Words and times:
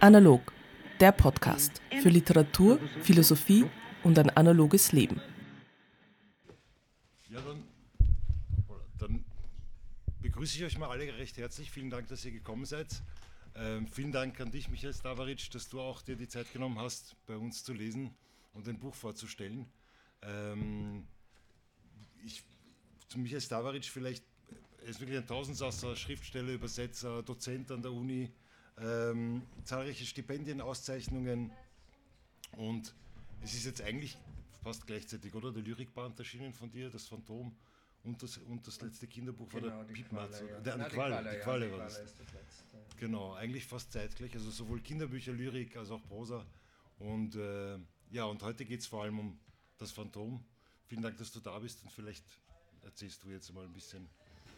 Analog, 0.00 0.52
der 1.00 1.10
Podcast 1.10 1.80
für 2.02 2.10
Literatur, 2.10 2.78
Philosophie 3.00 3.64
und 4.04 4.18
ein 4.18 4.28
analoges 4.28 4.92
Leben. 4.92 5.22
Ja, 7.30 7.40
dann, 7.40 7.64
dann 8.98 9.24
begrüße 10.20 10.58
ich 10.58 10.64
euch 10.64 10.78
mal 10.78 10.90
alle 10.90 11.06
recht 11.16 11.38
herzlich. 11.38 11.70
Vielen 11.70 11.88
Dank, 11.88 12.08
dass 12.08 12.26
ihr 12.26 12.30
gekommen 12.30 12.66
seid. 12.66 13.02
Ähm, 13.54 13.88
vielen 13.88 14.12
Dank 14.12 14.38
an 14.38 14.50
dich, 14.50 14.68
Michael 14.68 14.92
Stavaric, 14.92 15.50
dass 15.50 15.70
du 15.70 15.80
auch 15.80 16.02
dir 16.02 16.16
die 16.16 16.28
Zeit 16.28 16.52
genommen 16.52 16.78
hast, 16.78 17.16
bei 17.24 17.36
uns 17.36 17.64
zu 17.64 17.72
lesen 17.72 18.14
und 18.52 18.68
ein 18.68 18.78
Buch 18.78 18.94
vorzustellen. 18.94 19.64
Ähm, 20.20 21.06
ich, 22.22 22.44
zu 23.08 23.18
Michael 23.18 23.40
Stavaric 23.40 23.86
vielleicht, 23.86 24.22
er 24.86 24.90
ist 24.90 25.00
wirklich 25.00 25.18
ein 25.18 25.26
Tausendsasser, 25.26 25.96
Schriftsteller, 25.96 26.52
Übersetzer, 26.52 27.20
Dozent 27.24 27.72
an 27.72 27.82
der 27.82 27.92
Uni, 27.92 28.30
ähm, 28.78 29.42
zahlreiche 29.64 30.04
Stipendien, 30.06 30.60
Auszeichnungen 30.60 31.50
und 32.56 32.94
es 33.42 33.54
ist 33.54 33.64
jetzt 33.64 33.82
eigentlich 33.82 34.16
fast 34.62 34.86
gleichzeitig, 34.86 35.34
oder? 35.34 35.50
Der 35.50 35.64
Lyrikband 35.64 36.16
erschienen 36.20 36.52
von 36.52 36.70
dir, 36.70 36.88
das 36.88 37.08
Phantom 37.08 37.52
und 38.04 38.22
das, 38.22 38.38
und 38.38 38.64
das 38.64 38.80
letzte 38.80 39.08
Kinderbuch 39.08 39.48
genau, 39.48 39.66
war 39.66 39.84
der 39.84 39.92
Piepmatz. 39.92 40.40
Ja. 40.48 40.60
Der, 40.60 40.78
die 40.78 40.94
Qualle, 40.94 41.30
die 41.32 41.40
Qualle, 41.40 41.72
war 41.72 41.78
das. 41.78 42.00
Genau, 42.96 43.34
eigentlich 43.34 43.66
fast 43.66 43.90
zeitgleich, 43.90 44.34
also 44.34 44.52
sowohl 44.52 44.80
Kinderbücher, 44.80 45.32
Lyrik 45.32 45.76
als 45.76 45.90
auch 45.90 46.02
Prosa. 46.04 46.46
Und 47.00 47.34
äh, 47.34 47.76
ja, 48.12 48.24
und 48.26 48.40
heute 48.44 48.64
geht 48.64 48.80
es 48.80 48.86
vor 48.86 49.02
allem 49.02 49.18
um 49.18 49.38
das 49.78 49.90
Phantom. 49.90 50.44
Vielen 50.86 51.02
Dank, 51.02 51.18
dass 51.18 51.32
du 51.32 51.40
da 51.40 51.58
bist 51.58 51.82
und 51.82 51.90
vielleicht 51.90 52.24
erzählst 52.84 53.24
du 53.24 53.30
jetzt 53.30 53.52
mal 53.52 53.64
ein 53.64 53.72
bisschen 53.72 54.08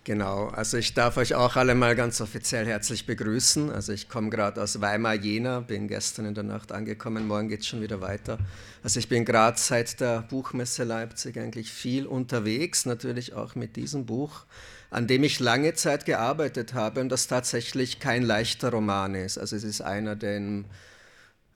Genau, 0.08 0.46
also 0.46 0.78
ich 0.78 0.94
darf 0.94 1.18
euch 1.18 1.34
auch 1.34 1.56
alle 1.56 1.74
mal 1.74 1.94
ganz 1.94 2.22
offiziell 2.22 2.66
herzlich 2.66 3.04
begrüßen. 3.04 3.70
Also 3.70 3.92
ich 3.92 4.08
komme 4.08 4.30
gerade 4.30 4.62
aus 4.62 4.80
Weimar, 4.80 5.12
Jena, 5.12 5.60
bin 5.60 5.86
gestern 5.86 6.24
in 6.24 6.34
der 6.34 6.44
Nacht 6.44 6.72
angekommen, 6.72 7.26
morgen 7.26 7.50
geht 7.50 7.60
es 7.60 7.66
schon 7.66 7.82
wieder 7.82 8.00
weiter. 8.00 8.38
Also 8.82 9.00
ich 9.00 9.10
bin 9.10 9.26
gerade 9.26 9.58
seit 9.58 10.00
der 10.00 10.22
Buchmesse 10.22 10.84
Leipzig 10.84 11.36
eigentlich 11.36 11.70
viel 11.70 12.06
unterwegs, 12.06 12.86
natürlich 12.86 13.34
auch 13.34 13.54
mit 13.54 13.76
diesem 13.76 14.06
Buch, 14.06 14.46
an 14.88 15.06
dem 15.06 15.24
ich 15.24 15.40
lange 15.40 15.74
Zeit 15.74 16.06
gearbeitet 16.06 16.72
habe 16.72 17.02
und 17.02 17.10
das 17.10 17.26
tatsächlich 17.26 18.00
kein 18.00 18.22
leichter 18.22 18.70
Roman 18.70 19.14
ist. 19.14 19.36
Also 19.36 19.56
es 19.56 19.64
ist 19.64 19.82
einer, 19.82 20.16
der 20.16 20.64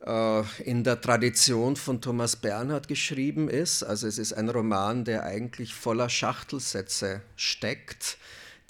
äh, 0.05 0.43
in 0.63 0.85
der 0.85 1.01
Tradition 1.01 1.77
von 1.77 2.03
Thomas 2.03 2.37
Bernhard 2.37 2.87
geschrieben 2.87 3.49
ist. 3.49 3.83
Also 3.83 4.07
es 4.07 4.19
ist 4.19 4.35
ein 4.35 4.51
Roman, 4.51 5.07
der 5.07 5.23
eigentlich 5.23 5.73
voller 5.73 6.11
Schachtelsätze 6.11 7.23
steckt 7.35 8.19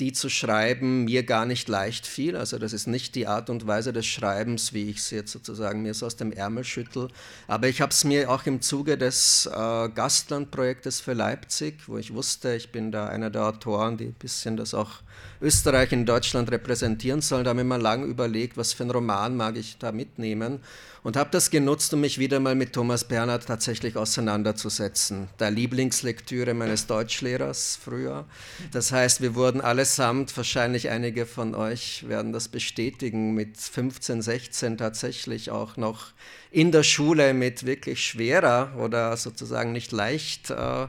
die 0.02 0.12
zu 0.12 0.28
schreiben 0.28 1.04
mir 1.04 1.22
gar 1.22 1.46
nicht 1.46 1.68
leicht 1.68 2.08
fiel. 2.08 2.36
Also 2.36 2.58
das 2.58 2.72
ist 2.72 2.88
nicht 2.88 3.14
die 3.14 3.28
Art 3.28 3.48
und 3.50 3.68
Weise 3.68 3.92
des 3.92 4.04
Schreibens, 4.04 4.72
wie 4.72 4.90
ich 4.90 4.96
es 4.96 5.10
jetzt 5.10 5.30
sozusagen 5.30 5.82
mir 5.82 5.94
so 5.94 6.06
aus 6.06 6.16
dem 6.16 6.32
Ärmel 6.32 6.64
schüttel. 6.64 7.06
Aber 7.46 7.68
ich 7.68 7.80
habe 7.80 7.92
es 7.92 8.02
mir 8.02 8.28
auch 8.28 8.44
im 8.46 8.60
Zuge 8.60 8.98
des 8.98 9.46
äh, 9.46 9.88
Gastlandprojektes 9.90 11.00
für 11.00 11.12
Leipzig, 11.12 11.86
wo 11.86 11.98
ich 11.98 12.12
wusste, 12.12 12.56
ich 12.56 12.72
bin 12.72 12.90
da 12.90 13.06
einer 13.06 13.30
der 13.30 13.44
Autoren, 13.44 13.96
die 13.96 14.06
ein 14.06 14.14
bisschen 14.14 14.56
das 14.56 14.74
auch 14.74 15.02
Österreich 15.40 15.92
in 15.92 16.06
Deutschland 16.06 16.50
repräsentieren 16.50 17.20
sollen, 17.20 17.44
da 17.44 17.50
habe 17.50 17.60
ich 17.60 17.66
mir 17.66 17.78
lange 17.78 18.06
überlegt, 18.06 18.56
was 18.56 18.72
für 18.72 18.84
einen 18.84 18.92
Roman 18.92 19.36
mag 19.36 19.56
ich 19.56 19.76
da 19.78 19.90
mitnehmen 19.90 20.60
und 21.02 21.16
habe 21.16 21.30
das 21.32 21.50
genutzt, 21.50 21.92
um 21.94 22.00
mich 22.00 22.18
wieder 22.18 22.38
mal 22.38 22.54
mit 22.54 22.72
Thomas 22.72 23.04
Bernhard 23.04 23.46
tatsächlich 23.46 23.96
auseinanderzusetzen. 23.96 25.28
Der 25.40 25.50
Lieblingslektüre 25.50 26.54
meines 26.54 26.86
Deutschlehrers 26.86 27.78
früher. 27.82 28.24
Das 28.70 28.92
heißt, 28.92 29.20
wir 29.20 29.34
wurden 29.34 29.60
allesamt, 29.60 30.36
wahrscheinlich 30.36 30.90
einige 30.90 31.26
von 31.26 31.54
euch 31.54 32.08
werden 32.08 32.32
das 32.32 32.48
bestätigen, 32.48 33.34
mit 33.34 33.56
15, 33.56 34.22
16 34.22 34.78
tatsächlich 34.78 35.50
auch 35.50 35.76
noch 35.76 36.12
in 36.52 36.70
der 36.70 36.84
Schule 36.84 37.34
mit 37.34 37.66
wirklich 37.66 38.04
schwerer 38.04 38.72
oder 38.78 39.16
sozusagen 39.16 39.72
nicht 39.72 39.90
leicht 39.90 40.50
äh, 40.50 40.86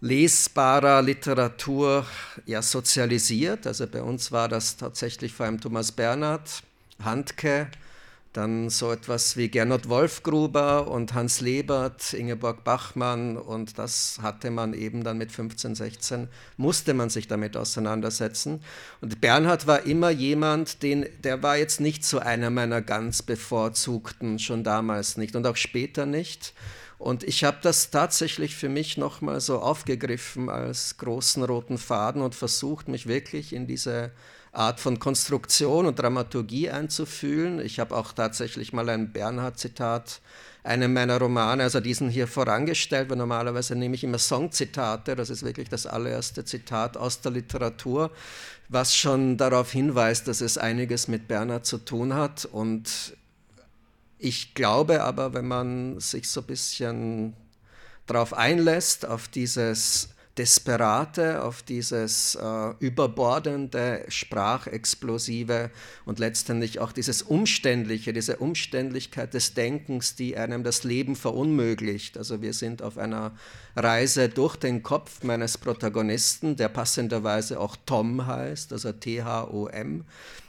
lesbarer 0.00 1.02
Literatur 1.02 2.06
ja, 2.46 2.62
sozialisiert. 2.62 3.66
Also 3.66 3.86
bei 3.86 4.02
uns 4.02 4.32
war 4.32 4.48
das 4.48 4.76
tatsächlich 4.76 5.32
vor 5.32 5.46
allem 5.46 5.60
Thomas 5.60 5.92
Bernhard, 5.92 6.62
Handke, 7.02 7.68
dann 8.32 8.70
so 8.70 8.92
etwas 8.92 9.36
wie 9.36 9.48
Gernot 9.48 9.88
Wolfgruber 9.88 10.86
und 10.88 11.14
Hans 11.14 11.40
Lebert, 11.40 12.12
Ingeborg 12.12 12.62
Bachmann 12.62 13.36
und 13.36 13.76
das 13.76 14.20
hatte 14.22 14.52
man 14.52 14.72
eben 14.72 15.02
dann 15.02 15.18
mit 15.18 15.32
15, 15.32 15.74
16, 15.74 16.28
musste 16.56 16.94
man 16.94 17.10
sich 17.10 17.26
damit 17.26 17.56
auseinandersetzen. 17.56 18.62
Und 19.00 19.20
Bernhard 19.20 19.66
war 19.66 19.84
immer 19.84 20.10
jemand, 20.10 20.84
den, 20.84 21.06
der 21.24 21.42
war 21.42 21.56
jetzt 21.56 21.80
nicht 21.80 22.04
so 22.04 22.20
einer 22.20 22.50
meiner 22.50 22.82
ganz 22.82 23.22
bevorzugten, 23.22 24.38
schon 24.38 24.62
damals 24.62 25.16
nicht 25.16 25.34
und 25.34 25.44
auch 25.46 25.56
später 25.56 26.06
nicht. 26.06 26.54
Und 27.00 27.24
ich 27.24 27.44
habe 27.44 27.56
das 27.62 27.90
tatsächlich 27.90 28.54
für 28.54 28.68
mich 28.68 28.98
nochmal 28.98 29.40
so 29.40 29.58
aufgegriffen 29.60 30.50
als 30.50 30.98
großen 30.98 31.42
roten 31.42 31.78
Faden 31.78 32.20
und 32.20 32.34
versucht, 32.34 32.88
mich 32.88 33.06
wirklich 33.06 33.54
in 33.54 33.66
diese 33.66 34.10
Art 34.52 34.80
von 34.80 34.98
Konstruktion 34.98 35.86
und 35.86 35.98
Dramaturgie 35.98 36.68
einzufühlen. 36.68 37.58
Ich 37.58 37.80
habe 37.80 37.96
auch 37.96 38.12
tatsächlich 38.12 38.74
mal 38.74 38.86
ein 38.90 39.14
Bernhard-Zitat, 39.14 40.20
einem 40.62 40.92
meiner 40.92 41.18
Romane, 41.18 41.62
also 41.62 41.80
diesen 41.80 42.10
hier 42.10 42.26
vorangestellt, 42.26 43.08
weil 43.08 43.16
normalerweise 43.16 43.76
nehme 43.76 43.94
ich 43.94 44.04
immer 44.04 44.18
Songzitate, 44.18 45.16
das 45.16 45.30
ist 45.30 45.42
wirklich 45.42 45.70
das 45.70 45.86
allererste 45.86 46.44
Zitat 46.44 46.98
aus 46.98 47.22
der 47.22 47.32
Literatur, 47.32 48.10
was 48.68 48.94
schon 48.94 49.38
darauf 49.38 49.72
hinweist, 49.72 50.28
dass 50.28 50.42
es 50.42 50.58
einiges 50.58 51.08
mit 51.08 51.28
Bernhard 51.28 51.64
zu 51.64 51.78
tun 51.78 52.12
hat. 52.12 52.44
Und 52.44 53.16
ich 54.20 54.54
glaube 54.54 55.02
aber, 55.02 55.34
wenn 55.34 55.48
man 55.48 55.98
sich 55.98 56.28
so 56.28 56.40
ein 56.40 56.46
bisschen 56.46 57.34
darauf 58.06 58.34
einlässt, 58.34 59.06
auf 59.06 59.28
dieses 59.28 60.10
Desperate, 60.36 61.42
auf 61.42 61.62
dieses 61.62 62.34
äh, 62.34 62.70
überbordende, 62.78 64.04
sprachexplosive 64.08 65.70
und 66.04 66.18
letztendlich 66.18 66.78
auch 66.80 66.92
dieses 66.92 67.22
Umständliche, 67.22 68.12
diese 68.12 68.36
Umständlichkeit 68.36 69.34
des 69.34 69.54
Denkens, 69.54 70.14
die 70.14 70.36
einem 70.36 70.62
das 70.62 70.84
Leben 70.84 71.16
verunmöglicht. 71.16 72.16
Also 72.16 72.42
wir 72.42 72.52
sind 72.52 72.80
auf 72.82 72.96
einer 72.96 73.32
Reise 73.74 74.28
durch 74.28 74.56
den 74.56 74.82
Kopf 74.82 75.22
meines 75.24 75.58
Protagonisten, 75.58 76.56
der 76.56 76.68
passenderweise 76.68 77.58
auch 77.58 77.76
Tom 77.84 78.26
heißt, 78.26 78.72
also 78.72 78.92
T-H-O-M. 78.92 80.04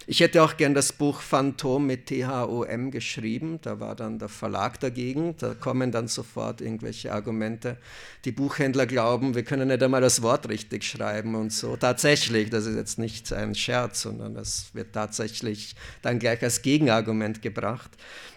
Ich 0.07 0.19
hätte 0.19 0.41
auch 0.41 0.57
gern 0.57 0.73
das 0.73 0.93
Buch 0.93 1.21
Phantom 1.21 1.85
mit 1.85 2.07
T-H-O-M 2.07 2.89
geschrieben, 2.89 3.59
da 3.61 3.79
war 3.79 3.95
dann 3.95 4.17
der 4.17 4.29
Verlag 4.29 4.79
dagegen, 4.79 5.35
da 5.37 5.53
kommen 5.53 5.91
dann 5.91 6.07
sofort 6.07 6.59
irgendwelche 6.59 7.13
Argumente. 7.13 7.77
Die 8.25 8.31
Buchhändler 8.31 8.87
glauben, 8.87 9.35
wir 9.35 9.43
können 9.43 9.67
nicht 9.67 9.83
einmal 9.83 10.01
das 10.01 10.21
Wort 10.21 10.49
richtig 10.49 10.83
schreiben 10.83 11.35
und 11.35 11.53
so. 11.53 11.75
Tatsächlich, 11.75 12.49
das 12.49 12.65
ist 12.65 12.75
jetzt 12.75 12.97
nicht 12.97 13.31
ein 13.31 13.53
Scherz, 13.53 14.01
sondern 14.01 14.33
das 14.33 14.73
wird 14.73 14.93
tatsächlich 14.93 15.75
dann 16.01 16.17
gleich 16.17 16.41
als 16.41 16.61
Gegenargument 16.61 17.41
gebracht. 17.41 17.91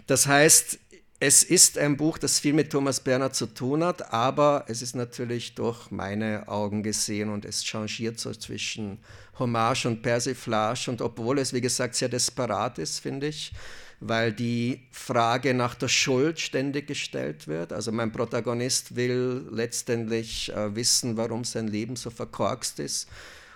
Das 0.07 0.27
heißt, 0.27 0.79
es 1.21 1.43
ist 1.43 1.79
ein 1.79 1.97
Buch, 1.97 2.19
das 2.19 2.39
viel 2.41 2.53
mit 2.53 2.71
Thomas 2.71 3.01
Berner 3.01 3.33
zu 3.33 3.47
tun 3.47 3.83
hat, 3.83 4.13
aber 4.13 4.67
es 4.69 4.83
ist 4.83 4.95
natürlich 4.95 5.55
durch 5.55 5.91
meine 5.91 6.49
Augen 6.49 6.83
gesehen 6.83 7.31
und 7.31 7.47
es 7.47 7.65
changiert 7.65 8.19
so 8.19 8.33
zwischen 8.33 8.99
Hommage 9.39 9.87
und 9.87 10.03
Persiflage. 10.03 10.91
Und 10.91 11.01
obwohl 11.01 11.39
es, 11.39 11.53
wie 11.53 11.61
gesagt, 11.61 11.95
sehr 11.95 12.09
desperat 12.09 12.79
ist, 12.79 13.01
finde 13.01 13.29
ich, 13.29 13.53
weil 14.01 14.33
die 14.33 14.83
Frage 14.91 15.55
nach 15.55 15.75
der 15.75 15.89
Schuld 15.89 16.41
ständig 16.41 16.87
gestellt 16.87 17.49
wird. 17.49 17.73
Also 17.73 17.93
mein 17.93 18.13
Protagonist 18.13 18.97
will 18.97 19.47
letztendlich 19.51 20.53
äh, 20.53 20.75
wissen, 20.75 21.17
warum 21.17 21.45
sein 21.45 21.69
Leben 21.69 21.97
so 21.97 22.11
verkorkst 22.11 22.81
ist 22.81 23.09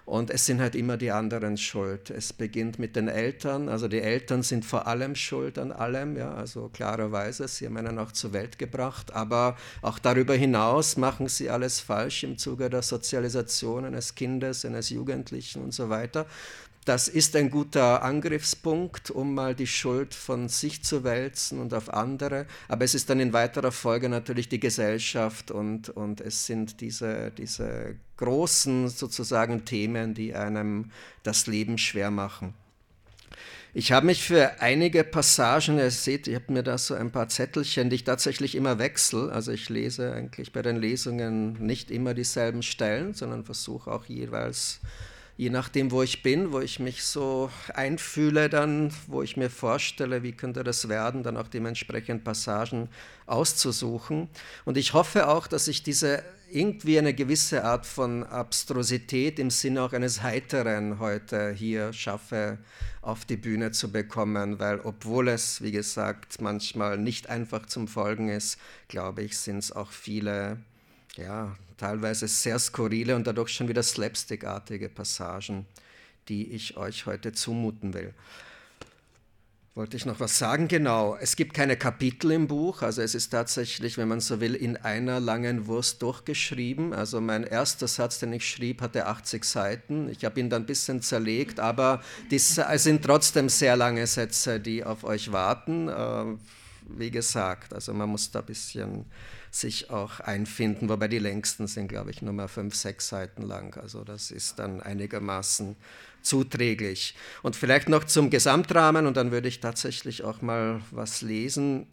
und 0.09 0.31
es 0.31 0.47
sind 0.47 0.59
halt 0.63 0.75
immer 0.75 0.97
die 0.97 1.11
anderen 1.11 1.59
schuld. 1.59 2.09
Es 2.09 2.33
beginnt 2.33 2.79
mit 2.79 2.97
den 2.97 3.09
Eltern. 3.09 3.69
Also 3.69 3.89
die 3.89 4.01
Eltern 4.01 4.43
sind 4.43 4.65
vor 4.65 4.87
allem 4.87 5.15
schuld 5.15 5.59
an 5.59 5.71
allem. 5.71 6.17
Ja, 6.17 6.33
also 6.33 6.71
klarerweise, 6.71 7.47
sie 7.47 7.67
haben 7.67 7.77
einen 7.77 7.99
auch 7.99 8.13
zur 8.13 8.33
Welt 8.33 8.59
gebracht. 8.59 9.13
Aber 9.13 9.59
auch 9.83 9.99
darüber 9.99 10.35
hinaus 10.35 10.97
machen 10.97 11.29
sie 11.29 11.51
alles 11.51 11.81
falsch 11.81 12.25
im 12.25 12.39
Zuge 12.39 12.71
der 12.71 12.81
Sozialisation 12.81 13.85
eines 13.85 14.15
Kindes, 14.15 14.65
eines 14.65 14.89
Jugendlichen 14.89 15.63
und 15.63 15.75
so 15.75 15.91
weiter. 15.91 16.25
Das 16.89 17.07
ist 17.07 17.37
ein 17.37 17.51
guter 17.51 18.03
Angriffspunkt, 18.03 19.11
um 19.11 19.35
mal 19.35 19.55
die 19.55 19.67
Schuld 19.67 20.15
von 20.15 20.49
sich 20.49 20.83
zu 20.83 21.05
wälzen 21.05 21.61
und 21.61 21.75
auf 21.75 21.93
andere. 21.93 22.47
Aber 22.67 22.83
es 22.83 22.95
ist 22.95 23.11
dann 23.11 23.21
in 23.21 23.35
weiterer 23.35 23.73
Folge 23.73 24.09
natürlich 24.09 24.49
die 24.49 24.59
Gesellschaft 24.59 25.51
und, 25.51 25.91
und 25.91 26.23
es 26.23 26.47
sind 26.47 26.81
diese, 26.81 27.31
diese 27.37 27.97
großen 28.17 28.89
sozusagen 28.89 29.67
Themen, 29.67 30.15
die 30.15 30.35
einem 30.35 30.91
das 31.25 31.47
Leben 31.47 31.77
schwer 31.77 32.11
machen. 32.11 32.55
Ich 33.75 33.93
habe 33.93 34.07
mich 34.07 34.23
für 34.23 34.63
einige 34.63 35.05
Passagen, 35.05 35.77
ihr 35.77 35.91
seht, 35.91 36.27
ich 36.27 36.37
habe 36.37 36.51
mir 36.55 36.63
da 36.63 36.79
so 36.79 36.95
ein 36.95 37.11
paar 37.11 37.29
Zettelchen, 37.29 37.91
die 37.91 37.97
ich 37.97 38.05
tatsächlich 38.05 38.55
immer 38.55 38.79
wechsle. 38.79 39.31
Also 39.31 39.53
ich 39.53 39.69
lese 39.69 40.15
eigentlich 40.15 40.55
bei 40.55 40.63
den 40.63 40.77
Lesungen 40.77 41.53
nicht 41.65 41.91
immer 41.91 42.15
dieselben 42.15 42.63
Stellen, 42.63 43.13
sondern 43.13 43.45
versuche 43.45 43.93
auch 43.93 44.07
jeweils 44.07 44.81
je 45.39 45.51
nachdem, 45.51 45.93
wo 45.93 46.03
ich 46.03 46.23
bin, 46.25 46.53
wo 46.53 46.59
ich 46.59 46.81
mich 46.81 47.05
so 47.05 47.49
einfühle, 47.73 48.51
dann, 48.51 48.93
wo 49.07 49.23
ich 49.23 49.37
mir 49.37 49.49
vorstelle, 49.49 50.25
wie 50.25 50.33
könnte 50.33 50.65
das 50.65 50.89
werden, 50.89 51.23
dann 51.23 51.37
auch 51.37 51.47
dementsprechend 51.47 52.25
Passagen 52.25 52.89
auszusuchen. 53.27 54.29
Und 54.65 54.77
ich 54.77 54.95
hoffe 54.95 55.29
auch, 55.29 55.47
dass 55.47 55.69
ich 55.69 55.85
diese 55.85 56.25
irgendwie 56.51 56.99
eine 56.99 57.15
gewisse 57.15 57.63
Art 57.63 57.87
von 57.87 58.25
Abstrusität 58.25 59.39
im 59.39 59.51
Sinne 59.51 59.83
auch 59.83 59.93
eines 59.93 60.23
Heiteren 60.23 60.99
heute 60.99 61.53
hier 61.53 61.93
schaffe, 61.93 62.59
auf 63.01 63.25
die 63.25 63.37
Bühne 63.37 63.71
zu 63.71 63.93
bekommen, 63.93 64.59
weil 64.59 64.81
obwohl 64.81 65.29
es, 65.29 65.63
wie 65.63 65.71
gesagt, 65.71 66.41
manchmal 66.41 66.99
nicht 66.99 67.29
einfach 67.29 67.67
zum 67.67 67.87
Folgen 67.87 68.29
ist, 68.29 68.59
glaube 68.89 69.23
ich, 69.23 69.39
sind 69.39 69.59
es 69.59 69.71
auch 69.71 69.93
viele 69.93 70.59
ja, 71.17 71.55
teilweise 71.79 72.29
sehr 72.29 72.59
skurrile 72.59 73.17
und 73.17 73.27
dadurch 73.27 73.51
schon 73.51 73.69
wieder 73.69 73.83
slapstickartige 73.83 74.89
Passagen, 74.89 75.65
die 76.29 76.53
ich 76.53 76.77
euch 76.77 77.07
heute 77.07 77.33
zumuten 77.33 77.95
will. 77.95 78.13
Wollte 79.79 79.97
ich 79.97 80.07
noch 80.07 80.19
was 80.19 80.37
sagen? 80.37 80.67
Genau, 80.67 81.17
es 81.21 81.37
gibt 81.37 81.55
keine 81.55 81.77
Kapitel 81.77 82.33
im 82.33 82.49
Buch, 82.49 82.83
also 82.83 83.01
es 83.01 83.15
ist 83.15 83.31
tatsächlich, 83.31 83.97
wenn 83.97 84.09
man 84.09 84.19
so 84.19 84.41
will, 84.41 84.57
in 84.57 84.77
einer 84.77 85.21
langen 85.21 85.69
Wurst 85.69 86.03
durchgeschrieben. 86.03 86.93
Also 86.93 87.21
mein 87.21 87.45
erster 87.45 87.87
Satz, 87.87 88.19
den 88.19 88.33
ich 88.33 88.45
schrieb, 88.45 88.81
hatte 88.81 89.07
80 89.07 89.45
Seiten. 89.45 90.09
Ich 90.09 90.25
habe 90.25 90.41
ihn 90.41 90.51
dann 90.51 90.63
ein 90.63 90.67
bisschen 90.67 91.01
zerlegt, 91.01 91.61
aber 91.61 92.03
es 92.29 92.57
sind 92.57 93.05
trotzdem 93.05 93.49
sehr 93.49 93.77
lange 93.77 94.05
Sätze, 94.09 94.59
die 94.59 94.83
auf 94.83 95.05
euch 95.05 95.31
warten. 95.31 95.89
Äh, 95.89 96.25
wie 96.89 97.13
gesagt, 97.13 97.73
also 97.73 97.95
man 97.95 98.09
muss 98.09 98.33
da 98.33 98.41
ein 98.41 98.47
bisschen 98.47 99.05
sich 99.51 99.91
auch 99.91 100.21
einfinden, 100.21 100.89
wobei 100.89 101.09
die 101.09 101.19
längsten 101.19 101.67
sind, 101.67 101.89
glaube 101.89 102.11
ich, 102.11 102.23
nur 102.23 102.33
mal 102.33 102.49
fünf, 102.49 102.75
sechs 102.75 103.09
Seiten 103.09 103.43
lang. 103.43 103.77
Also 103.81 104.05
das 104.05 104.31
ist 104.31 104.59
dann 104.59 104.81
einigermaßen 104.81 105.77
zuträglich. 106.23 107.15
Und 107.43 107.57
vielleicht 107.57 107.89
noch 107.89 108.05
zum 108.05 108.31
Gesamtrahmen, 108.31 109.07
und 109.07 109.17
dann 109.17 109.31
würde 109.31 109.49
ich 109.49 109.61
tatsächlich 109.61 110.25
auch 110.25 110.43
mal 110.43 110.81
was 110.91 111.23
lesen. 111.23 111.87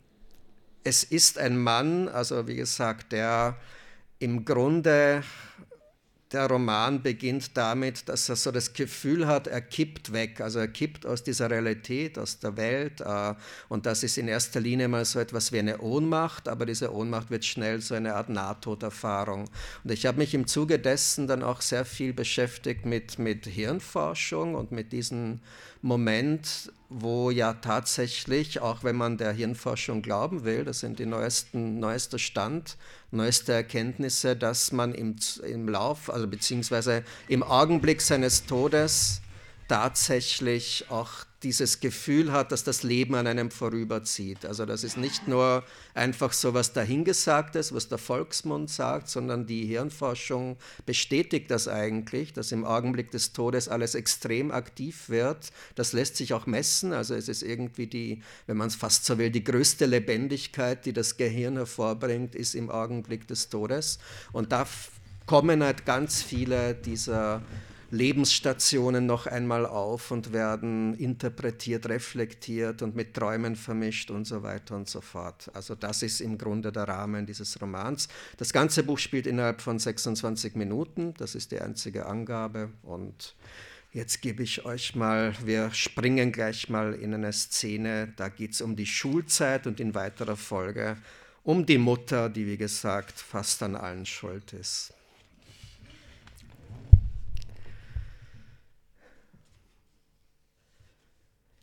Es 0.84 1.04
ist 1.04 1.38
ein 1.40 1.58
Mann, 1.58 2.08
also 2.08 2.48
wie 2.48 2.56
gesagt, 2.56 3.12
der 3.12 3.56
im 4.20 4.46
Grunde 4.46 5.24
der 6.32 6.48
Roman 6.48 7.04
beginnt 7.04 7.56
damit, 7.56 8.10
dass 8.10 8.30
er 8.30 8.36
so 8.36 8.52
das 8.52 8.74
Gefühl 8.74 9.28
hat, 9.28 9.48
er 9.48 9.62
kippt 9.62 10.12
weg, 10.12 10.42
also 10.42 10.60
er 10.60 10.68
kippt 10.68 11.06
aus 11.06 11.24
dieser 11.24 11.52
Realität, 11.52 12.18
aus 12.18 12.40
der 12.40 12.58
Welt. 12.58 13.02
Äh, 13.02 13.36
und 13.70 13.86
das 13.86 14.04
ist 14.04 14.18
in 14.18 14.28
erster 14.28 14.60
Linie 14.60 14.88
mal 14.88 15.06
so 15.06 15.20
etwas 15.20 15.52
wie 15.52 15.60
eine 15.60 15.80
Ohnmacht, 15.80 16.48
aber 16.48 16.66
diese 16.66 16.94
Ohnmacht 16.94 17.30
wird 17.30 17.46
schnell 17.46 17.80
so 17.82 17.94
eine 17.94 18.16
Art 18.16 18.30
Nahtoderfahrung. 18.30 19.50
Und 19.84 19.92
ich 19.92 20.06
habe 20.06 20.18
mich 20.18 20.34
im 20.34 20.48
Zuge 20.48 20.80
dessen 20.80 21.28
dann 21.28 21.44
auch 21.44 21.62
sehr 21.62 21.86
viel 21.86 22.14
beschäftigt 22.14 22.86
mit, 22.86 23.20
mit 23.20 23.46
Hirnforschung 23.46 24.56
und 24.56 24.72
mit 24.72 24.92
diesem 24.92 25.42
Moment, 25.86 26.72
wo 26.90 27.30
ja 27.30 27.54
tatsächlich, 27.54 28.60
auch 28.60 28.84
wenn 28.84 28.96
man 28.96 29.18
der 29.18 29.32
Hirnforschung 29.32 30.02
glauben 30.02 30.44
will, 30.44 30.66
das 30.66 30.80
sind 30.80 30.98
die 30.98 31.06
neuesten, 31.06 31.80
neuester 31.80 32.18
Stand, 32.18 32.78
neueste 33.16 33.54
Erkenntnisse, 33.54 34.36
dass 34.36 34.72
man 34.72 34.94
im, 34.94 35.16
im 35.48 35.68
Lauf, 35.68 36.10
also 36.10 36.28
beziehungsweise 36.28 37.04
im 37.28 37.44
Augenblick 37.44 38.02
seines 38.02 38.46
Todes 38.46 39.22
tatsächlich 39.68 40.86
auch 40.90 41.26
dieses 41.46 41.80
Gefühl 41.80 42.32
hat, 42.32 42.52
dass 42.52 42.64
das 42.64 42.82
Leben 42.82 43.14
an 43.14 43.28
einem 43.28 43.52
vorüberzieht. 43.52 44.46
Also 44.48 44.66
das 44.66 44.84
ist 44.84 44.98
nicht 44.98 45.28
nur 45.28 45.64
einfach 45.94 46.34
so 46.34 46.56
was 46.56 46.74
dahingesagtes, 46.74 47.72
was 47.72 47.88
der 47.88 48.00
Volksmund 48.00 48.70
sagt, 48.72 49.10
sondern 49.10 49.46
die 49.46 49.66
Hirnforschung 49.66 50.58
bestätigt 50.88 51.52
das 51.52 51.68
eigentlich, 51.68 52.34
dass 52.34 52.52
im 52.52 52.66
Augenblick 52.66 53.12
des 53.12 53.32
Todes 53.34 53.70
alles 53.70 53.94
extrem 53.94 54.50
aktiv 54.50 55.08
wird. 55.08 55.52
Das 55.76 55.94
lässt 55.94 56.18
sich 56.18 56.34
auch 56.34 56.48
messen. 56.48 56.94
Also 56.94 57.14
es 57.14 57.30
ist 57.30 57.44
irgendwie 57.44 57.86
die, 57.86 58.24
wenn 58.48 58.58
man 58.58 58.70
es 58.70 58.76
fast 58.76 59.06
so 59.06 59.20
will, 59.20 59.30
die 59.30 59.44
größte 59.44 59.86
Lebendigkeit, 59.86 60.84
die 60.86 60.94
das 60.94 61.16
Gehirn 61.16 61.58
hervorbringt, 61.58 62.34
ist 62.34 62.56
im 62.56 62.72
Augenblick 62.72 63.28
des 63.28 63.50
Todes. 63.50 64.00
Und 64.32 64.52
da 64.52 64.66
kommen 65.28 65.64
halt 65.64 65.86
ganz 65.86 66.24
viele 66.24 66.74
dieser 66.74 67.44
Lebensstationen 67.92 69.06
noch 69.06 69.28
einmal 69.28 69.66
auf 69.66 70.12
und 70.12 70.34
werden 70.34 70.96
interpretiert, 70.96 71.88
reflektiert 71.88 72.82
und 72.82 72.96
mit 72.96 73.14
Träumen 73.14 73.56
vermischt 73.56 74.12
und 74.12 74.26
so 74.26 74.44
weiter 74.44 74.76
und 74.76 74.90
so 74.90 75.02
fort. 75.02 75.52
Also 75.54 75.76
das 75.76 76.02
ist 76.02 76.22
im 76.22 76.38
Grunde 76.38 76.72
der 76.72 76.88
Rahmen 76.88 77.26
dieses 77.26 77.62
Romans. 77.62 78.08
Das 78.38 78.52
ganze 78.52 78.84
Buch 78.84 79.00
spielt 79.00 79.28
innerhalb 79.28 79.62
von 79.62 79.80
26 79.80 80.56
Minuten, 80.56 81.14
das 81.18 81.36
ist 81.36 81.52
die 81.52 81.60
einzige 81.62 82.06
Angabe 82.06 82.70
und 82.84 83.36
Jetzt 83.96 84.22
gebe 84.22 84.44
ich 84.44 84.66
euch 84.66 84.94
mal, 84.94 85.34
wir 85.46 85.72
springen 85.72 86.34
gleich 86.34 86.68
mal 86.68 86.96
in 86.96 87.14
eine 87.14 87.32
Szene, 87.32 88.12
da 88.18 88.28
geht 88.28 88.52
es 88.52 88.60
um 88.60 88.76
die 88.76 88.86
Schulzeit 88.86 89.68
und 89.68 89.80
in 89.80 89.96
weiterer 89.96 90.36
Folge 90.36 90.98
um 91.46 91.66
die 91.66 91.78
Mutter, 91.78 92.28
die 92.28 92.46
wie 92.46 92.58
gesagt 92.58 93.14
fast 93.14 93.64
an 93.64 93.78
allen 93.78 94.06
schuld 94.06 94.52
ist. 94.52 94.95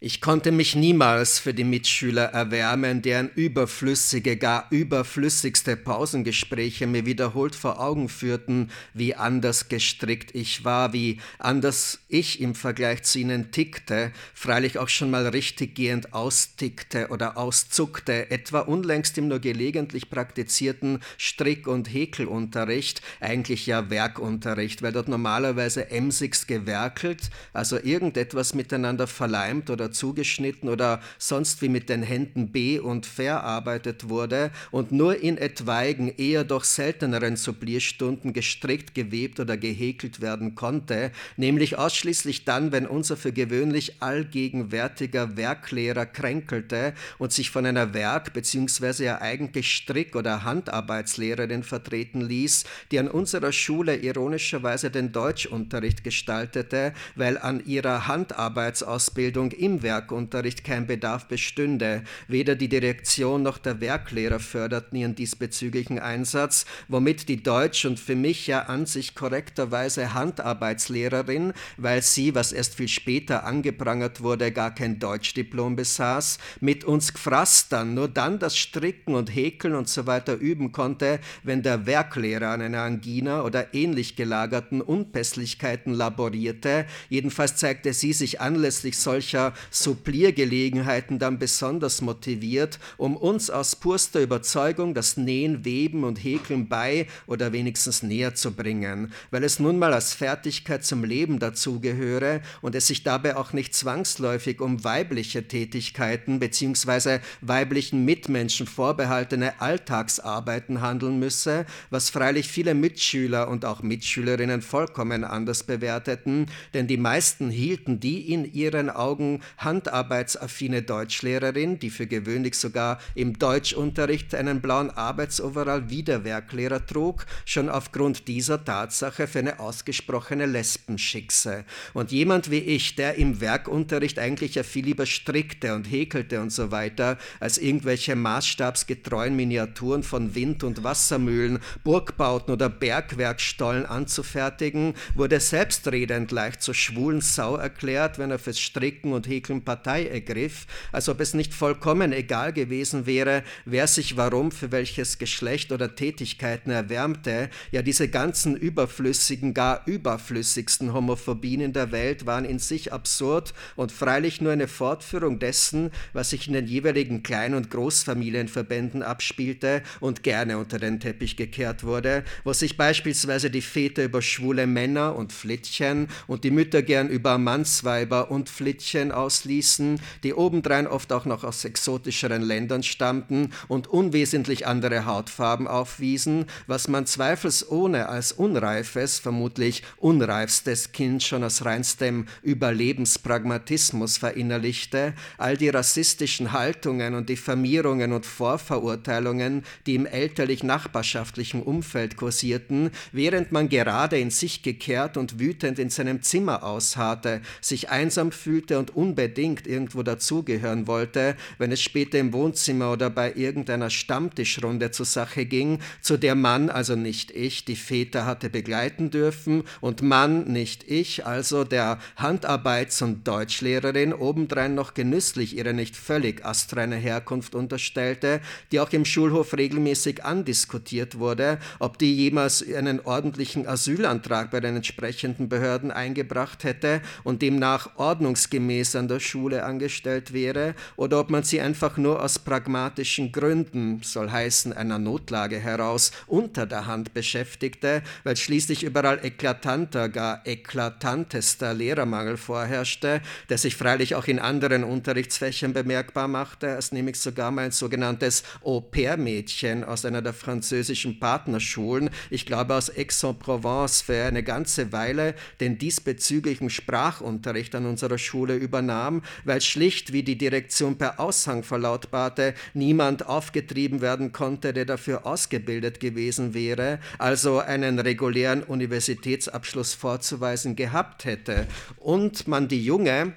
Ich 0.04 0.20
konnte 0.20 0.50
mich 0.50 0.74
niemals 0.74 1.38
für 1.38 1.54
die 1.54 1.62
Mitschüler 1.62 2.24
erwärmen, 2.24 3.02
deren 3.02 3.30
überflüssige, 3.36 4.36
gar 4.36 4.66
überflüssigste 4.70 5.76
Pausengespräche 5.76 6.88
mir 6.88 7.06
wiederholt 7.06 7.54
vor 7.54 7.78
Augen 7.78 8.08
führten, 8.08 8.72
wie 8.94 9.14
anders 9.14 9.68
gestrickt 9.68 10.34
ich 10.34 10.64
war, 10.64 10.92
wie 10.92 11.20
anders 11.38 12.00
ich 12.08 12.40
im 12.40 12.56
Vergleich 12.56 13.04
zu 13.04 13.20
ihnen 13.20 13.52
tickte, 13.52 14.10
freilich 14.34 14.76
auch 14.80 14.88
schon 14.88 15.08
mal 15.08 15.28
richtiggehend 15.28 16.12
austickte 16.12 17.06
oder 17.10 17.36
auszuckte, 17.36 18.28
etwa 18.32 18.58
unlängst 18.58 19.16
im 19.18 19.28
nur 19.28 19.38
gelegentlich 19.38 20.10
praktizierten 20.10 20.98
Strick- 21.16 21.68
und 21.68 21.86
Häkelunterricht, 21.86 23.02
eigentlich 23.20 23.66
ja 23.66 23.88
Werkunterricht, 23.88 24.82
weil 24.82 24.90
dort 24.90 25.06
normalerweise 25.06 25.92
emsigst 25.92 26.48
gewerkelt, 26.48 27.30
also 27.52 27.78
irgendetwas 27.78 28.52
miteinander 28.52 29.06
verleimt 29.06 29.70
oder 29.70 29.91
zugeschnitten 29.92 30.68
oder 30.68 31.00
sonst 31.18 31.62
wie 31.62 31.68
mit 31.68 31.88
den 31.88 32.02
Händen 32.02 32.50
be- 32.52 32.82
und 32.82 33.06
verarbeitet 33.06 34.08
wurde 34.08 34.50
und 34.70 34.92
nur 34.92 35.20
in 35.20 35.38
etwaigen, 35.38 36.08
eher 36.16 36.44
doch 36.44 36.64
selteneren 36.64 37.36
Supplierstunden 37.36 38.32
gestrickt, 38.32 38.94
gewebt 38.94 39.40
oder 39.40 39.56
gehäkelt 39.56 40.20
werden 40.20 40.54
konnte, 40.54 41.12
nämlich 41.36 41.78
ausschließlich 41.78 42.44
dann, 42.44 42.72
wenn 42.72 42.86
unser 42.86 43.16
für 43.16 43.32
gewöhnlich 43.32 44.02
allgegenwärtiger 44.02 45.36
Werklehrer 45.36 46.06
kränkelte 46.06 46.94
und 47.18 47.32
sich 47.32 47.50
von 47.50 47.66
einer 47.66 47.94
Werk- 47.94 48.32
bzw. 48.32 49.04
ja 49.04 49.20
eigentlich 49.20 49.72
Strick- 49.72 50.16
oder 50.16 50.44
Handarbeitslehrerin 50.44 51.62
vertreten 51.62 52.20
ließ, 52.20 52.64
die 52.90 52.98
an 52.98 53.08
unserer 53.08 53.52
Schule 53.52 53.96
ironischerweise 53.96 54.90
den 54.90 55.12
Deutschunterricht 55.12 56.04
gestaltete, 56.04 56.92
weil 57.14 57.38
an 57.38 57.64
ihrer 57.64 58.06
Handarbeitsausbildung 58.06 59.52
im 59.52 59.81
Werkunterricht 59.82 60.64
kein 60.64 60.86
Bedarf 60.86 61.26
bestünde. 61.26 62.04
Weder 62.28 62.54
die 62.54 62.68
Direktion 62.68 63.42
noch 63.42 63.58
der 63.58 63.80
Werklehrer 63.80 64.40
förderten 64.40 64.96
ihren 64.96 65.14
diesbezüglichen 65.14 65.98
Einsatz, 65.98 66.66
womit 66.88 67.28
die 67.28 67.42
Deutsch- 67.42 67.84
und 67.84 67.98
für 67.98 68.16
mich 68.16 68.46
ja 68.46 68.62
an 68.62 68.86
sich 68.86 69.14
korrekterweise 69.14 70.14
Handarbeitslehrerin, 70.14 71.52
weil 71.76 72.02
sie, 72.02 72.34
was 72.34 72.52
erst 72.52 72.76
viel 72.76 72.88
später 72.88 73.44
angeprangert 73.44 74.22
wurde, 74.22 74.52
gar 74.52 74.74
kein 74.74 74.98
Deutschdiplom 74.98 75.76
besaß, 75.76 76.38
mit 76.60 76.84
uns 76.84 77.12
Gfrastern 77.14 77.94
nur 77.94 78.08
dann 78.08 78.38
das 78.38 78.56
Stricken 78.56 79.14
und 79.14 79.34
Häkeln 79.34 79.74
und 79.74 79.88
so 79.88 80.06
weiter 80.06 80.34
üben 80.34 80.72
konnte, 80.72 81.20
wenn 81.42 81.62
der 81.62 81.86
Werklehrer 81.86 82.48
an 82.48 82.62
einer 82.62 82.82
Angina 82.82 83.42
oder 83.42 83.74
ähnlich 83.74 84.16
gelagerten 84.16 84.80
Unpässlichkeiten 84.80 85.94
laborierte. 85.94 86.86
Jedenfalls 87.08 87.56
zeigte 87.56 87.92
sie 87.92 88.12
sich 88.12 88.40
anlässlich 88.40 88.98
solcher 88.98 89.52
Suppliergelegenheiten 89.72 91.18
dann 91.18 91.38
besonders 91.38 92.02
motiviert, 92.02 92.78
um 92.98 93.16
uns 93.16 93.50
aus 93.50 93.74
purster 93.74 94.20
Überzeugung 94.20 94.94
das 94.94 95.16
Nähen, 95.16 95.64
Weben 95.64 96.04
und 96.04 96.22
Häkeln 96.22 96.68
bei 96.68 97.06
oder 97.26 97.52
wenigstens 97.52 98.02
näher 98.02 98.34
zu 98.34 98.52
bringen, 98.52 99.12
weil 99.30 99.42
es 99.44 99.58
nun 99.58 99.78
mal 99.78 99.94
als 99.94 100.14
Fertigkeit 100.14 100.84
zum 100.84 101.04
Leben 101.04 101.38
dazugehöre 101.38 102.42
und 102.60 102.74
es 102.74 102.86
sich 102.86 103.02
dabei 103.02 103.36
auch 103.36 103.52
nicht 103.52 103.74
zwangsläufig 103.74 104.60
um 104.60 104.84
weibliche 104.84 105.48
Tätigkeiten 105.48 106.38
bzw. 106.38 107.20
weiblichen 107.40 108.04
Mitmenschen 108.04 108.66
vorbehaltene 108.66 109.60
Alltagsarbeiten 109.60 110.80
handeln 110.82 111.18
müsse, 111.18 111.64
was 111.90 112.10
freilich 112.10 112.48
viele 112.48 112.74
Mitschüler 112.74 113.48
und 113.48 113.64
auch 113.64 113.82
Mitschülerinnen 113.82 114.60
vollkommen 114.60 115.24
anders 115.24 115.62
bewerteten, 115.62 116.46
denn 116.74 116.86
die 116.86 116.96
meisten 116.96 117.50
hielten 117.50 118.00
die 118.00 118.32
in 118.32 118.52
ihren 118.52 118.90
Augen 118.90 119.40
handarbeitsaffine 119.64 120.82
Deutschlehrerin, 120.82 121.78
die 121.78 121.90
für 121.90 122.06
gewöhnlich 122.06 122.56
sogar 122.56 122.98
im 123.14 123.38
Deutschunterricht 123.38 124.34
einen 124.34 124.60
blauen 124.60 124.90
Arbeitsoverall 124.90 125.90
wie 125.90 126.02
der 126.02 126.24
Werklehrer 126.24 126.86
trug, 126.86 127.26
schon 127.44 127.68
aufgrund 127.68 128.28
dieser 128.28 128.64
Tatsache 128.64 129.26
für 129.26 129.40
eine 129.40 129.60
ausgesprochene 129.60 130.46
Lesbenschickse. 130.46 131.64
Und 131.94 132.12
jemand 132.12 132.50
wie 132.50 132.58
ich, 132.58 132.94
der 132.96 133.16
im 133.16 133.40
Werkunterricht 133.40 134.18
eigentlich 134.18 134.54
ja 134.54 134.62
viel 134.62 134.84
lieber 134.84 135.06
strickte 135.06 135.74
und 135.74 135.84
häkelte 135.84 136.40
und 136.40 136.50
so 136.50 136.70
weiter, 136.70 137.18
als 137.40 137.58
irgendwelche 137.58 138.16
maßstabsgetreuen 138.16 139.34
Miniaturen 139.36 140.02
von 140.02 140.34
Wind- 140.34 140.64
und 140.64 140.84
Wassermühlen, 140.84 141.58
Burgbauten 141.84 142.52
oder 142.52 142.68
Bergwerkstollen 142.68 143.86
anzufertigen, 143.86 144.94
wurde 145.14 145.40
selbstredend 145.40 146.30
leicht 146.30 146.62
zur 146.62 146.74
schwulen 146.74 147.20
Sau 147.20 147.56
erklärt, 147.56 148.18
wenn 148.18 148.30
er 148.30 148.38
fürs 148.38 148.58
Stricken 148.58 149.12
und 149.12 149.28
Häkeln 149.28 149.51
Partei 149.60 150.06
ergriff, 150.06 150.66
als 150.92 151.10
ob 151.10 151.20
es 151.20 151.34
nicht 151.34 151.52
vollkommen 151.52 152.14
egal 152.14 152.54
gewesen 152.54 153.04
wäre, 153.04 153.42
wer 153.66 153.86
sich 153.86 154.16
warum 154.16 154.50
für 154.50 154.72
welches 154.72 155.18
Geschlecht 155.18 155.72
oder 155.72 155.94
Tätigkeiten 155.94 156.70
erwärmte. 156.70 157.50
Ja, 157.70 157.82
diese 157.82 158.08
ganzen 158.08 158.56
überflüssigen, 158.56 159.52
gar 159.52 159.86
überflüssigsten 159.86 160.94
Homophobien 160.94 161.60
in 161.60 161.74
der 161.74 161.92
Welt 161.92 162.24
waren 162.24 162.46
in 162.46 162.58
sich 162.58 162.92
absurd 162.92 163.52
und 163.76 163.92
freilich 163.92 164.40
nur 164.40 164.52
eine 164.52 164.68
Fortführung 164.68 165.38
dessen, 165.38 165.90
was 166.14 166.30
sich 166.30 166.46
in 166.46 166.54
den 166.54 166.66
jeweiligen 166.66 167.22
Klein- 167.22 167.54
und 167.54 167.70
Großfamilienverbänden 167.70 169.02
abspielte 169.02 169.82
und 170.00 170.22
gerne 170.22 170.56
unter 170.56 170.78
den 170.78 171.00
Teppich 171.00 171.36
gekehrt 171.36 171.84
wurde, 171.84 172.24
wo 172.44 172.52
sich 172.52 172.76
beispielsweise 172.76 173.50
die 173.50 173.62
Väter 173.62 174.04
über 174.04 174.22
schwule 174.22 174.66
Männer 174.66 175.16
und 175.16 175.32
Flittchen 175.32 176.08
und 176.26 176.44
die 176.44 176.50
Mütter 176.50 176.82
gern 176.82 177.08
über 177.08 177.38
Mannsweiber 177.38 178.30
und 178.30 178.48
Flittchen 178.48 179.12
ausließen, 179.32 179.98
die 180.24 180.34
obendrein 180.34 180.86
oft 180.86 181.12
auch 181.12 181.24
noch 181.24 181.42
aus 181.42 181.64
exotischeren 181.64 182.42
Ländern 182.42 182.82
stammten 182.82 183.50
und 183.68 183.86
unwesentlich 183.86 184.66
andere 184.66 185.06
Hautfarben 185.06 185.66
aufwiesen, 185.66 186.46
was 186.66 186.86
man 186.88 187.06
zweifelsohne 187.06 188.08
als 188.08 188.32
unreifes, 188.32 189.18
vermutlich 189.18 189.82
unreifstes 189.96 190.92
Kind 190.92 191.22
schon 191.22 191.44
aus 191.44 191.64
reinstem 191.64 192.26
Überlebenspragmatismus 192.42 194.18
verinnerlichte, 194.18 195.14
all 195.38 195.56
die 195.56 195.70
rassistischen 195.70 196.52
Haltungen 196.52 197.14
und 197.14 197.30
Diffamierungen 197.30 198.12
und 198.12 198.26
Vorverurteilungen, 198.26 199.64
die 199.86 199.94
im 199.94 200.04
elterlich-nachbarschaftlichen 200.04 201.62
Umfeld 201.62 202.16
kursierten, 202.16 202.90
während 203.12 203.50
man 203.50 203.70
gerade 203.70 204.18
in 204.18 204.30
sich 204.30 204.62
gekehrt 204.62 205.16
und 205.16 205.40
wütend 205.40 205.78
in 205.78 205.88
seinem 205.88 206.20
Zimmer 206.22 206.64
ausharrte, 206.64 207.40
sich 207.62 207.88
einsam 207.88 208.30
fühlte 208.32 208.78
und 208.78 208.94
unbedingt 209.22 209.68
irgendwo 209.68 210.02
dazugehören 210.02 210.88
wollte, 210.88 211.36
wenn 211.58 211.70
es 211.70 211.80
später 211.80 212.18
im 212.18 212.32
Wohnzimmer 212.32 212.90
oder 212.90 213.08
bei 213.08 213.32
irgendeiner 213.32 213.88
Stammtischrunde 213.88 214.90
zur 214.90 215.06
Sache 215.06 215.46
ging, 215.46 215.78
zu 216.00 216.16
der 216.16 216.34
Mann, 216.34 216.70
also 216.70 216.96
nicht 216.96 217.30
ich, 217.30 217.64
die 217.64 217.76
Väter 217.76 218.26
hatte 218.26 218.50
begleiten 218.50 219.10
dürfen 219.10 219.62
und 219.80 220.02
Mann, 220.02 220.52
nicht 220.52 220.90
ich, 220.90 221.24
also 221.24 221.62
der 221.62 222.00
Handarbeits- 222.16 223.00
und 223.00 223.28
Deutschlehrerin 223.28 224.12
obendrein 224.12 224.74
noch 224.74 224.92
genüsslich 224.92 225.56
ihre 225.56 225.72
nicht 225.72 225.94
völlig 225.94 226.44
astreine 226.44 226.96
Herkunft 226.96 227.54
unterstellte, 227.54 228.40
die 228.72 228.80
auch 228.80 228.90
im 228.90 229.04
Schulhof 229.04 229.56
regelmäßig 229.56 230.24
andiskutiert 230.24 231.20
wurde, 231.20 231.58
ob 231.78 231.96
die 231.98 232.12
jemals 232.16 232.64
einen 232.66 232.98
ordentlichen 232.98 233.68
Asylantrag 233.68 234.50
bei 234.50 234.58
den 234.58 234.74
entsprechenden 234.74 235.48
Behörden 235.48 235.92
eingebracht 235.92 236.64
hätte 236.64 237.02
und 237.22 237.40
demnach 237.40 237.96
ordnungsgemäß 237.96 238.96
an 238.96 239.11
der 239.12 239.20
Schule 239.20 239.64
angestellt 239.64 240.32
wäre, 240.32 240.74
oder 240.96 241.20
ob 241.20 241.30
man 241.30 241.42
sie 241.42 241.60
einfach 241.60 241.96
nur 241.96 242.22
aus 242.22 242.38
pragmatischen 242.38 243.30
Gründen, 243.32 244.00
soll 244.02 244.30
heißen 244.30 244.72
einer 244.72 244.98
Notlage 244.98 245.58
heraus, 245.58 246.12
unter 246.26 246.66
der 246.66 246.86
Hand 246.86 247.14
beschäftigte, 247.14 248.02
weil 248.24 248.36
schließlich 248.36 248.82
überall 248.82 249.24
eklatanter, 249.24 250.08
gar 250.08 250.46
eklatantester 250.46 251.74
Lehrermangel 251.74 252.36
vorherrschte, 252.36 253.20
der 253.48 253.58
sich 253.58 253.76
freilich 253.76 254.14
auch 254.14 254.26
in 254.26 254.38
anderen 254.38 254.84
Unterrichtsfächern 254.84 255.72
bemerkbar 255.72 256.28
machte, 256.28 256.74
als 256.74 256.92
nämlich 256.92 257.20
sogar 257.20 257.50
mal 257.50 257.66
ein 257.66 257.70
sogenanntes 257.70 258.42
Au-pair-Mädchen 258.64 259.84
aus 259.84 260.04
einer 260.04 260.22
der 260.22 260.32
französischen 260.32 261.20
Partnerschulen, 261.20 262.10
ich 262.30 262.46
glaube 262.46 262.74
aus 262.74 262.90
Aix-en-Provence, 262.90 264.02
für 264.02 264.24
eine 264.24 264.42
ganze 264.42 264.92
Weile 264.92 265.34
den 265.60 265.78
diesbezüglichen 265.78 266.70
Sprachunterricht 266.70 267.74
an 267.74 267.86
unserer 267.86 268.18
Schule 268.18 268.56
übernahm, 268.56 269.01
weil 269.44 269.60
schlicht, 269.60 270.12
wie 270.12 270.22
die 270.22 270.38
Direktion 270.38 270.96
per 270.96 271.18
Aushang 271.18 271.62
verlautbarte, 271.62 272.54
niemand 272.74 273.26
aufgetrieben 273.26 274.00
werden 274.00 274.32
konnte, 274.32 274.72
der 274.72 274.84
dafür 274.84 275.26
ausgebildet 275.26 276.00
gewesen 276.00 276.54
wäre, 276.54 276.98
also 277.18 277.58
einen 277.58 277.98
regulären 277.98 278.62
Universitätsabschluss 278.62 279.94
vorzuweisen 279.94 280.76
gehabt 280.76 281.24
hätte. 281.24 281.66
Und 281.96 282.46
man 282.46 282.68
die 282.68 282.84
junge, 282.84 283.34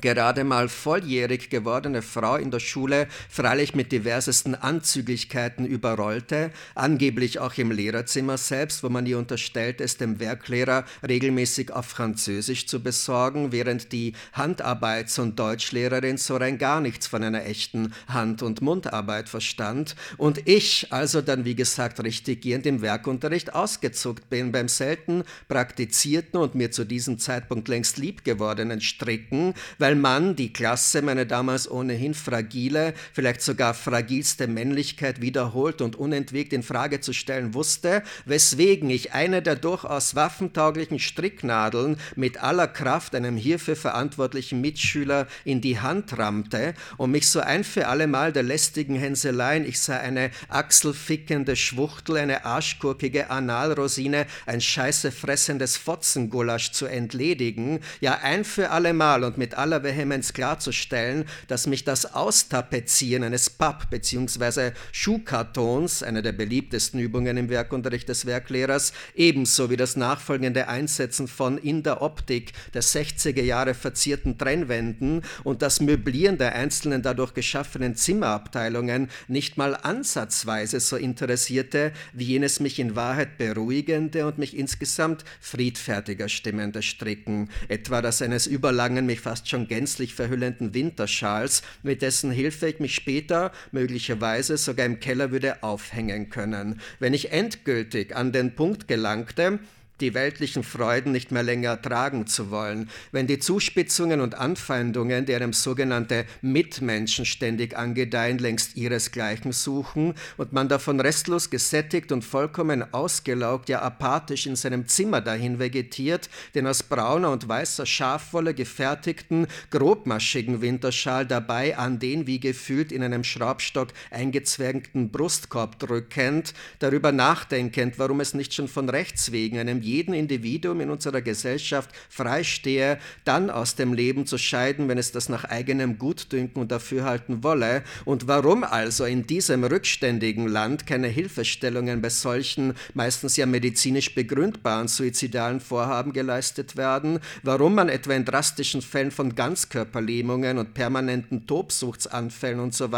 gerade 0.00 0.44
mal 0.44 0.68
volljährig 0.68 1.50
gewordene 1.50 2.02
Frau 2.02 2.36
in 2.36 2.50
der 2.50 2.60
Schule 2.60 3.08
freilich 3.28 3.74
mit 3.74 3.92
diversesten 3.92 4.54
Anzüglichkeiten 4.54 5.66
überrollte, 5.66 6.50
angeblich 6.74 7.38
auch 7.38 7.56
im 7.58 7.70
Lehrerzimmer 7.70 8.38
selbst, 8.38 8.82
wo 8.82 8.88
man 8.88 9.06
ihr 9.06 9.18
unterstellt, 9.18 9.80
es 9.80 9.96
dem 9.96 10.20
Werklehrer 10.20 10.84
regelmäßig 11.06 11.72
auf 11.72 11.86
Französisch 11.86 12.66
zu 12.66 12.82
besorgen, 12.82 13.52
während 13.52 13.92
die 13.92 14.14
Handarbeits- 14.32 15.18
und 15.18 15.38
Deutschlehrerin 15.38 16.16
so 16.16 16.36
rein 16.36 16.58
gar 16.58 16.80
nichts 16.80 17.06
von 17.06 17.22
einer 17.22 17.44
echten 17.44 17.92
Hand- 18.08 18.42
und 18.42 18.62
Mundarbeit 18.62 19.28
verstand 19.28 19.96
und 20.16 20.46
ich 20.48 20.88
also 20.90 21.20
dann, 21.22 21.44
wie 21.44 21.54
gesagt, 21.54 22.02
richtiggehend 22.02 22.66
im 22.66 22.82
Werkunterricht 22.82 23.54
ausgezuckt 23.54 24.28
bin 24.30 24.52
beim 24.52 24.68
selten 24.68 25.24
praktizierten 25.48 26.40
und 26.40 26.54
mir 26.54 26.70
zu 26.70 26.84
diesem 26.84 27.18
Zeitpunkt 27.18 27.68
längst 27.68 27.98
lieb 27.98 28.24
gewordenen 28.24 28.80
Stricken, 28.80 29.54
weil 29.78 29.89
Mann 29.98 30.36
die 30.36 30.52
Klasse, 30.52 31.00
meine 31.00 31.24
damals 31.24 31.70
ohnehin 31.70 32.12
fragile, 32.12 32.92
vielleicht 33.12 33.40
sogar 33.40 33.72
fragilste 33.72 34.46
Männlichkeit 34.46 35.22
wiederholt 35.22 35.80
und 35.80 35.96
unentwegt 35.96 36.52
in 36.52 36.62
Frage 36.62 37.00
zu 37.00 37.12
stellen 37.12 37.54
wusste, 37.54 38.02
weswegen 38.26 38.90
ich 38.90 39.12
eine 39.12 39.40
der 39.40 39.56
durchaus 39.56 40.14
waffentauglichen 40.14 40.98
Stricknadeln 40.98 41.96
mit 42.14 42.42
aller 42.42 42.68
Kraft 42.68 43.14
einem 43.14 43.36
hierfür 43.36 43.74
verantwortlichen 43.74 44.60
Mitschüler 44.60 45.26
in 45.44 45.60
die 45.60 45.80
Hand 45.80 46.16
rammte 46.18 46.74
und 46.98 47.10
mich 47.10 47.28
so 47.28 47.40
ein 47.40 47.64
für 47.64 47.88
allemal 47.88 48.32
der 48.32 48.42
lästigen 48.42 48.96
Hänseleien, 48.96 49.66
ich 49.66 49.80
sei 49.80 49.98
eine 49.98 50.30
achselfickende 50.48 51.56
Schwuchtel, 51.56 52.18
eine 52.18 52.44
arschgurkige 52.44 53.30
Analrosine, 53.30 54.26
ein 54.46 54.60
scheißefressendes 54.60 55.76
Fotzengulasch 55.76 56.72
zu 56.72 56.86
entledigen, 56.86 57.80
ja 58.00 58.18
ein 58.22 58.44
für 58.44 58.70
allemal 58.70 59.24
und 59.24 59.38
mit 59.38 59.54
aller 59.54 59.79
Vehemenz 59.82 60.32
klarzustellen, 60.32 61.24
dass 61.48 61.66
mich 61.66 61.84
das 61.84 62.14
Austapezieren 62.14 63.24
eines 63.24 63.50
Papp- 63.50 63.90
bzw. 63.90 64.72
Schuhkartons, 64.92 66.02
eine 66.02 66.22
der 66.22 66.32
beliebtesten 66.32 67.00
Übungen 67.00 67.36
im 67.36 67.48
Werkunterricht 67.48 68.08
des 68.08 68.26
Werklehrers, 68.26 68.92
ebenso 69.14 69.70
wie 69.70 69.76
das 69.76 69.96
nachfolgende 69.96 70.68
Einsetzen 70.68 71.28
von 71.28 71.58
in 71.58 71.82
der 71.82 72.02
Optik 72.02 72.52
der 72.74 72.82
60er 72.82 73.42
Jahre 73.42 73.74
verzierten 73.74 74.38
Trennwänden 74.38 75.22
und 75.44 75.62
das 75.62 75.80
Möblieren 75.80 76.38
der 76.38 76.54
einzelnen 76.54 77.02
dadurch 77.02 77.34
geschaffenen 77.34 77.94
Zimmerabteilungen 77.94 79.08
nicht 79.28 79.56
mal 79.56 79.76
ansatzweise 79.76 80.80
so 80.80 80.96
interessierte, 80.96 81.92
wie 82.12 82.24
jenes 82.24 82.60
mich 82.60 82.78
in 82.78 82.96
Wahrheit 82.96 83.38
beruhigende 83.38 84.26
und 84.26 84.38
mich 84.38 84.56
insgesamt 84.56 85.24
friedfertiger 85.40 86.28
stimmende 86.28 86.82
Stricken, 86.82 87.50
etwa 87.68 88.02
das 88.02 88.22
eines 88.22 88.46
überlangen, 88.46 89.06
mich 89.06 89.20
fast 89.20 89.48
schon 89.48 89.59
gänzlich 89.68 90.14
verhüllenden 90.14 90.74
Winterschals, 90.74 91.62
mit 91.82 92.02
dessen 92.02 92.30
Hilfe 92.30 92.68
ich 92.68 92.80
mich 92.80 92.94
später 92.94 93.52
möglicherweise 93.72 94.56
sogar 94.56 94.86
im 94.86 95.00
Keller 95.00 95.30
würde 95.30 95.62
aufhängen 95.62 96.30
können. 96.30 96.80
Wenn 96.98 97.14
ich 97.14 97.32
endgültig 97.32 98.14
an 98.16 98.32
den 98.32 98.54
Punkt 98.54 98.88
gelangte, 98.88 99.60
die 100.00 100.14
weltlichen 100.14 100.62
Freuden 100.62 101.12
nicht 101.12 101.32
mehr 101.32 101.42
länger 101.42 101.80
tragen 101.80 102.26
zu 102.26 102.50
wollen, 102.50 102.88
wenn 103.12 103.26
die 103.26 103.38
Zuspitzungen 103.38 104.20
und 104.20 104.34
Anfeindungen, 104.34 105.26
einem 105.34 105.52
sogenannte 105.52 106.24
Mitmenschen 106.42 107.24
ständig 107.24 107.76
angedeihen, 107.76 108.38
längst 108.38 108.76
ihresgleichen 108.76 109.52
suchen 109.52 110.14
und 110.36 110.52
man 110.52 110.68
davon 110.68 111.00
restlos 111.00 111.50
gesättigt 111.50 112.12
und 112.12 112.24
vollkommen 112.24 112.92
ausgelaugt, 112.92 113.68
ja 113.68 113.82
apathisch 113.82 114.46
in 114.46 114.56
seinem 114.56 114.86
Zimmer 114.88 115.20
dahin 115.20 115.58
vegetiert, 115.58 116.28
den 116.54 116.66
aus 116.66 116.82
brauner 116.82 117.30
und 117.30 117.48
weißer 117.48 117.86
Schafwolle 117.86 118.54
gefertigten, 118.54 119.46
grobmaschigen 119.70 120.60
Winterschal 120.60 121.26
dabei 121.26 121.76
an 121.76 121.98
den 121.98 122.26
wie 122.26 122.40
gefühlt 122.40 122.92
in 122.92 123.02
einem 123.02 123.24
Schraubstock 123.24 123.88
eingezwängten 124.10 125.10
Brustkorb 125.10 125.78
drückend, 125.78 126.54
darüber 126.78 127.12
nachdenkend, 127.12 127.98
warum 127.98 128.20
es 128.20 128.34
nicht 128.34 128.54
schon 128.54 128.68
von 128.68 128.88
Rechts 128.88 129.32
wegen 129.32 129.58
einem 129.58 129.82
jedem 129.90 130.14
Individuum 130.14 130.80
in 130.80 130.90
unserer 130.90 131.20
Gesellschaft 131.20 131.90
freistehe, 132.08 132.98
dann 133.24 133.50
aus 133.50 133.74
dem 133.74 133.92
Leben 133.92 134.26
zu 134.26 134.38
scheiden, 134.38 134.88
wenn 134.88 134.98
es 134.98 135.12
das 135.12 135.28
nach 135.28 135.44
eigenem 135.44 135.98
Gutdünken 135.98 136.62
und 136.62 136.70
Dafürhalten 136.70 137.42
wolle, 137.42 137.82
und 138.04 138.28
warum 138.28 138.64
also 138.64 139.04
in 139.04 139.26
diesem 139.26 139.64
rückständigen 139.64 140.46
Land 140.46 140.86
keine 140.86 141.08
Hilfestellungen 141.08 142.00
bei 142.00 142.10
solchen, 142.10 142.74
meistens 142.94 143.36
ja 143.36 143.46
medizinisch 143.46 144.14
begründbaren 144.14 144.88
suizidalen 144.88 145.60
Vorhaben 145.60 146.12
geleistet 146.12 146.76
werden, 146.76 147.18
warum 147.42 147.74
man 147.74 147.88
etwa 147.88 148.14
in 148.14 148.24
drastischen 148.24 148.82
Fällen 148.82 149.10
von 149.10 149.34
Ganzkörperlähmungen 149.34 150.58
und 150.58 150.74
permanenten 150.74 151.46
Tobsuchtsanfällen 151.46 152.60
und 152.60 152.74
so 152.74 152.90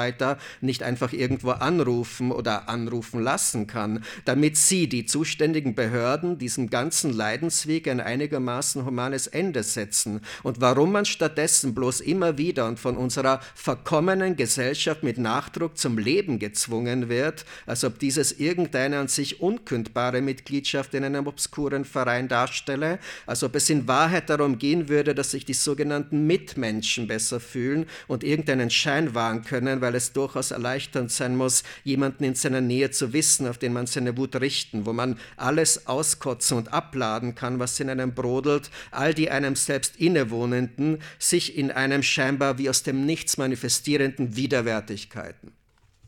nicht 0.61 0.83
einfach 0.83 1.13
irgendwo 1.13 1.51
anrufen 1.51 2.33
oder 2.33 2.69
anrufen 2.69 3.21
lassen 3.21 3.67
kann, 3.67 4.05
damit 4.25 4.57
sie, 4.57 4.89
die 4.89 5.07
zuständigen 5.07 5.75
Behörden, 5.75 6.39
diesem 6.39 6.71
ganzen 6.71 6.82
Leidensweg 6.91 7.87
ein 7.89 8.01
einigermaßen 8.01 8.85
humanes 8.85 9.27
Ende 9.27 9.63
setzen. 9.63 10.21
Und 10.43 10.61
warum 10.61 10.93
man 10.93 11.05
stattdessen 11.05 11.75
bloß 11.75 12.01
immer 12.01 12.39
wieder 12.39 12.67
und 12.67 12.81
von 12.81 12.97
unserer 12.97 13.41
verkommenen 13.55 14.37
Gesellschaft 14.37 15.03
mit 15.03 15.19
Nachdruck 15.19 15.79
zum 15.79 15.99
Leben 15.99 16.39
gezwungen 16.39 17.09
wird, 17.09 17.45
als 17.67 17.85
ob 17.85 17.99
dieses 17.99 18.33
irgendeine 18.33 18.99
an 18.99 19.09
sich 19.09 19.41
unkündbare 19.41 20.21
Mitgliedschaft 20.21 20.95
in 20.95 21.05
einem 21.05 21.27
obskuren 21.27 21.85
Verein 21.85 22.29
darstelle, 22.29 22.99
als 23.27 23.43
ob 23.43 23.55
es 23.55 23.71
in 23.71 23.87
Wahrheit 23.87 24.31
darum 24.31 24.59
gehen 24.59 24.89
würde, 24.89 25.15
dass 25.15 25.31
sich 25.31 25.45
die 25.45 25.55
sogenannten 25.55 26.27
Mitmenschen 26.27 27.07
besser 27.07 27.41
fühlen 27.41 27.87
und 28.09 28.25
irgendeinen 28.25 28.71
Schein 28.71 29.15
wahren 29.15 29.43
können, 29.45 29.81
weil 29.81 29.95
es 29.95 30.13
durchaus 30.13 30.51
erleichternd 30.51 31.11
sein 31.11 31.37
muss, 31.37 31.63
jemanden 31.85 32.25
in 32.25 32.35
seiner 32.35 32.61
Nähe 32.61 32.91
zu 32.91 33.13
wissen, 33.13 33.47
auf 33.47 33.59
den 33.59 33.73
man 33.73 33.87
seine 33.87 34.17
Wut 34.17 34.37
richten, 34.37 34.87
wo 34.87 34.93
man 34.93 35.19
alles 35.37 35.87
auskotzen 35.87 36.57
und 36.63 36.73
abladen 36.73 37.35
kann, 37.35 37.59
was 37.59 37.81
in 37.81 37.91
einem 37.91 38.15
brodelt, 38.15 38.71
all 38.93 39.15
die 39.15 39.31
einem 39.31 39.57
selbst 39.57 39.97
innewohnenden, 39.97 41.03
sich 41.19 41.57
in 41.57 41.73
einem 41.73 42.05
scheinbar 42.05 42.59
wie 42.59 42.71
aus 42.71 42.85
dem 42.85 43.05
Nichts 43.05 43.37
manifestierenden 43.37 44.37
Widerwärtigkeiten. 44.37 45.53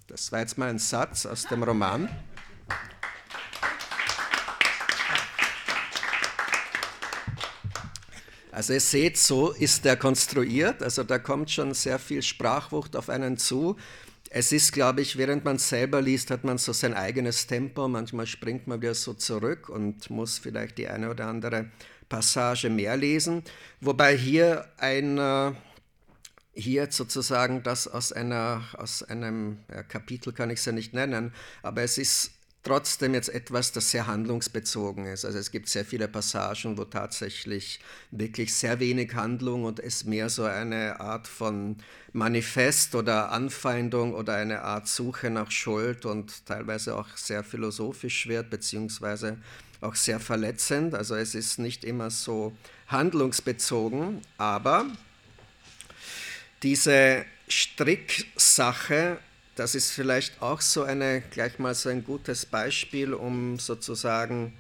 Das 0.06 0.30
war 0.30 0.40
jetzt 0.40 0.56
mal 0.56 0.70
ein 0.70 0.78
Satz 0.78 1.26
aus 1.26 1.46
dem 1.48 1.64
Roman. 1.64 2.08
Also 8.52 8.74
ihr 8.74 8.80
seht, 8.80 9.18
so 9.18 9.50
ist 9.50 9.84
der 9.84 9.96
konstruiert. 9.96 10.84
Also 10.84 11.02
da 11.02 11.18
kommt 11.18 11.50
schon 11.50 11.74
sehr 11.74 11.98
viel 11.98 12.22
Sprachwucht 12.22 12.94
auf 12.94 13.08
einen 13.08 13.36
zu. 13.36 13.76
Es 14.36 14.50
ist, 14.50 14.72
glaube 14.72 15.00
ich, 15.00 15.16
während 15.16 15.44
man 15.44 15.58
selber 15.58 16.02
liest, 16.02 16.32
hat 16.32 16.42
man 16.42 16.58
so 16.58 16.72
sein 16.72 16.92
eigenes 16.92 17.46
Tempo. 17.46 17.86
Manchmal 17.86 18.26
springt 18.26 18.66
man 18.66 18.82
wieder 18.82 18.96
so 18.96 19.14
zurück 19.14 19.68
und 19.68 20.10
muss 20.10 20.38
vielleicht 20.38 20.76
die 20.78 20.88
eine 20.88 21.10
oder 21.10 21.28
andere 21.28 21.70
Passage 22.08 22.68
mehr 22.68 22.96
lesen. 22.96 23.44
Wobei 23.80 24.16
hier 24.16 24.66
ein, 24.78 25.18
äh, 25.18 25.52
hier 26.52 26.88
sozusagen 26.90 27.62
das 27.62 27.86
aus, 27.86 28.10
einer, 28.10 28.64
aus 28.72 29.04
einem 29.04 29.58
ja, 29.72 29.84
Kapitel 29.84 30.32
kann 30.32 30.50
ich 30.50 30.58
es 30.58 30.64
ja 30.64 30.72
nicht 30.72 30.94
nennen, 30.94 31.32
aber 31.62 31.82
es 31.82 31.96
ist 31.96 32.32
trotzdem 32.64 33.14
jetzt 33.14 33.28
etwas, 33.28 33.72
das 33.72 33.90
sehr 33.90 34.06
handlungsbezogen 34.06 35.06
ist. 35.06 35.24
Also 35.24 35.38
es 35.38 35.50
gibt 35.50 35.68
sehr 35.68 35.84
viele 35.84 36.08
Passagen, 36.08 36.76
wo 36.76 36.84
tatsächlich 36.84 37.78
wirklich 38.10 38.54
sehr 38.54 38.80
wenig 38.80 39.14
Handlung 39.14 39.64
und 39.64 39.78
es 39.78 40.04
mehr 40.04 40.30
so 40.30 40.44
eine 40.44 40.98
Art 40.98 41.28
von 41.28 41.76
Manifest 42.12 42.94
oder 42.94 43.30
Anfeindung 43.30 44.14
oder 44.14 44.34
eine 44.34 44.62
Art 44.62 44.88
Suche 44.88 45.30
nach 45.30 45.50
Schuld 45.50 46.06
und 46.06 46.46
teilweise 46.46 46.96
auch 46.96 47.16
sehr 47.16 47.44
philosophisch 47.44 48.26
wird, 48.26 48.50
beziehungsweise 48.50 49.38
auch 49.82 49.94
sehr 49.94 50.18
verletzend. 50.18 50.94
Also 50.94 51.14
es 51.14 51.34
ist 51.34 51.58
nicht 51.58 51.84
immer 51.84 52.10
so 52.10 52.56
handlungsbezogen, 52.88 54.22
aber 54.38 54.86
diese 56.62 57.26
Stricksache 57.46 59.18
das 59.56 59.74
ist 59.74 59.90
vielleicht 59.90 60.42
auch 60.42 60.60
so 60.60 60.82
eine, 60.82 61.22
gleich 61.30 61.58
mal 61.58 61.74
so 61.74 61.88
ein 61.88 62.04
gutes 62.04 62.46
Beispiel, 62.46 63.14
um 63.14 63.58
sozusagen 63.58 64.52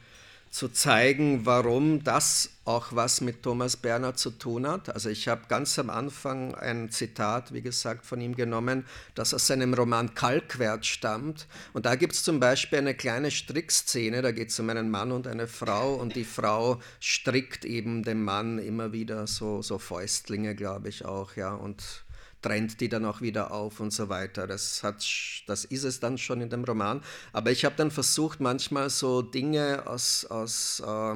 zu 0.54 0.68
zeigen, 0.68 1.44
warum 1.46 2.04
das 2.04 2.50
auch 2.64 2.92
was 2.92 3.20
mit 3.20 3.42
Thomas 3.42 3.76
Berner 3.76 4.14
zu 4.14 4.30
tun 4.30 4.68
hat. 4.68 4.88
Also 4.88 5.08
ich 5.08 5.26
habe 5.26 5.42
ganz 5.48 5.76
am 5.80 5.90
Anfang 5.90 6.54
ein 6.54 6.92
Zitat, 6.92 7.52
wie 7.52 7.60
gesagt, 7.60 8.06
von 8.06 8.20
ihm 8.20 8.36
genommen, 8.36 8.86
das 9.16 9.34
aus 9.34 9.48
seinem 9.48 9.74
Roman 9.74 10.14
Kalkwert 10.14 10.86
stammt. 10.86 11.48
Und 11.72 11.86
da 11.86 11.96
gibt 11.96 12.12
es 12.12 12.22
zum 12.22 12.38
Beispiel 12.38 12.78
eine 12.78 12.94
kleine 12.94 13.32
Strickszene, 13.32 14.22
da 14.22 14.30
geht 14.30 14.50
es 14.50 14.60
um 14.60 14.70
einen 14.70 14.92
Mann 14.92 15.10
und 15.10 15.26
eine 15.26 15.48
Frau 15.48 15.94
und 15.94 16.14
die 16.14 16.22
Frau 16.22 16.80
strickt 17.00 17.64
eben 17.64 18.04
dem 18.04 18.22
Mann 18.22 18.60
immer 18.60 18.92
wieder 18.92 19.26
so, 19.26 19.60
so 19.60 19.80
Fäustlinge, 19.80 20.54
glaube 20.54 20.88
ich 20.88 21.04
auch, 21.04 21.34
ja, 21.34 21.52
und 21.52 22.03
trennt 22.44 22.82
die 22.82 22.90
dann 22.90 23.06
auch 23.06 23.22
wieder 23.22 23.52
auf 23.52 23.80
und 23.80 23.90
so 23.90 24.10
weiter. 24.10 24.46
Das, 24.46 24.82
hat, 24.82 25.02
das 25.46 25.64
ist 25.64 25.84
es 25.84 25.98
dann 25.98 26.18
schon 26.18 26.42
in 26.42 26.50
dem 26.50 26.62
Roman. 26.64 27.02
Aber 27.32 27.50
ich 27.50 27.64
habe 27.64 27.74
dann 27.76 27.90
versucht, 27.90 28.38
manchmal 28.38 28.90
so 28.90 29.22
Dinge 29.22 29.86
aus, 29.86 30.26
aus, 30.26 30.82
äh, 30.86 31.14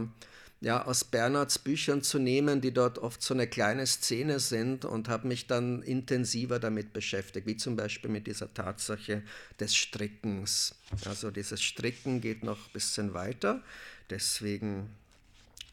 ja, 0.63 0.87
aus 0.87 1.05
Bernhards 1.05 1.59
Büchern 1.59 2.03
zu 2.03 2.19
nehmen, 2.19 2.63
die 2.63 2.73
dort 2.73 2.99
oft 2.99 3.23
so 3.23 3.35
eine 3.35 3.47
kleine 3.47 3.87
Szene 3.87 4.41
sind 4.41 4.87
und 4.87 5.11
habe 5.11 5.29
mich 5.29 5.47
dann 5.47 5.83
intensiver 5.83 6.59
damit 6.59 6.95
beschäftigt, 6.95 7.47
wie 7.47 7.59
zum 7.59 7.77
Beispiel 7.77 8.11
mit 8.11 8.27
dieser 8.27 8.53
Tatsache 8.55 9.23
des 9.61 9.77
Strickens. 9.77 10.77
Also 11.05 11.31
dieses 11.31 11.63
Stricken 11.63 12.23
geht 12.23 12.43
noch 12.43 12.57
ein 12.57 12.73
bisschen 12.73 13.13
weiter, 13.13 13.63
deswegen 14.09 14.89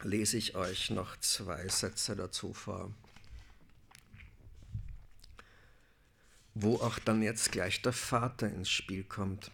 lese 0.02 0.36
ich 0.36 0.54
euch 0.54 0.90
noch 0.90 1.18
zwei 1.20 1.66
Sätze 1.68 2.14
dazu 2.14 2.52
vor. 2.52 2.92
Wo 6.58 6.76
auch 6.76 6.98
dann 6.98 7.22
jetzt 7.22 7.52
gleich 7.52 7.82
der 7.82 7.92
Vater 7.92 8.48
ins 8.48 8.70
Spiel 8.70 9.04
kommt. 9.04 9.50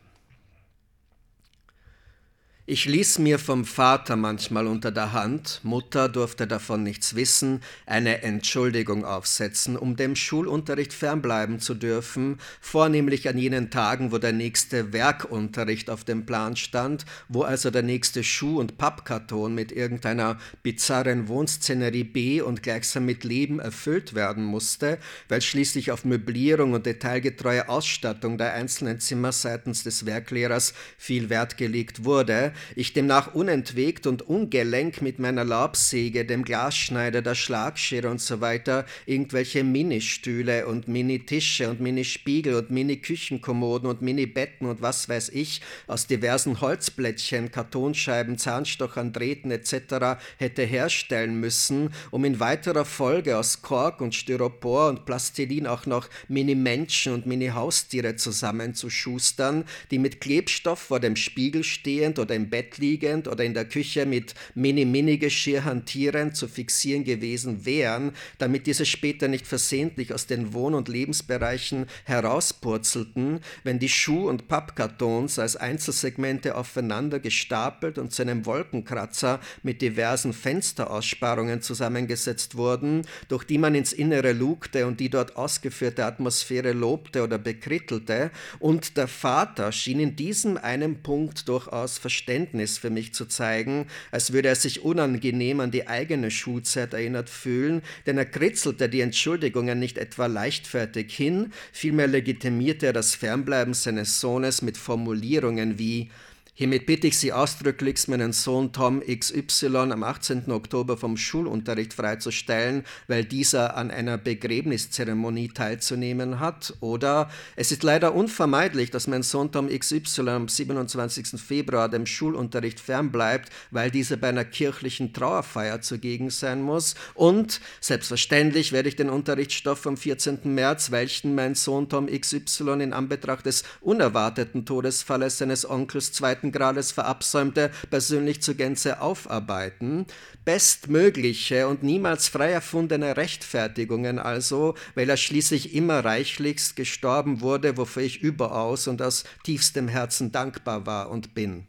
Ich 2.64 2.84
ließ 2.84 3.18
mir 3.18 3.40
vom 3.40 3.64
Vater 3.64 4.14
manchmal 4.14 4.68
unter 4.68 4.92
der 4.92 5.12
Hand, 5.12 5.58
Mutter 5.64 6.08
durfte 6.08 6.46
davon 6.46 6.84
nichts 6.84 7.16
wissen, 7.16 7.60
eine 7.86 8.22
Entschuldigung 8.22 9.04
aufsetzen, 9.04 9.76
um 9.76 9.96
dem 9.96 10.14
Schulunterricht 10.14 10.92
fernbleiben 10.92 11.58
zu 11.58 11.74
dürfen, 11.74 12.38
vornehmlich 12.60 13.28
an 13.28 13.36
jenen 13.36 13.70
Tagen, 13.70 14.12
wo 14.12 14.18
der 14.18 14.32
nächste 14.32 14.92
Werkunterricht 14.92 15.90
auf 15.90 16.04
dem 16.04 16.24
Plan 16.24 16.54
stand, 16.54 17.04
wo 17.28 17.42
also 17.42 17.72
der 17.72 17.82
nächste 17.82 18.22
Schuh- 18.22 18.60
und 18.60 18.78
Pappkarton 18.78 19.52
mit 19.52 19.72
irgendeiner 19.72 20.38
bizarren 20.62 21.26
Wohnszenerie 21.26 22.04
B 22.04 22.42
und 22.42 22.62
gleichsam 22.62 23.06
mit 23.06 23.24
Leben 23.24 23.58
erfüllt 23.58 24.14
werden 24.14 24.44
musste, 24.44 24.98
weil 25.28 25.42
schließlich 25.42 25.90
auf 25.90 26.04
Möblierung 26.04 26.74
und 26.74 26.86
detailgetreue 26.86 27.68
Ausstattung 27.68 28.38
der 28.38 28.52
einzelnen 28.52 29.00
Zimmer 29.00 29.32
seitens 29.32 29.82
des 29.82 30.06
Werklehrers 30.06 30.74
viel 30.96 31.28
Wert 31.28 31.56
gelegt 31.56 32.04
wurde, 32.04 32.51
ich 32.76 32.92
demnach 32.92 33.34
unentwegt 33.34 34.06
und 34.06 34.22
ungelenk 34.22 35.02
mit 35.02 35.18
meiner 35.18 35.44
Laubsäge, 35.44 36.24
dem 36.24 36.44
Glasschneider, 36.44 37.22
der 37.22 37.34
Schlagschere 37.34 38.10
und 38.10 38.20
so 38.20 38.40
weiter 38.40 38.86
irgendwelche 39.06 39.64
Ministühle 39.64 40.66
und 40.66 40.88
Mini-Tische 40.88 41.68
und 41.70 41.80
Mini-Spiegel 41.80 42.54
und 42.54 42.70
Mini-Küchenkommoden 42.70 43.88
und 43.88 44.02
Mini-Betten 44.02 44.66
und 44.66 44.82
was 44.82 45.08
weiß 45.08 45.30
ich 45.30 45.60
aus 45.86 46.06
diversen 46.06 46.60
Holzblättchen, 46.60 47.50
Kartonscheiben, 47.50 48.38
Zahnstochern, 48.38 49.12
Drähten 49.12 49.50
etc. 49.50 50.20
hätte 50.38 50.62
herstellen 50.62 51.40
müssen, 51.40 51.90
um 52.10 52.24
in 52.24 52.40
weiterer 52.40 52.84
Folge 52.84 53.36
aus 53.36 53.62
Kork 53.62 54.00
und 54.00 54.14
Styropor 54.14 54.88
und 54.88 55.04
Plastilin 55.04 55.66
auch 55.66 55.86
noch 55.86 56.08
Mini-Menschen 56.28 57.12
und 57.12 57.26
Mini-Haustiere 57.26 58.16
zusammenzuschustern, 58.16 59.64
die 59.90 59.98
mit 59.98 60.20
Klebstoff 60.20 60.78
vor 60.78 61.00
dem 61.00 61.16
Spiegel 61.16 61.64
stehend 61.64 62.18
oder 62.18 62.34
im 62.34 62.41
im 62.42 62.50
Bett 62.50 62.78
liegend 62.78 63.28
oder 63.28 63.44
in 63.44 63.54
der 63.54 63.64
Küche 63.64 64.04
mit 64.04 64.34
Mini-Mini-Geschirr 64.54 65.64
hantierend 65.64 66.36
zu 66.36 66.48
fixieren 66.48 67.04
gewesen 67.04 67.64
wären, 67.64 68.12
damit 68.38 68.66
diese 68.66 68.84
später 68.84 69.28
nicht 69.28 69.46
versehentlich 69.46 70.12
aus 70.12 70.26
den 70.26 70.52
Wohn- 70.52 70.74
und 70.74 70.88
Lebensbereichen 70.88 71.86
herauspurzelten, 72.04 73.40
wenn 73.62 73.78
die 73.78 73.88
Schuh- 73.88 74.28
und 74.28 74.48
Pappkartons 74.48 75.38
als 75.38 75.56
Einzelsegmente 75.56 76.56
aufeinander 76.56 77.20
gestapelt 77.20 77.98
und 77.98 78.12
zu 78.12 78.22
einem 78.22 78.44
Wolkenkratzer 78.44 79.38
mit 79.62 79.80
diversen 79.80 80.32
Fensteraussparungen 80.32 81.62
zusammengesetzt 81.62 82.56
wurden, 82.56 83.02
durch 83.28 83.44
die 83.44 83.58
man 83.58 83.76
ins 83.76 83.92
Innere 83.92 84.32
lugte 84.32 84.86
und 84.86 84.98
die 84.98 85.10
dort 85.10 85.36
ausgeführte 85.36 86.04
Atmosphäre 86.04 86.72
lobte 86.72 87.22
oder 87.22 87.38
bekrittelte, 87.38 88.30
und 88.58 88.96
der 88.96 89.06
Vater 89.06 89.70
schien 89.70 90.00
in 90.00 90.16
diesem 90.16 90.56
einen 90.56 91.02
Punkt 91.02 91.48
durchaus 91.48 91.98
verständlich 91.98 92.31
Verständnis 92.32 92.78
für 92.78 92.88
mich 92.88 93.12
zu 93.12 93.26
zeigen, 93.26 93.86
als 94.10 94.32
würde 94.32 94.48
er 94.48 94.54
sich 94.54 94.82
unangenehm 94.82 95.60
an 95.60 95.70
die 95.70 95.86
eigene 95.86 96.30
Schulzeit 96.30 96.94
erinnert 96.94 97.28
fühlen, 97.28 97.82
denn 98.06 98.16
er 98.16 98.24
kritzelte 98.24 98.88
die 98.88 99.02
Entschuldigungen 99.02 99.78
nicht 99.78 99.98
etwa 99.98 100.26
leichtfertig 100.26 101.14
hin, 101.14 101.52
vielmehr 101.72 102.06
legitimierte 102.06 102.86
er 102.86 102.94
das 102.94 103.14
Fernbleiben 103.14 103.74
seines 103.74 104.18
Sohnes 104.18 104.62
mit 104.62 104.78
Formulierungen 104.78 105.78
wie 105.78 106.08
Hiermit 106.54 106.84
bitte 106.84 107.06
ich 107.06 107.16
Sie 107.16 107.32
ausdrücklichst, 107.32 108.08
meinen 108.08 108.34
Sohn 108.34 108.74
Tom 108.74 109.00
XY 109.00 109.74
am 109.90 110.02
18. 110.02 110.50
Oktober 110.52 110.98
vom 110.98 111.16
Schulunterricht 111.16 111.94
freizustellen, 111.94 112.84
weil 113.08 113.24
dieser 113.24 113.74
an 113.74 113.90
einer 113.90 114.18
Begräbniszeremonie 114.18 115.48
teilzunehmen 115.48 116.40
hat. 116.40 116.74
Oder 116.80 117.30
es 117.56 117.72
ist 117.72 117.82
leider 117.82 118.14
unvermeidlich, 118.14 118.90
dass 118.90 119.06
mein 119.06 119.22
Sohn 119.22 119.50
Tom 119.50 119.66
XY 119.66 120.28
am 120.28 120.46
27. 120.46 121.40
Februar 121.40 121.88
dem 121.88 122.04
Schulunterricht 122.04 122.80
fernbleibt, 122.80 123.48
weil 123.70 123.90
dieser 123.90 124.18
bei 124.18 124.28
einer 124.28 124.44
kirchlichen 124.44 125.14
Trauerfeier 125.14 125.80
zugegen 125.80 126.28
sein 126.28 126.60
muss. 126.60 126.96
Und 127.14 127.62
selbstverständlich 127.80 128.72
werde 128.72 128.90
ich 128.90 128.96
den 128.96 129.08
Unterrichtsstoff 129.08 129.78
vom 129.78 129.96
14. 129.96 130.40
März, 130.44 130.90
welchen 130.90 131.34
mein 131.34 131.54
Sohn 131.54 131.88
Tom 131.88 132.08
XY 132.08 132.82
in 132.82 132.92
Anbetracht 132.92 133.46
des 133.46 133.64
unerwarteten 133.80 134.66
Todesfalles 134.66 135.38
seines 135.38 135.68
Onkels 135.68 136.12
zweiten 136.12 136.51
Grades 136.52 136.92
verabsäumte, 136.92 137.70
persönlich 137.90 138.42
zur 138.42 138.54
Gänze 138.54 139.00
aufarbeiten. 139.00 140.06
Bestmögliche 140.44 141.68
und 141.68 141.82
niemals 141.82 142.28
frei 142.28 142.50
erfundene 142.50 143.16
Rechtfertigungen 143.16 144.18
also, 144.18 144.74
weil 144.94 145.08
er 145.08 145.16
schließlich 145.16 145.74
immer 145.74 146.04
reichlichst 146.04 146.76
gestorben 146.76 147.40
wurde, 147.40 147.76
wofür 147.76 148.02
ich 148.02 148.20
überaus 148.20 148.86
und 148.86 149.02
aus 149.02 149.24
tiefstem 149.44 149.88
Herzen 149.88 150.32
dankbar 150.32 150.86
war 150.86 151.10
und 151.10 151.34
bin. 151.34 151.66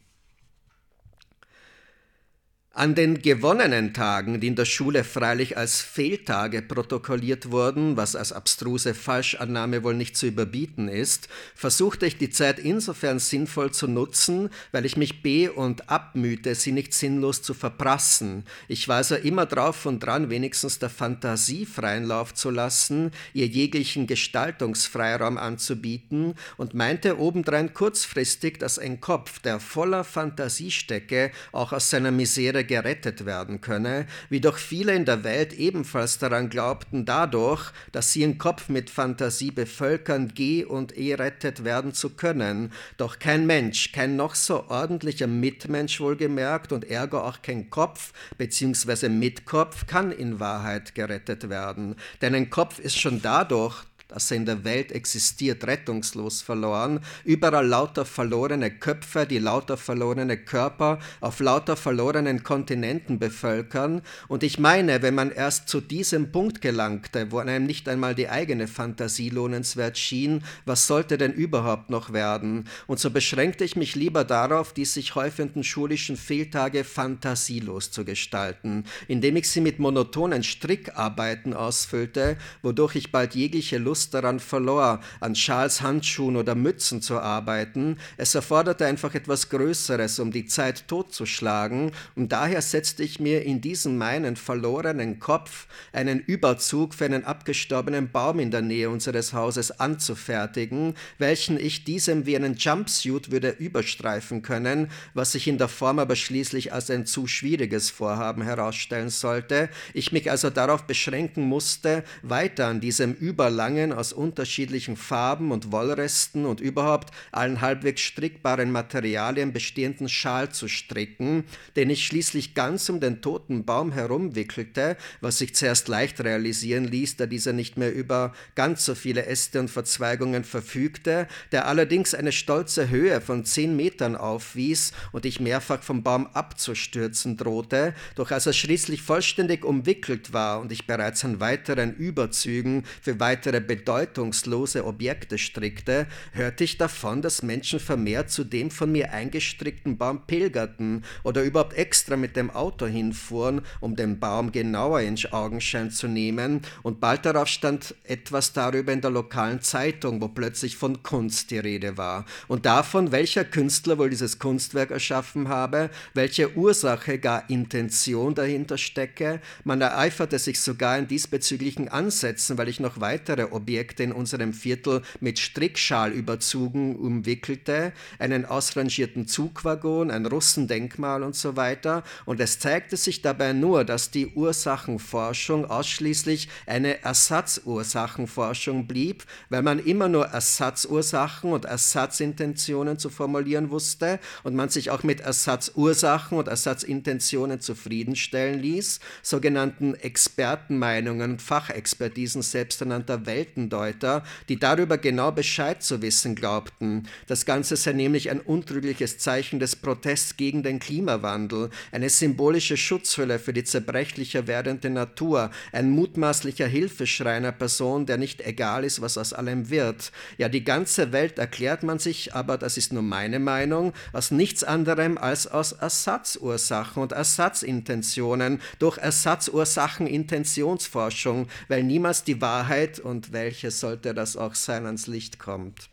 An 2.75 2.95
den 2.95 3.21
gewonnenen 3.21 3.93
Tagen, 3.93 4.41
die 4.41 4.47
in 4.47 4.55
der 4.55 4.65
Schule 4.65 5.03
freilich 5.03 5.57
als 5.57 5.79
Fehltage 5.79 6.63
protokolliert 6.63 7.51
wurden, 7.51 7.97
was 7.97 8.15
als 8.15 8.31
abstruse 8.31 8.95
Falschannahme 8.95 9.83
wohl 9.83 9.93
nicht 9.93 10.17
zu 10.17 10.25
überbieten 10.25 10.87
ist, 10.87 11.29
versuchte 11.53 12.07
ich 12.07 12.17
die 12.17 12.31
Zeit 12.31 12.57
insofern 12.57 13.19
sinnvoll 13.19 13.69
zu 13.69 13.87
nutzen, 13.87 14.49
weil 14.71 14.85
ich 14.85 14.97
mich 14.97 15.21
be- 15.21 15.51
und 15.51 15.91
abmühte, 15.91 16.55
sie 16.55 16.71
nicht 16.71 16.95
sinnlos 16.95 17.43
zu 17.43 17.53
verprassen. 17.53 18.43
Ich 18.67 18.87
war 18.87 18.95
also 18.95 19.17
immer 19.17 19.45
drauf 19.45 19.85
und 19.85 19.99
dran, 19.99 20.31
wenigstens 20.31 20.79
der 20.79 20.89
Fantasie 20.89 21.67
freien 21.67 22.05
Lauf 22.05 22.33
zu 22.33 22.49
lassen, 22.49 23.11
ihr 23.35 23.45
jeglichen 23.45 24.07
Gestaltungsfreiraum 24.07 25.37
anzubieten 25.37 26.33
und 26.57 26.73
meinte 26.73 27.19
obendrein 27.19 27.75
kurzfristig, 27.75 28.57
dass 28.57 28.79
ein 28.79 28.99
Kopf, 28.99 29.37
der 29.37 29.59
voller 29.59 30.03
Fantasie 30.03 30.71
stecke, 30.71 31.29
auch 31.51 31.71
aus 31.71 31.91
seiner 31.91 32.09
Misere 32.09 32.62
gerettet 32.63 33.25
werden 33.25 33.61
könne, 33.61 34.05
wie 34.29 34.41
doch 34.41 34.57
viele 34.57 34.93
in 34.93 35.05
der 35.05 35.23
Welt 35.23 35.53
ebenfalls 35.53 36.17
daran 36.17 36.49
glaubten, 36.49 37.05
dadurch, 37.05 37.71
dass 37.91 38.11
sie 38.11 38.21
ihren 38.21 38.37
Kopf 38.37 38.69
mit 38.69 38.89
Fantasie 38.89 39.51
bevölkern, 39.51 40.31
geh 40.33 40.65
und 40.65 40.97
eh 40.97 41.15
rettet 41.15 41.63
werden 41.63 41.93
zu 41.93 42.11
können. 42.11 42.71
Doch 42.97 43.19
kein 43.19 43.45
Mensch, 43.45 43.91
kein 43.91 44.15
noch 44.15 44.35
so 44.35 44.69
ordentlicher 44.69 45.27
Mitmensch 45.27 45.99
wohlgemerkt 45.99 46.71
und 46.71 46.89
ergo 46.89 47.19
auch 47.19 47.41
kein 47.41 47.69
Kopf 47.69 48.13
bzw. 48.37 49.09
Mitkopf 49.09 49.87
kann 49.87 50.11
in 50.11 50.39
Wahrheit 50.39 50.95
gerettet 50.95 51.49
werden. 51.49 51.95
Denn 52.21 52.35
ein 52.35 52.49
Kopf 52.49 52.79
ist 52.79 52.99
schon 52.99 53.21
dadurch 53.21 53.83
dass 54.13 54.29
er 54.29 54.37
in 54.37 54.45
der 54.45 54.63
Welt 54.63 54.91
existiert, 54.91 55.65
rettungslos 55.65 56.41
verloren. 56.41 56.99
Überall 57.23 57.65
lauter 57.65 58.05
verlorene 58.05 58.69
Köpfe, 58.69 59.25
die 59.25 59.39
lauter 59.39 59.75
verlorene 59.75 60.37
Körper 60.37 60.99
auf 61.19 61.39
lauter 61.39 61.75
verlorenen 61.75 62.43
Kontinenten 62.43 63.17
bevölkern. 63.17 64.01
Und 64.27 64.43
ich 64.43 64.59
meine, 64.59 65.01
wenn 65.01 65.15
man 65.15 65.31
erst 65.31 65.67
zu 65.67 65.81
diesem 65.81 66.31
Punkt 66.31 66.61
gelangte, 66.61 67.31
wo 67.31 67.39
einem 67.39 67.65
nicht 67.65 67.89
einmal 67.89 68.13
die 68.13 68.29
eigene 68.29 68.67
Fantasie 68.67 69.29
lohnenswert 69.29 69.97
schien, 69.97 70.43
was 70.65 70.85
sollte 70.85 71.17
denn 71.17 71.33
überhaupt 71.33 71.89
noch 71.89 72.13
werden? 72.13 72.65
Und 72.85 72.99
so 72.99 73.09
beschränkte 73.09 73.63
ich 73.63 73.75
mich 73.75 73.95
lieber 73.95 74.23
darauf, 74.23 74.73
die 74.73 74.85
sich 74.85 75.15
häufenden 75.15 75.63
schulischen 75.63 76.17
Fehltage 76.17 76.83
fantasielos 76.83 77.89
zu 77.89 78.05
gestalten, 78.05 78.83
indem 79.07 79.37
ich 79.37 79.49
sie 79.49 79.61
mit 79.61 79.79
monotonen 79.79 80.43
Strickarbeiten 80.43 81.55
ausfüllte, 81.55 82.37
wodurch 82.61 82.95
ich 82.95 83.11
bald 83.11 83.33
jegliche 83.33 83.79
Lust 83.79 84.02
Lust 84.03 84.13
daran 84.13 84.41
verlor, 84.41 84.99
an 85.21 85.33
Schals 85.33 85.81
Handschuhen 85.81 86.35
oder 86.35 86.55
Mützen 86.55 87.01
zu 87.01 87.19
arbeiten. 87.21 87.97
Es 88.17 88.35
erforderte 88.35 88.85
einfach 88.85 89.15
etwas 89.15 89.47
Größeres, 89.47 90.19
um 90.19 90.31
die 90.31 90.45
Zeit 90.45 90.89
totzuschlagen, 90.89 91.91
und 92.15 92.33
daher 92.33 92.61
setzte 92.61 93.03
ich 93.03 93.21
mir 93.21 93.43
in 93.43 93.61
diesem 93.61 93.97
meinen 93.97 94.35
verlorenen 94.35 95.19
Kopf 95.19 95.67
einen 95.93 96.19
Überzug 96.19 96.93
für 96.93 97.05
einen 97.05 97.23
abgestorbenen 97.23 98.11
Baum 98.11 98.39
in 98.39 98.51
der 98.51 98.61
Nähe 98.61 98.89
unseres 98.89 99.31
Hauses 99.31 99.79
anzufertigen, 99.79 100.95
welchen 101.17 101.57
ich 101.57 101.85
diesem 101.85 102.25
wie 102.25 102.35
einen 102.35 102.55
Jumpsuit 102.55 103.31
würde 103.31 103.51
überstreifen 103.51 104.41
können, 104.41 104.89
was 105.13 105.31
sich 105.31 105.47
in 105.47 105.57
der 105.57 105.69
Form 105.69 105.99
aber 105.99 106.17
schließlich 106.17 106.73
als 106.73 106.89
ein 106.89 107.05
zu 107.05 107.25
schwieriges 107.27 107.89
Vorhaben 107.89 108.41
herausstellen 108.41 109.09
sollte. 109.09 109.69
Ich 109.93 110.11
mich 110.11 110.29
also 110.29 110.49
darauf 110.49 110.83
beschränken 110.83 111.43
musste, 111.43 112.03
weiter 112.21 112.67
an 112.67 112.81
diesem 112.81 113.13
überlangen 113.13 113.92
aus 113.93 114.13
unterschiedlichen 114.13 114.97
Farben 114.97 115.51
und 115.51 115.71
Wollresten 115.71 116.45
und 116.45 116.59
überhaupt 116.59 117.13
allen 117.31 117.61
halbwegs 117.61 118.01
strickbaren 118.01 118.71
Materialien 118.71 119.53
bestehenden 119.53 120.09
Schal 120.09 120.49
zu 120.49 120.67
stricken, 120.67 121.45
den 121.75 121.89
ich 121.89 122.05
schließlich 122.05 122.53
ganz 122.53 122.89
um 122.89 122.99
den 122.99 123.21
toten 123.21 123.65
Baum 123.65 123.91
herumwickelte, 123.91 124.97
was 125.21 125.37
sich 125.37 125.55
zuerst 125.55 125.87
leicht 125.87 126.21
realisieren 126.21 126.85
ließ, 126.85 127.17
da 127.17 127.25
dieser 127.25 127.53
nicht 127.53 127.77
mehr 127.77 127.93
über 127.93 128.33
ganz 128.55 128.85
so 128.85 128.95
viele 128.95 129.25
Äste 129.25 129.59
und 129.59 129.69
Verzweigungen 129.69 130.43
verfügte, 130.43 131.27
der 131.51 131.67
allerdings 131.67 132.13
eine 132.13 132.31
stolze 132.31 132.89
Höhe 132.89 133.21
von 133.21 133.45
zehn 133.45 133.75
Metern 133.75 134.15
aufwies 134.15 134.93
und 135.11 135.25
ich 135.25 135.39
mehrfach 135.39 135.81
vom 135.83 136.03
Baum 136.03 136.27
abzustürzen 136.27 137.37
drohte, 137.37 137.93
doch 138.15 138.31
als 138.31 138.45
er 138.45 138.53
schließlich 138.53 139.01
vollständig 139.01 139.65
umwickelt 139.65 140.33
war 140.33 140.59
und 140.59 140.71
ich 140.71 140.87
bereits 140.87 141.23
an 141.25 141.39
weiteren 141.39 141.93
Überzügen 141.93 142.83
für 143.01 143.19
weitere 143.19 143.59
bedeutungslose 143.83 144.85
Objekte 144.85 145.37
strickte, 145.37 146.07
hörte 146.31 146.63
ich 146.63 146.77
davon, 146.77 147.21
dass 147.21 147.43
Menschen 147.43 147.81
vermehrt 147.81 148.29
zu 148.29 148.45
dem 148.45 148.71
von 148.71 148.91
mir 148.91 149.11
eingestrickten 149.11 149.97
Baum 149.97 150.25
pilgerten 150.25 151.03
oder 151.23 151.43
überhaupt 151.43 151.73
extra 151.73 152.15
mit 152.15 152.37
dem 152.37 152.49
Auto 152.49 152.85
hinfuhren, 152.85 153.61
um 153.81 153.97
den 153.97 154.19
Baum 154.19 154.53
genauer 154.53 155.01
in 155.01 155.13
Augenschein 155.31 155.91
zu 155.91 156.07
nehmen, 156.07 156.61
und 156.81 156.99
bald 156.99 157.25
darauf 157.25 157.47
stand 157.47 157.93
etwas 158.03 158.53
darüber 158.53 158.91
in 158.93 159.01
der 159.01 159.11
lokalen 159.11 159.61
Zeitung, 159.61 160.21
wo 160.21 160.27
plötzlich 160.27 160.75
von 160.75 161.03
Kunst 161.03 161.51
die 161.51 161.59
Rede 161.59 161.97
war, 161.97 162.25
und 162.47 162.65
davon, 162.65 163.11
welcher 163.11 163.43
Künstler 163.43 163.97
wohl 163.97 164.09
dieses 164.09 164.39
Kunstwerk 164.39 164.91
erschaffen 164.91 165.49
habe, 165.49 165.89
welche 166.13 166.55
Ursache, 166.57 167.19
gar 167.19 167.49
Intention 167.49 168.33
dahinter 168.33 168.77
stecke. 168.77 169.41
Man 169.63 169.81
ereiferte 169.81 170.39
sich 170.39 170.59
sogar 170.59 170.97
in 170.97 171.07
diesbezüglichen 171.07 171.89
Ansätzen, 171.89 172.57
weil 172.57 172.69
ich 172.69 172.79
noch 172.79 172.99
weitere 172.99 173.43
Objekte 173.63 174.03
in 174.03 174.11
unserem 174.11 174.51
Viertel 174.51 175.03
mit 175.21 175.39
Strickschalüberzugen 175.39 176.97
umwickelte, 176.97 177.93
einen 178.19 178.45
ausrangierten 178.45 179.25
Zugwaggon, 179.25 180.11
ein 180.11 180.25
Russendenkmal 180.25 181.23
und 181.23 181.33
so 181.35 181.55
weiter. 181.55 182.03
Und 182.25 182.41
es 182.41 182.59
zeigte 182.59 182.97
sich 182.97 183.21
dabei 183.21 183.53
nur, 183.53 183.85
dass 183.85 184.11
die 184.11 184.27
Ursachenforschung 184.27 185.65
ausschließlich 185.65 186.49
eine 186.67 187.01
Ersatzursachenforschung 187.03 188.85
blieb, 188.85 189.23
weil 189.49 189.61
man 189.61 189.79
immer 189.79 190.09
nur 190.09 190.25
Ersatzursachen 190.25 191.53
und 191.53 191.63
Ersatzintentionen 191.63 192.99
zu 192.99 193.09
formulieren 193.09 193.69
wusste 193.69 194.19
und 194.43 194.55
man 194.55 194.67
sich 194.67 194.89
auch 194.89 195.03
mit 195.03 195.21
Ersatzursachen 195.21 196.37
und 196.37 196.49
Ersatzintentionen 196.49 197.61
zufriedenstellen 197.61 198.59
ließ, 198.59 198.99
sogenannten 199.21 199.95
Expertenmeinungen 199.95 201.31
und 201.31 201.41
Fachexpertisen 201.41 202.41
selbsternannter 202.41 203.25
Welten 203.25 203.52
Seitendeuter, 203.53 204.23
die 204.49 204.57
darüber 204.57 204.97
genau 204.97 205.31
Bescheid 205.31 205.83
zu 205.83 206.01
wissen 206.01 206.33
glaubten. 206.35 207.07
Das 207.27 207.45
Ganze 207.45 207.75
sei 207.75 207.93
nämlich 207.93 208.31
ein 208.31 208.39
untrügliches 208.39 209.19
Zeichen 209.19 209.59
des 209.59 209.75
Protests 209.75 210.37
gegen 210.37 210.63
den 210.63 210.79
Klimawandel, 210.79 211.69
eine 211.91 212.09
symbolische 212.09 212.77
Schutzhülle 212.77 213.37
für 213.39 213.53
die 213.53 213.63
zerbrechlicher 213.63 214.47
werdende 214.47 214.89
Natur, 214.89 215.51
ein 215.71 215.91
mutmaßlicher 215.91 216.65
Hilfeschrei 216.67 217.35
einer 217.35 217.51
Person, 217.51 218.07
der 218.07 218.17
nicht 218.17 218.41
egal 218.41 218.83
ist, 218.83 219.01
was 219.01 219.17
aus 219.17 219.33
allem 219.33 219.69
wird. 219.69 220.11
Ja, 220.37 220.49
die 220.49 220.63
ganze 220.63 221.11
Welt 221.11 221.37
erklärt 221.37 221.83
man 221.83 221.99
sich, 221.99 222.33
aber 222.33 222.57
das 222.57 222.77
ist 222.77 222.91
nur 222.93 223.03
meine 223.03 223.37
Meinung, 223.39 223.93
aus 224.13 224.31
nichts 224.31 224.63
anderem 224.63 225.19
als 225.19 225.45
aus 225.47 225.73
Ersatzursachen 225.73 227.03
und 227.03 227.11
Ersatzintentionen 227.11 228.61
durch 228.79 228.97
Ersatzursachen-Intentionsforschung, 228.97 231.47
weil 231.67 231.83
niemals 231.83 232.23
die 232.23 232.41
Wahrheit 232.41 232.99
und 232.99 233.31
welche 233.43 233.71
welche 233.71 233.71
sollte 233.71 234.13
das 234.13 234.37
auch 234.37 234.55
sein, 234.55 234.85
ans 234.85 235.07
Licht 235.07 235.37
kommt. 235.37 235.89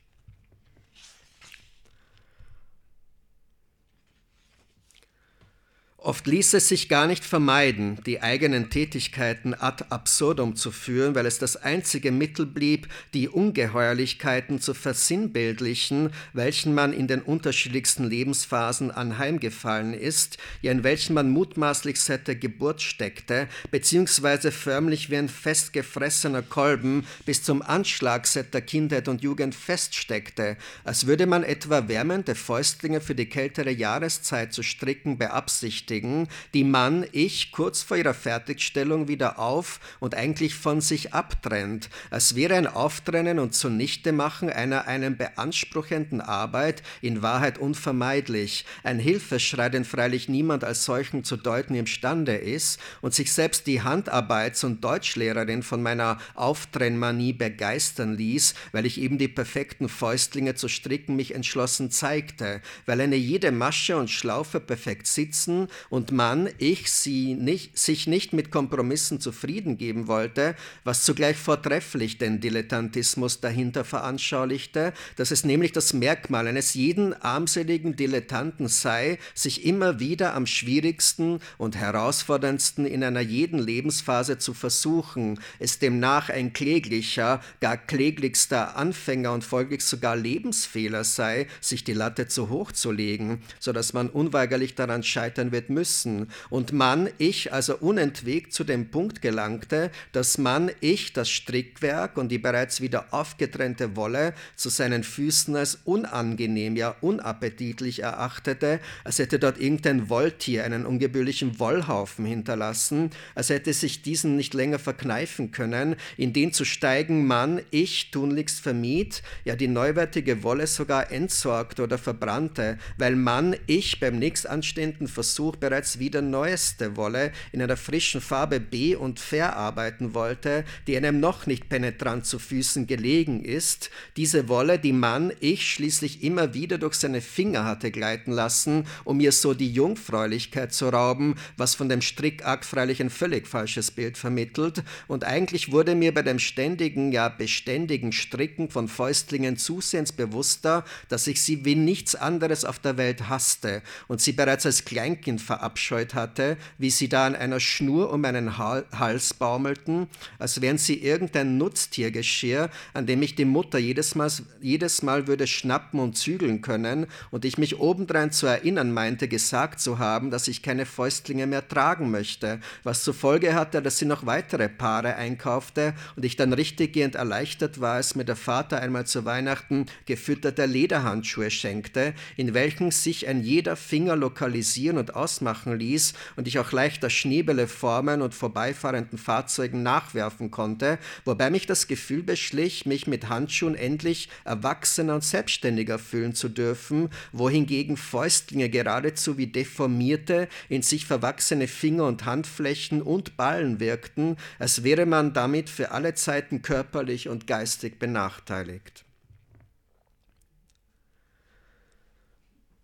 Oft 6.03 6.27
ließ 6.27 6.55
es 6.55 6.69
sich 6.69 6.89
gar 6.89 7.07
nicht 7.07 7.27
vermeiden, 7.27 7.99
die 8.07 8.23
eigenen 8.23 8.71
Tätigkeiten 8.71 9.53
ad 9.53 9.85
absurdum 9.91 10.57
zu 10.57 10.73
führen, 10.73 11.15
weil 11.15 11.27
es 11.27 11.39
das 11.39 11.57
einzige 11.57 12.11
Mittel 12.11 12.47
blieb, 12.47 12.89
die 13.13 13.29
Ungeheuerlichkeiten 13.29 14.63
zu 14.63 14.73
versinnbildlichen, 14.73 16.11
welchen 16.33 16.73
man 16.73 16.95
in 16.95 17.07
den 17.07 17.21
unterschiedlichsten 17.21 18.05
Lebensphasen 18.05 18.91
anheimgefallen 18.91 19.93
ist, 19.93 20.39
ja 20.63 20.73
in 20.73 20.85
welchen 20.85 21.13
man 21.13 21.29
mutmaßlich 21.29 22.01
seit 22.01 22.29
der 22.29 22.37
Geburt 22.37 22.81
steckte, 22.81 23.47
beziehungsweise 23.71 24.53
förmlich 24.53 25.11
wie 25.11 25.19
ein 25.19 25.29
festgefressener 25.29 26.41
Kolben 26.41 27.07
bis 27.27 27.43
zum 27.43 27.61
Anschlag 27.61 28.27
seit 28.27 28.55
der 28.55 28.63
Kindheit 28.63 29.07
und 29.07 29.21
Jugend 29.21 29.55
feststeckte, 29.55 30.57
als 30.83 31.07
würde 31.07 31.27
man 31.27 31.45
etwa 31.45 31.89
wärmende 31.89 32.35
Fäustlinge 32.35 33.03
für 33.03 33.15
die 33.15 33.29
kältere 33.29 33.71
Jahreszeit 33.71 34.55
zu 34.55 34.63
stricken 34.63 35.19
beabsichtigen, 35.19 35.90
beschäftigen, 35.91 36.29
die 36.55 36.65
man, 36.65 37.05
ich, 37.13 37.51
kurz 37.51 37.83
vor 37.83 37.97
ihrer 37.97 38.15
Fertigstellung 38.15 39.09
wieder 39.09 39.39
auf 39.39 39.81
und 39.99 40.15
eigentlich 40.15 40.55
von 40.55 40.81
sich 40.81 41.13
abtrennt, 41.13 41.91
als 42.11 42.37
wäre 42.37 42.55
ein 42.55 42.69
Auftrennen 42.69 43.39
und 43.39 43.55
Zunichtemachen 43.55 44.51
einer 44.51 44.87
einen 44.87 45.17
beanspruchenden 45.17 46.21
Arbeit 46.21 46.83
in 47.01 47.23
Wahrheit 47.23 47.59
unvermeidlich, 47.59 48.65
ein 48.85 48.99
Hilfeschrei, 49.01 49.69
den 49.69 49.85
freilich 49.85 50.29
niemand 50.29 50.63
als 50.63 50.85
solchen 50.85 51.25
zu 51.25 51.37
deuten 51.37 51.75
imstande 51.75 52.37
ist 52.37 52.79
und 53.01 53.15
sich 53.15 53.33
selbst 53.33 53.67
die 53.67 53.83
Handarbeits- 53.83 54.65
und 54.65 54.85
Deutschlehrerin 54.85 55.63
von 55.63 55.83
meiner 55.83 56.19
Auftrennmanie 56.35 57.33
begeistern 57.33 58.17
ließ, 58.17 58.55
weil 58.73 58.87
ich 58.87 59.01
eben 59.01 59.19
die 59.19 59.29
perfekten 59.29 59.89
Fäustlinge 59.89 60.55
zu 60.55 60.69
stricken 60.69 61.17
mich 61.17 61.35
entschlossen 61.35 61.91
zeigte, 61.91 62.61
weil 62.87 63.01
eine 63.01 63.17
jede 63.17 63.51
Masche 63.51 63.97
und 63.97 64.11
Schlaufe 64.11 64.61
perfekt 64.61 65.07
sitzen 65.07 65.69
und 65.89 66.13
man, 66.13 66.49
ich, 66.59 66.91
sie 66.91 67.35
nicht, 67.35 67.79
sich 67.79 68.07
nicht 68.07 68.33
mit 68.33 68.51
Kompromissen 68.51 69.21
zufrieden 69.21 69.79
geben 69.79 70.07
wollte, 70.07 70.55
was 70.85 71.05
zugleich 71.05 71.37
vortrefflich 71.37 72.19
den 72.19 72.41
Dilettantismus 72.41 73.41
dahinter 73.41 73.85
veranschaulichte, 73.85 74.93
dass 75.17 75.31
es 75.31 75.45
nämlich 75.45 75.73
das 75.73 75.93
Merkmal 75.93 76.47
eines 76.47 76.75
jeden 76.75 77.15
armseligen 77.15 77.97
Dilettanten 77.97 78.69
sei, 78.69 79.19
sich 79.35 79.65
immer 79.65 80.01
wieder 80.01 80.35
am 80.35 80.47
schwierigsten 80.47 81.41
und 81.59 81.77
herausforderndsten 81.77 82.87
in 82.87 83.03
einer 83.03 83.21
jeden 83.21 83.59
Lebensphase 83.59 84.39
zu 84.39 84.55
versuchen, 84.55 85.41
es 85.59 85.79
demnach 85.79 86.29
ein 86.29 86.53
kläglicher, 86.53 87.41
gar 87.61 87.77
kläglichster 87.77 88.77
Anfänger 88.77 89.33
und 89.33 89.45
folglich 89.45 89.83
sogar 89.83 90.17
Lebensfehler 90.17 91.05
sei, 91.05 91.47
sich 91.61 91.85
die 91.85 91.93
Latte 91.93 92.29
zu 92.29 92.49
hoch 92.49 92.73
zu 92.73 92.93
legen, 92.93 93.43
so 93.59 93.73
dass 93.73 93.93
man 93.93 94.09
unweigerlich 94.09 94.75
daran 94.75 95.03
scheitern 95.03 95.53
wird 95.53 95.70
müssen. 95.71 96.31
Und 96.51 96.73
man, 96.73 97.09
ich 97.19 97.53
also 97.53 97.77
unentwegt 97.77 98.53
zu 98.53 98.65
dem 98.65 98.91
Punkt 98.91 99.23
gelangte, 99.23 99.91
dass 100.13 100.37
man, 100.37 100.71
ich 100.81 101.13
das 101.13 101.31
Strickwerk 101.31 102.17
und 102.17 102.29
die 102.29 102.39
bereits 102.39 102.81
wieder 102.81 103.07
aufgetrennte 103.13 103.97
Wolle 103.97 104.35
zu 104.57 104.69
seinen 104.69 105.05
Füßen 105.05 105.57
als 105.57 105.79
unangenehm, 105.85 106.77
ja 106.77 106.95
unappetitlich 107.01 108.03
erachtete, 108.03 108.81
als 109.05 109.19
hätte 109.19 109.39
dort 109.39 109.59
irgendein 109.59 110.09
Wolltier 110.09 110.65
einen 110.65 110.87
ungebührlichen 110.87 111.59
Wollhaufen 111.59 112.25
hinterlassen, 112.25 113.11
als 113.35 113.51
hätte 113.51 113.73
sich 113.73 114.03
diesen 114.03 114.37
nicht 114.37 114.55
länger 114.55 114.79
verkneifen 114.79 115.53
können, 115.53 115.97
in 116.17 116.33
den 116.33 116.53
zu 116.53 116.65
steigen 116.65 117.27
man, 117.27 117.61
ich 117.71 118.11
tunlichst 118.11 118.61
vermied, 118.61 119.23
ja 119.45 119.57
die 119.57 119.69
neuwertige 119.69 120.43
Wolle 120.43 120.67
sogar 120.67 121.11
entsorgte 121.11 121.83
oder 121.83 121.99
verbrannte, 121.99 122.79
weil 122.99 123.17
man, 123.17 123.57
ich 123.67 124.01
beim 124.01 124.19
nächstanstehenden 124.19 125.09
Versuch 125.09 125.57
bereits 125.61 125.99
wieder 125.99 126.23
neueste 126.23 126.97
Wolle 126.97 127.33
in 127.53 127.63
einer 127.63 127.77
frischen 127.77 128.21
Farbe 128.21 128.61
be- 128.61 128.99
und 128.99 129.21
verarbeiten 129.21 130.15
wollte, 130.15 130.65
die 130.87 130.97
einem 130.97 131.21
noch 131.21 131.47
nicht 131.47 131.69
penetrant 131.69 132.27
zu 132.27 132.39
Füßen 132.39 132.87
gelegen 132.87 133.45
ist, 133.45 133.91
diese 134.17 134.49
Wolle, 134.49 134.79
die 134.79 134.93
man, 134.93 135.33
ich 135.41 135.71
schließlich 135.71 136.23
immer 136.23 136.55
wieder 136.55 136.79
durch 136.79 136.95
seine 136.95 137.21
Finger 137.21 137.65
hatte 137.65 137.91
gleiten 137.91 138.33
lassen, 138.33 138.87
um 139.05 139.21
ihr 139.21 139.33
so 139.33 139.55
die 139.55 139.73
Jungfräulichkeit 139.73 140.73
zu 140.73 140.89
rauben, 140.89 141.37
was 141.57 141.75
von 141.75 141.89
dem 141.89 142.03
Strickakt 142.03 142.65
freilich 142.65 143.01
ein 143.01 143.11
völlig 143.11 143.47
falsches 143.47 143.91
Bild 143.91 144.19
vermittelt, 144.19 144.83
und 145.09 145.25
eigentlich 145.25 145.73
wurde 145.73 145.95
mir 145.95 146.15
bei 146.15 146.23
dem 146.23 146.39
ständigen, 146.39 147.13
ja 147.13 147.29
beständigen 147.29 148.13
Stricken 148.13 148.71
von 148.71 148.89
Fäustlingen 148.89 149.57
zusehends 149.57 150.13
bewusster, 150.13 150.85
dass 151.09 151.27
ich 151.27 151.43
sie 151.43 151.65
wie 151.65 151.75
nichts 151.75 152.15
anderes 152.15 152.65
auf 152.65 152.79
der 152.79 152.97
Welt 152.97 153.29
hasste 153.29 153.83
und 154.09 154.21
sie 154.21 154.33
bereits 154.33 154.67
als 154.67 154.85
Kleinkind 154.85 155.41
verabscheut 155.51 156.15
hatte, 156.15 156.57
wie 156.79 156.91
sie 156.91 157.09
da 157.09 157.27
an 157.27 157.35
einer 157.35 157.59
Schnur 157.59 158.13
um 158.13 158.21
meinen 158.21 158.57
Hals 158.57 159.35
baumelten, 159.35 160.07
als 160.39 160.61
wären 160.61 160.79
sie 160.79 161.03
irgendein 161.03 161.59
Nutztiergeschirr, 161.59 162.71
an 162.95 163.07
dem 163.07 163.21
ich 163.21 163.35
die 163.35 163.45
Mutter 163.45 163.79
jedes 163.79 164.15
Mal, 164.15 164.31
jedes 164.61 165.03
Mal 165.03 165.27
würde 165.27 165.49
schnappen 165.49 165.99
und 165.99 166.17
zügeln 166.17 166.63
können 166.63 167.09
und 167.33 167.45
ich 167.45 167.59
mich 167.59 167.81
obendrein 167.81 168.31
zu 168.31 168.47
erinnern 168.47 168.93
meinte, 168.93 169.27
gesagt 169.27 169.81
zu 169.81 169.99
haben, 169.99 170.31
dass 170.31 170.47
ich 170.47 170.63
keine 170.63 170.87
Fäustlinge 170.87 171.49
mehr 171.49 171.67
tragen 171.67 172.13
möchte, 172.13 172.61
was 172.85 173.03
zur 173.03 173.15
Folge 173.15 173.55
hatte, 173.55 173.83
dass 173.83 173.99
sie 173.99 174.07
noch 174.07 174.27
weitere 174.27 174.69
Paare 174.69 175.17
einkaufte 175.17 175.95
und 176.15 176.25
ich 176.25 176.37
dann 176.37 176.53
richtiggehend 176.53 177.17
erleichtert 177.17 177.81
war, 177.81 177.95
als 177.95 178.15
mir 178.15 178.25
der 178.25 178.37
Vater 178.37 178.81
einmal 178.81 179.05
zu 179.05 179.25
Weihnachten 179.25 179.87
gefütterte 180.07 180.67
Lederhandschuhe 180.67 181.51
schenkte, 181.51 182.15
in 182.37 182.55
welchen 182.55 182.93
sich 182.93 183.27
ein 183.27 183.43
jeder 183.43 183.75
Finger 183.75 184.15
lokalisieren 184.15 184.97
und 184.97 185.17
ausmachen 185.41 185.79
ließ 185.79 186.15
und 186.37 186.47
ich 186.47 186.59
auch 186.59 186.73
leichter 186.73 187.09
Schneebälle 187.11 187.67
formen 187.67 188.23
und 188.23 188.35
vorbeifahrenden 188.35 189.19
Fahrzeugen 189.19 189.83
nachwerfen 189.83 190.51
konnte, 190.51 190.99
wobei 191.25 191.51
mich 191.51 191.67
das 191.67 191.89
Gefühl 191.89 192.23
beschlich, 192.23 192.87
mich 192.87 193.07
mit 193.07 193.29
Handschuhen 193.29 193.75
endlich 193.75 194.29
erwachsener 194.45 195.15
und 195.15 195.25
selbstständiger 195.25 195.99
fühlen 195.99 196.35
zu 196.35 196.49
dürfen, 196.49 197.09
wohingegen 197.33 197.97
Fäustlinge 197.97 198.69
geradezu 198.69 199.39
wie 199.39 199.47
deformierte, 199.47 200.49
in 200.69 200.83
sich 200.83 201.07
verwachsene 201.07 201.69
Finger 201.69 202.07
und 202.07 202.27
Handflächen 202.27 203.03
und 203.03 203.37
Ballen 203.37 203.81
wirkten, 203.81 204.37
als 204.59 204.85
wäre 204.85 205.07
man 205.07 205.33
damit 205.33 205.71
für 205.71 205.93
alle 205.93 206.15
Zeiten 206.15 206.63
körperlich 206.63 207.29
und 207.29 207.47
geistig 207.47 207.99
benachteiligt. 207.99 209.05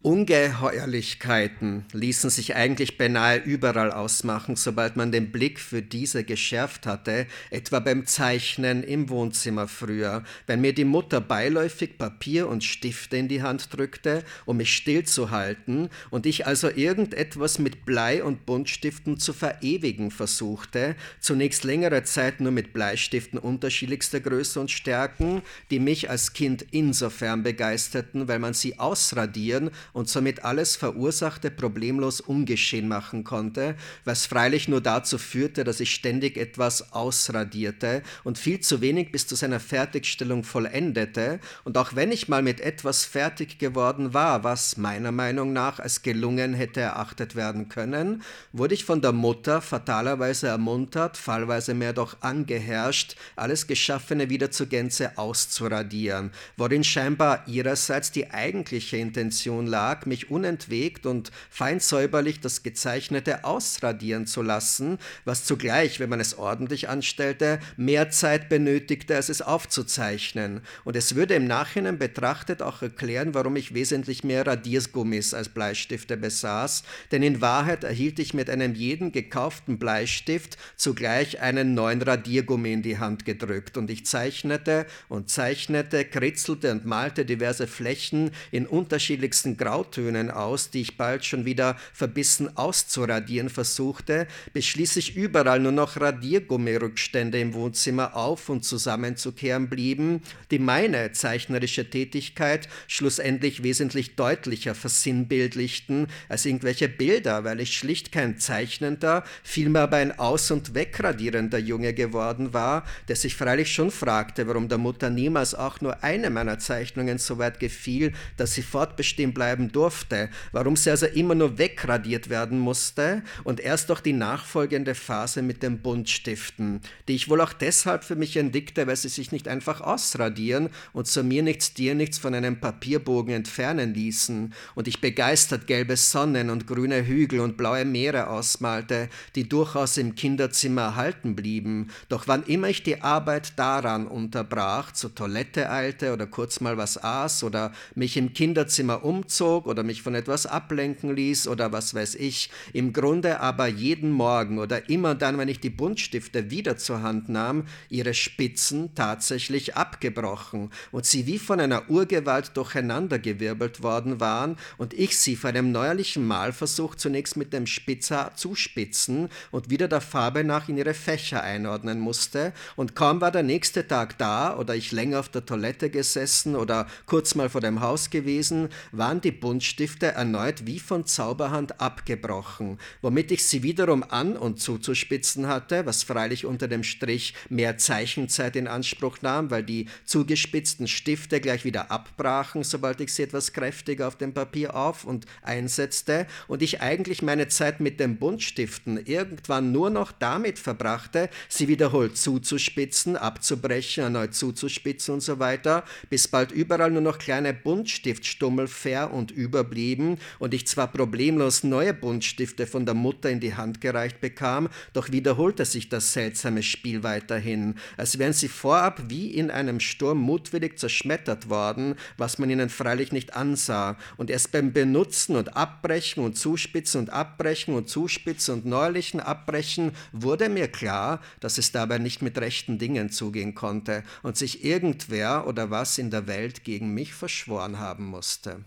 Ungeheuerlichkeiten 0.06 1.84
ließen 1.92 2.30
sich 2.30 2.54
eigentlich 2.54 2.96
beinahe 2.96 3.38
überall 3.38 3.90
ausmachen, 3.90 4.54
sobald 4.54 4.94
man 4.94 5.10
den 5.10 5.32
Blick 5.32 5.58
für 5.58 5.82
diese 5.82 6.22
geschärft 6.22 6.86
hatte, 6.86 7.26
etwa 7.50 7.80
beim 7.80 8.06
Zeichnen 8.06 8.84
im 8.84 9.08
Wohnzimmer 9.08 9.66
früher, 9.66 10.22
wenn 10.46 10.60
mir 10.60 10.74
die 10.74 10.84
Mutter 10.84 11.20
beiläufig 11.20 11.98
Papier 11.98 12.46
und 12.46 12.62
Stifte 12.62 13.16
in 13.16 13.26
die 13.26 13.42
Hand 13.42 13.76
drückte, 13.76 14.22
um 14.44 14.58
mich 14.58 14.76
stillzuhalten, 14.76 15.88
und 16.10 16.24
ich 16.24 16.46
also 16.46 16.70
irgendetwas 16.70 17.58
mit 17.58 17.84
Blei 17.84 18.22
und 18.22 18.46
Buntstiften 18.46 19.18
zu 19.18 19.32
verewigen 19.32 20.12
versuchte, 20.12 20.94
zunächst 21.18 21.64
längere 21.64 22.04
Zeit 22.04 22.40
nur 22.40 22.52
mit 22.52 22.72
Bleistiften 22.72 23.40
unterschiedlichster 23.40 24.20
Größe 24.20 24.60
und 24.60 24.70
Stärken, 24.70 25.42
die 25.72 25.80
mich 25.80 26.08
als 26.08 26.32
Kind 26.32 26.64
insofern 26.70 27.42
begeisterten, 27.42 28.28
weil 28.28 28.38
man 28.38 28.54
sie 28.54 28.78
ausradieren 28.78 29.72
und 29.96 30.10
somit 30.10 30.44
alles 30.44 30.76
Verursachte 30.76 31.50
problemlos 31.50 32.20
ungeschehen 32.20 32.86
machen 32.86 33.24
konnte, 33.24 33.76
was 34.04 34.26
freilich 34.26 34.68
nur 34.68 34.82
dazu 34.82 35.16
führte, 35.16 35.64
dass 35.64 35.80
ich 35.80 35.94
ständig 35.94 36.36
etwas 36.36 36.92
ausradierte 36.92 38.02
und 38.22 38.36
viel 38.36 38.60
zu 38.60 38.82
wenig 38.82 39.10
bis 39.10 39.26
zu 39.26 39.36
seiner 39.36 39.58
Fertigstellung 39.58 40.44
vollendete, 40.44 41.40
und 41.64 41.78
auch 41.78 41.96
wenn 41.96 42.12
ich 42.12 42.28
mal 42.28 42.42
mit 42.42 42.60
etwas 42.60 43.06
fertig 43.06 43.58
geworden 43.58 44.12
war, 44.12 44.44
was 44.44 44.76
meiner 44.76 45.12
Meinung 45.12 45.54
nach 45.54 45.78
als 45.78 46.02
gelungen 46.02 46.52
hätte 46.52 46.82
erachtet 46.82 47.34
werden 47.34 47.70
können, 47.70 48.22
wurde 48.52 48.74
ich 48.74 48.84
von 48.84 49.00
der 49.00 49.12
Mutter 49.12 49.62
fatalerweise 49.62 50.48
ermuntert, 50.48 51.16
fallweise 51.16 51.72
mehr 51.72 51.94
doch 51.94 52.18
angeherrscht, 52.20 53.16
alles 53.34 53.66
Geschaffene 53.66 54.28
wieder 54.28 54.50
zur 54.50 54.66
Gänze 54.66 55.16
auszuradieren, 55.16 56.32
worin 56.58 56.84
scheinbar 56.84 57.48
ihrerseits 57.48 58.12
die 58.12 58.30
eigentliche 58.30 58.98
Intention 58.98 59.66
lag, 59.66 59.85
lag, 59.86 60.04
mich 60.04 60.30
unentwegt 60.32 61.06
und 61.06 61.30
fein 61.48 61.78
säuberlich 61.78 62.40
das 62.40 62.64
Gezeichnete 62.64 63.44
ausradieren 63.44 64.26
zu 64.26 64.42
lassen, 64.42 64.98
was 65.24 65.44
zugleich, 65.44 66.00
wenn 66.00 66.10
man 66.10 66.18
es 66.18 66.36
ordentlich 66.36 66.88
anstellte, 66.88 67.60
mehr 67.76 68.10
Zeit 68.10 68.48
benötigte, 68.48 69.14
als 69.14 69.28
es 69.28 69.42
aufzuzeichnen. 69.42 70.60
Und 70.84 70.96
es 70.96 71.14
würde 71.14 71.34
im 71.34 71.46
Nachhinein 71.46 71.98
betrachtet 71.98 72.62
auch 72.62 72.82
erklären, 72.82 73.32
warum 73.34 73.54
ich 73.54 73.74
wesentlich 73.74 74.24
mehr 74.24 74.44
Radiergummis 74.44 75.34
als 75.34 75.50
Bleistifte 75.50 76.16
besaß, 76.16 76.82
denn 77.12 77.22
in 77.22 77.40
Wahrheit 77.40 77.84
erhielt 77.84 78.18
ich 78.18 78.34
mit 78.34 78.50
einem 78.50 78.74
jeden 78.74 79.12
gekauften 79.12 79.78
Bleistift 79.78 80.58
zugleich 80.76 81.40
einen 81.40 81.74
neuen 81.74 82.02
Radiergummi 82.02 82.72
in 82.72 82.82
die 82.82 82.98
Hand 82.98 83.24
gedrückt 83.24 83.76
und 83.76 83.88
ich 83.88 84.04
zeichnete 84.04 84.86
und 85.08 85.30
zeichnete, 85.30 86.04
kritzelte 86.04 86.72
und 86.72 86.86
malte 86.86 87.24
diverse 87.24 87.68
Flächen 87.68 88.32
in 88.50 88.66
unterschiedlichsten 88.66 89.56
Grautönen 89.66 90.30
aus, 90.30 90.70
die 90.70 90.82
ich 90.82 90.96
bald 90.96 91.24
schon 91.24 91.44
wieder 91.44 91.76
verbissen 91.92 92.56
auszuradieren 92.56 93.50
versuchte, 93.50 94.28
bis 94.52 94.64
schließlich 94.66 95.16
überall 95.16 95.58
nur 95.58 95.72
noch 95.72 96.00
Radiergummirückstände 96.00 97.40
im 97.40 97.52
Wohnzimmer 97.52 98.14
auf 98.14 98.48
und 98.48 98.64
zusammenzukehren 98.64 99.68
blieben, 99.68 100.22
die 100.52 100.60
meine 100.60 101.10
zeichnerische 101.10 101.90
Tätigkeit 101.90 102.68
schlussendlich 102.86 103.64
wesentlich 103.64 104.14
deutlicher 104.14 104.76
versinnbildlichten 104.76 106.06
als 106.28 106.46
irgendwelche 106.46 106.88
Bilder, 106.88 107.42
weil 107.42 107.60
ich 107.60 107.76
schlicht 107.76 108.12
kein 108.12 108.38
zeichnender, 108.38 109.24
vielmehr 109.42 109.82
aber 109.82 109.96
ein 109.96 110.16
aus- 110.16 110.52
und 110.52 110.74
wegradierender 110.74 111.58
Junge 111.58 111.92
geworden 111.92 112.54
war, 112.54 112.84
der 113.08 113.16
sich 113.16 113.34
freilich 113.34 113.74
schon 113.74 113.90
fragte, 113.90 114.46
warum 114.46 114.68
der 114.68 114.78
Mutter 114.78 115.10
niemals 115.10 115.56
auch 115.56 115.80
nur 115.80 116.04
eine 116.04 116.30
meiner 116.30 116.60
Zeichnungen 116.60 117.18
so 117.18 117.38
weit 117.38 117.58
gefiel, 117.58 118.12
dass 118.36 118.54
sie 118.54 118.62
fortbestehen 118.62 119.34
bleiben 119.34 119.55
durfte, 119.56 120.28
warum 120.52 120.76
sie 120.76 120.90
also 120.90 121.06
immer 121.06 121.34
nur 121.34 121.58
wegradiert 121.58 122.28
werden 122.28 122.58
musste 122.58 123.22
und 123.44 123.60
erst 123.60 123.90
durch 123.90 124.00
die 124.00 124.12
nachfolgende 124.12 124.94
Phase 124.94 125.42
mit 125.42 125.62
den 125.62 125.78
Buntstiften, 125.78 126.80
die 127.08 127.14
ich 127.14 127.28
wohl 127.28 127.40
auch 127.40 127.52
deshalb 127.52 128.04
für 128.04 128.16
mich 128.16 128.36
entdeckte, 128.36 128.86
weil 128.86 128.96
sie 128.96 129.08
sich 129.08 129.32
nicht 129.32 129.48
einfach 129.48 129.80
ausradieren 129.80 130.70
und 130.92 131.06
zu 131.06 131.24
mir 131.24 131.42
nichts, 131.42 131.74
dir 131.74 131.94
nichts 131.94 132.18
von 132.18 132.34
einem 132.34 132.60
Papierbogen 132.60 133.34
entfernen 133.34 133.94
ließen 133.94 134.52
und 134.74 134.88
ich 134.88 135.00
begeistert 135.00 135.66
gelbe 135.66 135.96
Sonnen 135.96 136.50
und 136.50 136.66
grüne 136.66 137.06
Hügel 137.06 137.40
und 137.40 137.56
blaue 137.56 137.84
Meere 137.84 138.28
ausmalte, 138.28 139.08
die 139.34 139.48
durchaus 139.48 139.96
im 139.96 140.14
Kinderzimmer 140.14 140.82
erhalten 140.82 141.34
blieben, 141.34 141.90
doch 142.08 142.28
wann 142.28 142.44
immer 142.44 142.68
ich 142.68 142.82
die 142.82 143.02
Arbeit 143.02 143.58
daran 143.58 144.06
unterbrach, 144.06 144.92
zur 144.92 145.14
Toilette 145.14 145.70
eilte 145.70 146.12
oder 146.12 146.26
kurz 146.26 146.60
mal 146.60 146.76
was 146.76 147.02
aß 147.02 147.44
oder 147.44 147.72
mich 147.94 148.16
im 148.16 148.32
Kinderzimmer 148.32 149.04
umzog 149.04 149.45
oder 149.46 149.82
mich 149.82 150.02
von 150.02 150.14
etwas 150.14 150.46
ablenken 150.46 151.14
ließ 151.14 151.48
oder 151.48 151.72
was 151.72 151.94
weiß 151.94 152.16
ich, 152.16 152.50
im 152.72 152.92
Grunde 152.92 153.40
aber 153.40 153.66
jeden 153.66 154.10
Morgen 154.10 154.58
oder 154.58 154.88
immer 154.88 155.14
dann, 155.14 155.38
wenn 155.38 155.48
ich 155.48 155.60
die 155.60 155.70
Buntstifte 155.70 156.50
wieder 156.50 156.76
zur 156.76 157.02
Hand 157.02 157.28
nahm, 157.28 157.64
ihre 157.88 158.14
Spitzen 158.14 158.94
tatsächlich 158.94 159.76
abgebrochen 159.76 160.70
und 160.92 161.06
sie 161.06 161.26
wie 161.26 161.38
von 161.38 161.60
einer 161.60 161.88
Urgewalt 161.90 162.56
durcheinandergewirbelt 162.56 163.82
worden 163.82 164.20
waren 164.20 164.56
und 164.78 164.94
ich 164.94 165.18
sie 165.18 165.36
vor 165.36 165.50
einem 165.50 165.72
neuerlichen 165.72 166.26
Malversuch 166.26 166.94
zunächst 166.94 167.36
mit 167.36 167.52
dem 167.52 167.66
Spitzer 167.66 168.32
zuspitzen 168.34 169.28
und 169.50 169.70
wieder 169.70 169.88
der 169.88 170.00
Farbe 170.00 170.44
nach 170.44 170.68
in 170.68 170.78
ihre 170.78 170.94
Fächer 170.94 171.42
einordnen 171.42 172.00
musste. 172.00 172.52
Und 172.76 172.94
kaum 172.94 173.20
war 173.20 173.30
der 173.30 173.42
nächste 173.42 173.86
Tag 173.86 174.18
da 174.18 174.56
oder 174.56 174.74
ich 174.74 174.92
länger 174.92 175.20
auf 175.20 175.28
der 175.28 175.46
Toilette 175.46 175.90
gesessen 175.90 176.56
oder 176.56 176.86
kurz 177.06 177.34
mal 177.34 177.48
vor 177.48 177.60
dem 177.60 177.80
Haus 177.80 178.10
gewesen, 178.10 178.68
waren 178.92 179.20
die 179.20 179.32
Buntstifte 179.40 180.06
erneut 180.06 180.66
wie 180.66 180.78
von 180.80 181.06
Zauberhand 181.06 181.80
abgebrochen, 181.80 182.78
womit 183.02 183.30
ich 183.30 183.46
sie 183.46 183.62
wiederum 183.62 184.02
an 184.02 184.36
und 184.36 184.60
zuzuspitzen 184.60 185.46
hatte, 185.46 185.86
was 185.86 186.02
freilich 186.02 186.46
unter 186.46 186.68
dem 186.68 186.82
Strich 186.82 187.34
mehr 187.48 187.78
Zeichenzeit 187.78 188.56
in 188.56 188.66
Anspruch 188.66 189.18
nahm, 189.22 189.50
weil 189.50 189.62
die 189.62 189.86
zugespitzten 190.04 190.88
Stifte 190.88 191.40
gleich 191.40 191.64
wieder 191.64 191.90
abbrachen, 191.90 192.64
sobald 192.64 193.00
ich 193.00 193.12
sie 193.12 193.22
etwas 193.22 193.52
kräftiger 193.52 194.08
auf 194.08 194.16
dem 194.16 194.34
Papier 194.34 194.74
auf 194.74 195.04
und 195.04 195.26
einsetzte 195.42 196.26
und 196.48 196.62
ich 196.62 196.80
eigentlich 196.80 197.22
meine 197.22 197.48
Zeit 197.48 197.80
mit 197.80 198.00
den 198.00 198.18
Buntstiften 198.18 199.04
irgendwann 199.04 199.72
nur 199.72 199.90
noch 199.90 200.12
damit 200.12 200.58
verbrachte, 200.58 201.28
sie 201.48 201.68
wiederholt 201.68 202.16
zuzuspitzen, 202.16 203.16
abzubrechen, 203.16 204.04
erneut 204.04 204.34
zuzuspitzen 204.34 205.14
und 205.14 205.20
so 205.20 205.38
weiter, 205.38 205.84
bis 206.10 206.28
bald 206.28 206.52
überall 206.52 206.90
nur 206.90 207.02
noch 207.02 207.18
kleine 207.18 207.52
Buntstiftstummel 207.52 208.68
ver 208.68 209.12
und 209.12 209.25
überblieben 209.30 210.18
und 210.38 210.54
ich 210.54 210.66
zwar 210.66 210.88
problemlos 210.88 211.64
neue 211.64 211.94
Buntstifte 211.94 212.66
von 212.66 212.86
der 212.86 212.94
Mutter 212.94 213.30
in 213.30 213.40
die 213.40 213.54
Hand 213.54 213.80
gereicht 213.80 214.20
bekam, 214.20 214.68
doch 214.92 215.10
wiederholte 215.10 215.64
sich 215.64 215.88
das 215.88 216.12
seltsame 216.12 216.62
Spiel 216.62 217.02
weiterhin, 217.02 217.74
als 217.96 218.18
wären 218.18 218.32
sie 218.32 218.48
vorab 218.48 219.02
wie 219.08 219.30
in 219.30 219.50
einem 219.50 219.80
Sturm 219.80 220.18
mutwillig 220.18 220.78
zerschmettert 220.78 221.48
worden, 221.48 221.94
was 222.16 222.38
man 222.38 222.50
ihnen 222.50 222.68
freilich 222.68 223.12
nicht 223.12 223.34
ansah, 223.34 223.96
und 224.16 224.30
erst 224.30 224.52
beim 224.52 224.72
Benutzen 224.72 225.36
und 225.36 225.56
Abbrechen 225.56 226.24
und 226.24 226.36
Zuspitzen 226.36 227.00
und 227.00 227.10
Abbrechen 227.10 227.74
und 227.74 227.88
Zuspitzen 227.88 228.54
und 228.54 228.66
neuerlichen 228.66 229.20
Abbrechen 229.20 229.92
wurde 230.12 230.48
mir 230.48 230.68
klar, 230.68 231.20
dass 231.40 231.58
es 231.58 231.72
dabei 231.72 231.98
nicht 231.98 232.22
mit 232.22 232.38
rechten 232.38 232.78
Dingen 232.78 233.10
zugehen 233.10 233.54
konnte 233.54 234.02
und 234.22 234.36
sich 234.36 234.64
irgendwer 234.64 235.46
oder 235.46 235.70
was 235.70 235.98
in 235.98 236.10
der 236.10 236.26
Welt 236.26 236.64
gegen 236.64 236.94
mich 236.94 237.14
verschworen 237.14 237.78
haben 237.78 238.04
musste. 238.04 238.64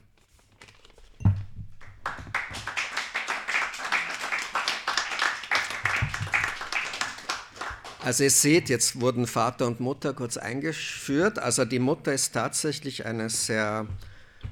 Also 8.01 8.23
ihr 8.23 8.31
seht, 8.31 8.69
jetzt 8.69 9.01
wurden 9.01 9.27
Vater 9.27 9.67
und 9.67 9.79
Mutter 9.79 10.13
kurz 10.13 10.37
eingeführt. 10.37 11.37
Also 11.37 11.63
die 11.63 11.79
Mutter 11.79 12.11
ist 12.11 12.31
tatsächlich 12.33 13.05
eine 13.05 13.29
sehr 13.29 13.85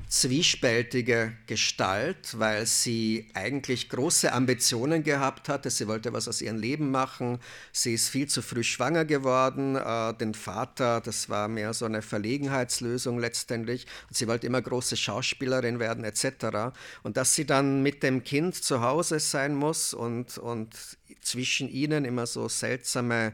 zwiespältige 0.10 1.34
Gestalt, 1.48 2.40
weil 2.40 2.66
sie 2.66 3.28
eigentlich 3.34 3.90
große 3.90 4.32
Ambitionen 4.32 5.04
gehabt 5.04 5.50
hatte. 5.50 5.70
Sie 5.70 5.88
wollte 5.88 6.14
was 6.14 6.28
aus 6.28 6.42
ihrem 6.42 6.58
Leben 6.58 6.92
machen. 6.92 7.40
Sie 7.74 7.94
ist 7.94 8.10
viel 8.10 8.28
zu 8.28 8.42
früh 8.42 8.64
schwanger 8.64 9.04
geworden. 9.04 9.76
Äh, 9.76 10.14
den 10.14 10.34
Vater, 10.34 11.02
das 11.02 11.30
war 11.30 11.48
mehr 11.48 11.74
so 11.74 11.86
eine 11.86 12.02
Verlegenheitslösung 12.02 13.20
letztendlich. 13.20 13.86
Und 14.08 14.16
sie 14.16 14.28
wollte 14.28 14.48
immer 14.48 14.62
große 14.62 14.96
Schauspielerin 14.96 15.80
werden 15.80 16.06
etc. 16.06 16.78
Und 17.04 17.18
dass 17.18 17.36
sie 17.36 17.46
dann 17.46 17.84
mit 17.84 18.02
dem 18.02 18.24
Kind 18.24 18.56
zu 18.56 18.82
Hause 18.82 19.20
sein 19.20 19.56
muss 19.56 19.94
und, 19.94 20.38
und 20.38 20.74
zwischen 21.22 21.68
ihnen 21.68 22.06
immer 22.06 22.28
so 22.28 22.48
seltsame 22.48 23.34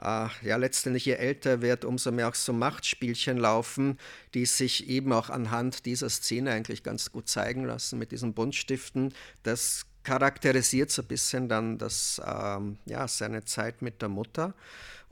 äh, 0.00 0.28
ja, 0.42 0.56
letztendlich 0.56 1.04
je 1.04 1.14
älter 1.14 1.60
wird, 1.62 1.84
umso 1.84 2.12
mehr 2.12 2.28
auch 2.28 2.34
so 2.34 2.52
Machtspielchen 2.52 3.36
laufen, 3.36 3.98
die 4.34 4.46
sich 4.46 4.88
eben 4.88 5.12
auch 5.12 5.30
anhand 5.30 5.86
dieser 5.86 6.10
Szene 6.10 6.52
eigentlich 6.52 6.82
ganz 6.82 7.12
gut 7.12 7.28
zeigen 7.28 7.64
lassen 7.64 7.98
mit 7.98 8.12
diesen 8.12 8.34
Buntstiften. 8.34 9.14
Das 9.42 9.86
charakterisiert 10.04 10.90
so 10.90 11.02
ein 11.02 11.08
bisschen 11.08 11.48
dann 11.48 11.78
das, 11.78 12.20
ähm, 12.24 12.78
ja, 12.86 13.06
seine 13.08 13.44
Zeit 13.44 13.82
mit 13.82 14.00
der 14.00 14.08
Mutter. 14.08 14.54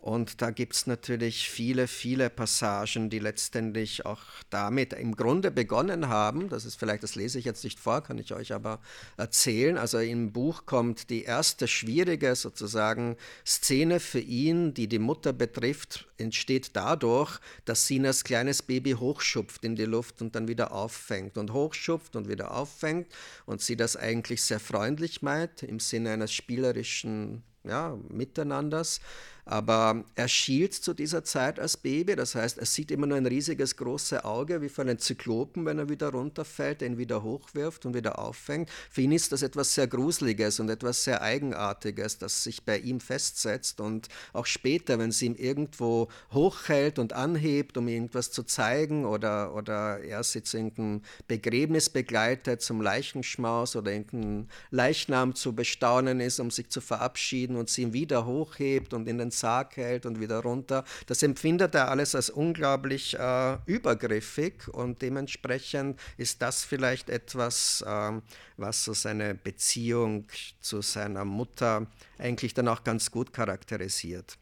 Und 0.06 0.40
da 0.40 0.52
gibt 0.52 0.76
es 0.76 0.86
natürlich 0.86 1.50
viele, 1.50 1.88
viele 1.88 2.30
Passagen, 2.30 3.10
die 3.10 3.18
letztendlich 3.18 4.06
auch 4.06 4.20
damit 4.50 4.92
im 4.92 5.16
Grunde 5.16 5.50
begonnen 5.50 6.06
haben. 6.06 6.48
Das 6.48 6.64
ist 6.64 6.76
vielleicht, 6.76 7.02
das 7.02 7.16
lese 7.16 7.40
ich 7.40 7.44
jetzt 7.44 7.64
nicht 7.64 7.80
vor, 7.80 8.02
kann 8.04 8.16
ich 8.18 8.32
euch 8.32 8.52
aber 8.52 8.78
erzählen. 9.16 9.76
Also 9.76 9.98
im 9.98 10.32
Buch 10.32 10.64
kommt 10.64 11.10
die 11.10 11.24
erste 11.24 11.66
schwierige 11.66 12.36
sozusagen 12.36 13.16
Szene 13.44 13.98
für 13.98 14.20
ihn, 14.20 14.74
die 14.74 14.86
die 14.86 15.00
Mutter 15.00 15.32
betrifft, 15.32 16.06
entsteht 16.18 16.76
dadurch, 16.76 17.40
dass 17.64 17.90
als 17.90 18.22
kleines 18.22 18.62
Baby 18.62 18.92
hochschupft 18.92 19.64
in 19.64 19.74
die 19.74 19.86
Luft 19.86 20.22
und 20.22 20.36
dann 20.36 20.46
wieder 20.46 20.70
auffängt 20.70 21.36
und 21.36 21.52
hochschupft 21.52 22.14
und 22.14 22.28
wieder 22.28 22.52
auffängt 22.54 23.08
und 23.44 23.60
sie 23.60 23.76
das 23.76 23.96
eigentlich 23.96 24.40
sehr 24.44 24.60
freundlich 24.60 25.22
meint 25.22 25.64
im 25.64 25.80
Sinne 25.80 26.12
eines 26.12 26.32
spielerischen 26.32 27.42
ja, 27.64 27.98
Miteinanders. 28.08 29.00
Aber 29.48 30.04
er 30.16 30.26
schielt 30.26 30.74
zu 30.74 30.92
dieser 30.92 31.22
Zeit 31.22 31.60
als 31.60 31.76
Baby, 31.76 32.16
das 32.16 32.34
heißt, 32.34 32.58
er 32.58 32.66
sieht 32.66 32.90
immer 32.90 33.06
nur 33.06 33.16
ein 33.16 33.26
riesiges 33.26 33.76
großes 33.76 34.24
Auge, 34.24 34.60
wie 34.60 34.68
von 34.68 34.88
einem 34.88 34.98
Zyklopen, 34.98 35.64
wenn 35.64 35.78
er 35.78 35.88
wieder 35.88 36.08
runterfällt, 36.08 36.80
den 36.80 36.98
wieder 36.98 37.22
hochwirft 37.22 37.86
und 37.86 37.94
wieder 37.94 38.18
auffängt. 38.18 38.68
Für 38.90 39.02
ihn 39.02 39.12
ist 39.12 39.30
das 39.30 39.42
etwas 39.42 39.72
sehr 39.72 39.86
Gruseliges 39.86 40.58
und 40.58 40.68
etwas 40.68 41.04
sehr 41.04 41.22
Eigenartiges, 41.22 42.18
das 42.18 42.42
sich 42.42 42.64
bei 42.64 42.76
ihm 42.78 42.98
festsetzt 42.98 43.80
und 43.80 44.08
auch 44.32 44.46
später, 44.46 44.98
wenn 44.98 45.12
sie 45.12 45.26
ihn 45.26 45.36
irgendwo 45.36 46.08
hochhält 46.32 46.98
und 46.98 47.12
anhebt, 47.12 47.76
um 47.76 47.86
irgendwas 47.86 48.32
zu 48.32 48.42
zeigen 48.42 49.04
oder, 49.04 49.54
oder 49.54 50.00
er 50.00 50.24
sie 50.24 50.42
zu 50.42 50.56
irgendeinem 50.56 51.02
Begräbnis 51.28 51.88
begleitet, 51.88 52.62
zum 52.62 52.80
Leichenschmaus 52.80 53.76
oder 53.76 53.92
irgendeinen 53.92 54.48
Leichnam 54.72 55.36
zu 55.36 55.54
bestaunen 55.54 56.18
ist, 56.18 56.40
um 56.40 56.50
sich 56.50 56.68
zu 56.68 56.80
verabschieden 56.80 57.54
und 57.54 57.70
sie 57.70 57.82
ihn 57.82 57.92
wieder 57.92 58.26
hochhebt 58.26 58.92
und 58.92 59.06
in 59.06 59.18
den 59.18 59.30
Sarg 59.36 59.76
hält 59.76 60.06
und 60.06 60.20
wieder 60.20 60.40
runter. 60.40 60.84
Das 61.06 61.22
empfindet 61.22 61.74
er 61.74 61.88
alles 61.90 62.14
als 62.14 62.30
unglaublich 62.30 63.18
äh, 63.18 63.58
übergriffig 63.66 64.68
und 64.68 65.02
dementsprechend 65.02 66.00
ist 66.16 66.42
das 66.42 66.64
vielleicht 66.64 67.10
etwas, 67.10 67.84
äh, 67.86 68.12
was 68.56 68.84
so 68.84 68.92
seine 68.92 69.34
Beziehung 69.34 70.26
zu 70.60 70.82
seiner 70.82 71.24
Mutter 71.24 71.86
eigentlich 72.18 72.54
dann 72.54 72.68
auch 72.68 72.84
ganz 72.84 73.10
gut 73.10 73.32
charakterisiert. 73.32 74.38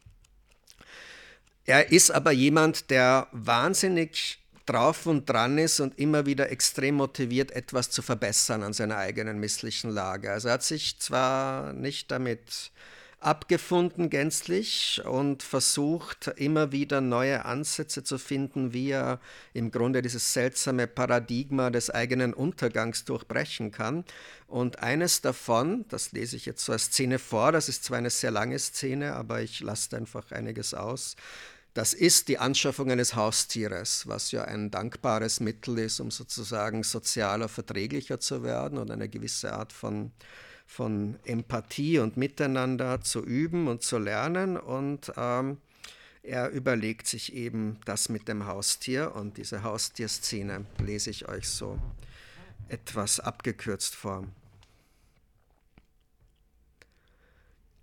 Er 1.65 1.91
ist 1.91 2.11
aber 2.11 2.31
jemand, 2.31 2.91
der 2.91 3.27
wahnsinnig 3.31 4.39
drauf 4.65 5.05
und 5.05 5.29
dran 5.29 5.57
ist 5.57 5.79
und 5.79 5.97
immer 5.99 6.25
wieder 6.25 6.51
extrem 6.51 6.95
motiviert, 6.95 7.51
etwas 7.51 7.89
zu 7.89 8.01
verbessern 8.01 8.63
an 8.63 8.73
seiner 8.73 8.97
eigenen 8.97 9.39
misslichen 9.39 9.91
Lage. 9.91 10.31
Also 10.31 10.47
er 10.47 10.55
hat 10.55 10.63
sich 10.63 10.99
zwar 10.99 11.73
nicht 11.73 12.11
damit 12.11 12.71
abgefunden 13.19 14.09
gänzlich 14.09 15.01
und 15.05 15.41
versucht 15.41 16.27
immer 16.35 16.71
wieder 16.71 17.01
neue 17.01 17.45
Ansätze 17.45 18.03
zu 18.03 18.17
finden, 18.17 18.73
wie 18.73 18.91
er 18.91 19.19
im 19.53 19.71
Grunde 19.71 20.01
dieses 20.01 20.33
seltsame 20.33 20.87
Paradigma 20.87 21.69
des 21.69 21.89
eigenen 21.89 22.33
Untergangs 22.33 23.05
durchbrechen 23.05 23.71
kann. 23.71 24.03
Und 24.47 24.79
eines 24.79 25.21
davon, 25.21 25.85
das 25.89 26.11
lese 26.11 26.35
ich 26.35 26.45
jetzt 26.45 26.65
so 26.65 26.71
als 26.71 26.85
Szene 26.85 27.19
vor, 27.19 27.51
das 27.51 27.69
ist 27.69 27.83
zwar 27.83 27.97
eine 27.97 28.09
sehr 28.09 28.31
lange 28.31 28.59
Szene, 28.59 29.13
aber 29.13 29.41
ich 29.41 29.59
lasse 29.61 29.95
einfach 29.97 30.31
einiges 30.31 30.73
aus. 30.73 31.15
Das 31.75 31.93
ist 31.93 32.29
die 32.29 32.37
Anschaffung 32.37 32.89
eines 32.89 33.15
Haustieres, 33.15 34.07
was 34.07 34.31
ja 34.31 34.45
ein 34.45 34.71
dankbares 34.71 35.41
Mittel 35.41 35.77
ist, 35.79 35.99
um 35.99 36.09
sozusagen 36.09 36.83
sozialer 36.83 37.49
verträglicher 37.49 38.17
zu 38.21 38.43
werden 38.43 38.77
und 38.77 38.91
eine 38.91 39.09
gewisse 39.09 39.51
Art 39.51 39.73
von 39.73 40.13
von 40.65 41.15
Empathie 41.25 41.99
und 41.99 42.17
Miteinander 42.17 43.01
zu 43.01 43.23
üben 43.23 43.67
und 43.67 43.83
zu 43.83 43.97
lernen. 43.97 44.57
Und 44.57 45.11
ähm, 45.17 45.57
er 46.23 46.49
überlegt 46.49 47.07
sich 47.07 47.33
eben 47.33 47.79
das 47.85 48.09
mit 48.09 48.27
dem 48.27 48.47
Haustier 48.47 49.13
und 49.15 49.37
diese 49.37 49.63
Haustierszene 49.63 50.65
lese 50.79 51.11
ich 51.11 51.27
euch 51.27 51.47
so 51.47 51.79
etwas 52.67 53.19
abgekürzt 53.19 53.95
vor. 53.95 54.25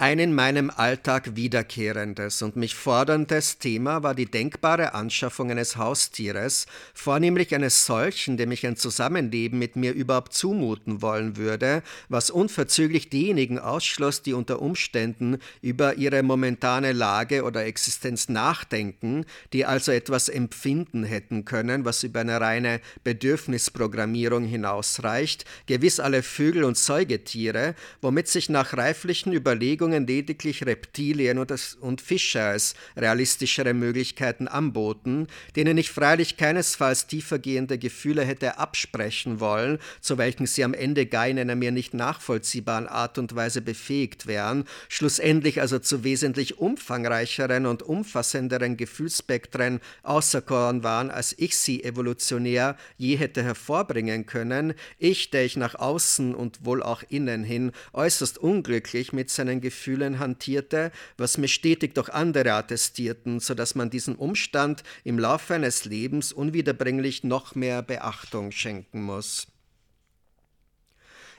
Ein 0.02 0.18
in 0.18 0.34
meinem 0.34 0.68
Alltag 0.68 1.36
wiederkehrendes 1.36 2.42
und 2.42 2.56
mich 2.56 2.74
forderndes 2.74 3.58
Thema 3.58 4.02
war 4.02 4.16
die 4.16 4.28
denkbare 4.28 4.94
Anschaffung 4.94 5.52
eines 5.52 5.76
Haustieres, 5.76 6.66
vornehmlich 6.92 7.54
eines 7.54 7.86
solchen, 7.86 8.36
dem 8.36 8.50
ich 8.50 8.66
ein 8.66 8.74
Zusammenleben 8.74 9.60
mit 9.60 9.76
mir 9.76 9.92
überhaupt 9.92 10.34
zumuten 10.34 11.02
wollen 11.02 11.36
würde, 11.36 11.84
was 12.08 12.30
unverzüglich 12.30 13.10
diejenigen 13.10 13.60
ausschloss, 13.60 14.22
die 14.22 14.32
unter 14.32 14.60
Umständen 14.60 15.38
über 15.60 15.94
ihre 15.94 16.24
momentane 16.24 16.90
Lage 16.90 17.44
oder 17.44 17.64
Existenz 17.64 18.28
nachdenken, 18.28 19.24
die 19.52 19.66
also 19.66 19.92
etwas 19.92 20.28
empfinden 20.28 21.04
hätten 21.04 21.44
können, 21.44 21.84
was 21.84 22.02
über 22.02 22.22
eine 22.22 22.40
reine 22.40 22.80
Bedürfnisprogrammierung 23.04 24.42
hinausreicht, 24.46 25.44
gewiss 25.66 26.00
alle 26.00 26.24
Vögel 26.24 26.64
und 26.64 26.76
Säugetiere, 26.76 27.76
womit 28.00 28.26
sich 28.26 28.48
nach 28.48 28.76
reiflichen 28.76 29.32
Überlegungen 29.32 29.91
Entwicklungen 29.92 30.06
lediglich 30.06 30.66
Reptilien 30.66 31.38
und, 31.38 31.50
das, 31.50 31.74
und 31.74 32.00
Fische 32.00 32.42
als 32.42 32.74
realistischere 32.96 33.74
Möglichkeiten 33.74 34.48
anboten, 34.48 35.26
denen 35.56 35.78
ich 35.78 35.90
freilich 35.90 36.36
keinesfalls 36.36 37.06
tiefergehende 37.06 37.78
Gefühle 37.78 38.24
hätte 38.24 38.58
absprechen 38.58 39.40
wollen, 39.40 39.78
zu 40.00 40.18
welchen 40.18 40.46
sie 40.46 40.64
am 40.64 40.74
Ende 40.74 41.06
gar 41.06 41.26
in 41.26 41.38
einer 41.38 41.54
mir 41.54 41.72
nicht 41.72 41.94
nachvollziehbaren 41.94 42.86
Art 42.86 43.18
und 43.18 43.34
Weise 43.34 43.62
befähigt 43.62 44.26
wären, 44.26 44.64
schlussendlich 44.88 45.60
also 45.60 45.78
zu 45.78 46.04
wesentlich 46.04 46.58
umfangreicheren 46.58 47.66
und 47.66 47.82
umfassenderen 47.82 48.76
Gefühlsspektren 48.76 49.80
auserkoren 50.02 50.82
waren, 50.82 51.10
als 51.10 51.34
ich 51.38 51.56
sie 51.56 51.84
evolutionär 51.84 52.76
je 52.96 53.16
hätte 53.16 53.42
hervorbringen 53.42 54.26
können, 54.26 54.74
ich, 54.98 55.30
der 55.30 55.44
ich 55.44 55.56
nach 55.56 55.74
außen 55.74 56.34
und 56.34 56.64
wohl 56.64 56.82
auch 56.82 57.02
innen 57.08 57.44
hin 57.44 57.72
äußerst 57.92 58.38
unglücklich 58.38 59.12
mit 59.12 59.30
seinen 59.30 59.60
Gefühlen 59.60 59.71
Gefühlen 59.72 60.18
hantierte, 60.18 60.92
was 61.16 61.38
mir 61.38 61.48
stetig 61.48 61.94
durch 61.94 62.10
andere 62.10 62.52
attestierten, 62.52 63.40
so 63.40 63.54
dass 63.54 63.74
man 63.74 63.88
diesem 63.88 64.16
Umstand 64.16 64.84
im 65.02 65.18
Laufe 65.18 65.54
eines 65.54 65.86
Lebens 65.86 66.30
unwiederbringlich 66.32 67.24
noch 67.24 67.54
mehr 67.54 67.82
Beachtung 67.82 68.52
schenken 68.52 69.02
muss. 69.02 69.46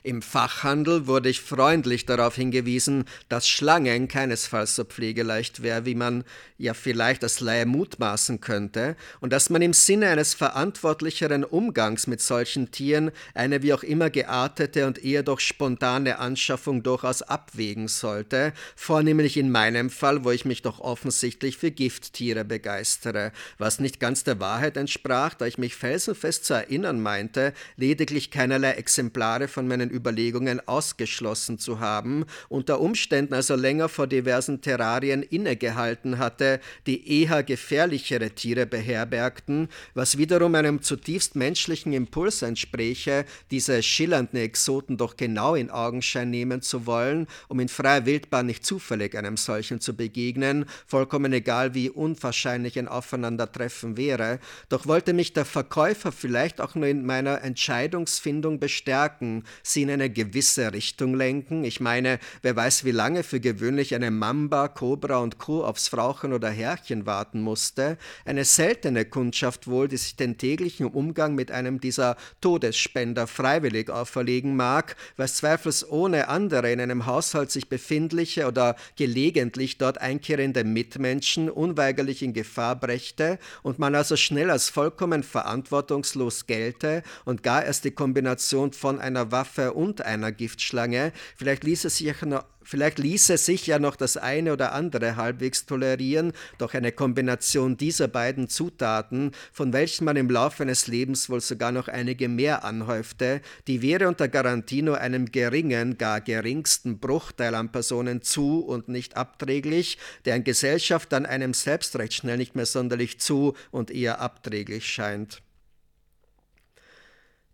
Im 0.06 0.22
Fachhandel 0.22 1.08
wurde 1.08 1.30
ich 1.30 1.40
freundlich 1.40 2.06
darauf 2.06 2.36
hingewiesen, 2.36 3.06
dass 3.30 3.48
Schlangen 3.48 4.10
keinesfalls 4.10 4.76
so 4.76 4.84
pflegeleicht 4.84 5.64
wäre, 5.64 5.86
wie 5.86 5.96
man 5.96 6.26
ja 6.58 6.74
vielleicht 6.74 7.24
als 7.24 7.40
Laie 7.40 7.66
mutmaßen 7.66 8.42
könnte, 8.42 8.98
und 9.22 9.32
dass 9.32 9.50
man 9.50 9.62
im 9.62 9.72
Sinne 9.72 10.10
eines 10.10 10.34
verantwortlicheren 10.34 11.46
Umgangs 11.46 12.06
mit 12.08 12.20
solchen 12.20 12.70
Tieren 12.70 13.12
eine 13.34 13.64
wie 13.64 13.74
auch 13.74 13.82
immer 13.82 14.10
geartete 14.10 14.88
und 14.88 15.02
eher 15.02 15.24
doch 15.24 15.40
spontane 15.40 16.20
Anschaffung 16.20 16.84
durchaus 16.84 17.22
abwägen 17.22 17.88
sollte, 17.88 18.52
vornehmlich 18.76 19.38
in 19.38 19.52
meinem 19.52 19.90
Fall, 19.90 20.26
wo 20.26 20.32
ich 20.32 20.44
mich 20.44 20.64
doch 20.64 20.82
offensichtlich 20.82 21.58
für 21.58 21.72
Gifttiere 21.72 22.44
begeistere, 22.44 23.32
was 23.58 23.80
nicht 23.80 24.02
ganz 24.02 24.26
der 24.26 24.42
Wahrheit 24.42 24.76
entsprach, 24.76 25.34
da 25.34 25.46
ich 25.46 25.58
mich 25.58 25.76
felsenfest 25.76 26.44
zu 26.44 26.56
erinnern 26.56 27.02
meinte, 27.02 27.54
lediglich 27.78 28.32
keinerlei 28.32 28.72
Exemplare 28.72 29.48
von 29.48 29.66
meinen 29.66 29.93
Überlegungen 29.94 30.68
ausgeschlossen 30.68 31.60
zu 31.60 31.80
haben, 31.80 32.26
unter 32.50 32.80
Umständen 32.80 33.34
also 33.34 33.56
länger 33.56 33.90
vor 33.90 34.08
diversen 34.08 34.62
Terrarien 34.62 35.24
innegehalten 35.24 36.18
hatte, 36.18 36.60
die 36.88 37.22
eher 37.22 37.44
gefährlichere 37.44 38.32
Tiere 38.32 38.66
beherbergten, 38.66 39.70
was 39.94 40.18
wiederum 40.18 40.56
einem 40.56 40.82
zutiefst 40.82 41.36
menschlichen 41.36 41.94
Impuls 41.94 42.42
entspräche, 42.42 43.26
diese 43.52 43.84
schillernden 43.84 44.40
Exoten 44.40 44.98
doch 44.98 45.16
genau 45.16 45.56
in 45.56 45.70
Augenschein 45.70 46.30
nehmen 46.30 46.62
zu 46.62 46.86
wollen, 46.86 47.28
um 47.48 47.60
in 47.60 47.70
freier 47.70 48.06
Wildbahn 48.06 48.48
nicht 48.48 48.66
zufällig 48.66 49.16
einem 49.16 49.38
solchen 49.38 49.80
zu 49.80 49.96
begegnen, 49.96 50.66
vollkommen 50.88 51.34
egal 51.34 51.74
wie 51.74 51.90
unwahrscheinlich 51.90 52.80
ein 52.80 52.88
Aufeinandertreffen 52.88 53.98
wäre, 53.98 54.40
doch 54.70 54.88
wollte 54.88 55.14
mich 55.14 55.34
der 55.34 55.46
Verkäufer 55.46 56.12
vielleicht 56.12 56.62
auch 56.62 56.76
nur 56.76 56.88
in 56.88 57.06
meiner 57.06 57.42
Entscheidungsfindung 57.42 58.60
bestärken, 58.60 59.44
sie 59.62 59.83
in 59.84 59.92
eine 59.92 60.10
gewisse 60.10 60.74
Richtung 60.74 61.14
lenken. 61.14 61.64
Ich 61.64 61.80
meine, 61.80 62.20
wer 62.42 62.56
weiß, 62.56 62.84
wie 62.86 62.92
lange 62.92 63.24
für 63.24 63.40
gewöhnlich 63.40 63.94
eine 63.94 64.12
Mamba, 64.12 64.68
Cobra 64.68 65.18
und 65.18 65.38
Co. 65.38 65.64
aufs 65.64 65.88
Frauchen 65.88 66.34
oder 66.34 66.50
Herrchen 66.50 67.06
warten 67.06 67.42
musste. 67.42 67.98
Eine 68.26 68.46
seltene 68.46 69.06
Kundschaft 69.06 69.68
wohl, 69.68 69.88
die 69.88 69.98
sich 69.98 70.16
den 70.16 70.38
täglichen 70.38 70.88
Umgang 70.88 71.36
mit 71.36 71.52
einem 71.52 71.80
dieser 71.80 72.18
Todesspender 72.42 73.28
freiwillig 73.28 73.90
auferlegen 73.90 74.56
mag, 74.56 74.96
was 75.18 75.36
zweifelsohne 75.36 76.28
andere 76.28 76.72
in 76.72 76.82
einem 76.82 77.06
Haushalt 77.06 77.52
sich 77.52 77.70
befindliche 77.70 78.48
oder 78.48 78.76
gelegentlich 78.96 79.78
dort 79.78 80.00
einkehrende 80.00 80.64
Mitmenschen 80.64 81.50
unweigerlich 81.50 82.24
in 82.24 82.34
Gefahr 82.34 82.80
brächte 82.80 83.40
und 83.62 83.80
man 83.80 83.96
also 83.96 84.16
schnell 84.16 84.50
als 84.50 84.70
vollkommen 84.70 85.24
verantwortungslos 85.24 86.48
gelte 86.48 87.04
und 87.26 87.44
gar 87.44 87.64
erst 87.66 87.86
die 87.86 87.92
Kombination 87.92 88.74
von 88.74 89.00
einer 89.00 89.32
Waffe 89.32 89.73
und 89.76 90.02
einer 90.02 90.32
Giftschlange. 90.32 91.12
Vielleicht 91.36 91.64
ließe 91.64 91.90
sich 91.90 92.22
noch 92.24 92.46
Vielleicht 92.64 92.98
ließe 92.98 93.38
sich 93.38 93.68
ja 93.68 93.78
noch 93.78 93.96
das 93.96 94.16
eine 94.18 94.54
oder 94.54 94.72
andere 94.72 95.16
halbwegs 95.18 95.66
tolerieren, 95.66 96.32
doch 96.58 96.74
eine 96.74 96.92
Kombination 96.92 97.78
dieser 97.78 98.08
beiden 98.08 98.48
Zutaten, 98.48 99.32
von 99.52 99.74
welchen 99.74 100.06
man 100.06 100.16
im 100.16 100.30
Laufe 100.30 100.64
eines 100.64 100.88
Lebens 100.88 101.30
wohl 101.30 101.42
sogar 101.42 101.72
noch 101.72 101.90
einige 101.90 102.30
mehr 102.30 102.64
anhäufte, 102.64 103.42
die 103.68 103.82
wäre 103.82 104.08
unter 104.08 104.30
Garantie 104.30 104.82
nur 104.82 105.00
einem 105.00 105.32
geringen, 105.32 105.98
gar 105.98 106.22
geringsten 106.22 107.00
Bruchteil 107.00 107.54
an 107.56 107.72
Personen 107.72 108.22
zu 108.22 108.60
und 108.60 108.88
nicht 108.88 109.18
abträglich, 109.18 109.98
deren 110.26 110.44
Gesellschaft 110.44 111.12
dann 111.12 111.26
einem 111.26 111.54
selbst 111.54 111.98
recht 111.98 112.14
schnell 112.14 112.38
nicht 112.38 112.56
mehr 112.56 112.66
sonderlich 112.66 113.20
zu 113.20 113.56
und 113.72 113.92
eher 113.92 114.22
abträglich 114.22 114.88
scheint. 114.88 115.42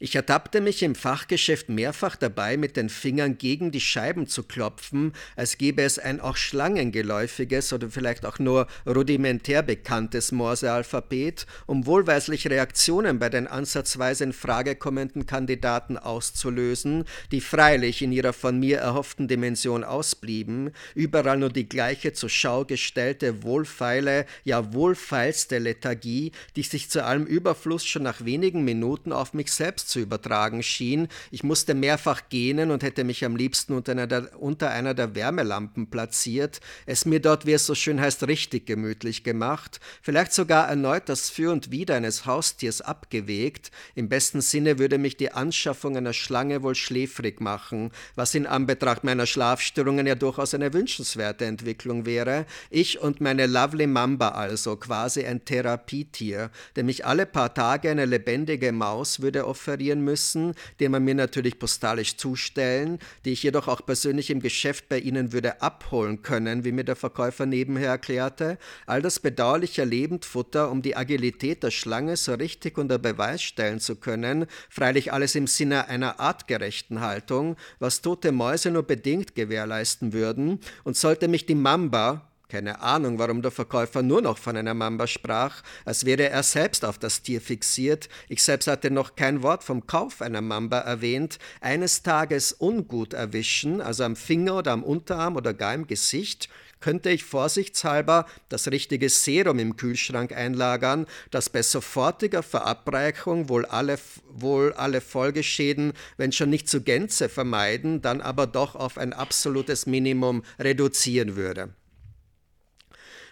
Ich 0.01 0.15
ertappte 0.15 0.61
mich 0.61 0.81
im 0.81 0.95
Fachgeschäft 0.95 1.67
mehrfach 1.67 2.15
dabei, 2.15 2.55
mit 2.55 2.77
den 2.77 2.87
Fingern 2.87 3.37
gegen 3.37 3.69
die 3.71 3.81
Scheiben 3.81 4.27
zu 4.27 4.43
klopfen, 4.43 5.11
als 5.35 5.57
gäbe 5.57 5.81
es 5.81 5.99
ein 5.99 6.21
auch 6.21 6.37
schlangengeläufiges 6.37 7.73
oder 7.73 7.89
vielleicht 7.89 8.25
auch 8.25 8.39
nur 8.39 8.67
rudimentär 8.87 9.61
bekanntes 9.61 10.31
Morsealphabet, 10.31 11.45
um 11.65 11.85
wohlweislich 11.85 12.49
Reaktionen 12.49 13.19
bei 13.19 13.27
den 13.27 13.45
ansatzweise 13.45 14.23
in 14.23 14.31
Frage 14.31 14.77
kommenden 14.77 15.25
Kandidaten 15.25 15.97
auszulösen, 15.97 17.03
die 17.33 17.41
freilich 17.41 18.01
in 18.01 18.13
ihrer 18.13 18.31
von 18.31 18.57
mir 18.57 18.77
erhofften 18.77 19.27
Dimension 19.27 19.83
ausblieben, 19.83 20.71
überall 20.95 21.39
nur 21.39 21.49
die 21.49 21.67
gleiche 21.67 22.13
zur 22.13 22.29
Schau 22.29 22.63
gestellte 22.63 23.43
wohlfeile, 23.43 24.25
ja 24.45 24.71
wohlfeilste 24.73 25.57
Lethargie, 25.57 26.31
die 26.55 26.63
sich 26.63 26.89
zu 26.89 27.03
allem 27.03 27.25
Überfluss 27.25 27.85
schon 27.85 28.03
nach 28.03 28.23
wenigen 28.23 28.63
Minuten 28.63 29.11
auf 29.11 29.33
mich 29.33 29.51
selbst 29.51 29.88
zu 29.89 29.99
übertragen 29.99 30.63
schien. 30.63 31.07
Ich 31.31 31.43
musste 31.43 31.73
mehrfach 31.73 32.29
gähnen 32.29 32.71
und 32.71 32.83
hätte 32.83 33.03
mich 33.03 33.25
am 33.25 33.35
liebsten 33.35 33.73
unter 33.73 33.91
einer, 33.93 34.07
der, 34.07 34.39
unter 34.39 34.69
einer 34.69 34.93
der 34.93 35.15
Wärmelampen 35.15 35.89
platziert, 35.89 36.61
es 36.85 37.05
mir 37.05 37.19
dort, 37.19 37.45
wie 37.45 37.53
es 37.53 37.65
so 37.65 37.75
schön 37.75 37.99
heißt, 37.99 38.27
richtig 38.27 38.65
gemütlich 38.65 39.23
gemacht, 39.23 39.79
vielleicht 40.01 40.33
sogar 40.33 40.69
erneut 40.69 41.09
das 41.09 41.29
Für 41.29 41.51
und 41.51 41.71
Wider 41.71 41.95
eines 41.95 42.25
Haustiers 42.25 42.81
abgewegt. 42.81 43.71
Im 43.95 44.09
besten 44.09 44.41
Sinne 44.41 44.79
würde 44.79 44.97
mich 44.97 45.17
die 45.17 45.31
Anschaffung 45.31 45.97
einer 45.97 46.13
Schlange 46.13 46.63
wohl 46.63 46.75
schläfrig 46.75 47.41
machen, 47.41 47.91
was 48.15 48.35
in 48.35 48.45
Anbetracht 48.45 49.03
meiner 49.03 49.25
Schlafstörungen 49.25 50.05
ja 50.05 50.15
durchaus 50.15 50.53
eine 50.53 50.73
wünschenswerte 50.73 51.45
Entwicklung 51.45 52.05
wäre. 52.05 52.45
Ich 52.69 52.99
und 52.99 53.21
meine 53.21 53.47
Lovely 53.47 53.87
Mamba 53.87 54.29
also, 54.29 54.75
quasi 54.75 55.25
ein 55.25 55.45
Therapietier, 55.45 56.51
dem 56.75 56.89
ich 56.89 57.05
alle 57.05 57.25
paar 57.25 57.53
Tage 57.53 57.89
eine 57.89 58.05
lebendige 58.05 58.71
Maus 58.71 59.21
würde 59.21 59.47
offerieren 59.47 59.78
präparieren 59.79 60.01
müssen, 60.01 60.53
den 60.79 60.91
man 60.91 61.03
mir 61.03 61.15
natürlich 61.15 61.57
postalisch 61.57 62.17
zustellen, 62.17 62.99
die 63.23 63.31
ich 63.31 63.43
jedoch 63.43 63.67
auch 63.67 63.85
persönlich 63.85 64.29
im 64.29 64.41
Geschäft 64.41 64.89
bei 64.89 64.99
Ihnen 64.99 65.31
würde 65.31 65.61
abholen 65.61 66.21
können, 66.21 66.65
wie 66.65 66.73
mir 66.73 66.83
der 66.83 66.97
Verkäufer 66.97 67.45
nebenher 67.45 67.89
erklärte. 67.89 68.57
All 68.85 69.01
das 69.01 69.19
bedauerliche 69.19 69.85
Lebendfutter, 69.85 70.69
um 70.69 70.81
die 70.81 70.97
Agilität 70.97 71.63
der 71.63 71.71
Schlange 71.71 72.17
so 72.17 72.33
richtig 72.33 72.77
unter 72.77 72.99
Beweis 72.99 73.41
stellen 73.41 73.79
zu 73.79 73.95
können, 73.95 74.45
freilich 74.69 75.13
alles 75.13 75.35
im 75.35 75.47
Sinne 75.47 75.87
einer 75.87 76.19
artgerechten 76.19 76.99
Haltung, 76.99 77.55
was 77.79 78.01
tote 78.01 78.31
Mäuse 78.31 78.71
nur 78.71 78.83
bedingt 78.83 79.35
gewährleisten 79.35 80.11
würden, 80.11 80.59
und 80.83 80.97
sollte 80.97 81.27
mich 81.27 81.45
die 81.45 81.55
Mamba, 81.55 82.28
keine 82.49 82.81
Ahnung, 82.81 83.19
warum 83.19 83.41
der 83.41 83.51
Verkäufer 83.51 84.01
nur 84.01 84.21
noch 84.21 84.37
von 84.37 84.57
einer 84.57 84.73
Mamba 84.73 85.05
sprach, 85.05 85.61
als 85.85 86.05
wäre 86.05 86.29
er 86.29 86.43
selbst 86.43 86.83
auf 86.83 86.97
das 86.97 87.21
Tier 87.21 87.41
fixiert. 87.41 88.09
Ich 88.27 88.43
selbst 88.43 88.67
hatte 88.67 88.89
noch 88.89 89.15
kein 89.15 89.43
Wort 89.43 89.63
vom 89.63 89.85
Kauf 89.85 90.21
einer 90.21 90.41
Mamba 90.41 90.79
erwähnt. 90.79 91.37
Eines 91.61 92.01
Tages 92.01 92.55
ungut 92.59 93.13
erwischen, 93.13 93.81
also 93.81 94.03
am 94.03 94.15
Finger 94.15 94.57
oder 94.57 94.71
am 94.71 94.83
Unterarm 94.83 95.35
oder 95.35 95.53
gar 95.53 95.75
im 95.75 95.85
Gesicht, 95.85 96.49
könnte 96.79 97.09
ich 97.09 97.23
vorsichtshalber 97.23 98.25
das 98.47 98.69
richtige 98.69 99.09
Serum 99.09 99.59
im 99.59 99.75
Kühlschrank 99.75 100.31
einlagern, 100.31 101.05
das 101.29 101.49
bei 101.49 101.61
sofortiger 101.61 102.41
Verabreichung 102.41 103.49
wohl 103.49 103.65
alle, 103.65 103.99
wohl 104.31 104.73
alle 104.73 105.01
Folgeschäden, 105.01 105.93
wenn 106.17 106.31
schon 106.31 106.49
nicht 106.49 106.69
zu 106.69 106.81
Gänze 106.81 107.29
vermeiden, 107.29 108.01
dann 108.01 108.21
aber 108.21 108.47
doch 108.47 108.75
auf 108.75 108.97
ein 108.97 109.13
absolutes 109.13 109.85
Minimum 109.85 110.43
reduzieren 110.57 111.35
würde. 111.35 111.73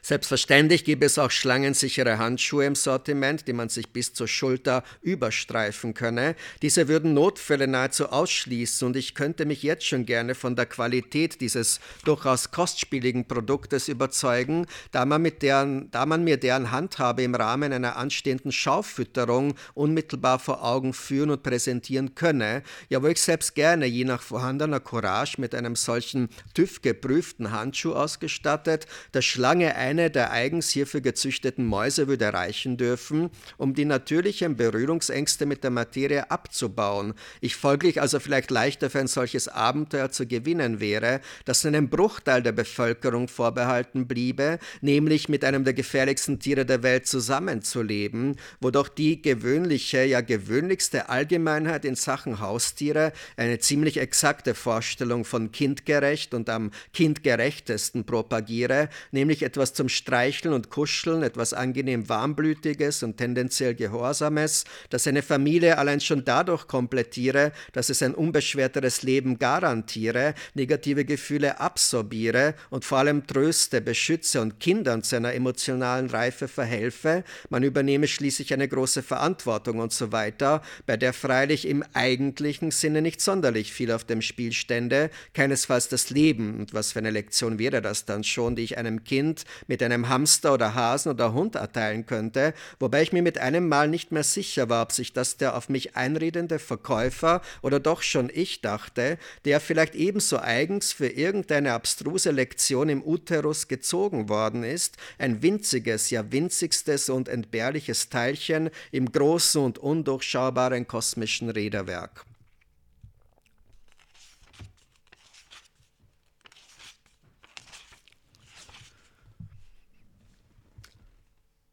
Selbstverständlich 0.07 0.85
gibt 0.85 1.03
es 1.03 1.19
auch 1.19 1.31
schlangensichere 1.31 2.17
Handschuhe 2.17 2.65
im 2.65 2.75
Sortiment, 2.75 3.45
die 3.45 3.51
man 3.51 3.67
sich 3.67 3.91
bis 3.91 4.13
zur 4.13 4.29
Schulter 4.29 4.85
überstreifen 5.01 5.93
könne. 5.93 6.37
Diese 6.61 6.87
würden 6.87 7.13
Notfälle 7.13 7.67
nahezu 7.67 8.07
ausschließen 8.07 8.87
und 8.87 8.95
ich 8.95 9.15
könnte 9.15 9.43
mich 9.45 9.63
jetzt 9.63 9.85
schon 9.85 10.05
gerne 10.05 10.33
von 10.33 10.55
der 10.55 10.65
Qualität 10.65 11.41
dieses 11.41 11.81
durchaus 12.05 12.51
kostspieligen 12.51 13.27
Produktes 13.27 13.89
überzeugen, 13.89 14.65
da 14.93 15.03
man, 15.03 15.21
mit 15.21 15.41
deren, 15.41 15.91
da 15.91 16.05
man 16.05 16.23
mir 16.23 16.37
deren 16.37 16.71
Handhabe 16.71 17.23
im 17.23 17.35
Rahmen 17.35 17.73
einer 17.73 17.97
anstehenden 17.97 18.53
Schaufütterung 18.53 19.55
unmittelbar 19.73 20.39
vor 20.39 20.63
Augen 20.63 20.93
führen 20.93 21.31
und 21.31 21.43
präsentieren 21.43 22.15
könne, 22.15 22.63
ja 22.87 23.03
wo 23.03 23.07
ich 23.07 23.21
selbst 23.21 23.55
gerne 23.55 23.85
je 23.87 24.05
nach 24.05 24.21
vorhandener 24.21 24.79
Courage 24.79 25.41
mit 25.41 25.53
einem 25.53 25.75
solchen 25.75 26.29
TÜV-geprüften 26.53 27.51
Handschuh 27.51 27.91
ausgestattet, 27.91 28.87
der 29.13 29.21
Schlange 29.21 29.75
ein 29.75 29.96
eine 29.99 30.11
der 30.11 30.31
eigens 30.31 30.69
hierfür 30.69 31.01
gezüchteten 31.01 31.65
Mäuse 31.65 32.07
würde 32.07 32.31
reichen 32.31 32.77
dürfen, 32.77 33.31
um 33.57 33.73
die 33.73 33.85
natürlichen 33.85 34.55
Berührungsängste 34.55 35.47
mit 35.47 35.63
der 35.63 35.71
Materie 35.71 36.29
abzubauen. 36.29 37.15
Ich 37.41 37.55
folglich 37.55 37.99
also 37.99 38.19
vielleicht 38.19 38.51
leichter 38.51 38.91
für 38.91 38.99
ein 38.99 39.07
solches 39.07 39.47
Abenteuer 39.47 40.11
zu 40.11 40.27
gewinnen 40.27 40.79
wäre, 40.79 41.19
das 41.45 41.65
einem 41.65 41.89
Bruchteil 41.89 42.43
der 42.43 42.51
Bevölkerung 42.51 43.27
vorbehalten 43.27 44.07
bliebe, 44.07 44.59
nämlich 44.81 45.29
mit 45.29 45.43
einem 45.43 45.63
der 45.63 45.73
gefährlichsten 45.73 46.39
Tiere 46.39 46.65
der 46.65 46.83
Welt 46.83 47.07
zusammenzuleben, 47.07 48.35
wo 48.61 48.69
doch 48.69 48.89
die 48.89 49.21
gewöhnliche, 49.21 50.03
ja 50.03 50.21
gewöhnlichste 50.21 51.09
Allgemeinheit 51.09 51.85
in 51.85 51.95
Sachen 51.95 52.39
Haustiere 52.39 53.13
eine 53.35 53.57
ziemlich 53.57 53.99
exakte 53.99 54.53
Vorstellung 54.53 55.25
von 55.25 55.51
kindgerecht 55.51 56.35
und 56.35 56.49
am 56.49 56.69
kindgerechtesten 56.93 58.05
propagiere, 58.05 58.89
nämlich 59.11 59.41
etwas 59.41 59.73
zum 59.77 59.89
Streicheln 59.89 60.55
und 60.55 60.71
Kuscheln, 60.71 61.21
etwas 61.21 61.53
angenehm 61.53 62.09
Warmblütiges 62.09 63.03
und 63.03 63.17
tendenziell 63.17 63.75
Gehorsames, 63.75 64.65
das 64.89 65.05
eine 65.05 65.21
Familie 65.21 65.77
allein 65.77 66.01
schon 66.01 66.25
dadurch 66.25 66.67
komplettiere, 66.67 67.51
dass 67.73 67.89
es 67.89 68.01
ein 68.01 68.15
unbeschwerteres 68.15 69.03
Leben 69.03 69.37
garantiere, 69.37 70.33
negative 70.55 71.05
Gefühle 71.05 71.59
absorbiere 71.59 72.55
und 72.71 72.85
vor 72.85 72.97
allem 72.97 73.27
tröste, 73.27 73.79
beschütze 73.79 74.41
und 74.41 74.59
Kindern 74.59 75.03
zu 75.03 75.15
einer 75.15 75.33
emotionalen 75.33 76.09
Reife 76.09 76.47
verhelfe, 76.47 77.23
man 77.49 77.61
übernehme 77.61 78.07
schließlich 78.07 78.53
eine 78.53 78.67
große 78.67 79.03
Verantwortung 79.03 79.77
und 79.77 79.93
so 79.93 80.11
weiter, 80.11 80.63
bei 80.87 80.97
der 80.97 81.13
freilich 81.13 81.67
im 81.67 81.83
eigentlichen 81.93 82.71
Sinne 82.71 83.03
nicht 83.03 83.21
sonderlich 83.21 83.71
viel 83.71 83.91
auf 83.91 84.03
dem 84.03 84.23
Spiel 84.23 84.53
stände, 84.53 85.11
keinesfalls 85.35 85.87
das 85.87 86.09
Leben, 86.09 86.57
und 86.61 86.73
was 86.73 86.93
für 86.93 86.99
eine 86.99 87.11
Lektion 87.11 87.59
wäre 87.59 87.83
das 87.83 88.05
dann 88.05 88.23
schon, 88.23 88.55
die 88.55 88.63
ich 88.63 88.79
einem 88.79 89.03
Kind 89.03 89.45
mit 89.67 89.83
einem 89.83 90.09
Hamster 90.09 90.53
oder 90.53 90.75
Hasen 90.75 91.11
oder 91.11 91.33
Hund 91.33 91.55
erteilen 91.55 92.05
könnte, 92.05 92.53
wobei 92.79 93.01
ich 93.01 93.13
mir 93.13 93.21
mit 93.21 93.37
einem 93.37 93.67
Mal 93.67 93.87
nicht 93.87 94.11
mehr 94.11 94.23
sicher 94.23 94.69
war, 94.69 94.83
ob 94.83 94.91
sich 94.91 95.13
das 95.13 95.37
der 95.37 95.55
auf 95.55 95.69
mich 95.69 95.95
einredende 95.95 96.59
Verkäufer 96.59 97.41
oder 97.61 97.79
doch 97.79 98.01
schon 98.01 98.29
ich 98.33 98.61
dachte, 98.61 99.17
der 99.45 99.59
vielleicht 99.59 99.95
ebenso 99.95 100.39
eigens 100.39 100.93
für 100.93 101.07
irgendeine 101.07 101.73
abstruse 101.73 102.31
Lektion 102.31 102.89
im 102.89 103.03
Uterus 103.03 103.67
gezogen 103.67 104.29
worden 104.29 104.63
ist, 104.63 104.97
ein 105.17 105.41
winziges, 105.41 106.09
ja 106.09 106.31
winzigstes 106.31 107.09
und 107.09 107.29
entbehrliches 107.29 108.09
Teilchen 108.09 108.69
im 108.91 109.11
großen 109.11 109.61
und 109.63 109.77
undurchschaubaren 109.79 110.87
kosmischen 110.87 111.49
Räderwerk. 111.49 112.26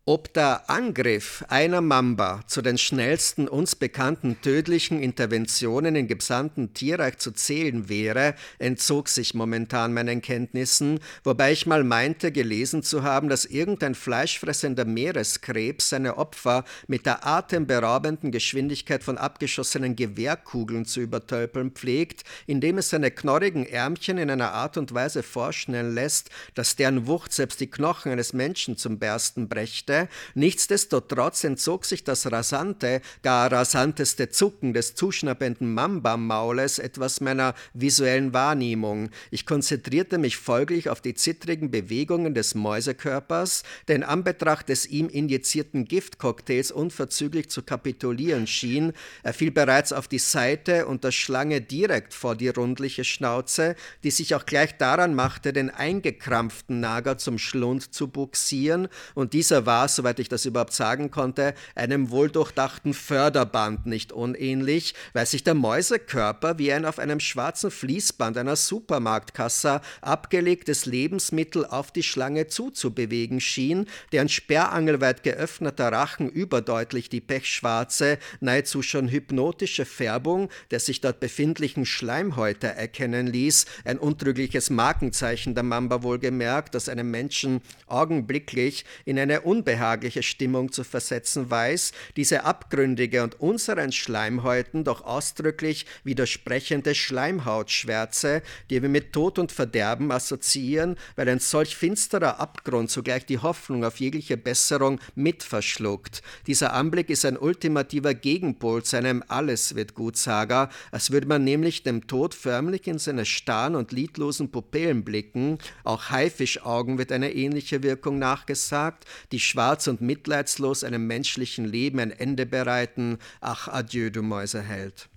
Ob 0.07 0.35
der 0.35 0.69
Angriff 0.69 1.47
einer 1.49 1.81
Mamba 1.81 2.43
zu 2.47 2.61
den 2.61 2.77
schnellsten 2.77 3.49
uns 3.49 3.75
bekannten 3.75 4.39
tödlichen 4.43 5.03
Interventionen 5.03 5.97
im 5.97 6.09
gesamten 6.09 6.75
Tierreich 6.75 7.17
zu 7.17 7.31
zählen 7.31 7.89
wäre, 7.89 8.35
entzog 8.59 9.09
sich 9.09 9.33
momentan 9.33 9.95
meinen 9.95 10.21
Kenntnissen, 10.21 11.01
wobei 11.23 11.53
ich 11.53 11.65
mal 11.65 11.85
meinte, 11.85 12.33
gelesen 12.33 12.83
zu 12.83 13.03
haben, 13.03 13.31
dass 13.31 13.47
irgendein 13.47 13.95
fleischfressender 13.95 14.85
Meereskrebs 14.85 15.89
seine 15.89 16.19
Opfer 16.19 16.67
mit 16.87 17.07
der 17.07 17.27
atemberaubenden 17.27 18.31
Geschwindigkeit 18.31 19.03
von 19.03 19.17
abgeschossenen 19.17 19.97
Gewehrkugeln 19.97 20.85
zu 20.85 21.01
übertölpeln 21.01 21.71
pflegt, 21.71 22.25
indem 22.47 22.77
es 22.77 22.91
seine 22.91 23.11
knorrigen 23.11 23.65
Ärmchen 23.65 24.19
in 24.19 24.29
einer 24.29 24.53
Art 24.53 24.77
und 24.77 24.93
Weise 24.93 25.23
vorschnellen 25.23 25.95
lässt, 25.95 26.29
dass 26.55 26.77
deren 26.77 27.07
Wucht 27.07 27.33
selbst 27.33 27.59
die 27.61 27.71
Knochen 27.71 28.13
eines 28.13 28.35
Menschen 28.35 28.77
zum 28.77 28.99
Bersten 28.99 29.49
brächte, 29.49 29.94
musste. 29.95 30.09
Nichtsdestotrotz 30.35 31.45
entzog 31.45 31.85
sich 31.85 32.05
das 32.05 32.31
rasante, 32.31 33.01
gar 33.23 33.51
rasanteste 33.51 34.29
Zucken 34.29 34.75
des 34.75 34.95
zuschnappenden 34.95 35.73
Mamba-Maules 35.73 36.79
etwas 36.79 37.21
meiner 37.21 37.55
visuellen 37.73 38.33
Wahrnehmung. 38.33 39.11
Ich 39.31 39.47
konzentrierte 39.47 40.19
mich 40.19 40.37
folglich 40.37 40.89
auf 40.89 41.01
die 41.01 41.15
zittrigen 41.15 41.71
Bewegungen 41.71 42.35
des 42.35 42.55
Mäusekörpers, 42.55 43.63
der 43.89 43.97
in 43.97 44.03
Anbetracht 44.03 44.69
des 44.69 44.87
ihm 44.87 45.09
injizierten 45.09 45.85
Giftcocktails 45.85 46.71
unverzüglich 46.73 47.49
zu 47.49 47.63
kapitulieren 47.63 48.47
schien. 48.47 48.93
Er 49.23 49.35
fiel 49.35 49.51
bereits 49.51 49.93
auf 49.93 50.09
die 50.09 50.19
Seite 50.19 50.87
und 50.87 51.05
der 51.05 51.13
Schlange 51.13 51.61
direkt 51.61 52.15
vor 52.15 52.35
die 52.35 52.49
rundliche 52.49 53.05
Schnauze, 53.05 53.77
die 54.03 54.11
sich 54.11 54.35
auch 54.35 54.47
gleich 54.47 54.77
daran 54.77 55.15
machte, 55.15 55.53
den 55.53 55.71
eingekrampften 55.71 56.81
Nager 56.81 57.19
zum 57.19 57.39
Schlund 57.39 57.95
zu 57.95 58.09
buxieren, 58.09 58.89
und 59.15 59.33
dieser 59.33 59.67
war 59.67 59.84
war, 59.85 59.89
soweit 59.89 60.19
ich 60.19 60.31
das 60.31 60.47
überhaupt 60.47 60.73
sagen 60.73 61.11
konnte, 61.11 61.53
einem 61.75 62.11
wohldurchdachten 62.11 62.95
Förderband 62.95 63.85
nicht 63.85 64.13
unähnlich, 64.13 64.95
weil 65.13 65.27
sich 65.27 65.45
der 65.45 65.53
Mäusekörper 65.53 66.59
wie 66.59 66.73
ein 66.73 66.87
auf 66.87 66.99
einem 66.99 67.21
schwarzen 67.21 67.71
Fließband 67.71 68.39
einer 68.39 68.57
Supermarktkasse 68.57 69.83
abgelegtes 70.01 70.87
Lebensmittel 70.87 71.67
auf 71.67 71.93
die 71.93 72.03
Schlange 72.03 72.47
zuzubewegen 72.47 73.41
schien, 73.41 73.87
deren 74.13 74.31
sperrangelweit 74.31 75.23
geöffneter 75.23 75.93
Rachen 75.93 76.31
überdeutlich 76.31 77.11
die 77.11 77.21
pechschwarze, 77.21 78.19
nahezu 78.41 78.81
schon 78.81 79.09
hypnotische 79.09 79.85
Färbung 79.85 80.49
der 80.71 80.81
sich 80.81 81.03
dort 81.03 81.21
befindlichen 81.21 81.85
Schleimhäute 81.85 82.69
erkennen 82.69 83.27
ließ, 83.27 83.67
ein 83.85 83.99
untrügliches 83.99 84.71
Markenzeichen 84.71 85.55
der 85.55 85.63
Mamba 85.63 86.03
wohlgemerkt, 86.03 86.75
das 86.75 86.89
einem 86.89 87.11
Menschen 87.11 87.61
augenblicklich 87.87 88.85
in 89.05 89.19
eine 89.19 89.43
unbe 89.43 89.74
unbehagliche 89.75 90.23
Stimmung 90.23 90.71
zu 90.71 90.85
versetzen 90.85 91.51
weiß, 91.51 91.91
diese 92.17 92.45
abgründige 92.45 93.25
und 93.25 93.41
unseren 93.41 93.91
Schleimhäuten 93.91 94.85
doch 94.85 95.05
ausdrücklich 95.05 95.87
widersprechende 96.05 96.95
Schleimhautschwärze, 96.95 98.43
die 98.71 98.81
wir 98.81 98.89
mit 98.89 99.13
Tod 99.13 99.41
und 99.41 99.51
Verderben 99.51 100.13
assoziieren, 100.13 100.97
weil 101.17 101.29
ein 101.29 101.41
solch 101.41 101.75
finsterer 101.75 102.39
Abgrund 102.39 102.93
zugleich 102.93 103.27
die 103.27 103.41
Hoffnung 103.41 103.85
auf 103.85 103.99
jegliche 103.99 104.37
Besserung 104.37 105.01
mit 105.17 105.43
verschluckt. 105.43 106.23
Dieser 106.47 106.73
Anblick 106.73 107.11
ist 107.11 107.25
ein 107.25 107.37
ultimativer 107.37 108.15
Gegenpol 108.15 108.85
zu 108.85 108.97
einem 108.97 109.25
Alles 109.27 109.75
wird 109.75 109.95
Gutsager, 109.95 110.71
als 110.93 111.11
würde 111.11 111.27
man 111.27 111.43
nämlich 111.43 111.83
dem 111.83 112.07
Tod 112.07 112.33
förmlich 112.35 112.87
in 112.87 112.99
seine 112.99 113.25
starren 113.25 113.75
und 113.75 113.91
lidlosen 113.91 114.53
Pupillen 114.53 115.05
blicken. 115.05 115.59
Auch 115.83 116.11
Haifischaugen 116.11 116.97
wird 116.99 117.11
eine 117.11 117.35
ähnliche 117.35 117.83
Wirkung 117.83 118.21
nachgesagt, 118.21 119.05
die 119.33 119.41
schwarzen 119.41 119.64
schwarz 119.65 119.87
und 119.87 120.03
mitleidslos 120.03 120.85
einem 120.85 121.07
menschlichen 121.07 121.65
Leben 121.65 121.99
ein 121.99 122.11
Ende 122.11 122.45
bereiten. 122.45 123.19
Ach, 123.41 123.67
adieu, 123.67 124.11
du 124.11 124.21
Mäuseheld. 124.21 125.09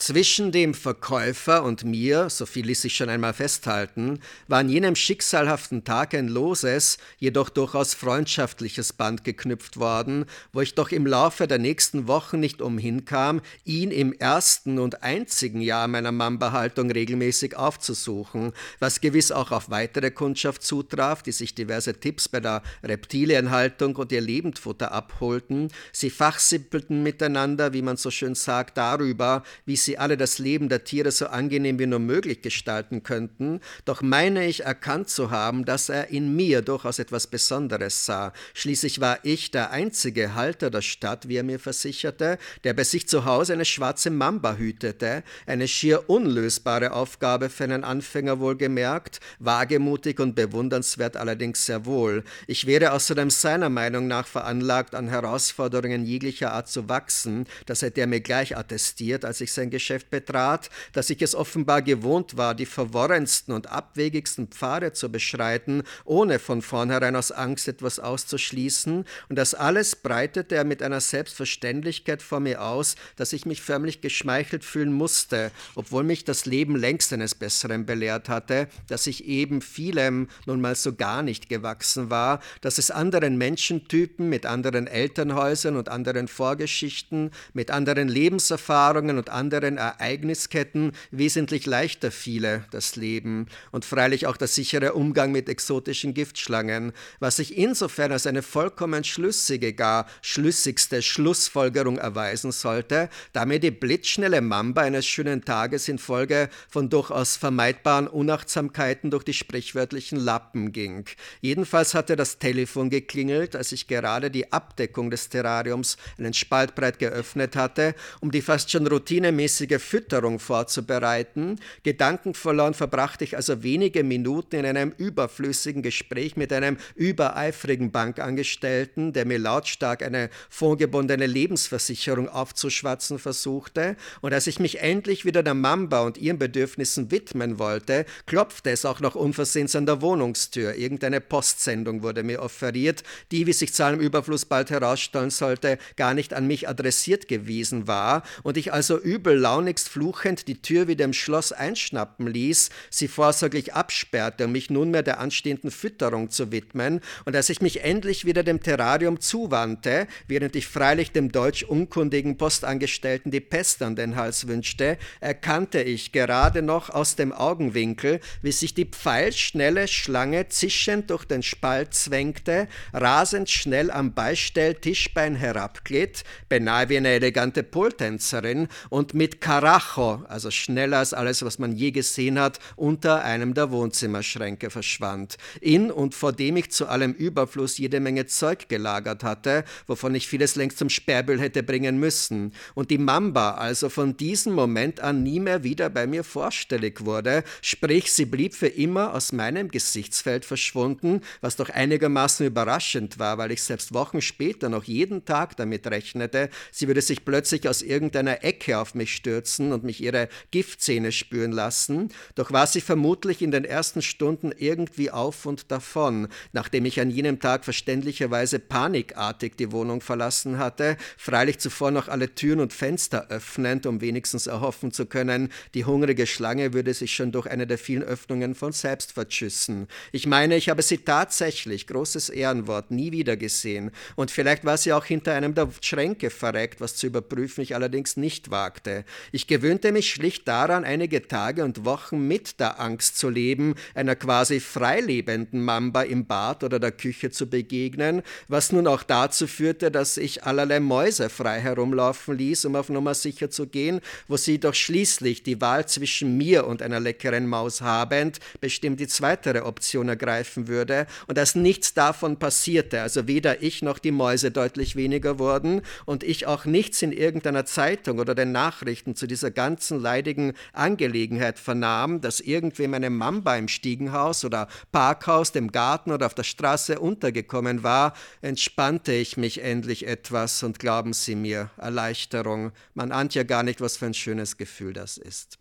Zwischen 0.00 0.50
dem 0.50 0.72
Verkäufer 0.72 1.62
und 1.62 1.84
mir, 1.84 2.30
so 2.30 2.46
viel 2.46 2.64
ließ 2.64 2.80
sich 2.80 2.96
schon 2.96 3.10
einmal 3.10 3.34
festhalten, 3.34 4.20
war 4.48 4.60
an 4.60 4.70
jenem 4.70 4.96
schicksalhaften 4.96 5.84
Tag 5.84 6.14
ein 6.14 6.28
loses, 6.28 6.96
jedoch 7.18 7.50
durchaus 7.50 7.92
freundschaftliches 7.92 8.94
Band 8.94 9.24
geknüpft 9.24 9.78
worden, 9.78 10.24
wo 10.54 10.62
ich 10.62 10.74
doch 10.74 10.90
im 10.90 11.06
Laufe 11.06 11.46
der 11.46 11.58
nächsten 11.58 12.08
Wochen 12.08 12.40
nicht 12.40 12.62
umhinkam, 12.62 13.42
ihn 13.66 13.90
im 13.90 14.14
ersten 14.14 14.78
und 14.78 15.02
einzigen 15.02 15.60
Jahr 15.60 15.86
meiner 15.86 16.12
Mamba-Haltung 16.12 16.90
regelmäßig 16.90 17.58
aufzusuchen, 17.58 18.54
was 18.78 19.02
gewiss 19.02 19.30
auch 19.30 19.50
auf 19.50 19.68
weitere 19.68 20.10
Kundschaft 20.10 20.62
zutraf, 20.62 21.22
die 21.22 21.32
sich 21.32 21.54
diverse 21.54 22.00
Tipps 22.00 22.26
bei 22.26 22.40
der 22.40 22.62
Reptilienhaltung 22.82 23.96
und 23.96 24.12
ihr 24.12 24.22
Lebendfutter 24.22 24.92
abholten. 24.92 25.68
Sie 25.92 26.08
fachsimpelten 26.08 27.02
miteinander, 27.02 27.74
wie 27.74 27.82
man 27.82 27.98
so 27.98 28.10
schön 28.10 28.34
sagt, 28.34 28.78
darüber, 28.78 29.42
wie 29.66 29.76
sie 29.76 29.89
sie 29.90 29.98
alle 29.98 30.16
das 30.16 30.38
Leben 30.38 30.68
der 30.68 30.84
Tiere 30.84 31.10
so 31.10 31.26
angenehm 31.26 31.80
wie 31.80 31.86
nur 31.86 31.98
möglich 31.98 32.42
gestalten 32.42 33.02
könnten, 33.02 33.60
doch 33.84 34.02
meine 34.02 34.46
ich 34.46 34.64
erkannt 34.64 35.08
zu 35.08 35.32
haben, 35.32 35.64
dass 35.64 35.88
er 35.88 36.10
in 36.10 36.36
mir 36.36 36.62
durchaus 36.62 37.00
etwas 37.00 37.26
Besonderes 37.26 38.06
sah. 38.06 38.32
Schließlich 38.54 39.00
war 39.00 39.18
ich 39.24 39.50
der 39.50 39.72
einzige 39.72 40.36
Halter 40.36 40.70
der 40.70 40.82
Stadt, 40.82 41.26
wie 41.26 41.38
er 41.38 41.42
mir 41.42 41.58
versicherte, 41.58 42.38
der 42.62 42.74
bei 42.74 42.84
sich 42.84 43.08
zu 43.08 43.24
Hause 43.24 43.54
eine 43.54 43.64
schwarze 43.64 44.10
Mamba 44.10 44.54
hütete, 44.54 45.24
eine 45.44 45.66
schier 45.66 46.08
unlösbare 46.08 46.92
Aufgabe 46.92 47.50
für 47.50 47.64
einen 47.64 47.82
Anfänger 47.82 48.38
wohlgemerkt, 48.38 49.18
wagemutig 49.40 50.20
und 50.20 50.36
bewundernswert 50.36 51.16
allerdings 51.16 51.66
sehr 51.66 51.84
wohl. 51.84 52.22
Ich 52.46 52.68
wäre 52.68 52.92
außerdem 52.92 53.30
seiner 53.30 53.70
Meinung 53.70 54.06
nach 54.06 54.28
veranlagt, 54.28 54.94
an 54.94 55.08
Herausforderungen 55.08 56.04
jeglicher 56.04 56.52
Art 56.52 56.68
zu 56.68 56.88
wachsen, 56.88 57.46
das 57.66 57.82
hätte 57.82 58.00
er 58.00 58.06
mir 58.06 58.20
gleich 58.20 58.56
attestiert, 58.56 59.24
als 59.24 59.40
ich 59.40 59.52
sein 59.52 59.70
Geschäft 59.80 60.10
betrat, 60.10 60.68
dass 60.92 61.08
ich 61.08 61.22
es 61.22 61.34
offenbar 61.34 61.80
gewohnt 61.80 62.36
war, 62.36 62.54
die 62.54 62.66
verworrensten 62.66 63.54
und 63.54 63.68
abwegigsten 63.68 64.48
Pfade 64.48 64.92
zu 64.92 65.10
beschreiten, 65.10 65.84
ohne 66.04 66.38
von 66.38 66.60
vornherein 66.60 67.16
aus 67.16 67.32
Angst 67.32 67.66
etwas 67.66 67.98
auszuschließen, 67.98 69.06
und 69.30 69.36
das 69.36 69.54
alles 69.54 69.96
breitete 69.96 70.54
er 70.56 70.64
mit 70.64 70.82
einer 70.82 71.00
Selbstverständlichkeit 71.00 72.20
vor 72.20 72.40
mir 72.40 72.62
aus, 72.62 72.96
dass 73.16 73.32
ich 73.32 73.46
mich 73.46 73.62
förmlich 73.62 74.02
geschmeichelt 74.02 74.64
fühlen 74.64 74.92
musste, 74.92 75.50
obwohl 75.74 76.02
mich 76.02 76.24
das 76.24 76.44
Leben 76.44 76.76
längst 76.76 77.12
eines 77.14 77.34
Besseren 77.34 77.86
belehrt 77.86 78.28
hatte, 78.28 78.68
dass 78.88 79.06
ich 79.06 79.24
eben 79.24 79.62
vielem 79.62 80.28
nun 80.44 80.60
mal 80.60 80.74
so 80.74 80.94
gar 80.94 81.22
nicht 81.22 81.48
gewachsen 81.48 82.10
war, 82.10 82.40
dass 82.60 82.76
es 82.76 82.90
anderen 82.90 83.38
Menschentypen 83.38 84.28
mit 84.28 84.44
anderen 84.44 84.86
Elternhäusern 84.86 85.76
und 85.76 85.88
anderen 85.88 86.28
Vorgeschichten, 86.28 87.30
mit 87.54 87.70
anderen 87.70 88.08
Lebenserfahrungen 88.08 89.16
und 89.16 89.30
anderen 89.30 89.69
anderen 89.70 89.78
Ereignisketten 89.78 90.92
wesentlich 91.10 91.66
leichter 91.66 92.10
fiele, 92.10 92.64
das 92.70 92.96
Leben, 92.96 93.46
und 93.70 93.84
freilich 93.84 94.26
auch 94.26 94.36
der 94.36 94.48
sichere 94.48 94.94
Umgang 94.94 95.32
mit 95.32 95.48
exotischen 95.48 96.14
Giftschlangen, 96.14 96.92
was 97.18 97.36
sich 97.36 97.56
insofern 97.56 98.12
als 98.12 98.26
eine 98.26 98.42
vollkommen 98.42 99.04
schlüssige, 99.04 99.72
gar 99.72 100.06
schlüssigste 100.22 101.02
Schlussfolgerung 101.02 101.98
erweisen 101.98 102.52
sollte, 102.52 103.08
da 103.32 103.44
mir 103.46 103.60
die 103.60 103.70
blitzschnelle 103.70 104.40
Mamba 104.40 104.82
eines 104.82 105.06
schönen 105.06 105.44
Tages 105.44 105.88
infolge 105.88 106.48
von 106.68 106.88
durchaus 106.88 107.36
vermeidbaren 107.36 108.08
Unachtsamkeiten 108.08 109.10
durch 109.10 109.24
die 109.24 109.34
sprichwörtlichen 109.34 110.18
Lappen 110.18 110.72
ging. 110.72 111.04
Jedenfalls 111.40 111.94
hatte 111.94 112.16
das 112.16 112.38
Telefon 112.38 112.90
geklingelt, 112.90 113.54
als 113.56 113.72
ich 113.72 113.86
gerade 113.86 114.30
die 114.30 114.52
Abdeckung 114.52 115.10
des 115.10 115.28
Terrariums 115.28 115.96
einen 116.18 116.34
Spalt 116.34 116.74
breit 116.74 116.98
geöffnet 116.98 117.56
hatte, 117.56 117.94
um 118.20 118.30
die 118.30 118.42
fast 118.42 118.70
schon 118.70 118.86
routinemäßig 118.86 119.59
regelmäßige 119.60 119.82
Fütterung 119.82 120.38
vorzubereiten. 120.38 121.58
Gedankenverloren 121.82 122.74
verbrachte 122.74 123.24
ich 123.24 123.36
also 123.36 123.62
wenige 123.62 124.04
Minuten 124.04 124.56
in 124.56 124.66
einem 124.66 124.92
überflüssigen 124.96 125.82
Gespräch 125.82 126.36
mit 126.36 126.52
einem 126.52 126.76
übereifrigen 126.94 127.90
Bankangestellten, 127.90 129.12
der 129.12 129.24
mir 129.26 129.38
lautstark 129.38 130.02
eine 130.02 130.30
vorgebundene 130.48 131.26
Lebensversicherung 131.26 132.28
aufzuschwatzen 132.28 133.18
versuchte. 133.18 133.96
Und 134.20 134.32
als 134.32 134.46
ich 134.46 134.58
mich 134.58 134.80
endlich 134.80 135.24
wieder 135.24 135.42
der 135.42 135.54
Mamba 135.54 136.00
und 136.00 136.18
ihren 136.18 136.38
Bedürfnissen 136.38 137.10
widmen 137.10 137.58
wollte, 137.58 138.06
klopfte 138.26 138.70
es 138.70 138.84
auch 138.84 139.00
noch 139.00 139.14
unversehens 139.14 139.76
an 139.76 139.86
der 139.86 140.02
Wohnungstür. 140.02 140.74
Irgendeine 140.74 141.20
Postsendung 141.20 142.02
wurde 142.02 142.22
mir 142.22 142.42
offeriert, 142.42 143.02
die, 143.30 143.46
wie 143.46 143.52
sich 143.52 143.74
zu 143.74 143.84
allem 143.84 144.00
Überfluss 144.00 144.44
bald 144.44 144.70
herausstellen 144.70 145.30
sollte, 145.30 145.78
gar 145.96 146.14
nicht 146.14 146.34
an 146.34 146.46
mich 146.46 146.68
adressiert 146.68 147.28
gewesen 147.28 147.86
war 147.86 148.22
und 148.42 148.56
ich 148.56 148.72
also 148.72 148.98
übel 148.98 149.39
launigst 149.40 149.88
fluchend 149.88 150.46
die 150.46 150.62
Tür 150.62 150.86
wieder 150.86 151.04
im 151.04 151.12
Schloss 151.12 151.52
einschnappen 151.52 152.26
ließ, 152.26 152.70
sie 152.90 153.08
vorsorglich 153.08 153.74
absperrte, 153.74 154.44
um 154.44 154.52
mich 154.52 154.70
nunmehr 154.70 155.02
der 155.02 155.18
anstehenden 155.18 155.70
Fütterung 155.70 156.30
zu 156.30 156.52
widmen, 156.52 157.00
und 157.24 157.34
als 157.34 157.48
ich 157.48 157.60
mich 157.60 157.82
endlich 157.82 158.24
wieder 158.24 158.42
dem 158.42 158.62
Terrarium 158.62 159.20
zuwandte, 159.20 160.06
während 160.28 160.54
ich 160.56 160.66
freilich 160.66 161.12
dem 161.12 161.32
deutsch 161.32 161.62
unkundigen 161.62 162.36
Postangestellten 162.36 163.30
die 163.30 163.40
Pest 163.40 163.82
an 163.82 163.96
den 163.96 164.16
Hals 164.16 164.46
wünschte, 164.46 164.98
erkannte 165.20 165.80
ich 165.82 166.12
gerade 166.12 166.62
noch 166.62 166.90
aus 166.90 167.16
dem 167.16 167.32
Augenwinkel, 167.32 168.20
wie 168.42 168.52
sich 168.52 168.74
die 168.74 168.84
pfeilschnelle 168.84 169.88
Schlange 169.88 170.48
zischend 170.48 171.10
durch 171.10 171.24
den 171.24 171.42
Spalt 171.42 171.94
zwängte, 171.94 172.68
rasend 172.92 173.48
schnell 173.48 173.90
am 173.90 174.12
Beistelltischbein 174.12 175.34
herabglitt, 175.34 176.24
beinahe 176.48 176.88
wie 176.88 176.98
eine 176.98 177.08
elegante 177.08 177.62
Poltänzerin, 177.62 178.68
und 178.90 179.14
mit 179.14 179.29
mit 179.30 179.40
Carajo, 179.40 180.24
also 180.28 180.50
schneller 180.50 180.98
als 180.98 181.14
alles, 181.14 181.44
was 181.44 181.60
man 181.60 181.76
je 181.76 181.92
gesehen 181.92 182.36
hat, 182.40 182.58
unter 182.74 183.22
einem 183.22 183.54
der 183.54 183.70
Wohnzimmerschränke 183.70 184.70
verschwand. 184.70 185.36
In 185.60 185.92
und 185.92 186.16
vor 186.16 186.32
dem 186.32 186.56
ich 186.56 186.72
zu 186.72 186.88
allem 186.88 187.12
Überfluss 187.12 187.78
jede 187.78 188.00
Menge 188.00 188.26
Zeug 188.26 188.68
gelagert 188.68 189.22
hatte, 189.22 189.64
wovon 189.86 190.16
ich 190.16 190.26
vieles 190.26 190.56
längst 190.56 190.78
zum 190.78 190.90
Sperrmüll 190.90 191.38
hätte 191.38 191.62
bringen 191.62 192.00
müssen. 192.00 192.52
Und 192.74 192.90
die 192.90 192.98
Mamba 192.98 193.52
also 193.52 193.88
von 193.88 194.16
diesem 194.16 194.52
Moment 194.52 194.98
an 194.98 195.22
nie 195.22 195.38
mehr 195.38 195.62
wieder 195.62 195.90
bei 195.90 196.08
mir 196.08 196.24
vorstellig 196.24 197.04
wurde, 197.04 197.44
sprich, 197.62 198.12
sie 198.12 198.24
blieb 198.24 198.56
für 198.56 198.66
immer 198.66 199.14
aus 199.14 199.30
meinem 199.30 199.68
Gesichtsfeld 199.68 200.44
verschwunden, 200.44 201.20
was 201.40 201.54
doch 201.54 201.68
einigermaßen 201.68 202.44
überraschend 202.44 203.20
war, 203.20 203.38
weil 203.38 203.52
ich 203.52 203.62
selbst 203.62 203.94
Wochen 203.94 204.22
später 204.22 204.68
noch 204.68 204.84
jeden 204.84 205.24
Tag 205.24 205.56
damit 205.56 205.86
rechnete, 205.86 206.50
sie 206.72 206.88
würde 206.88 207.00
sich 207.00 207.24
plötzlich 207.24 207.68
aus 207.68 207.82
irgendeiner 207.82 208.42
Ecke 208.42 208.76
auf 208.76 208.96
mich 208.96 209.19
stürzen 209.20 209.72
und 209.72 209.84
mich 209.84 210.02
ihre 210.02 210.28
Giftzähne 210.50 211.12
spüren 211.12 211.52
lassen, 211.52 212.08
doch 212.34 212.52
war 212.52 212.66
sie 212.66 212.80
vermutlich 212.80 213.42
in 213.42 213.50
den 213.50 213.64
ersten 213.64 214.00
Stunden 214.00 214.52
irgendwie 214.56 215.10
auf 215.10 215.44
und 215.46 215.70
davon, 215.70 216.28
nachdem 216.52 216.86
ich 216.86 217.00
an 217.00 217.10
jenem 217.10 217.38
Tag 217.38 217.64
verständlicherweise 217.64 218.58
panikartig 218.58 219.56
die 219.56 219.72
Wohnung 219.72 220.00
verlassen 220.00 220.58
hatte, 220.58 220.96
freilich 221.18 221.58
zuvor 221.58 221.90
noch 221.90 222.08
alle 222.08 222.34
Türen 222.34 222.60
und 222.60 222.72
Fenster 222.72 223.28
öffnend, 223.28 223.84
um 223.86 224.00
wenigstens 224.00 224.46
erhoffen 224.46 224.90
zu 224.90 225.04
können, 225.04 225.50
die 225.74 225.84
hungrige 225.84 226.26
Schlange 226.26 226.72
würde 226.72 226.94
sich 226.94 227.14
schon 227.14 227.32
durch 227.32 227.46
eine 227.46 227.66
der 227.66 227.78
vielen 227.78 228.02
Öffnungen 228.02 228.54
von 228.54 228.72
selbst 228.72 229.12
verschüssen. 229.12 229.86
Ich 230.12 230.26
meine, 230.26 230.56
ich 230.56 230.70
habe 230.70 230.82
sie 230.82 230.98
tatsächlich, 230.98 231.86
großes 231.86 232.30
Ehrenwort, 232.30 232.90
nie 232.90 233.12
wieder 233.12 233.36
gesehen, 233.36 233.90
und 234.16 234.30
vielleicht 234.30 234.64
war 234.64 234.78
sie 234.78 234.94
auch 234.94 235.04
hinter 235.04 235.34
einem 235.34 235.54
der 235.54 235.68
Schränke 235.82 236.30
verreckt, 236.30 236.80
was 236.80 236.96
zu 236.96 237.06
überprüfen 237.06 237.60
ich 237.60 237.74
allerdings 237.74 238.16
nicht 238.16 238.50
wagte. 238.50 239.04
Ich 239.32 239.46
gewöhnte 239.46 239.92
mich 239.92 240.10
schlicht 240.10 240.46
daran, 240.48 240.84
einige 240.84 241.26
Tage 241.26 241.64
und 241.64 241.84
Wochen 241.84 242.26
mit 242.26 242.60
der 242.60 242.80
Angst 242.80 243.18
zu 243.18 243.28
leben, 243.28 243.74
einer 243.94 244.16
quasi 244.16 244.60
freilebenden 244.60 245.62
Mamba 245.62 246.02
im 246.02 246.26
Bad 246.26 246.64
oder 246.64 246.78
der 246.78 246.92
Küche 246.92 247.30
zu 247.30 247.48
begegnen, 247.48 248.22
was 248.48 248.72
nun 248.72 248.86
auch 248.86 249.02
dazu 249.02 249.46
führte, 249.46 249.90
dass 249.90 250.16
ich 250.16 250.44
allerlei 250.44 250.80
Mäuse 250.80 251.28
frei 251.30 251.60
herumlaufen 251.60 252.36
ließ, 252.36 252.64
um 252.64 252.76
auf 252.76 252.88
Nummer 252.88 253.14
sicher 253.14 253.50
zu 253.50 253.66
gehen, 253.66 254.00
wo 254.28 254.36
sie 254.36 254.58
doch 254.58 254.74
schließlich 254.74 255.42
die 255.42 255.60
Wahl 255.60 255.86
zwischen 255.86 256.36
mir 256.36 256.66
und 256.66 256.82
einer 256.82 257.00
leckeren 257.00 257.46
Maus 257.46 257.80
habend 257.80 258.38
bestimmt 258.60 259.00
die 259.00 259.08
zweite 259.08 259.64
Option 259.64 260.08
ergreifen 260.08 260.68
würde. 260.68 261.06
Und 261.26 261.38
dass 261.38 261.54
nichts 261.54 261.94
davon 261.94 262.38
passierte, 262.38 263.02
also 263.02 263.26
weder 263.26 263.62
ich 263.62 263.82
noch 263.82 263.98
die 263.98 264.12
Mäuse 264.12 264.50
deutlich 264.50 264.96
weniger 264.96 265.38
wurden 265.38 265.82
und 266.04 266.22
ich 266.22 266.46
auch 266.46 266.64
nichts 266.64 267.02
in 267.02 267.12
irgendeiner 267.12 267.64
Zeitung 267.64 268.18
oder 268.18 268.34
den 268.34 268.52
Nachrichten 268.52 268.99
Nachrichten 269.00 269.16
zu 269.16 269.26
dieser 269.26 269.50
ganzen 269.50 269.98
leidigen 269.98 270.52
Angelegenheit 270.74 271.58
vernahm, 271.58 272.20
dass 272.20 272.40
irgendwem 272.40 272.92
eine 272.92 273.08
Mamba 273.08 273.56
im 273.56 273.68
Stiegenhaus 273.68 274.44
oder 274.44 274.68
Parkhaus, 274.92 275.52
dem 275.52 275.72
Garten 275.72 276.12
oder 276.12 276.26
auf 276.26 276.34
der 276.34 276.42
Straße 276.42 277.00
untergekommen 277.00 277.82
war, 277.82 278.12
entspannte 278.42 279.12
ich 279.12 279.38
mich 279.38 279.62
endlich 279.62 280.06
etwas 280.06 280.62
und 280.62 280.78
glauben 280.78 281.14
Sie 281.14 281.34
mir, 281.34 281.70
Erleichterung. 281.78 282.72
Man 282.94 283.10
ahnt 283.10 283.34
ja 283.34 283.42
gar 283.42 283.62
nicht, 283.62 283.80
was 283.80 283.96
für 283.96 284.06
ein 284.06 284.14
schönes 284.14 284.58
Gefühl 284.58 284.92
das 284.92 285.16
ist. 285.16 285.58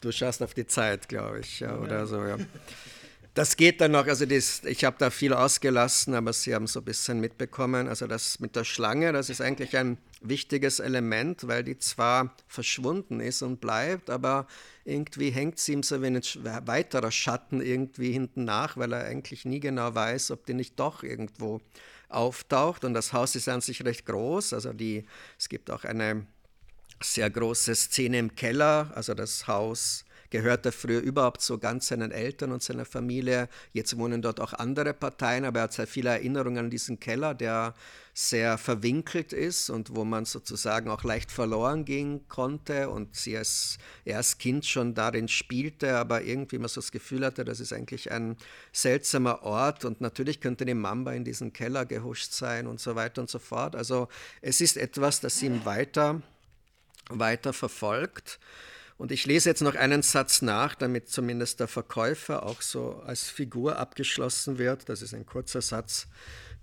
Du 0.00 0.12
schaust 0.12 0.42
auf 0.44 0.54
die 0.54 0.66
Zeit, 0.66 1.08
glaube 1.08 1.40
ich, 1.40 1.58
ja, 1.58 1.76
oder 1.76 2.06
so, 2.06 2.24
ja. 2.24 2.36
Das 3.38 3.56
geht 3.56 3.80
dann 3.80 3.92
noch, 3.92 4.08
also 4.08 4.26
das, 4.26 4.64
ich 4.64 4.84
habe 4.84 4.96
da 4.98 5.10
viel 5.10 5.32
ausgelassen, 5.32 6.12
aber 6.14 6.32
Sie 6.32 6.56
haben 6.56 6.66
so 6.66 6.80
ein 6.80 6.84
bisschen 6.84 7.20
mitbekommen. 7.20 7.86
Also 7.86 8.08
das 8.08 8.40
mit 8.40 8.56
der 8.56 8.64
Schlange, 8.64 9.12
das 9.12 9.30
ist 9.30 9.40
eigentlich 9.40 9.76
ein 9.76 9.96
wichtiges 10.20 10.80
Element, 10.80 11.46
weil 11.46 11.62
die 11.62 11.78
zwar 11.78 12.34
verschwunden 12.48 13.20
ist 13.20 13.42
und 13.42 13.60
bleibt, 13.60 14.10
aber 14.10 14.48
irgendwie 14.84 15.30
hängt 15.30 15.60
sie 15.60 15.74
ihm 15.74 15.84
so 15.84 16.02
wie 16.02 16.08
ein 16.08 16.20
weiterer 16.66 17.12
Schatten 17.12 17.60
irgendwie 17.60 18.10
hinten 18.10 18.44
nach, 18.44 18.76
weil 18.76 18.92
er 18.92 19.04
eigentlich 19.04 19.44
nie 19.44 19.60
genau 19.60 19.94
weiß, 19.94 20.32
ob 20.32 20.44
die 20.44 20.54
nicht 20.54 20.80
doch 20.80 21.04
irgendwo 21.04 21.60
auftaucht. 22.08 22.84
Und 22.84 22.92
das 22.92 23.12
Haus 23.12 23.36
ist 23.36 23.48
an 23.48 23.60
sich 23.60 23.84
recht 23.84 24.04
groß. 24.04 24.52
Also 24.52 24.72
die, 24.72 25.06
es 25.38 25.48
gibt 25.48 25.70
auch 25.70 25.84
eine 25.84 26.26
sehr 27.00 27.30
große 27.30 27.72
Szene 27.76 28.18
im 28.18 28.34
Keller, 28.34 28.90
also 28.96 29.14
das 29.14 29.46
Haus 29.46 30.04
gehörte 30.30 30.72
früher 30.72 31.00
überhaupt 31.00 31.40
so 31.40 31.58
ganz 31.58 31.88
seinen 31.88 32.10
Eltern 32.10 32.52
und 32.52 32.62
seiner 32.62 32.84
Familie. 32.84 33.48
Jetzt 33.72 33.96
wohnen 33.96 34.22
dort 34.22 34.40
auch 34.40 34.52
andere 34.52 34.94
Parteien, 34.94 35.44
aber 35.44 35.60
er 35.60 35.62
hat 35.64 35.72
sehr 35.72 35.86
viele 35.86 36.10
Erinnerungen 36.10 36.58
an 36.58 36.70
diesen 36.70 37.00
Keller, 37.00 37.34
der 37.34 37.74
sehr 38.20 38.58
verwinkelt 38.58 39.32
ist 39.32 39.70
und 39.70 39.94
wo 39.94 40.04
man 40.04 40.24
sozusagen 40.24 40.90
auch 40.90 41.04
leicht 41.04 41.30
verloren 41.30 41.84
gehen 41.84 42.26
konnte 42.26 42.90
und 42.90 43.14
sie 43.14 43.38
als, 43.38 43.78
er 44.04 44.16
als 44.16 44.38
Kind 44.38 44.66
schon 44.66 44.92
darin 44.94 45.28
spielte, 45.28 45.96
aber 45.96 46.22
irgendwie 46.22 46.58
man 46.58 46.68
so 46.68 46.80
das 46.80 46.90
Gefühl 46.90 47.24
hatte, 47.24 47.44
das 47.44 47.60
ist 47.60 47.72
eigentlich 47.72 48.10
ein 48.10 48.36
seltsamer 48.72 49.44
Ort 49.44 49.84
und 49.84 50.00
natürlich 50.00 50.40
könnte 50.40 50.64
die 50.64 50.74
Mamba 50.74 51.12
in 51.12 51.22
diesen 51.22 51.52
Keller 51.52 51.86
gehuscht 51.86 52.32
sein 52.32 52.66
und 52.66 52.80
so 52.80 52.96
weiter 52.96 53.20
und 53.20 53.30
so 53.30 53.38
fort. 53.38 53.76
Also 53.76 54.08
es 54.42 54.60
ist 54.60 54.78
etwas, 54.78 55.20
das 55.20 55.40
ihm 55.40 55.64
weiter, 55.64 56.20
weiter 57.10 57.52
verfolgt. 57.52 58.40
Und 58.98 59.12
ich 59.12 59.26
lese 59.26 59.48
jetzt 59.48 59.62
noch 59.62 59.76
einen 59.76 60.02
Satz 60.02 60.42
nach, 60.42 60.74
damit 60.74 61.08
zumindest 61.08 61.60
der 61.60 61.68
Verkäufer 61.68 62.42
auch 62.44 62.60
so 62.60 63.00
als 63.06 63.30
Figur 63.30 63.78
abgeschlossen 63.78 64.58
wird. 64.58 64.88
Das 64.88 65.02
ist 65.02 65.14
ein 65.14 65.24
kurzer 65.24 65.62
Satz. 65.62 66.08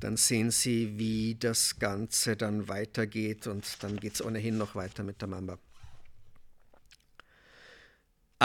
Dann 0.02 0.18
sehen 0.18 0.52
Sie, 0.52 1.00
wie 1.00 1.36
das 1.36 1.80
Ganze 1.80 2.36
dann 2.36 2.68
weitergeht 2.68 3.48
und 3.48 3.82
dann 3.82 3.98
geht 3.98 4.16
es 4.16 4.22
ohnehin 4.22 4.58
noch 4.58 4.76
weiter 4.76 5.04
mit 5.04 5.22
der 5.22 5.30
Mamba. 5.30 5.58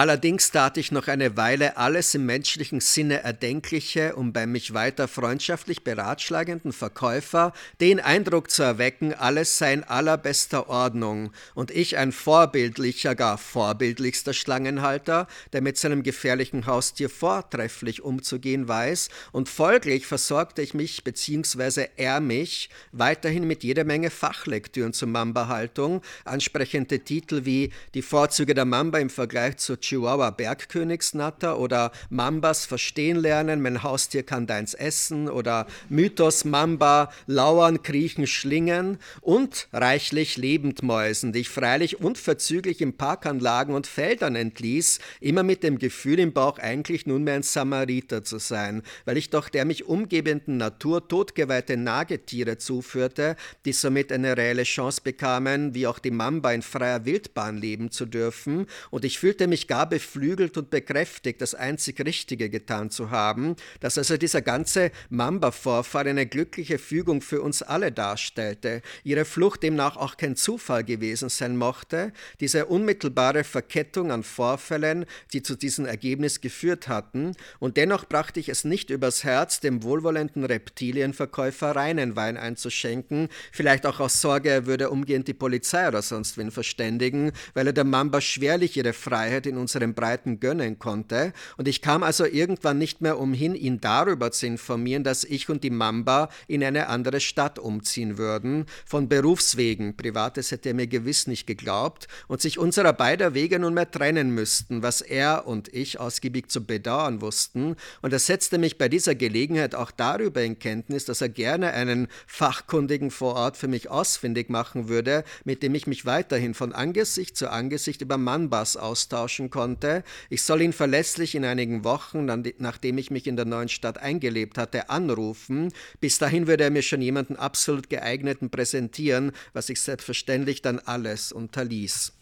Allerdings 0.01 0.51
tat 0.51 0.79
ich 0.79 0.93
noch 0.93 1.09
eine 1.09 1.37
Weile 1.37 1.77
alles 1.77 2.15
im 2.15 2.25
menschlichen 2.25 2.81
Sinne 2.81 3.23
Erdenkliche, 3.23 4.17
um 4.17 4.33
beim 4.33 4.51
mich 4.51 4.73
weiter 4.73 5.09
freundschaftlich 5.09 5.85
beratschlagenden 5.85 6.73
Verkäufer 6.73 7.53
den 7.83 8.01
Eindruck 8.01 8.51
zu 8.51 8.63
erwecken, 8.63 9.13
alles 9.13 9.59
sei 9.59 9.75
in 9.75 9.85
allerbester 9.85 10.71
Ordnung 10.71 11.33
und 11.55 11.71
ich 11.71 11.99
ein 11.99 12.13
vorbildlicher, 12.13 13.15
gar 13.15 13.37
vorbildlichster 13.37 14.33
Schlangenhalter, 14.33 15.29
der 15.53 15.61
mit 15.61 15.77
seinem 15.77 16.03
gefährlichen 16.03 16.65
Haustier 16.65 17.11
vortrefflich 17.11 18.01
umzugehen 18.01 18.69
weiß, 18.69 19.11
und 19.33 19.51
folglich 19.51 20.07
versorgte 20.07 20.63
ich 20.63 20.73
mich 20.73 21.05
bzw. 21.05 21.89
er 21.97 22.21
mich 22.21 22.71
weiterhin 22.93 23.47
mit 23.47 23.65
jeder 23.65 23.85
Menge 23.85 24.09
Fachlektüren 24.09 24.95
zur 24.95 25.09
Mamba-Haltung, 25.09 26.01
ansprechende 26.25 27.01
Titel 27.01 27.45
wie 27.45 27.71
Die 27.93 28.01
Vorzüge 28.01 28.55
der 28.55 28.65
Mamba 28.65 28.99
im 28.99 29.11
Vergleich 29.11 29.59
zur 29.59 29.79
Chihuahua 29.91 30.31
Bergkönigsnatter 30.31 31.59
oder 31.59 31.91
Mambas 32.11 32.65
verstehen 32.65 33.17
lernen, 33.17 33.61
mein 33.61 33.83
Haustier 33.83 34.23
kann 34.23 34.47
deins 34.47 34.75
essen 34.75 35.29
oder 35.29 35.67
Mythos 35.89 36.45
Mamba, 36.45 37.11
Lauern, 37.27 37.83
Kriechen, 37.83 38.29
Schlingen 38.29 38.99
und 39.21 39.67
reichlich 39.73 40.37
Lebendmäusen, 40.37 41.33
die 41.33 41.41
ich 41.41 41.49
freilich 41.49 41.99
unverzüglich 41.99 42.81
in 42.81 42.97
Parkanlagen 42.97 43.75
und 43.75 43.89
Feldern 43.89 44.37
entließ, 44.37 45.01
immer 45.21 45.43
mit 45.43 45.65
dem 45.65 45.81
Gefühl 45.81 46.21
im 46.21 46.33
Bauch 46.33 46.61
eigentlich 46.61 47.07
nunmehr 47.07 47.35
ein 47.35 47.43
Samariter 47.43 48.23
zu 48.23 48.39
sein, 48.39 48.83
weil 49.07 49.17
ich 49.17 49.31
doch 49.31 49.49
der 49.49 49.65
mich 49.65 49.87
umgebenden 49.87 50.57
Natur 50.57 51.09
totgeweihte 51.09 51.77
Nagetiere 51.77 52.59
zuführte, 52.59 53.35
die 53.65 53.73
somit 53.73 54.13
eine 54.13 54.37
reelle 54.37 54.63
Chance 54.63 55.01
bekamen, 55.03 55.75
wie 55.75 55.89
auch 55.89 55.99
die 55.99 56.13
Mamba 56.13 56.53
in 56.53 56.63
freier 56.63 57.05
Wildbahn 57.05 57.57
leben 57.57 57.91
zu 57.91 58.07
dürfen, 58.07 58.69
und 58.91 59.05
ich 59.05 59.19
fühlte 59.19 59.49
mich 59.49 59.67
gar 59.71 59.89
beflügelt 59.89 60.57
und 60.59 60.69
bekräftigt, 60.69 61.41
das 61.41 61.55
einzig 61.55 62.05
Richtige 62.05 62.51
getan 62.51 62.91
zu 62.91 63.11
haben, 63.11 63.55
dass 63.79 63.99
also 63.99 64.17
dieser 64.17 64.43
ganze 64.43 64.91
Mamba-Vorfall 65.11 66.09
eine 66.09 66.27
glückliche 66.27 66.77
Fügung 66.77 67.23
für 67.23 67.41
uns 67.41 67.63
alle 67.63 67.93
darstellte, 67.93 68.83
ihre 69.05 69.25
Flucht 69.25 69.63
demnach 69.63 69.97
auch 69.97 70.17
kein 70.17 70.35
Zufall 70.35 70.83
gewesen 70.83 71.29
sein 71.29 71.57
mochte, 71.57 72.13
diese 72.41 72.67
unmittelbare 72.67 73.45
Verkettung 73.45 74.11
an 74.11 74.25
Vorfällen, 74.25 75.07
die 75.33 75.41
zu 75.41 75.55
diesem 75.55 75.87
Ergebnis 75.87 76.41
geführt 76.41 76.89
hatten, 76.89 77.37
und 77.61 77.77
dennoch 77.77 78.07
brachte 78.07 78.41
ich 78.41 78.49
es 78.49 78.65
nicht 78.65 78.91
übers 78.91 79.23
Herz, 79.23 79.61
dem 79.61 79.85
wohlwollenden 79.85 80.45
Reptilienverkäufer 80.45 81.77
reinen 81.77 82.17
Wein 82.17 82.37
einzuschenken, 82.37 83.29
vielleicht 83.53 83.87
auch 83.87 84.01
aus 84.01 84.21
Sorge, 84.21 84.51
er 84.51 84.67
würde 84.67 84.91
umgehend 84.91 85.29
die 85.29 85.35
Polizei 85.35 85.87
oder 85.87 86.03
sonst 86.03 86.39
wen 86.39 86.51
verständigen, 86.51 87.31
weil 87.55 87.69
er 87.69 87.73
der 87.73 87.85
Mamba 87.85 88.21
schwerlich 88.21 88.77
ihre 88.77 88.95
Freiheit 88.95 89.47
in 89.47 89.60
unseren 89.61 89.95
Breiten 89.95 90.41
gönnen 90.41 90.79
konnte, 90.79 91.33
und 91.57 91.69
ich 91.69 91.83
kam 91.83 92.03
also 92.03 92.25
irgendwann 92.25 92.79
nicht 92.79 93.01
mehr 93.01 93.19
umhin, 93.19 93.55
ihn 93.55 93.81
darüber 93.81 94.33
zu 94.33 94.47
informieren, 94.47 95.05
dass 95.05 95.25
ich 95.25 95.49
und 95.49 95.63
die 95.63 95.71
Mamba 95.71 96.29
in 96.49 96.65
eine 96.65 96.89
andere 96.89 97.21
Stadt 97.21 97.59
umziehen 97.59 98.19
würden, 98.19 98.67
von 98.85 99.09
Berufswegen, 99.09 99.97
privates 99.97 100.51
hätte 100.51 100.71
er 100.71 100.75
mir 100.75 100.87
gewiss 100.87 101.27
nicht 101.27 101.47
geglaubt, 101.47 102.09
und 102.27 102.41
sich 102.41 102.59
unserer 102.59 102.93
beider 102.93 103.35
Wege 103.35 103.59
nunmehr 103.59 103.91
trennen 103.91 104.31
müssten, 104.31 104.83
was 104.83 105.01
er 105.01 105.47
und 105.47 105.73
ich 105.73 106.01
ausgiebig 106.01 106.51
zu 106.51 106.65
bedauern 106.65 107.21
wussten, 107.21 107.77
und 108.03 108.13
er 108.13 108.19
setzte 108.19 108.59
mich 108.59 108.79
bei 108.79 108.89
dieser 108.89 109.15
Gelegenheit 109.15 109.75
auch 109.75 109.91
darüber 109.91 110.43
in 110.43 110.59
Kenntnis, 110.59 111.05
dass 111.05 111.21
er 111.21 111.29
gerne 111.29 111.73
einen 111.73 112.09
Fachkundigen 112.27 113.11
vor 113.11 113.35
Ort 113.35 113.57
für 113.57 113.69
mich 113.69 113.91
ausfindig 113.91 114.49
machen 114.49 114.89
würde, 114.89 115.25
mit 115.45 115.63
dem 115.63 115.75
ich 115.75 115.87
mich 115.87 116.07
weiterhin 116.07 116.55
von 116.55 116.73
Angesicht 116.73 117.37
zu 117.37 117.51
Angesicht 117.51 118.01
über 118.01 118.17
Mambas 118.17 118.77
austauschen 118.77 119.50
konnte. 119.51 120.05
Ich 120.29 120.43
soll 120.43 120.63
ihn 120.63 120.73
verlässlich 120.73 121.35
in 121.35 121.45
einigen 121.45 121.85
Wochen, 121.85 122.25
nachdem 122.59 122.99
ich 122.99 123.11
mich 123.11 123.27
in 123.27 123.37
der 123.37 123.45
neuen 123.45 123.69
Stadt 123.69 123.99
eingelebt 123.99 124.59
hatte, 124.59 124.91
anrufen. 124.91 125.73
Bis 126.01 126.19
dahin 126.19 126.47
würde 126.47 126.65
er 126.65 126.71
mir 126.71 126.83
schon 126.83 127.03
jemanden 127.03 127.37
absolut 127.37 127.91
geeigneten 127.91 128.51
präsentieren, 128.51 129.33
was 129.53 129.69
ich 129.69 129.81
selbstverständlich 129.81 130.63
dann 130.63 130.79
alles 130.79 131.33
unterließ. 131.33 132.13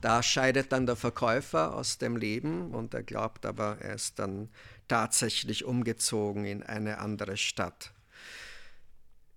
Da 0.00 0.22
scheidet 0.22 0.72
dann 0.72 0.86
der 0.86 0.96
Verkäufer 0.96 1.74
aus 1.74 1.98
dem 1.98 2.16
Leben 2.16 2.70
und 2.70 2.94
er 2.94 3.02
glaubt 3.02 3.46
aber, 3.46 3.78
er 3.80 3.94
ist 3.94 4.18
dann 4.18 4.48
tatsächlich 4.88 5.64
umgezogen 5.64 6.44
in 6.44 6.62
eine 6.62 6.98
andere 6.98 7.36
Stadt. 7.36 7.92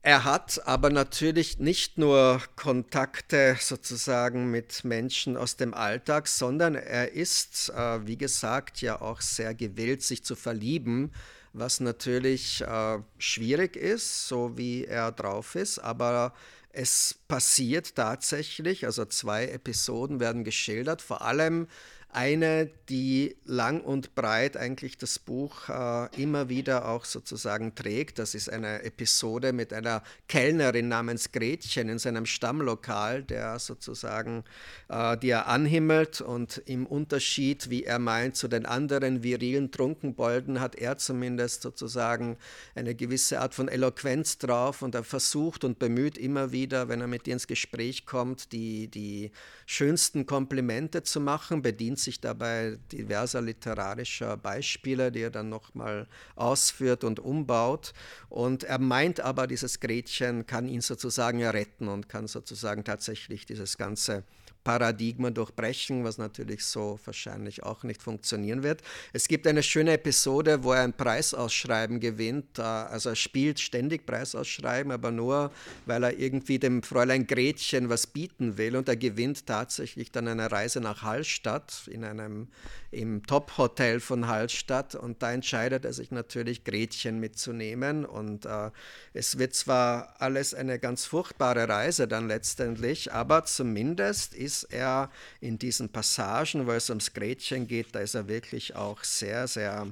Er 0.01 0.23
hat 0.23 0.65
aber 0.65 0.89
natürlich 0.89 1.59
nicht 1.59 1.97
nur 1.97 2.41
Kontakte 2.55 3.57
sozusagen 3.59 4.49
mit 4.49 4.85
Menschen 4.85 5.35
aus 5.35 5.57
dem 5.57 5.73
Alltag, 5.73 6.29
sondern 6.29 6.75
er 6.75 7.11
ist, 7.11 7.69
äh, 7.75 8.07
wie 8.07 8.17
gesagt, 8.17 8.81
ja 8.81 9.01
auch 9.01 9.19
sehr 9.19 9.53
gewillt, 9.53 10.01
sich 10.01 10.23
zu 10.23 10.35
verlieben, 10.37 11.11
was 11.51 11.81
natürlich 11.81 12.61
äh, 12.61 12.99
schwierig 13.17 13.75
ist, 13.75 14.27
so 14.29 14.57
wie 14.57 14.85
er 14.85 15.11
drauf 15.11 15.55
ist, 15.55 15.79
aber 15.79 16.33
es 16.71 17.15
passiert 17.27 17.95
tatsächlich, 17.95 18.85
also 18.85 19.03
zwei 19.05 19.47
Episoden 19.47 20.21
werden 20.21 20.45
geschildert, 20.45 21.01
vor 21.01 21.23
allem 21.23 21.67
eine, 22.11 22.69
die 22.89 23.35
lang 23.45 23.81
und 23.81 24.15
breit 24.15 24.57
eigentlich 24.57 24.97
das 24.97 25.19
Buch 25.19 25.69
äh, 25.69 26.21
immer 26.21 26.49
wieder 26.49 26.87
auch 26.87 27.05
sozusagen 27.05 27.75
trägt. 27.75 28.17
Das 28.17 28.33
ist 28.33 28.49
eine 28.49 28.81
Episode 28.83 29.53
mit 29.53 29.73
einer 29.73 30.01
Kellnerin 30.27 30.87
namens 30.87 31.31
Gretchen 31.31 31.87
in 31.87 31.99
seinem 31.99 32.25
Stammlokal, 32.25 33.21
der 33.21 33.59
sozusagen, 33.59 34.43
äh, 34.87 35.17
die 35.17 35.29
er 35.29 35.47
anhimmelt 35.47 36.19
und 36.19 36.63
im 36.65 36.87
Unterschied, 36.87 37.69
wie 37.69 37.83
er 37.83 37.99
meint, 37.99 38.35
zu 38.35 38.47
den 38.47 38.65
anderen 38.65 39.21
virilen 39.21 39.71
Trunkenbolden 39.71 40.59
hat 40.59 40.75
er 40.75 40.97
zumindest 40.97 41.61
sozusagen 41.61 42.37
eine 42.73 42.95
gewisse 42.95 43.39
Art 43.39 43.53
von 43.53 43.67
Eloquenz 43.67 44.39
drauf 44.39 44.81
und 44.81 44.95
er 44.95 45.03
versucht 45.03 45.63
und 45.63 45.77
bemüht 45.77 46.17
immer 46.17 46.51
wieder, 46.51 46.89
wenn 46.89 47.01
er 47.01 47.07
mit 47.07 47.27
ihr 47.27 47.33
ins 47.33 47.45
Gespräch 47.45 48.07
kommt, 48.07 48.51
die, 48.51 48.87
die 48.87 49.31
schönsten 49.67 50.25
Komplimente 50.25 51.03
zu 51.03 51.19
machen, 51.19 51.61
bedient 51.61 51.98
sich 51.99 52.19
dabei 52.19 52.77
diverser 52.91 53.41
literarischer 53.41 54.37
Beispiele, 54.37 55.11
die 55.11 55.21
er 55.21 55.29
dann 55.29 55.49
nochmal 55.49 56.07
ausführt 56.35 57.03
und 57.03 57.19
umbaut. 57.19 57.93
Und 58.29 58.63
er 58.63 58.79
meint 58.79 59.19
aber, 59.19 59.47
dieses 59.47 59.79
Gretchen 59.79 60.45
kann 60.45 60.67
ihn 60.67 60.81
sozusagen 60.81 61.43
retten 61.43 61.87
und 61.87 62.09
kann 62.09 62.27
sozusagen 62.27 62.83
tatsächlich 62.83 63.45
dieses 63.45 63.77
ganze 63.77 64.23
Paradigmen 64.63 65.33
durchbrechen, 65.33 66.03
was 66.03 66.17
natürlich 66.17 66.65
so 66.65 66.99
wahrscheinlich 67.05 67.63
auch 67.63 67.83
nicht 67.83 68.01
funktionieren 68.01 68.61
wird. 68.63 68.81
Es 69.13 69.27
gibt 69.27 69.47
eine 69.47 69.63
schöne 69.63 69.93
Episode, 69.93 70.63
wo 70.63 70.73
er 70.73 70.83
ein 70.83 70.93
Preisausschreiben 70.93 71.99
gewinnt. 71.99 72.59
Äh, 72.59 72.63
also 72.63 73.09
er 73.09 73.15
spielt 73.15 73.59
ständig 73.59 74.05
Preisausschreiben, 74.05 74.91
aber 74.91 75.11
nur, 75.11 75.51
weil 75.85 76.03
er 76.03 76.19
irgendwie 76.19 76.59
dem 76.59 76.83
Fräulein 76.83 77.25
Gretchen 77.25 77.89
was 77.89 78.07
bieten 78.07 78.57
will. 78.57 78.75
Und 78.75 78.89
er 78.89 78.97
gewinnt 78.97 79.45
tatsächlich 79.45 80.11
dann 80.11 80.27
eine 80.27 80.51
Reise 80.51 80.81
nach 80.81 81.03
Hallstatt 81.03 81.87
in 81.87 82.03
einem 82.03 82.47
im 82.91 83.25
Top-Hotel 83.25 83.99
von 83.99 84.27
Hallstatt. 84.27 84.95
Und 84.95 85.21
da 85.21 85.31
entscheidet 85.31 85.85
er 85.85 85.93
sich 85.93 86.11
natürlich, 86.11 86.63
Gretchen 86.63 87.19
mitzunehmen. 87.19 88.05
Und 88.05 88.45
äh, 88.45 88.71
es 89.13 89.37
wird 89.37 89.53
zwar 89.53 90.15
alles 90.19 90.53
eine 90.53 90.79
ganz 90.79 91.05
furchtbare 91.05 91.69
Reise 91.69 92.07
dann 92.07 92.27
letztendlich, 92.27 93.13
aber 93.13 93.45
zumindest 93.45 94.33
ist 94.33 94.48
ist 94.49 94.63
er 94.63 95.11
in 95.41 95.59
diesen 95.59 95.89
Passagen, 95.89 96.65
wo 96.65 96.71
es 96.71 96.89
ums 96.89 97.13
Gretchen 97.13 97.67
geht, 97.67 97.93
da 97.93 97.99
ist 97.99 98.15
er 98.15 98.27
wirklich 98.27 98.75
auch 98.75 99.03
sehr, 99.03 99.47
sehr 99.47 99.87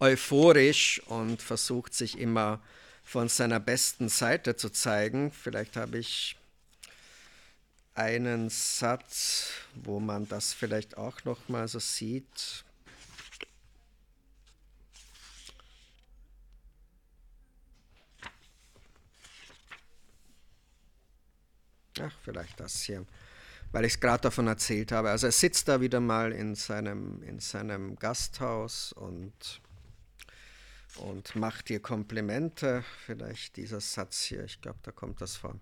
euphorisch 0.00 1.00
und 1.06 1.40
versucht 1.40 1.94
sich 1.94 2.18
immer 2.18 2.60
von 3.04 3.28
seiner 3.28 3.60
besten 3.60 4.08
Seite 4.08 4.56
zu 4.56 4.70
zeigen. 4.70 5.30
Vielleicht 5.30 5.76
habe 5.76 5.98
ich 5.98 6.36
einen 7.94 8.50
Satz, 8.50 9.50
wo 9.74 10.00
man 10.00 10.26
das 10.26 10.52
vielleicht 10.52 10.96
auch 10.96 11.22
noch 11.24 11.48
mal 11.48 11.68
so 11.68 11.78
sieht. 11.78 12.64
Ach, 22.00 22.12
vielleicht 22.24 22.58
das 22.60 22.82
hier 22.82 23.04
weil 23.72 23.84
ich 23.84 23.94
es 23.94 24.00
gerade 24.00 24.22
davon 24.22 24.46
erzählt 24.46 24.92
habe. 24.92 25.10
Also 25.10 25.26
er 25.26 25.32
sitzt 25.32 25.68
da 25.68 25.80
wieder 25.80 26.00
mal 26.00 26.32
in 26.32 26.54
seinem, 26.54 27.22
in 27.22 27.38
seinem 27.38 27.96
Gasthaus 27.96 28.92
und, 28.92 29.60
und 30.96 31.36
macht 31.36 31.70
ihr 31.70 31.80
Komplimente. 31.80 32.84
Vielleicht 33.06 33.56
dieser 33.56 33.80
Satz 33.80 34.22
hier, 34.22 34.44
ich 34.44 34.60
glaube, 34.60 34.78
da 34.82 34.90
kommt 34.90 35.20
das 35.20 35.36
vor. 35.36 35.54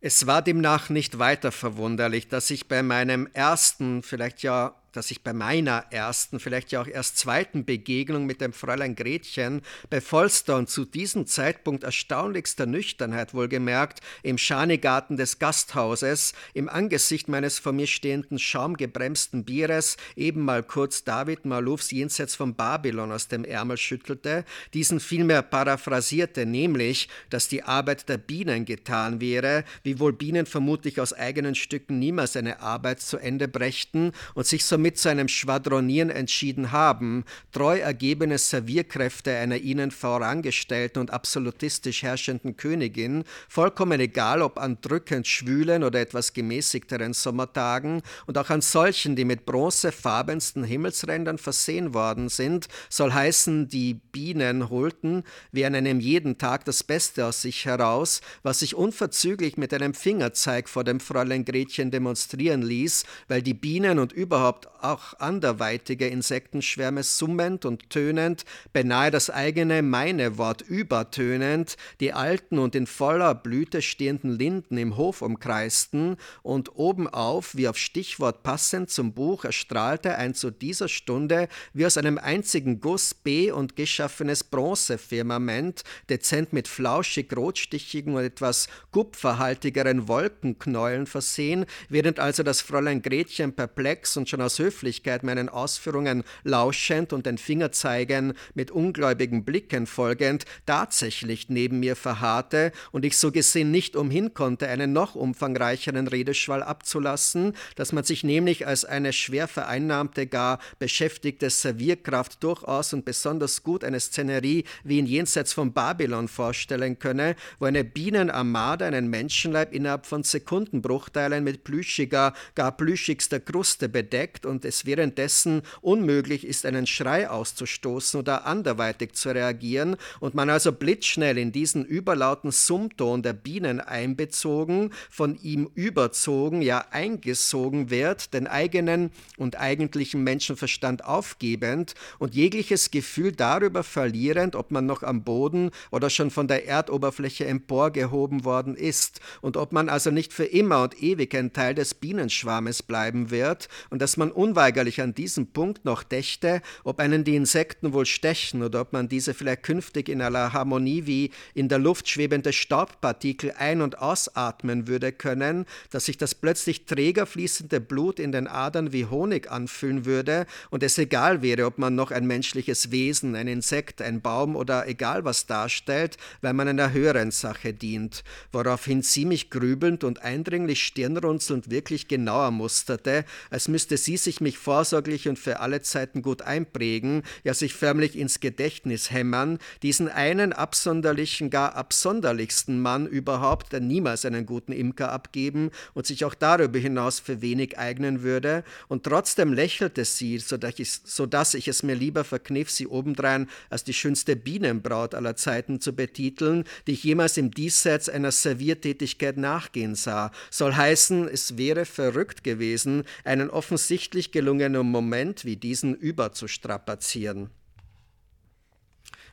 Es 0.00 0.26
war 0.26 0.42
demnach 0.42 0.88
nicht 0.88 1.18
weiter 1.18 1.52
verwunderlich, 1.52 2.28
dass 2.28 2.50
ich 2.50 2.68
bei 2.68 2.82
meinem 2.82 3.28
ersten, 3.32 4.02
vielleicht 4.02 4.42
ja 4.42 4.74
dass 4.96 5.10
ich 5.10 5.22
bei 5.22 5.32
meiner 5.32 5.84
ersten, 5.90 6.40
vielleicht 6.40 6.72
ja 6.72 6.80
auch 6.80 6.86
erst 6.86 7.18
zweiten 7.18 7.64
Begegnung 7.64 8.24
mit 8.24 8.40
dem 8.40 8.52
Fräulein 8.52 8.96
Gretchen 8.96 9.60
bei 9.90 10.00
Volster 10.00 10.56
und 10.56 10.70
zu 10.70 10.84
diesem 10.84 11.26
Zeitpunkt 11.26 11.84
erstaunlichster 11.84 12.66
Nüchternheit 12.66 13.34
wohlgemerkt 13.34 14.00
im 14.22 14.38
Schanigarten 14.38 15.16
des 15.16 15.38
Gasthauses 15.38 16.32
im 16.54 16.68
Angesicht 16.68 17.28
meines 17.28 17.58
vor 17.58 17.72
mir 17.72 17.86
stehenden 17.86 18.38
schaumgebremsten 18.38 19.44
Bieres 19.44 19.98
eben 20.16 20.40
mal 20.40 20.62
kurz 20.62 21.04
David 21.04 21.44
Maloufs 21.44 21.90
Jenseits 21.90 22.34
von 22.34 22.54
Babylon 22.54 23.12
aus 23.12 23.28
dem 23.28 23.44
Ärmel 23.44 23.76
schüttelte, 23.76 24.44
diesen 24.72 25.00
vielmehr 25.00 25.42
paraphrasierte, 25.42 26.46
nämlich, 26.46 27.08
dass 27.28 27.48
die 27.48 27.62
Arbeit 27.62 28.08
der 28.08 28.18
Bienen 28.18 28.64
getan 28.64 29.20
wäre, 29.20 29.64
wiewohl 29.82 30.14
Bienen 30.14 30.46
vermutlich 30.46 31.00
aus 31.00 31.12
eigenen 31.12 31.54
Stücken 31.54 31.98
niemals 31.98 32.36
eine 32.36 32.60
Arbeit 32.60 33.00
zu 33.00 33.18
Ende 33.18 33.46
brächten 33.46 34.12
und 34.34 34.46
sich 34.46 34.64
somit 34.64 34.85
mit 34.86 34.98
zu 34.98 35.08
einem 35.08 35.26
Schwadronieren 35.26 36.10
entschieden 36.10 36.70
haben, 36.70 37.24
treu 37.50 37.76
ergebene 37.76 38.38
Servierkräfte 38.38 39.36
einer 39.36 39.56
ihnen 39.56 39.90
vorangestellten 39.90 41.00
und 41.00 41.10
absolutistisch 41.10 42.04
herrschenden 42.04 42.56
Königin, 42.56 43.24
vollkommen 43.48 43.98
egal 43.98 44.42
ob 44.42 44.58
an 44.60 44.78
drückend 44.80 45.26
schwülen 45.26 45.82
oder 45.82 46.00
etwas 46.00 46.34
gemäßigteren 46.34 47.14
Sommertagen 47.14 48.00
und 48.26 48.38
auch 48.38 48.48
an 48.48 48.60
solchen, 48.60 49.16
die 49.16 49.24
mit 49.24 49.44
bronzefarbensten 49.44 50.62
Himmelsrändern 50.62 51.38
versehen 51.38 51.92
worden 51.92 52.28
sind, 52.28 52.68
soll 52.88 53.12
heißen, 53.12 53.66
die 53.66 53.94
Bienen 53.94 54.70
holten, 54.70 55.24
wie 55.50 55.64
an 55.66 55.74
einem 55.74 55.98
jeden 55.98 56.38
Tag 56.38 56.64
das 56.64 56.84
Beste 56.84 57.26
aus 57.26 57.42
sich 57.42 57.64
heraus, 57.64 58.20
was 58.44 58.60
sich 58.60 58.76
unverzüglich 58.76 59.56
mit 59.56 59.74
einem 59.74 59.94
Fingerzeig 59.94 60.68
vor 60.68 60.84
dem 60.84 61.00
Fräulein 61.00 61.44
Gretchen 61.44 61.90
demonstrieren 61.90 62.62
ließ, 62.62 63.02
weil 63.26 63.42
die 63.42 63.54
Bienen 63.54 63.98
und 63.98 64.12
überhaupt 64.12 64.68
auch 64.86 65.18
anderweitige 65.18 66.06
Insektenschwärme 66.06 67.02
summend 67.02 67.64
und 67.64 67.90
tönend, 67.90 68.44
beinahe 68.72 69.10
das 69.10 69.30
eigene 69.30 69.82
meine 69.82 70.38
Wort 70.38 70.62
übertönend, 70.62 71.76
die 72.00 72.12
alten 72.12 72.58
und 72.58 72.74
in 72.74 72.86
voller 72.86 73.34
Blüte 73.34 73.82
stehenden 73.82 74.30
Linden 74.30 74.78
im 74.78 74.96
Hof 74.96 75.22
umkreisten, 75.22 76.16
und 76.42 76.76
obenauf, 76.76 77.56
wie 77.56 77.68
auf 77.68 77.76
Stichwort 77.76 78.42
passend 78.42 78.90
zum 78.90 79.12
Buch, 79.12 79.44
erstrahlte 79.44 80.16
ein 80.16 80.34
zu 80.34 80.50
dieser 80.50 80.88
Stunde 80.88 81.48
wie 81.72 81.86
aus 81.86 81.96
einem 81.96 82.18
einzigen 82.18 82.80
Guss 82.80 83.14
B 83.14 83.50
und 83.50 83.76
geschaffenes 83.76 84.44
Bronzefirmament, 84.44 85.82
dezent 86.08 86.52
mit 86.52 86.68
flauschig 86.68 87.34
rotstichigen 87.36 88.14
und 88.14 88.24
etwas 88.24 88.68
kupferhaltigeren 88.92 90.08
Wolkenknäulen 90.08 91.06
versehen, 91.06 91.66
während 91.88 92.20
also 92.20 92.42
das 92.42 92.60
Fräulein 92.60 93.02
Gretchen 93.02 93.52
perplex 93.52 94.16
und 94.16 94.28
schon 94.28 94.40
aus 94.40 94.58
Höflichkeit 94.58 94.75
meinen 95.22 95.48
Ausführungen 95.48 96.24
lauschend 96.44 97.12
und 97.12 97.26
den 97.26 97.38
Fingerzeigen 97.38 98.34
mit 98.54 98.70
ungläubigen 98.70 99.44
Blicken 99.44 99.86
folgend 99.86 100.44
tatsächlich 100.66 101.48
neben 101.48 101.80
mir 101.80 101.96
verharrte 101.96 102.72
und 102.92 103.04
ich 103.04 103.16
so 103.16 103.32
gesehen 103.32 103.70
nicht 103.70 103.96
umhin 103.96 104.34
konnte, 104.34 104.68
einen 104.68 104.92
noch 104.92 105.14
umfangreicheren 105.14 106.08
Redeschwall 106.08 106.62
abzulassen, 106.62 107.54
dass 107.76 107.92
man 107.92 108.04
sich 108.04 108.24
nämlich 108.24 108.66
als 108.66 108.84
eine 108.84 109.12
schwer 109.12 109.48
vereinnahmte, 109.48 110.26
gar 110.26 110.58
beschäftigte 110.78 111.50
Servierkraft 111.50 112.42
durchaus 112.42 112.92
und 112.92 113.04
besonders 113.04 113.62
gut 113.62 113.84
eine 113.84 114.00
Szenerie 114.00 114.64
wie 114.84 114.98
in 114.98 115.06
Jenseits 115.06 115.52
von 115.52 115.72
Babylon 115.72 116.28
vorstellen 116.28 116.98
könne, 116.98 117.36
wo 117.58 117.66
eine 117.66 117.84
Bienenarmade 117.84 118.84
einen 118.84 119.08
Menschenleib 119.08 119.72
innerhalb 119.72 120.06
von 120.06 120.22
Sekundenbruchteilen 120.22 121.44
mit 121.44 121.64
plüschiger, 121.64 122.32
gar 122.54 122.76
plüschigster 122.76 123.40
Kruste 123.40 123.88
bedeckt 123.88 124.46
und 124.46 124.55
und 124.56 124.64
es 124.64 124.86
währenddessen 124.86 125.60
unmöglich 125.82 126.46
ist, 126.46 126.64
einen 126.64 126.86
Schrei 126.86 127.28
auszustoßen 127.28 128.18
oder 128.18 128.46
anderweitig 128.46 129.12
zu 129.12 129.28
reagieren 129.28 129.96
und 130.18 130.34
man 130.34 130.48
also 130.48 130.72
blitzschnell 130.72 131.36
in 131.36 131.52
diesen 131.52 131.84
überlauten 131.84 132.50
Summton 132.50 133.22
der 133.22 133.34
Bienen 133.34 133.80
einbezogen, 133.80 134.94
von 135.10 135.36
ihm 135.42 135.68
überzogen, 135.74 136.62
ja 136.62 136.86
eingesogen 136.90 137.90
wird, 137.90 138.32
den 138.32 138.46
eigenen 138.46 139.10
und 139.36 139.60
eigentlichen 139.60 140.24
Menschenverstand 140.24 141.04
aufgebend 141.04 141.94
und 142.18 142.34
jegliches 142.34 142.90
Gefühl 142.90 143.32
darüber 143.32 143.82
verlierend, 143.82 144.56
ob 144.56 144.70
man 144.70 144.86
noch 144.86 145.02
am 145.02 145.22
Boden 145.22 145.70
oder 145.90 146.08
schon 146.08 146.30
von 146.30 146.48
der 146.48 146.66
Erdoberfläche 146.66 147.44
emporgehoben 147.44 148.46
worden 148.46 148.74
ist 148.74 149.20
und 149.42 149.58
ob 149.58 149.72
man 149.72 149.90
also 149.90 150.10
nicht 150.10 150.32
für 150.32 150.46
immer 150.46 150.82
und 150.82 151.02
ewig 151.02 151.36
ein 151.36 151.52
Teil 151.52 151.74
des 151.74 151.92
Bienenschwarmes 151.92 152.82
bleiben 152.82 153.30
wird 153.30 153.68
und 153.90 154.00
dass 154.00 154.16
man 154.16 154.30
unweigerlich 154.46 155.00
an 155.00 155.12
diesem 155.12 155.48
Punkt 155.48 155.84
noch 155.84 156.04
dächte, 156.04 156.62
ob 156.84 157.00
einen 157.00 157.24
die 157.24 157.34
Insekten 157.34 157.92
wohl 157.92 158.06
stechen 158.06 158.62
oder 158.62 158.80
ob 158.82 158.92
man 158.92 159.08
diese 159.08 159.34
vielleicht 159.34 159.64
künftig 159.64 160.08
in 160.08 160.22
aller 160.22 160.52
Harmonie 160.52 161.06
wie 161.06 161.30
in 161.54 161.68
der 161.68 161.80
Luft 161.80 162.08
schwebende 162.08 162.52
Staubpartikel 162.52 163.52
ein- 163.58 163.82
und 163.82 163.98
ausatmen 163.98 164.86
würde 164.86 165.10
können, 165.10 165.66
dass 165.90 166.04
sich 166.04 166.16
das 166.16 166.36
plötzlich 166.36 166.86
träger 166.86 167.26
fließende 167.26 167.80
Blut 167.80 168.20
in 168.20 168.30
den 168.30 168.46
Adern 168.46 168.92
wie 168.92 169.06
Honig 169.06 169.50
anfühlen 169.50 170.04
würde 170.04 170.46
und 170.70 170.84
es 170.84 170.96
egal 170.96 171.42
wäre, 171.42 171.66
ob 171.66 171.78
man 171.78 171.96
noch 171.96 172.12
ein 172.12 172.26
menschliches 172.26 172.92
Wesen, 172.92 173.34
ein 173.34 173.48
Insekt, 173.48 174.00
ein 174.00 174.20
Baum 174.20 174.54
oder 174.54 174.86
egal 174.86 175.24
was 175.24 175.46
darstellt, 175.46 176.18
weil 176.40 176.52
man 176.52 176.68
einer 176.68 176.92
höheren 176.92 177.32
Sache 177.32 177.74
dient, 177.74 178.22
woraufhin 178.52 179.02
sie 179.02 179.24
mich 179.24 179.50
grübelnd 179.50 180.04
und 180.04 180.22
eindringlich 180.22 180.84
stirnrunzelnd 180.84 181.68
wirklich 181.68 182.06
genauer 182.06 182.52
musterte, 182.52 183.24
als 183.50 183.66
müsste 183.66 183.96
sie 183.96 184.16
sich 184.16 184.35
mich 184.40 184.58
vorsorglich 184.58 185.28
und 185.28 185.38
für 185.38 185.60
alle 185.60 185.82
Zeiten 185.82 186.22
gut 186.22 186.42
einprägen, 186.42 187.22
ja 187.44 187.54
sich 187.54 187.74
förmlich 187.74 188.16
ins 188.16 188.40
Gedächtnis 188.40 189.10
hämmern, 189.10 189.58
diesen 189.82 190.08
einen 190.08 190.52
absonderlichen, 190.52 191.50
gar 191.50 191.74
absonderlichsten 191.74 192.80
Mann 192.80 193.06
überhaupt, 193.06 193.72
der 193.72 193.80
niemals 193.80 194.24
einen 194.24 194.46
guten 194.46 194.72
Imker 194.72 195.12
abgeben 195.12 195.70
und 195.94 196.06
sich 196.06 196.24
auch 196.24 196.34
darüber 196.34 196.78
hinaus 196.78 197.20
für 197.20 197.40
wenig 197.42 197.78
eignen 197.78 198.22
würde, 198.22 198.64
und 198.88 199.04
trotzdem 199.04 199.52
lächelte 199.52 200.04
sie, 200.04 200.38
sodass 200.38 200.78
ich, 200.78 201.00
sodass 201.04 201.54
ich 201.54 201.68
es 201.68 201.82
mir 201.82 201.94
lieber 201.94 202.24
verkniff, 202.24 202.70
sie 202.70 202.86
obendrein 202.86 203.48
als 203.70 203.84
die 203.84 203.94
schönste 203.94 204.36
Bienenbraut 204.36 205.14
aller 205.14 205.36
Zeiten 205.36 205.80
zu 205.80 205.94
betiteln, 205.94 206.64
die 206.86 206.92
ich 206.92 207.04
jemals 207.04 207.36
im 207.36 207.50
Diesseits 207.50 208.08
einer 208.08 208.32
Serviertätigkeit 208.32 209.36
nachgehen 209.36 209.94
sah. 209.94 210.30
Soll 210.50 210.74
heißen, 210.74 211.28
es 211.28 211.56
wäre 211.56 211.84
verrückt 211.84 212.44
gewesen, 212.44 213.04
einen 213.24 213.50
offensichtlich 213.50 214.25
endlich 214.26 214.32
gelungenen 214.32 214.90
Moment 214.90 215.44
wie 215.44 215.56
diesen 215.56 215.94
überzustrapazieren. 215.94 217.50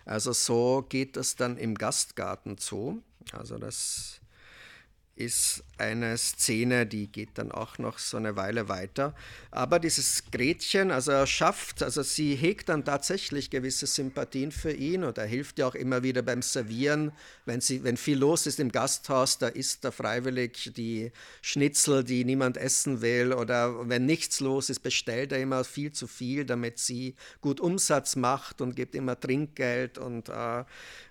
Also 0.05 0.33
so 0.33 0.85
geht 0.87 1.17
es 1.17 1.35
dann 1.35 1.57
im 1.57 1.75
Gastgarten 1.75 2.57
zu. 2.57 3.01
Also 3.31 3.57
das 3.57 4.19
ist 5.15 5.63
eine 5.77 6.17
Szene, 6.17 6.87
die 6.87 7.07
geht 7.07 7.29
dann 7.35 7.51
auch 7.51 7.77
noch 7.77 7.99
so 7.99 8.17
eine 8.17 8.35
Weile 8.35 8.67
weiter. 8.67 9.13
Aber 9.51 9.79
dieses 9.79 10.23
Gretchen, 10.31 10.89
also 10.89 11.11
er 11.11 11.27
schafft, 11.27 11.83
also 11.83 12.01
sie 12.01 12.35
hegt 12.35 12.69
dann 12.69 12.83
tatsächlich 12.83 13.51
gewisse 13.51 13.85
Sympathien 13.85 14.51
für 14.51 14.71
ihn 14.71 15.03
und 15.03 15.17
er 15.19 15.25
hilft 15.25 15.59
ihr 15.59 15.67
auch 15.67 15.75
immer 15.75 16.01
wieder 16.01 16.23
beim 16.23 16.41
Servieren. 16.41 17.11
Wenn, 17.45 17.61
sie, 17.61 17.83
wenn 17.83 17.97
viel 17.97 18.17
los 18.17 18.47
ist 18.47 18.59
im 18.59 18.71
Gasthaus, 18.71 19.37
da 19.37 19.49
isst 19.49 19.85
er 19.85 19.91
freiwillig 19.91 20.71
die 20.75 21.11
Schnitzel, 21.41 22.03
die 22.03 22.25
niemand 22.25 22.57
essen 22.57 23.01
will. 23.01 23.33
Oder 23.33 23.87
wenn 23.89 24.07
nichts 24.07 24.39
los 24.39 24.71
ist, 24.71 24.79
bestellt 24.79 25.31
er 25.31 25.39
immer 25.39 25.63
viel 25.63 25.91
zu 25.91 26.07
viel, 26.07 26.45
damit 26.45 26.79
sie 26.79 27.15
gut 27.41 27.59
Umsatz 27.59 28.15
macht 28.15 28.61
und 28.61 28.75
gibt 28.75 28.95
immer 28.95 29.19
Trinkgeld. 29.19 29.99
Und 29.99 30.29
äh, 30.29 30.63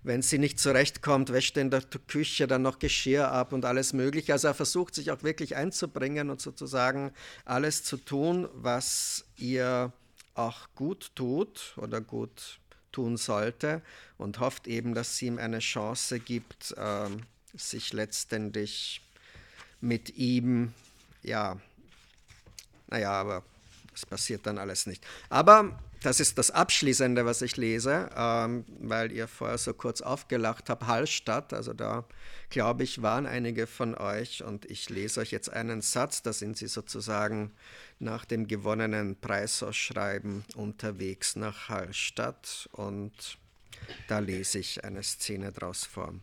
wenn 0.05 0.23
sie 0.23 0.39
nicht 0.39 0.59
zurechtkommt, 0.59 1.33
wäscht 1.33 1.57
in 1.57 1.71
der 1.71 1.83
Küche 1.83 2.47
dann 2.47 2.63
noch 2.63 2.79
Geschirr 2.79 3.31
ab 3.31 3.53
und 3.53 3.65
alles 3.65 3.93
Mögliche. 3.93 4.33
Also 4.33 4.49
er 4.49 4.55
versucht 4.55 4.95
sich 4.95 5.11
auch 5.11 5.23
wirklich 5.23 5.55
einzubringen 5.55 6.31
und 6.31 6.41
sozusagen 6.41 7.13
alles 7.45 7.85
zu 7.85 7.97
tun, 7.97 8.49
was 8.55 9.25
ihr 9.37 9.93
auch 10.35 10.69
gut 10.75 11.13
tut 11.15 11.75
oder 11.77 12.01
gut 12.01 12.59
tun 12.91 13.17
sollte 13.17 13.81
und 14.19 14.41
hofft 14.41 14.67
eben, 14.67 14.95
dass 14.95 15.17
sie 15.17 15.27
ihm 15.27 15.39
eine 15.39 15.61
Chance 15.61 16.21
gibt, 16.21 16.73
äh, 16.77 17.09
sich 17.55 17.93
letztendlich 17.93 19.03
mit 19.81 20.17
ihm, 20.17 20.73
ja, 21.23 21.59
naja, 22.89 23.13
aber 23.13 23.45
es 23.95 24.05
passiert 24.05 24.47
dann 24.47 24.59
alles 24.59 24.87
nicht. 24.87 25.05
Aber 25.29 25.79
das 26.03 26.21
ist 26.21 26.39
das 26.39 26.51
Abschließende, 26.51 27.25
was 27.25 27.43
ich 27.43 27.57
lese, 27.57 28.11
ähm, 28.17 28.65
weil 28.79 29.13
ihr 29.13 29.29
vorher 29.29 29.59
so 29.59 29.73
kurz 29.75 30.01
aufgelacht 30.01 30.69
habt, 30.69 30.87
Hallstatt, 30.87 31.53
also 31.53 31.73
da 31.73 32.05
glaube 32.51 32.85
ich, 32.85 33.03
waren 33.03 33.27
einige 33.27 33.67
von 33.67 33.95
euch 33.97 34.45
und 34.45 34.65
ich 34.71 34.91
lese 34.91 35.21
euch 35.21 35.31
jetzt 35.31 35.53
einen 35.53 35.81
Satz, 35.81 36.23
da 36.23 36.33
sind 36.33 36.57
sie 36.57 36.67
sozusagen 36.67 37.53
nach 37.99 38.25
dem 38.25 38.47
gewonnenen 38.47 39.19
Preisausschreiben 39.19 40.45
unterwegs 40.55 41.37
nach 41.37 41.69
Hallstatt 41.69 42.69
und 42.73 43.39
da 44.09 44.19
lese 44.19 44.59
ich 44.59 44.85
eine 44.85 45.03
Szene 45.03 45.53
draus 45.53 45.85
vor. 45.85 46.15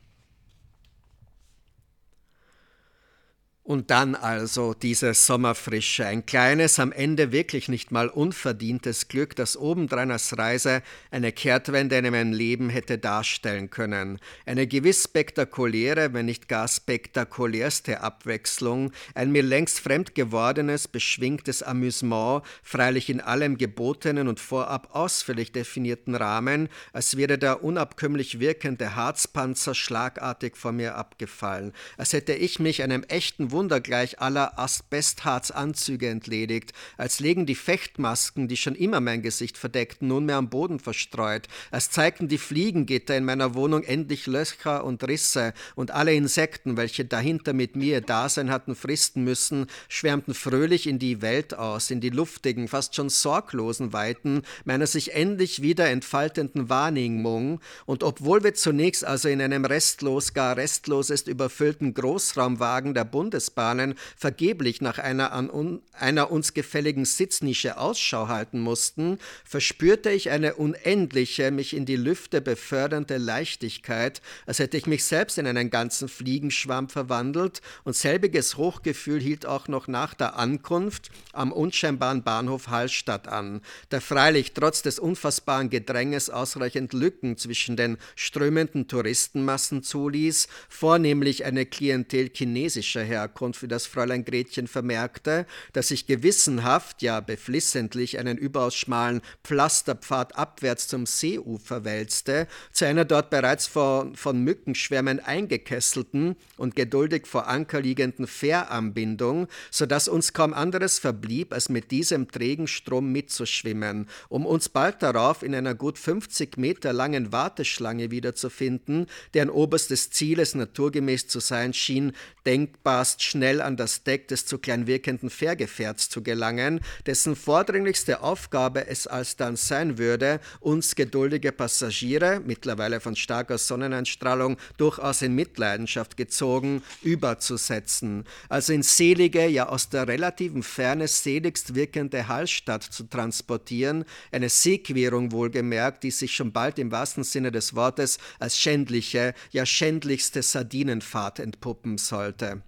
Und 3.70 3.92
dann 3.92 4.16
also 4.16 4.74
diese 4.74 5.14
Sommerfrische, 5.14 6.04
ein 6.04 6.26
kleines, 6.26 6.80
am 6.80 6.92
Ende 6.92 7.32
wirklich 7.32 7.70
nicht 7.70 7.92
mal 7.92 8.08
unverdientes 8.08 9.10
Glück, 9.10 9.36
das 9.36 9.56
obendrein 9.56 10.10
als 10.10 10.40
Reise 10.40 10.82
eine 11.12 11.32
Kehrtwende 11.32 11.96
in 11.96 12.10
meinem 12.10 12.34
Leben 12.34 12.72
hätte 12.72 12.98
darstellen 12.98 13.70
können. 13.70 14.18
Eine 14.48 14.66
gewiss 14.66 15.04
spektakuläre, 15.04 16.16
wenn 16.16 16.26
nicht 16.26 16.48
gar 16.48 16.68
spektakulärste 16.68 18.02
Abwechslung, 18.02 18.92
ein 19.14 19.32
mir 19.32 19.44
längst 19.44 19.82
fremd 19.82 20.16
gewordenes, 20.16 20.88
beschwingtes 20.88 21.62
Amüsement, 21.62 22.42
freilich 22.64 23.08
in 23.08 23.22
allem 23.22 23.60
gebotenen 23.60 24.28
und 24.28 24.40
vorab 24.40 24.96
ausführlich 24.96 25.52
definierten 25.52 26.16
Rahmen, 26.16 26.70
als 26.92 27.18
wäre 27.18 27.38
der 27.38 27.64
unabkömmlich 27.64 28.40
wirkende 28.40 28.96
Harzpanzer 28.96 29.76
schlagartig 29.76 30.58
vor 30.58 30.72
mir 30.72 30.96
abgefallen, 30.96 31.72
als 31.98 32.14
hätte 32.14 32.34
ich 32.34 32.58
mich 32.58 32.82
einem 32.82 33.04
echten 33.04 33.52
Wunder 33.52 33.59
gleich 33.68 34.22
aller 34.22 34.58
Asbestharzanzüge 34.58 36.08
entledigt, 36.08 36.72
als 36.98 37.20
legen 37.20 37.46
die 37.46 37.56
Fechtmasken, 37.56 38.48
die 38.48 38.56
schon 38.56 38.76
immer 38.76 39.02
mein 39.02 39.22
Gesicht 39.22 39.58
verdeckten, 39.58 40.08
nunmehr 40.08 40.38
am 40.38 40.50
Boden 40.50 40.80
verstreut, 40.80 41.48
als 41.72 41.92
zeigten 41.92 42.30
die 42.30 42.38
Fliegengitter 42.38 43.18
in 43.18 43.26
meiner 43.26 43.56
Wohnung 43.56 43.84
endlich 43.84 44.28
Löcher 44.28 44.86
und 44.86 45.06
Risse, 45.06 45.54
und 45.76 45.92
alle 45.92 46.14
Insekten, 46.14 46.78
welche 46.78 47.04
dahinter 47.04 47.54
mit 47.54 47.76
mir 47.76 48.00
Dasein 48.00 48.50
hatten 48.50 48.76
fristen 48.76 49.24
müssen, 49.24 49.68
schwärmten 49.90 50.34
fröhlich 50.34 50.88
in 50.88 51.00
die 51.00 51.22
Welt 51.22 51.54
aus, 51.54 51.92
in 51.92 52.00
die 52.00 52.10
luftigen, 52.10 52.68
fast 52.68 52.96
schon 52.96 53.10
sorglosen 53.10 53.92
Weiten 53.92 54.44
meiner 54.64 54.88
sich 54.88 55.14
endlich 55.14 55.62
wieder 55.62 55.90
entfaltenden 55.90 56.70
Wahrnehmung, 56.70 57.60
und 57.86 58.04
obwohl 58.04 58.44
wir 58.44 58.54
zunächst 58.54 59.04
also 59.04 59.28
in 59.28 59.42
einem 59.42 59.66
restlos, 59.66 60.34
gar 60.34 60.56
restlosest 60.56 61.28
überfüllten 61.28 61.94
Großraumwagen 61.94 62.94
der 62.94 63.06
Bundes 63.06 63.49
Verkehrsbahnen 63.50 63.96
vergeblich 64.16 64.82
nach 64.82 65.00
einer, 65.00 65.32
an 65.32 65.50
un, 65.50 65.82
einer 65.94 66.32
uns 66.32 66.54
gefälligen 66.54 67.06
Sitznische 67.06 67.78
Ausschau 67.78 68.28
halten 68.28 68.60
mussten, 68.60 69.18
verspürte 69.44 70.12
ich 70.12 70.30
eine 70.30 70.56
unendliche, 70.56 71.52
mich 71.52 71.76
in 71.76 71.86
die 71.86 71.96
Lüfte 71.96 72.42
befördernde 72.42 73.18
Leichtigkeit, 73.18 74.22
als 74.46 74.60
hätte 74.60 74.78
ich 74.78 74.86
mich 74.86 75.04
selbst 75.04 75.38
in 75.38 75.48
einen 75.48 75.70
ganzen 75.70 76.08
Fliegenschwamm 76.08 76.90
verwandelt, 76.90 77.62
und 77.84 77.96
selbiges 77.96 78.58
Hochgefühl 78.58 79.20
hielt 79.20 79.46
auch 79.46 79.68
noch 79.68 79.88
nach 79.88 80.14
der 80.14 80.38
Ankunft 80.38 81.10
am 81.34 81.52
unscheinbaren 81.52 82.24
Bahnhof 82.24 82.68
Hallstatt 82.68 83.28
an, 83.28 83.62
der 83.92 84.02
freilich 84.02 84.54
trotz 84.54 84.82
des 84.82 85.00
unfassbaren 85.00 85.70
Gedränges 85.70 86.30
ausreichend 86.30 86.94
Lücken 86.94 87.38
zwischen 87.38 87.76
den 87.76 87.98
strömenden 88.16 88.88
Touristenmassen 88.88 89.84
zuließ, 89.84 90.48
vornehmlich 90.70 91.46
eine 91.46 91.66
Klientel 91.66 92.30
chinesischer 92.34 93.04
Herkunft 93.04 93.39
Herkunft, 93.40 93.64
wie 93.64 93.68
das 93.68 93.86
Fräulein 93.86 94.26
Gretchen 94.26 94.68
vermerkte, 94.68 95.46
dass 95.72 95.88
sich 95.88 96.06
gewissenhaft, 96.06 97.02
ja 97.02 97.22
beflissentlich 97.22 98.20
einen 98.20 98.38
überaus 98.38 98.76
schmalen 98.76 99.22
Pflasterpfad 99.44 100.36
abwärts 100.36 100.88
zum 100.90 101.06
Seeufer 101.06 101.86
wälzte, 101.86 102.48
zu 102.74 102.86
einer 102.86 103.06
dort 103.06 103.30
bereits 103.30 103.66
von, 103.66 104.16
von 104.16 104.44
Mückenschwärmen 104.44 105.22
eingekesselten 105.22 106.36
und 106.58 106.76
geduldig 106.76 107.28
vor 107.28 107.48
Anker 107.48 107.82
liegenden 107.82 108.28
Fähranbindung, 108.28 109.48
so 109.72 109.86
dass 109.86 110.10
uns 110.10 110.34
kaum 110.34 110.54
anderes 110.54 111.00
verblieb, 111.00 111.54
als 111.54 111.70
mit 111.70 111.92
diesem 111.92 112.30
trägen 112.30 112.68
Strom 112.68 113.12
mitzuschwimmen, 113.12 114.08
um 114.28 114.46
uns 114.46 114.68
bald 114.68 115.02
darauf 115.02 115.44
in 115.44 115.56
einer 115.56 115.76
gut 115.76 115.98
50 115.98 116.58
Meter 116.58 116.92
langen 116.92 117.32
Warteschlange 117.32 118.12
wiederzufinden, 118.12 119.08
deren 119.34 119.50
oberstes 119.50 120.10
Ziel 120.10 120.40
es 120.40 120.56
naturgemäß 120.56 121.28
zu 121.28 121.40
sein 121.40 121.74
schien, 121.74 122.14
denkbarst 122.46 123.19
schnell 123.24 123.62
an 123.62 123.78
das 123.78 124.04
Deck 124.04 124.28
des 124.28 124.46
zu 124.46 124.58
klein 124.58 124.88
wirkenden 124.88 125.30
Fährgefährts 125.30 126.10
zu 126.10 126.24
gelangen, 126.24 126.82
dessen 127.06 127.36
vordringlichste 127.36 128.22
Aufgabe 128.22 128.88
es 128.88 129.08
alsdann 129.08 129.56
sein 129.56 129.98
würde, 129.98 130.40
uns 130.60 130.96
geduldige 130.96 131.52
Passagiere, 131.52 132.42
mittlerweile 132.46 133.00
von 133.00 133.16
starker 133.16 133.58
Sonneneinstrahlung 133.58 134.58
durchaus 134.78 135.22
in 135.22 135.36
Mitleidenschaft 135.36 136.18
gezogen, 136.18 136.82
überzusetzen, 137.02 138.26
also 138.50 138.74
in 138.74 138.84
selige, 138.84 139.48
ja 139.48 139.70
aus 139.70 139.90
der 139.90 140.08
relativen 140.08 140.64
Ferne 140.64 141.08
seligst 141.08 141.76
wirkende 141.76 142.28
Hallstatt 142.28 142.84
zu 142.84 143.04
transportieren, 143.04 144.06
eine 144.32 144.50
Seequerung 144.50 145.32
wohlgemerkt, 145.32 146.04
die 146.04 146.12
sich 146.12 146.34
schon 146.34 146.52
bald 146.52 146.80
im 146.80 146.92
wahrsten 146.92 147.24
Sinne 147.24 147.52
des 147.52 147.76
Wortes 147.76 148.18
als 148.40 148.58
schändliche, 148.58 149.34
ja 149.52 149.66
schändlichste 149.66 150.42
Sardinenfahrt 150.42 151.40
entpuppen 151.40 151.98
sollte. 151.98 152.62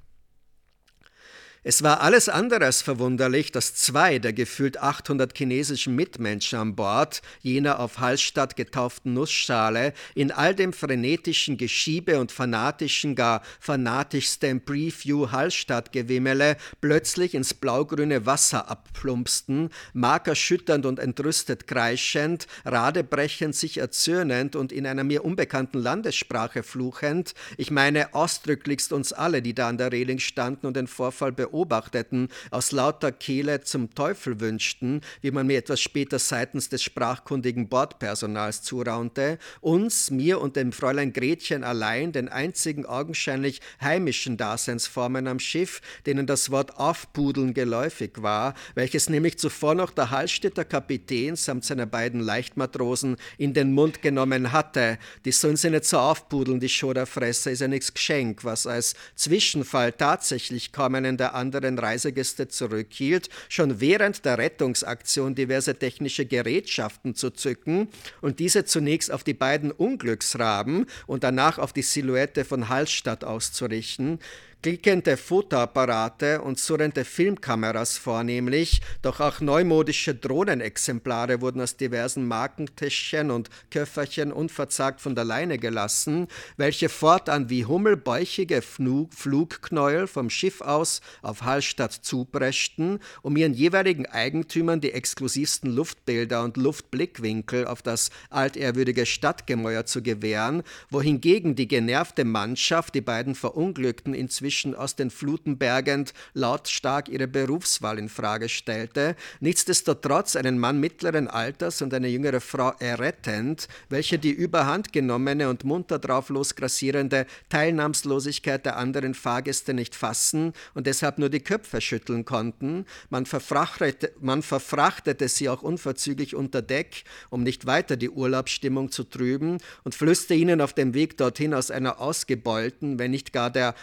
Es 1.64 1.84
war 1.84 2.02
alles 2.02 2.28
andere 2.28 2.66
als 2.66 2.82
verwunderlich, 2.82 3.52
dass 3.52 3.76
zwei 3.76 4.18
der 4.18 4.34
gefühlt 4.34 4.82
800 4.82 5.38
chinesischen 5.38 5.96
Mitmenschen 5.96 6.58
an 6.58 6.76
Bord 6.76 7.22
jener 7.42 7.80
auf 7.80 8.00
Hallstatt 8.00 8.56
getauften 8.56 9.14
Nussschale 9.14 9.94
in 10.16 10.32
all 10.32 10.56
dem 10.56 10.74
frenetischen 10.74 11.58
Geschiebe 11.58 12.20
und 12.20 12.32
fanatischen, 12.32 13.14
gar 13.14 13.44
fanatischsten 13.60 14.66
Preview 14.66 15.30
Hallstatt-Gewimmele 15.30 16.58
plötzlich 16.82 17.36
ins 17.36 17.54
blaugrüne 17.54 18.26
Wasser 18.26 18.68
abplumpsten, 18.68 19.70
markerschütternd 19.94 20.88
und 20.88 20.98
entrüstet 20.98 21.68
kreischend, 21.68 22.48
radebrechend 22.66 23.56
sich 23.56 23.78
erzürnend 23.78 24.56
und 24.56 24.72
in 24.72 24.88
einer 24.88 25.04
mir 25.04 25.24
unbekannten 25.24 25.78
Landessprache 25.78 26.64
fluchend, 26.64 27.36
ich 27.58 27.70
meine 27.70 28.16
ausdrücklichst 28.16 28.92
uns 28.94 29.14
alle, 29.14 29.44
die 29.44 29.54
da 29.54 29.70
an 29.70 29.78
der 29.78 29.92
Reling 29.92 30.18
standen 30.18 30.66
und 30.66 30.76
den 30.76 30.88
Vorfall 30.88 31.32
beobachteten, 31.32 31.51
beobachteten, 31.52 32.30
aus 32.50 32.72
lauter 32.72 33.12
Kehle 33.12 33.62
zum 33.62 33.94
Teufel 33.94 34.40
wünschten, 34.40 35.02
wie 35.22 35.32
man 35.32 35.48
mir 35.48 35.58
etwas 35.58 35.82
später 35.82 36.20
seitens 36.20 36.70
des 36.70 36.82
sprachkundigen 36.82 37.68
Bordpersonals 37.68 38.64
zuraunte, 38.64 39.38
uns, 39.60 40.12
mir 40.12 40.40
und 40.40 40.56
dem 40.56 40.72
Fräulein 40.72 41.14
Gretchen 41.14 41.64
allein, 41.64 42.12
den 42.12 42.30
einzigen 42.30 42.86
augenscheinlich 42.86 43.62
heimischen 43.82 44.38
Daseinsformen 44.38 45.28
am 45.28 45.40
Schiff, 45.40 45.82
denen 46.06 46.26
das 46.26 46.52
Wort 46.52 46.78
aufpudeln 46.78 47.54
geläufig 47.54 48.22
war, 48.22 48.54
welches 48.76 49.10
nämlich 49.10 49.38
zuvor 49.38 49.76
noch 49.76 49.92
der 49.92 50.12
Hallstätter 50.12 50.66
Kapitän 50.66 51.36
samt 51.36 51.66
seiner 51.66 51.86
beiden 51.86 52.22
Leichtmatrosen 52.22 53.18
in 53.38 53.54
den 53.54 53.74
Mund 53.74 54.02
genommen 54.02 54.52
hatte. 54.52 54.98
Die 55.26 55.32
sollen 55.32 55.58
sie 55.58 55.70
nicht 55.70 55.86
so 55.86 55.98
aufpudeln, 55.98 56.60
die 56.60 56.70
Schoderfresser, 56.70 57.52
ist 57.52 57.62
ja 57.62 57.68
nichts 57.68 57.94
Geschenk, 57.94 58.44
was 58.44 58.66
als 58.66 58.96
Zwischenfall 59.16 59.92
tatsächlich 59.92 60.72
kaum 60.72 60.96
einen 60.96 61.18
der 61.18 61.36
anderen 61.42 61.80
Reisegäste 61.80 62.48
zurückhielt, 62.48 63.30
schon 63.50 63.82
während 63.82 64.24
der 64.24 64.38
Rettungsaktion 64.38 65.34
diverse 65.34 65.76
technische 65.76 66.26
Gerätschaften 66.26 67.16
zu 67.16 67.32
zücken 67.32 67.88
und 68.22 68.40
diese 68.40 68.64
zunächst 68.64 69.12
auf 69.12 69.24
die 69.24 69.34
beiden 69.34 69.72
Unglücksraben 69.72 70.86
und 71.08 71.24
danach 71.24 71.58
auf 71.58 71.74
die 71.74 71.82
Silhouette 71.82 72.46
von 72.46 72.70
Hallstatt 72.70 73.24
auszurichten, 73.24 74.20
klickende 74.62 75.18
Fotoapparate 75.18 76.42
und 76.42 76.60
surrende 76.60 77.04
Filmkameras 77.04 77.98
vornehmlich, 77.98 78.82
doch 79.02 79.20
auch 79.20 79.42
neumodische 79.42 80.14
Drohnenexemplare 80.14 81.42
wurden 81.42 81.62
aus 81.62 81.78
diversen 81.78 82.28
Markentäschchen 82.28 83.32
und 83.32 83.50
Köfferchen 83.72 84.32
unverzagt 84.32 85.02
von 85.02 85.16
der 85.16 85.24
Leine 85.24 85.58
gelassen, 85.58 86.28
welche 86.58 86.90
fortan 86.90 87.50
wie 87.50 87.66
hummelbäuchige 87.66 88.62
Flug 88.62 89.14
Flugknäuel 89.16 90.06
vom 90.06 90.30
Schiff 90.30 90.62
aus 90.62 91.02
auf 91.24 91.42
Hallstatt 91.42 91.94
zupreschten, 91.94 93.00
um 93.24 93.36
ihren 93.38 93.54
jeweiligen 93.54 94.06
Eigentümern 94.06 94.80
die 94.80 94.92
exklusivsten 94.92 95.72
Luftbilder 95.72 96.44
und 96.44 96.58
Luftblickwinkel 96.58 97.66
auf 97.66 97.82
das 97.82 98.12
altehrwürdige 98.30 99.08
Stadtgemäuer 99.08 99.88
zu 99.88 100.04
gewähren, 100.04 100.62
wohingegen 100.92 101.56
die 101.56 101.68
genervte 101.68 102.26
Mannschaft 102.26 102.94
die 102.94 103.02
beiden 103.02 103.34
Verunglückten 103.34 104.14
inzwischen 104.14 104.51
aus 104.76 104.96
den 104.96 105.10
Fluten 105.10 105.58
bergend 105.58 106.14
lautstark 106.34 107.10
ihre 107.10 107.28
Berufswahl 107.28 107.98
in 107.98 108.10
Frage 108.10 108.50
stellte, 108.50 109.16
nichtsdestotrotz 109.40 110.36
einen 110.36 110.60
Mann 110.60 110.80
mittleren 110.80 111.28
Alters 111.28 111.82
und 111.82 111.94
eine 111.94 112.08
jüngere 112.08 112.42
Frau 112.42 112.74
errettend, 112.80 113.68
welche 113.90 114.20
die 114.20 114.32
überhand 114.32 114.92
genommene 114.94 115.50
und 115.50 115.64
munter 115.64 116.00
drauf 116.00 116.30
losgrassierende 116.30 117.26
Teilnahmslosigkeit 117.50 118.66
der 118.66 118.78
anderen 118.78 119.14
Fahrgäste 119.14 119.74
nicht 119.74 119.96
fassen 119.96 120.54
und 120.74 120.88
deshalb 120.88 121.18
nur 121.18 121.30
die 121.30 121.40
Köpfe 121.40 121.82
schütteln 121.82 122.26
konnten. 122.26 122.86
Man 123.10 123.26
verfrachtete, 123.26 124.12
man 124.20 124.42
verfrachtete 124.42 125.28
sie 125.28 125.50
auch 125.50 125.62
unverzüglich 125.62 126.36
unter 126.36 126.62
Deck, 126.62 127.04
um 127.30 127.44
nicht 127.44 127.66
weiter 127.66 127.96
die 127.96 128.10
Urlaubsstimmung 128.10 128.92
zu 128.92 129.04
trüben, 129.04 129.58
und 129.84 129.96
flüsterte 129.96 130.34
ihnen 130.36 130.62
auf 130.62 130.74
dem 130.74 130.94
Weg 130.94 131.18
dorthin 131.18 131.54
aus 131.54 131.72
einer 131.72 132.00
ausgebeulten, 132.00 133.00
wenn 133.00 133.12
nicht 133.12 133.34
gar 133.34 133.50
der 133.50 133.76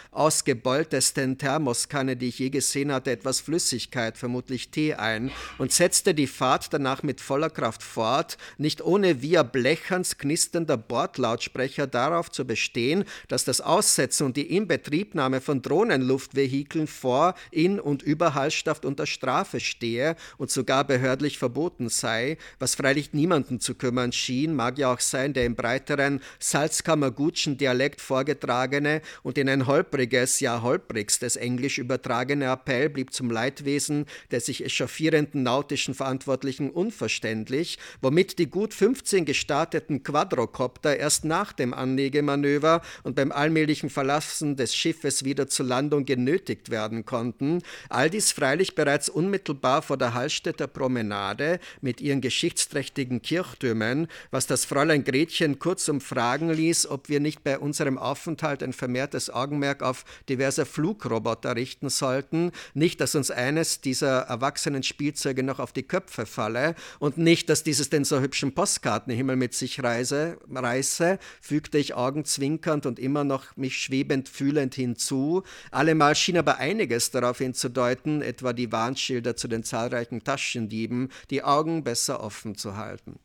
ausgebeultesten 0.59 1.37
Thermoskanne, 1.37 2.15
die 2.15 2.27
ich 2.27 2.39
je 2.39 2.49
gesehen 2.49 2.91
hatte, 2.91 3.11
etwas 3.11 3.39
Flüssigkeit, 3.39 4.17
vermutlich 4.17 4.69
Tee 4.69 4.93
ein, 4.93 5.31
und 5.57 5.71
setzte 5.71 6.13
die 6.13 6.27
Fahrt 6.27 6.73
danach 6.73 7.03
mit 7.03 7.21
voller 7.21 7.49
Kraft 7.49 7.81
fort, 7.81 8.37
nicht 8.57 8.81
ohne 8.81 9.21
via 9.21 9.43
Blecherns 9.43 10.17
knisternder 10.17 10.77
Bordlautsprecher 10.77 11.87
darauf 11.87 12.29
zu 12.29 12.45
bestehen, 12.45 13.05
dass 13.27 13.45
das 13.45 13.61
Aussetzen 13.61 14.25
und 14.25 14.37
die 14.37 14.55
Inbetriebnahme 14.55 15.41
von 15.41 15.61
Drohnenluftvehikeln 15.61 16.87
vor, 16.87 17.35
in 17.51 17.79
und 17.79 18.01
über 18.01 18.33
Hallstatt 18.33 18.85
unter 18.85 19.05
Strafe 19.05 19.59
stehe 19.59 20.15
und 20.37 20.51
sogar 20.51 20.83
behördlich 20.83 21.37
verboten 21.37 21.89
sei, 21.89 22.37
was 22.59 22.75
freilich 22.75 23.13
niemanden 23.13 23.59
zu 23.59 23.75
kümmern 23.75 24.11
schien, 24.11 24.53
mag 24.55 24.77
ja 24.77 24.93
auch 24.93 24.99
sein, 24.99 25.33
der 25.33 25.45
im 25.45 25.55
breiteren 25.55 26.21
Salzkammergutschen 26.39 27.57
Dialekt 27.57 28.01
vorgetragene 28.01 29.01
und 29.23 29.37
in 29.37 29.49
ein 29.49 29.67
holpriges, 29.67 30.39
ja 30.39 30.48
holprigstes 30.61 31.35
Englisch 31.35 31.77
übertragene 31.77 32.45
Appell 32.45 32.89
blieb 32.89 33.13
zum 33.13 33.31
Leidwesen 33.31 34.05
der 34.31 34.41
sich 34.41 34.63
echauffierenden 34.63 35.43
nautischen 35.43 35.93
Verantwortlichen 35.93 36.69
unverständlich, 36.69 37.77
womit 38.01 38.39
die 38.39 38.49
gut 38.49 38.73
15 38.73 39.25
gestarteten 39.25 40.03
Quadrocopter 40.03 40.97
erst 40.97 41.25
nach 41.25 41.53
dem 41.53 41.73
Anlegemanöver 41.73 42.81
und 43.03 43.15
beim 43.15 43.31
allmählichen 43.31 43.89
Verlassen 43.89 44.55
des 44.55 44.75
Schiffes 44.75 45.23
wieder 45.23 45.47
zur 45.47 45.65
Landung 45.65 46.05
genötigt 46.05 46.69
werden 46.69 47.05
konnten. 47.05 47.61
All 47.89 48.09
dies 48.09 48.31
freilich 48.31 48.75
bereits 48.75 49.09
unmittelbar 49.09 49.81
vor 49.81 49.97
der 49.97 50.13
Hallstätter 50.13 50.67
Promenade 50.67 51.59
mit 51.81 52.01
ihren 52.01 52.21
geschichtsträchtigen 52.21 53.21
Kirchtürmen, 53.21 54.07
was 54.31 54.47
das 54.47 54.65
Fräulein 54.65 55.03
Gretchen 55.03 55.59
kurzum 55.59 56.01
fragen 56.01 56.49
ließ, 56.49 56.87
ob 56.87 57.09
wir 57.09 57.19
nicht 57.19 57.43
bei 57.43 57.59
unserem 57.59 57.97
Aufenthalt 57.97 58.63
ein 58.63 58.73
vermehrtes 58.73 59.29
Augenmerk 59.29 59.81
auf 59.81 60.05
diverse 60.39 60.65
Flugroboter 60.65 61.57
richten 61.57 61.89
sollten, 61.89 62.53
nicht, 62.73 63.01
dass 63.01 63.13
uns 63.13 63.29
eines 63.29 63.81
dieser 63.81 64.21
erwachsenen 64.21 64.83
Spielzeuge 64.83 65.43
noch 65.43 65.59
auf 65.59 65.73
die 65.73 65.83
Köpfe 65.83 66.25
falle 66.25 66.75
und 66.99 67.17
nicht, 67.17 67.49
dass 67.49 67.63
dieses 67.63 67.89
den 67.89 68.05
so 68.05 68.21
hübschen 68.21 68.55
Postkartenhimmel 68.55 69.35
mit 69.35 69.53
sich 69.53 69.83
reise, 69.83 70.37
reiße, 70.49 71.19
fügte 71.41 71.77
ich 71.77 71.93
augenzwinkernd 71.93 72.85
und 72.85 72.99
immer 72.99 73.25
noch 73.25 73.57
mich 73.57 73.77
schwebend 73.77 74.29
fühlend 74.29 74.75
hinzu. 74.75 75.43
Allemal 75.71 76.15
schien 76.15 76.37
aber 76.37 76.57
einiges 76.57 77.11
darauf 77.11 77.39
hinzudeuten, 77.39 78.21
etwa 78.21 78.53
die 78.53 78.71
Warnschilder 78.71 79.35
zu 79.35 79.49
den 79.49 79.65
zahlreichen 79.65 80.23
Taschendieben, 80.23 81.09
die 81.31 81.43
Augen 81.43 81.83
besser 81.83 82.23
offen 82.23 82.55
zu 82.55 82.77
halten. 82.77 83.19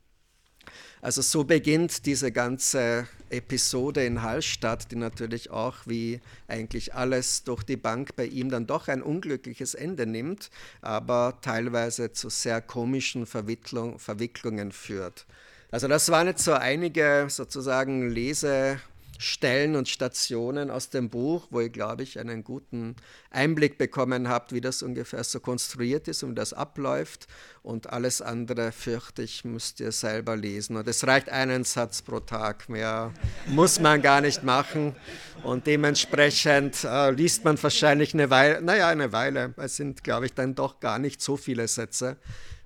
Also 1.04 1.20
so 1.20 1.44
beginnt 1.44 2.06
diese 2.06 2.32
ganze 2.32 3.06
Episode 3.28 4.06
in 4.06 4.22
Hallstatt, 4.22 4.90
die 4.90 4.96
natürlich 4.96 5.50
auch 5.50 5.76
wie 5.84 6.22
eigentlich 6.48 6.94
alles 6.94 7.44
durch 7.44 7.62
die 7.62 7.76
Bank 7.76 8.16
bei 8.16 8.24
ihm 8.24 8.48
dann 8.48 8.66
doch 8.66 8.88
ein 8.88 9.02
unglückliches 9.02 9.74
Ende 9.74 10.06
nimmt, 10.06 10.48
aber 10.80 11.36
teilweise 11.42 12.12
zu 12.12 12.30
sehr 12.30 12.62
komischen 12.62 13.26
Verwicklung, 13.26 13.98
Verwicklungen 13.98 14.72
führt. 14.72 15.26
Also 15.70 15.88
das 15.88 16.08
waren 16.08 16.26
jetzt 16.26 16.42
so 16.42 16.54
einige 16.54 17.26
sozusagen 17.28 18.08
Lese 18.08 18.80
Stellen 19.24 19.74
und 19.74 19.88
Stationen 19.88 20.70
aus 20.70 20.90
dem 20.90 21.08
Buch, 21.08 21.48
wo 21.50 21.60
ihr, 21.60 21.70
glaube 21.70 22.02
ich, 22.02 22.18
einen 22.18 22.44
guten 22.44 22.96
Einblick 23.30 23.78
bekommen 23.78 24.28
habt, 24.28 24.52
wie 24.52 24.60
das 24.60 24.82
ungefähr 24.82 25.24
so 25.24 25.40
konstruiert 25.40 26.08
ist 26.08 26.22
und 26.22 26.30
wie 26.30 26.34
das 26.34 26.52
abläuft. 26.52 27.26
Und 27.62 27.90
alles 27.90 28.20
andere, 28.20 28.72
fürchte 28.72 29.22
ich, 29.22 29.44
müsst 29.44 29.80
ihr 29.80 29.92
selber 29.92 30.36
lesen. 30.36 30.76
Und 30.76 30.86
es 30.86 31.06
reicht 31.06 31.30
einen 31.30 31.64
Satz 31.64 32.02
pro 32.02 32.20
Tag, 32.20 32.68
mehr 32.68 33.12
muss 33.46 33.80
man 33.80 34.02
gar 34.02 34.20
nicht 34.20 34.44
machen. 34.44 34.94
Und 35.42 35.66
dementsprechend 35.66 36.84
äh, 36.84 37.10
liest 37.10 37.44
man 37.44 37.60
wahrscheinlich 37.62 38.14
eine 38.14 38.30
Weile, 38.30 38.60
naja, 38.62 38.88
eine 38.88 39.12
Weile. 39.12 39.54
Es 39.56 39.76
sind, 39.76 40.04
glaube 40.04 40.26
ich, 40.26 40.34
dann 40.34 40.54
doch 40.54 40.80
gar 40.80 40.98
nicht 40.98 41.20
so 41.22 41.36
viele 41.36 41.66
Sätze 41.66 42.16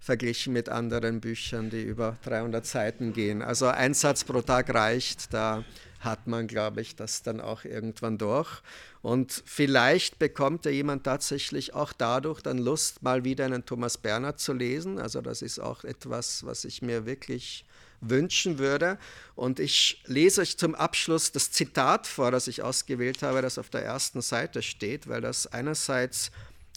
verglichen 0.00 0.52
mit 0.52 0.68
anderen 0.68 1.20
Büchern, 1.20 1.70
die 1.70 1.82
über 1.82 2.16
300 2.24 2.64
Seiten 2.64 3.12
gehen. 3.12 3.42
Also 3.42 3.66
ein 3.66 3.94
Satz 3.94 4.24
pro 4.24 4.40
Tag 4.42 4.72
reicht, 4.72 5.34
da 5.34 5.64
hat 6.00 6.26
man, 6.26 6.46
glaube 6.46 6.80
ich, 6.80 6.96
das 6.96 7.22
dann 7.22 7.40
auch 7.40 7.64
irgendwann 7.64 8.18
durch. 8.18 8.62
Und 9.02 9.42
vielleicht 9.46 10.18
bekommt 10.18 10.64
ja 10.64 10.70
jemand 10.70 11.04
tatsächlich 11.04 11.74
auch 11.74 11.92
dadurch 11.92 12.40
dann 12.40 12.58
Lust, 12.58 13.02
mal 13.02 13.24
wieder 13.24 13.44
einen 13.44 13.64
Thomas 13.64 13.98
Bernhard 13.98 14.38
zu 14.38 14.52
lesen. 14.52 14.98
Also 14.98 15.20
das 15.20 15.42
ist 15.42 15.58
auch 15.58 15.84
etwas, 15.84 16.44
was 16.44 16.64
ich 16.64 16.82
mir 16.82 17.06
wirklich 17.06 17.64
wünschen 18.00 18.58
würde. 18.58 18.98
Und 19.34 19.58
ich 19.60 20.02
lese 20.06 20.42
euch 20.42 20.56
zum 20.56 20.74
Abschluss 20.74 21.32
das 21.32 21.50
Zitat 21.50 22.06
vor, 22.06 22.30
das 22.30 22.46
ich 22.46 22.62
ausgewählt 22.62 23.22
habe, 23.22 23.42
das 23.42 23.58
auf 23.58 23.70
der 23.70 23.84
ersten 23.84 24.20
Seite 24.20 24.62
steht, 24.62 25.08
weil 25.08 25.20
das 25.20 25.46
einerseits 25.48 26.30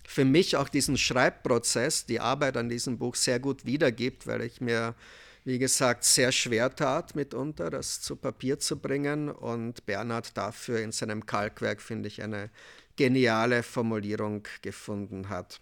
für 0.08 0.26
mich 0.26 0.58
auch 0.58 0.68
diesen 0.68 0.98
Schreibprozess, 0.98 2.06
die 2.06 2.20
Arbeit 2.20 2.58
an 2.58 2.70
diesem 2.70 2.98
Buch 2.98 3.16
sehr 3.16 3.40
gut 3.40 3.66
wiedergibt, 3.66 4.28
weil 4.28 4.42
ich 4.42 4.60
mir 4.62 4.96
wie 5.44 5.60
gesagt, 5.60 6.04
sehr 6.04 6.32
schwer 6.32 6.76
tat 6.76 7.16
mitunter, 7.16 7.70
das 7.70 8.02
zu 8.02 8.16
Papier 8.16 8.60
zu 8.60 8.78
bringen. 8.80 9.30
Und 9.30 9.86
Bernhard 9.86 10.38
dafür 10.38 10.80
in 10.80 10.92
seinem 10.92 11.26
Kalkwerk, 11.26 11.82
finde 11.82 12.08
ich, 12.08 12.22
eine 12.22 12.50
geniale 12.96 13.64
Formulierung 13.64 14.44
gefunden 14.62 15.30
hat. 15.30 15.60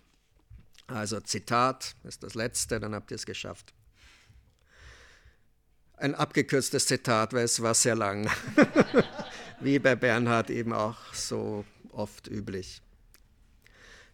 Also 0.88 1.20
Zitat 1.20 1.96
ist 2.04 2.24
das 2.24 2.36
letzte, 2.36 2.80
dann 2.80 2.96
habt 2.96 3.12
ihr 3.12 3.16
es 3.16 3.26
geschafft. 3.26 3.74
Ein 5.98 6.16
abgekürztes 6.16 6.88
Zitat, 6.88 7.34
weil 7.34 7.44
es 7.44 7.62
war 7.62 7.74
sehr 7.74 7.96
lang. 7.96 8.30
wie 9.60 9.80
bei 9.80 9.96
Bernhard 9.96 10.50
eben 10.50 10.74
auch 10.74 11.14
so 11.14 11.66
oft 11.92 12.28
üblich. 12.28 12.82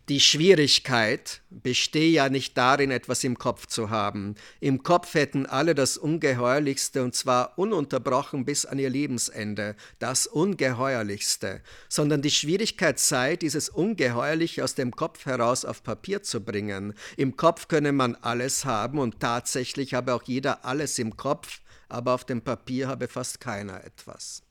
Die 0.08 0.20
Schwierigkeit 0.20 1.42
bestehe 1.50 2.12
ja 2.12 2.30
nicht 2.30 2.56
darin, 2.56 2.92
etwas 2.92 3.24
im 3.24 3.40
Kopf 3.40 3.66
zu 3.66 3.90
haben. 3.90 4.36
Im 4.60 4.84
Kopf 4.84 5.16
hätten 5.16 5.48
alle 5.48 5.74
das 5.74 5.98
Ungeheuerlichste 5.98 7.04
und 7.04 7.16
zwar 7.16 7.58
ununterbrochen 7.58 8.46
bis 8.46 8.68
an 8.68 8.78
ihr 8.78 8.92
Lebensende, 8.92 9.76
das 9.98 10.28
Ungeheuerlichste, 10.28 11.62
sondern 11.90 12.22
die 12.22 12.30
Schwierigkeit 12.30 13.00
sei, 13.00 13.36
dieses 13.36 13.68
Ungeheuerliche 13.68 14.64
aus 14.64 14.76
dem 14.76 14.96
Kopf 14.96 15.26
heraus 15.26 15.66
auf 15.66 15.82
Papier 15.82 16.22
zu 16.22 16.42
bringen. 16.42 16.94
Im 17.18 17.36
Kopf 17.36 17.68
könne 17.68 17.92
man 17.92 18.14
alles 18.14 18.64
haben 18.64 19.00
und 19.00 19.20
tatsächlich 19.20 19.96
habe 19.96 20.14
auch 20.14 20.24
jeder 20.24 20.66
alles 20.66 21.00
im 21.00 21.18
Kopf, 21.18 21.62
aber 21.90 22.14
auf 22.14 22.26
dem 22.26 22.44
Papier 22.44 22.88
habe 22.88 23.08
fast 23.08 23.42
keiner 23.42 23.84
etwas. 23.84 24.44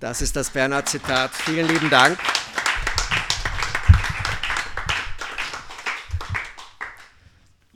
Das 0.00 0.22
ist 0.22 0.36
das 0.36 0.48
Bernhard-Zitat. 0.48 1.34
Vielen 1.34 1.68
lieben 1.68 1.90
Dank. 1.90 2.18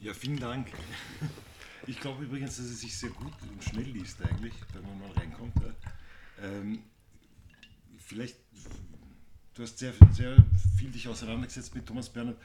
Ja, 0.00 0.14
vielen 0.14 0.38
Dank. 0.38 0.68
Ich 1.86 1.98
glaube 2.00 2.24
übrigens, 2.24 2.56
dass 2.56 2.66
es 2.66 2.80
sich 2.80 2.96
sehr 2.96 3.10
gut 3.10 3.32
und 3.50 3.64
schnell 3.64 3.84
liest 3.84 4.22
eigentlich, 4.22 4.54
wenn 4.72 4.82
man 4.82 4.98
mal 5.00 5.10
reinkommt. 5.12 5.54
Ähm, 6.42 6.82
vielleicht, 7.98 8.36
du 9.54 9.62
hast 9.62 9.78
sehr, 9.78 9.92
sehr 10.12 10.36
viel 10.76 10.90
dich 10.90 11.08
auseinandergesetzt 11.08 11.74
mit 11.74 11.86
Thomas 11.86 12.08
Bernhard. 12.08 12.36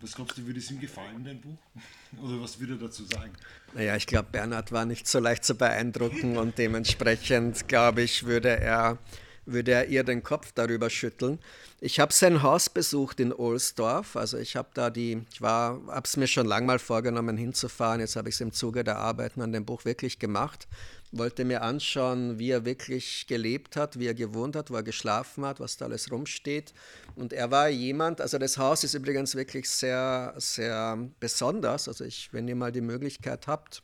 Was 0.00 0.14
glaubst 0.14 0.36
du, 0.36 0.46
würde 0.46 0.58
es 0.58 0.70
ihm 0.70 0.80
gefallen, 0.80 1.24
dein 1.24 1.40
Buch? 1.40 1.58
Oder 2.22 2.40
was 2.40 2.58
würde 2.58 2.74
er 2.74 2.78
dazu 2.78 3.04
sagen? 3.04 3.32
Naja, 3.72 3.96
ich 3.96 4.06
glaube, 4.06 4.28
Bernhard 4.32 4.72
war 4.72 4.84
nicht 4.84 5.06
so 5.06 5.20
leicht 5.20 5.44
zu 5.44 5.54
beeindrucken 5.54 6.36
und 6.36 6.58
dementsprechend, 6.58 7.68
glaube 7.68 8.02
ich, 8.02 8.24
würde 8.24 8.58
er 8.60 8.98
würde 9.46 9.72
er 9.72 9.86
ihr 9.86 10.04
den 10.04 10.22
Kopf 10.22 10.52
darüber 10.52 10.90
schütteln. 10.90 11.38
Ich 11.80 12.00
habe 12.00 12.12
sein 12.12 12.42
Haus 12.42 12.68
besucht 12.68 13.20
in 13.20 13.32
Ohlsdorf. 13.32 14.16
Also 14.16 14.38
ich 14.38 14.56
habe 14.56 14.68
da 14.74 14.90
die, 14.90 15.24
ich 15.32 15.40
war, 15.40 15.80
habe 15.88 16.02
es 16.04 16.16
mir 16.16 16.26
schon 16.26 16.46
lange 16.46 16.66
mal 16.66 16.78
vorgenommen 16.78 17.36
hinzufahren. 17.36 18.00
Jetzt 18.00 18.16
habe 18.16 18.28
ich 18.28 18.34
es 18.34 18.40
im 18.40 18.52
Zuge 18.52 18.82
der 18.82 18.98
Arbeiten 18.98 19.40
an 19.40 19.52
dem 19.52 19.64
Buch 19.64 19.84
wirklich 19.84 20.18
gemacht. 20.18 20.66
Wollte 21.12 21.44
mir 21.44 21.62
anschauen, 21.62 22.38
wie 22.38 22.50
er 22.50 22.64
wirklich 22.64 23.26
gelebt 23.28 23.76
hat, 23.76 23.98
wie 23.98 24.08
er 24.08 24.14
gewohnt 24.14 24.56
hat, 24.56 24.70
wo 24.70 24.74
er 24.74 24.82
geschlafen 24.82 25.44
hat, 25.46 25.60
was 25.60 25.76
da 25.76 25.84
alles 25.84 26.10
rumsteht. 26.10 26.74
Und 27.14 27.32
er 27.32 27.50
war 27.50 27.68
jemand, 27.68 28.20
also 28.20 28.38
das 28.38 28.58
Haus 28.58 28.82
ist 28.82 28.94
übrigens 28.94 29.34
wirklich 29.36 29.70
sehr, 29.70 30.34
sehr 30.36 30.98
besonders. 31.20 31.88
Also 31.88 32.04
ich, 32.04 32.32
wenn 32.32 32.48
ihr 32.48 32.56
mal 32.56 32.72
die 32.72 32.80
Möglichkeit 32.80 33.46
habt, 33.46 33.82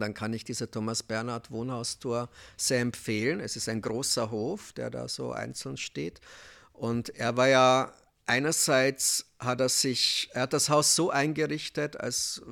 dann 0.00 0.14
kann 0.14 0.32
ich 0.32 0.44
diese 0.44 0.70
Thomas 0.70 1.02
Bernhard 1.02 1.50
Wohnhaustour 1.50 2.28
sehr 2.56 2.80
empfehlen. 2.80 3.40
Es 3.40 3.56
ist 3.56 3.68
ein 3.68 3.82
großer 3.82 4.30
Hof, 4.30 4.72
der 4.72 4.90
da 4.90 5.08
so 5.08 5.32
einzeln 5.32 5.76
steht. 5.76 6.20
Und 6.72 7.10
er 7.10 7.36
war 7.36 7.48
ja 7.48 7.92
einerseits 8.26 9.31
hat 9.44 9.60
er 9.60 9.68
sich, 9.68 10.30
er 10.32 10.42
hat 10.42 10.52
das 10.52 10.68
Haus 10.68 10.94
so 10.94 11.10
eingerichtet, 11.10 11.98
als, 11.98 12.42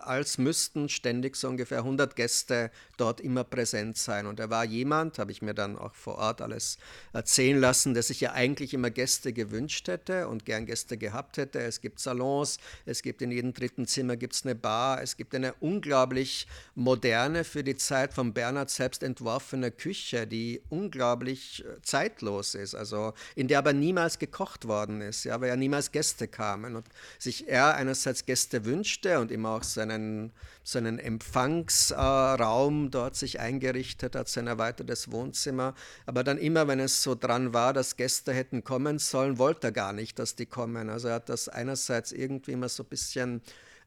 als 0.00 0.38
müssten 0.38 0.88
ständig 0.88 1.36
so 1.36 1.48
ungefähr 1.48 1.78
100 1.78 2.16
Gäste 2.16 2.70
dort 2.96 3.20
immer 3.20 3.44
präsent 3.44 3.96
sein. 3.96 4.26
Und 4.26 4.40
er 4.40 4.50
war 4.50 4.64
jemand, 4.64 5.18
habe 5.18 5.32
ich 5.32 5.42
mir 5.42 5.54
dann 5.54 5.78
auch 5.78 5.94
vor 5.94 6.16
Ort 6.18 6.40
alles 6.40 6.78
erzählen 7.12 7.60
lassen, 7.60 7.94
der 7.94 8.02
sich 8.02 8.20
ja 8.20 8.32
eigentlich 8.32 8.74
immer 8.74 8.90
Gäste 8.90 9.32
gewünscht 9.32 9.88
hätte 9.88 10.28
und 10.28 10.44
gern 10.44 10.66
Gäste 10.66 10.96
gehabt 10.96 11.36
hätte. 11.36 11.60
Es 11.60 11.80
gibt 11.80 12.00
Salons, 12.00 12.58
es 12.86 13.02
gibt 13.02 13.22
in 13.22 13.30
jedem 13.30 13.52
dritten 13.52 13.86
Zimmer 13.86 14.16
gibt's 14.16 14.44
eine 14.44 14.54
Bar, 14.54 15.02
es 15.02 15.16
gibt 15.16 15.34
eine 15.34 15.54
unglaublich 15.54 16.46
moderne, 16.74 17.44
für 17.44 17.64
die 17.64 17.76
Zeit 17.76 18.14
von 18.14 18.32
Bernhard 18.32 18.70
selbst 18.70 19.02
entworfene 19.02 19.70
Küche, 19.70 20.26
die 20.26 20.62
unglaublich 20.68 21.64
äh, 21.64 21.82
zeitlos 21.82 22.54
ist, 22.54 22.74
also 22.74 23.12
in 23.34 23.48
der 23.48 23.58
aber 23.58 23.72
niemals 23.72 24.18
gekocht 24.18 24.66
worden 24.66 25.00
ist, 25.00 25.24
ja, 25.24 25.40
weil 25.40 25.48
ja 25.48 25.56
niemals 25.56 25.92
Gäste 25.92 26.28
kamen 26.32 26.74
und 26.74 26.86
sich 27.18 27.46
er 27.46 27.76
einerseits 27.76 28.26
Gäste 28.26 28.64
wünschte 28.64 29.20
und 29.20 29.30
immer 29.30 29.50
auch 29.50 29.62
seinen, 29.62 30.32
seinen 30.64 30.98
Empfangsraum 30.98 32.90
dort 32.90 33.14
sich 33.14 33.38
eingerichtet 33.38 34.16
hat, 34.16 34.28
sein 34.28 34.48
erweitertes 34.48 35.12
Wohnzimmer. 35.12 35.74
Aber 36.06 36.24
dann 36.24 36.38
immer, 36.38 36.66
wenn 36.66 36.80
es 36.80 37.02
so 37.02 37.14
dran 37.14 37.54
war, 37.54 37.72
dass 37.72 37.96
Gäste 37.96 38.32
hätten 38.32 38.64
kommen 38.64 38.98
sollen, 38.98 39.38
wollte 39.38 39.68
er 39.68 39.72
gar 39.72 39.92
nicht, 39.92 40.18
dass 40.18 40.34
die 40.34 40.46
kommen. 40.46 40.90
Also 40.90 41.08
er 41.08 41.14
hat 41.14 41.28
das 41.28 41.48
einerseits 41.48 42.10
irgendwie 42.10 42.52
immer 42.52 42.68
so 42.68 42.82
ein 42.82 42.88
bisschen 42.88 43.42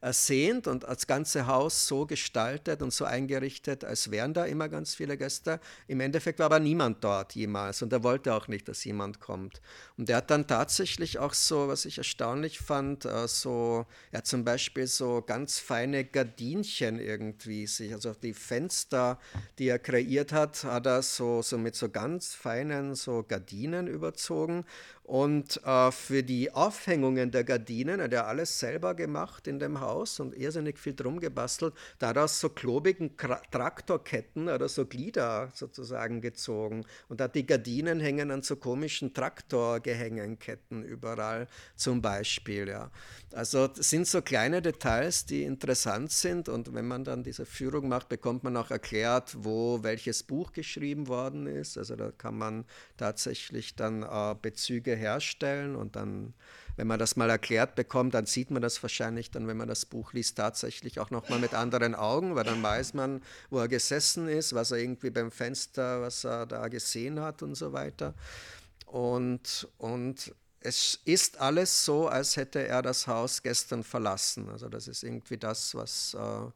ersehnt 0.06 0.68
und 0.68 0.84
das 0.84 1.08
ganze 1.08 1.48
Haus 1.48 1.88
so 1.88 2.06
gestaltet 2.06 2.80
und 2.80 2.92
so 2.92 3.04
eingerichtet, 3.04 3.84
als 3.84 4.12
wären 4.12 4.34
da 4.34 4.44
immer 4.44 4.68
ganz 4.68 4.94
viele 4.94 5.16
Gäste. 5.16 5.58
Im 5.88 5.98
Endeffekt 5.98 6.38
war 6.38 6.46
aber 6.46 6.60
niemand 6.60 7.02
dort 7.02 7.34
jemals 7.34 7.82
und 7.82 7.92
er 7.92 8.04
wollte 8.04 8.32
auch 8.32 8.46
nicht, 8.46 8.68
dass 8.68 8.84
jemand 8.84 9.18
kommt. 9.18 9.60
Und 9.98 10.08
er 10.08 10.18
hat 10.18 10.30
dann 10.30 10.46
tatsächlich 10.46 11.18
auch 11.18 11.34
so, 11.34 11.66
was 11.66 11.86
ich 11.86 11.98
erstaunlich 11.98 12.60
fand, 12.60 13.04
äh, 13.04 13.26
so, 13.26 13.84
er 14.12 14.18
hat 14.18 14.28
zum 14.28 14.44
Beispiel 14.44 14.86
so 14.86 15.22
ganz 15.26 15.58
feine 15.58 16.04
Gardinchen 16.04 17.00
irgendwie 17.00 17.66
sich, 17.66 17.92
also 17.92 18.14
die 18.14 18.32
Fenster, 18.32 19.18
die 19.58 19.66
er 19.66 19.80
kreiert 19.80 20.32
hat, 20.32 20.62
hat 20.62 20.86
er 20.86 21.02
so, 21.02 21.42
so 21.42 21.58
mit 21.58 21.74
so 21.74 21.88
ganz 21.88 22.32
feinen 22.32 22.94
so 22.94 23.24
Gardinen 23.26 23.88
überzogen 23.88 24.64
und 25.06 25.64
äh, 25.64 25.92
für 25.92 26.24
die 26.24 26.52
Aufhängungen 26.52 27.30
der 27.30 27.44
Gardinen 27.44 28.02
hat 28.02 28.12
er 28.12 28.26
alles 28.26 28.58
selber 28.58 28.92
gemacht 28.96 29.46
in 29.46 29.60
dem 29.60 29.80
Haus 29.80 30.18
und 30.18 30.36
irrsinnig 30.36 30.80
viel 30.80 30.96
drum 30.96 31.20
gebastelt. 31.20 31.74
Daraus 32.00 32.40
so 32.40 32.48
klobigen 32.48 33.16
Traktorketten 33.16 34.48
oder 34.48 34.68
so 34.68 34.84
Glieder 34.84 35.52
sozusagen 35.54 36.20
gezogen. 36.20 36.84
Und 37.08 37.20
hat 37.20 37.36
die 37.36 37.46
Gardinen 37.46 38.00
hängen 38.00 38.32
an 38.32 38.42
so 38.42 38.56
komischen 38.56 39.14
Traktorgehängenketten 39.14 40.82
überall 40.82 41.46
zum 41.76 42.02
Beispiel. 42.02 42.66
Ja. 42.66 42.90
Also 43.32 43.68
sind 43.74 44.08
so 44.08 44.22
kleine 44.22 44.60
Details, 44.60 45.24
die 45.24 45.44
interessant 45.44 46.10
sind. 46.10 46.48
Und 46.48 46.74
wenn 46.74 46.88
man 46.88 47.04
dann 47.04 47.22
diese 47.22 47.46
Führung 47.46 47.86
macht, 47.86 48.08
bekommt 48.08 48.42
man 48.42 48.56
auch 48.56 48.72
erklärt, 48.72 49.36
wo 49.38 49.84
welches 49.84 50.24
Buch 50.24 50.52
geschrieben 50.52 51.06
worden 51.06 51.46
ist. 51.46 51.78
Also 51.78 51.94
da 51.94 52.10
kann 52.10 52.36
man 52.36 52.64
tatsächlich 52.96 53.76
dann 53.76 54.02
äh, 54.02 54.34
Bezüge 54.42 54.95
herstellen 54.96 55.76
und 55.76 55.96
dann, 55.96 56.34
wenn 56.76 56.86
man 56.86 56.98
das 56.98 57.16
mal 57.16 57.30
erklärt 57.30 57.74
bekommt, 57.74 58.14
dann 58.14 58.26
sieht 58.26 58.50
man 58.50 58.62
das 58.62 58.82
wahrscheinlich 58.82 59.30
dann, 59.30 59.46
wenn 59.46 59.56
man 59.56 59.68
das 59.68 59.86
Buch 59.86 60.12
liest, 60.12 60.36
tatsächlich 60.36 60.98
auch 60.98 61.10
nochmal 61.10 61.38
mit 61.38 61.54
anderen 61.54 61.94
Augen, 61.94 62.34
weil 62.34 62.44
dann 62.44 62.62
weiß 62.62 62.94
man, 62.94 63.22
wo 63.50 63.58
er 63.58 63.68
gesessen 63.68 64.28
ist, 64.28 64.54
was 64.54 64.70
er 64.72 64.78
irgendwie 64.78 65.10
beim 65.10 65.30
Fenster, 65.30 66.02
was 66.02 66.24
er 66.24 66.46
da 66.46 66.68
gesehen 66.68 67.20
hat 67.20 67.42
und 67.42 67.54
so 67.54 67.72
weiter. 67.72 68.14
Und, 68.86 69.68
und 69.78 70.34
es 70.60 70.98
ist 71.04 71.40
alles 71.40 71.84
so, 71.84 72.08
als 72.08 72.36
hätte 72.36 72.66
er 72.66 72.82
das 72.82 73.06
Haus 73.06 73.42
gestern 73.42 73.84
verlassen. 73.84 74.48
Also 74.48 74.68
das 74.68 74.88
ist 74.88 75.04
irgendwie 75.04 75.36
das, 75.36 75.74
was 75.74 76.14
äh, 76.14 76.50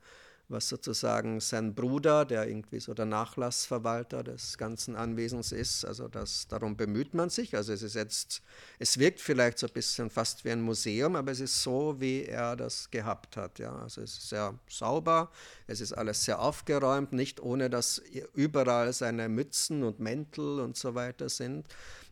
was 0.50 0.68
sozusagen 0.68 1.40
sein 1.40 1.74
Bruder, 1.74 2.24
der 2.24 2.48
irgendwie 2.48 2.80
so 2.80 2.92
der 2.92 3.06
Nachlassverwalter 3.06 4.22
des 4.22 4.58
ganzen 4.58 4.96
Anwesens 4.96 5.52
ist. 5.52 5.84
Also 5.84 6.08
das, 6.08 6.48
darum 6.48 6.76
bemüht 6.76 7.14
man 7.14 7.30
sich. 7.30 7.54
Also 7.56 7.72
es 7.72 7.82
ist 7.82 7.94
jetzt, 7.94 8.42
es 8.78 8.98
wirkt 8.98 9.20
vielleicht 9.20 9.58
so 9.58 9.66
ein 9.66 9.72
bisschen 9.72 10.10
fast 10.10 10.44
wie 10.44 10.50
ein 10.50 10.60
Museum, 10.60 11.16
aber 11.16 11.30
es 11.30 11.40
ist 11.40 11.62
so, 11.62 12.00
wie 12.00 12.24
er 12.24 12.56
das 12.56 12.90
gehabt 12.90 13.36
hat. 13.36 13.58
Ja. 13.58 13.76
Also 13.76 14.02
es 14.02 14.18
ist 14.18 14.28
sehr 14.28 14.54
sauber, 14.68 15.30
es 15.70 15.80
ist 15.80 15.92
alles 15.92 16.24
sehr 16.24 16.40
aufgeräumt, 16.40 17.12
nicht 17.12 17.40
ohne 17.40 17.70
dass 17.70 18.02
überall 18.34 18.92
seine 18.92 19.28
Mützen 19.28 19.84
und 19.84 20.00
Mäntel 20.00 20.58
und 20.58 20.76
so 20.76 20.96
weiter 20.96 21.28
sind. 21.28 21.66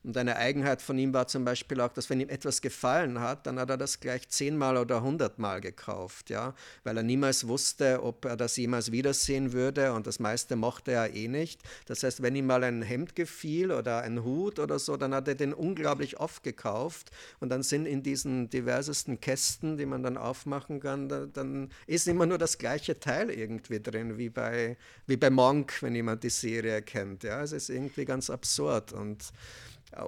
Und 0.05 0.17
eine 0.17 0.37
Eigenheit 0.37 0.81
von 0.81 0.97
ihm 0.97 1.13
war 1.13 1.27
zum 1.27 1.45
Beispiel 1.45 1.81
auch, 1.81 1.93
dass 1.93 2.09
wenn 2.09 2.21
ihm 2.21 2.29
etwas 2.29 2.63
gefallen 2.63 3.21
hat, 3.21 3.47
dann 3.47 3.59
hat 3.59 3.69
er 3.69 3.77
das 3.77 3.99
gleich 3.99 4.29
zehnmal 4.29 4.77
oder 4.77 5.03
hundertmal 5.03 5.61
gekauft, 5.61 6.31
ja, 6.31 6.55
weil 6.85 6.97
er 6.97 7.03
niemals 7.03 7.49
wusste, 7.49 8.03
ob 8.03 8.25
er 8.25 8.37
das 8.37 8.57
jemals 8.57 8.93
wiedersehen 8.93 9.53
würde 9.53 9.93
und 9.93 10.07
das 10.07 10.21
meiste 10.21 10.55
mochte 10.55 10.93
er 10.93 11.15
eh 11.15 11.27
nicht. 11.27 11.61
Das 11.87 12.05
heißt, 12.05 12.23
wenn 12.23 12.37
ihm 12.37 12.47
mal 12.47 12.63
ein 12.63 12.83
Hemd 12.83 13.17
gefiel 13.17 13.73
oder 13.73 14.03
ein 14.03 14.23
Hut 14.23 14.61
oder 14.61 14.79
so, 14.79 14.97
dann 14.97 15.13
hat 15.13 15.27
er 15.27 15.35
den 15.35 15.53
unglaublich 15.53 16.21
oft 16.21 16.45
gekauft 16.45 17.11
und 17.41 17.49
dann 17.51 17.65
sind 17.65 17.87
in 17.87 18.03
diesen 18.03 18.51
diversesten 18.51 19.21
Kästen, 19.21 19.77
die 19.77 19.87
man 19.87 20.03
dann 20.05 20.17
aufmachen 20.17 20.79
kann, 20.81 21.09
da, 21.09 21.27
dann 21.27 21.71
ist 21.87 22.07
immer 22.07 22.27
nur 22.27 22.39
das 22.39 22.59
gleiche 22.59 23.01
Teil 23.01 23.31
irgendwie 23.31 23.48
drin, 23.57 24.19
wie 24.19 24.31
bei, 24.31 24.77
wie 25.07 25.17
bei 25.17 25.31
Monk, 25.31 25.83
wenn 25.83 25.95
jemand 25.95 26.23
die 26.23 26.31
Serie 26.31 26.83
kennt. 26.83 27.25
Ja, 27.25 27.43
es 27.43 27.53
ist 27.53 27.71
irgendwie 27.71 28.05
ganz 28.05 28.31
absurd 28.31 28.93
und 28.93 29.33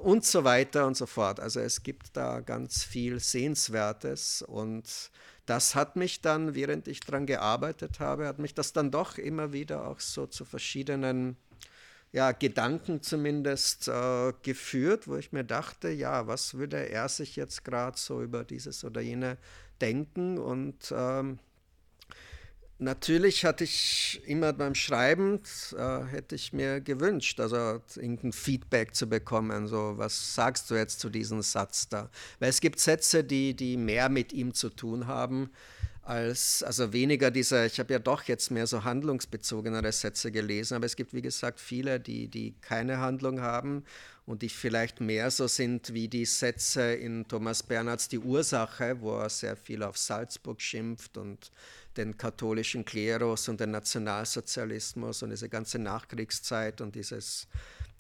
und 0.03 0.25
so 0.25 0.45
weiter 0.45 0.87
und 0.87 0.97
so 0.97 1.07
fort. 1.07 1.41
Also 1.41 1.61
es 1.61 1.83
gibt 1.83 2.17
da 2.17 2.41
ganz 2.41 2.85
viel 2.85 3.19
Sehenswertes 3.19 4.43
und 4.43 5.11
das 5.47 5.75
hat 5.75 5.97
mich 5.97 6.21
dann, 6.21 6.55
während 6.55 6.87
ich 6.87 7.01
daran 7.01 7.27
gearbeitet 7.27 7.99
habe, 7.99 8.27
hat 8.27 8.39
mich 8.39 8.55
das 8.55 8.73
dann 8.73 8.91
doch 8.91 9.19
immer 9.19 9.53
wieder 9.53 9.87
auch 9.87 10.01
so 10.01 10.27
zu 10.27 10.45
verschiedenen 10.45 11.37
ja, 12.13 12.33
Gedanken 12.33 13.03
zumindest 13.03 13.89
äh, 13.89 14.33
geführt, 14.43 15.07
wo 15.09 15.17
ich 15.17 15.33
mir 15.33 15.45
dachte, 15.45 15.91
ja, 15.91 16.27
was 16.27 16.55
würde 16.55 16.89
er 16.89 17.09
sich 17.09 17.37
jetzt 17.37 17.65
gerade 17.65 17.97
so 17.97 18.23
über 18.23 18.45
dieses 18.45 18.85
oder 18.85 19.01
jene 19.01 19.39
denken 19.81 20.39
und 20.39 20.93
ähm, 20.95 21.39
Natürlich 22.83 23.45
hatte 23.45 23.65
ich 23.65 24.23
immer 24.25 24.55
beim 24.55 24.75
Schreiben, 24.75 25.43
äh, 25.77 26.03
hätte 26.05 26.35
ich 26.35 26.55
mir 26.55 26.81
gewünscht, 26.81 27.39
also 27.39 27.83
irgendein 27.95 28.33
Feedback 28.33 28.95
zu 28.95 29.07
bekommen, 29.07 29.69
so 29.69 29.99
was 29.99 30.35
sagst 30.35 30.71
du 30.71 30.77
jetzt 30.77 30.99
zu 30.99 31.11
diesem 31.11 31.43
Satz 31.43 31.91
da? 31.91 32.09
Weil 32.39 32.49
es 32.49 32.63
gibt 32.63 32.81
Sätze, 32.81 33.23
die, 33.23 33.55
die 33.55 33.77
mehr 33.77 34.09
mit 34.09 34.33
ihm 34.33 34.55
zu 34.55 34.71
tun 34.71 35.07
haben, 35.07 35.51
als, 36.03 36.63
also 36.63 36.95
weniger 36.95 37.31
dieser, 37.31 37.67
ich 37.67 37.79
habe 37.79 37.93
ja 37.93 37.99
doch 37.99 38.23
jetzt 38.23 38.51
mehr 38.51 38.67
so 38.67 38.83
handlungsbezogenere 38.83 39.93
Sätze 39.93 40.33
gelesen, 40.33 40.75
aber 40.75 40.87
es 40.87 40.97
gibt 40.97 41.13
wie 41.13 41.21
gesagt 41.21 41.61
viele, 41.61 42.01
die, 42.01 42.29
die 42.29 42.55
keine 42.63 42.97
Handlung 42.97 43.43
haben 43.43 43.85
und 44.25 44.41
die 44.41 44.49
vielleicht 44.49 45.01
mehr 45.01 45.31
so 45.31 45.47
sind 45.49 45.93
wie 45.93 46.09
die 46.09 46.25
Sätze 46.25 46.95
in 46.95 47.29
Thomas 47.29 47.63
Bernhards 47.63 48.09
Die 48.09 48.19
Ursache, 48.19 49.01
wo 49.01 49.19
er 49.19 49.29
sehr 49.29 49.57
viel 49.57 49.83
auf 49.83 49.99
Salzburg 49.99 50.63
schimpft 50.63 51.19
und 51.19 51.53
den 51.97 52.17
katholischen 52.17 52.85
Klerus 52.85 53.49
und 53.49 53.61
den 53.61 53.73
Nationalsozialismus 53.73 55.23
und 55.23 55.31
diese 55.31 55.49
ganze 55.49 55.79
Nachkriegszeit 55.79 56.81
und 56.81 56.95
dieses, 56.95 57.49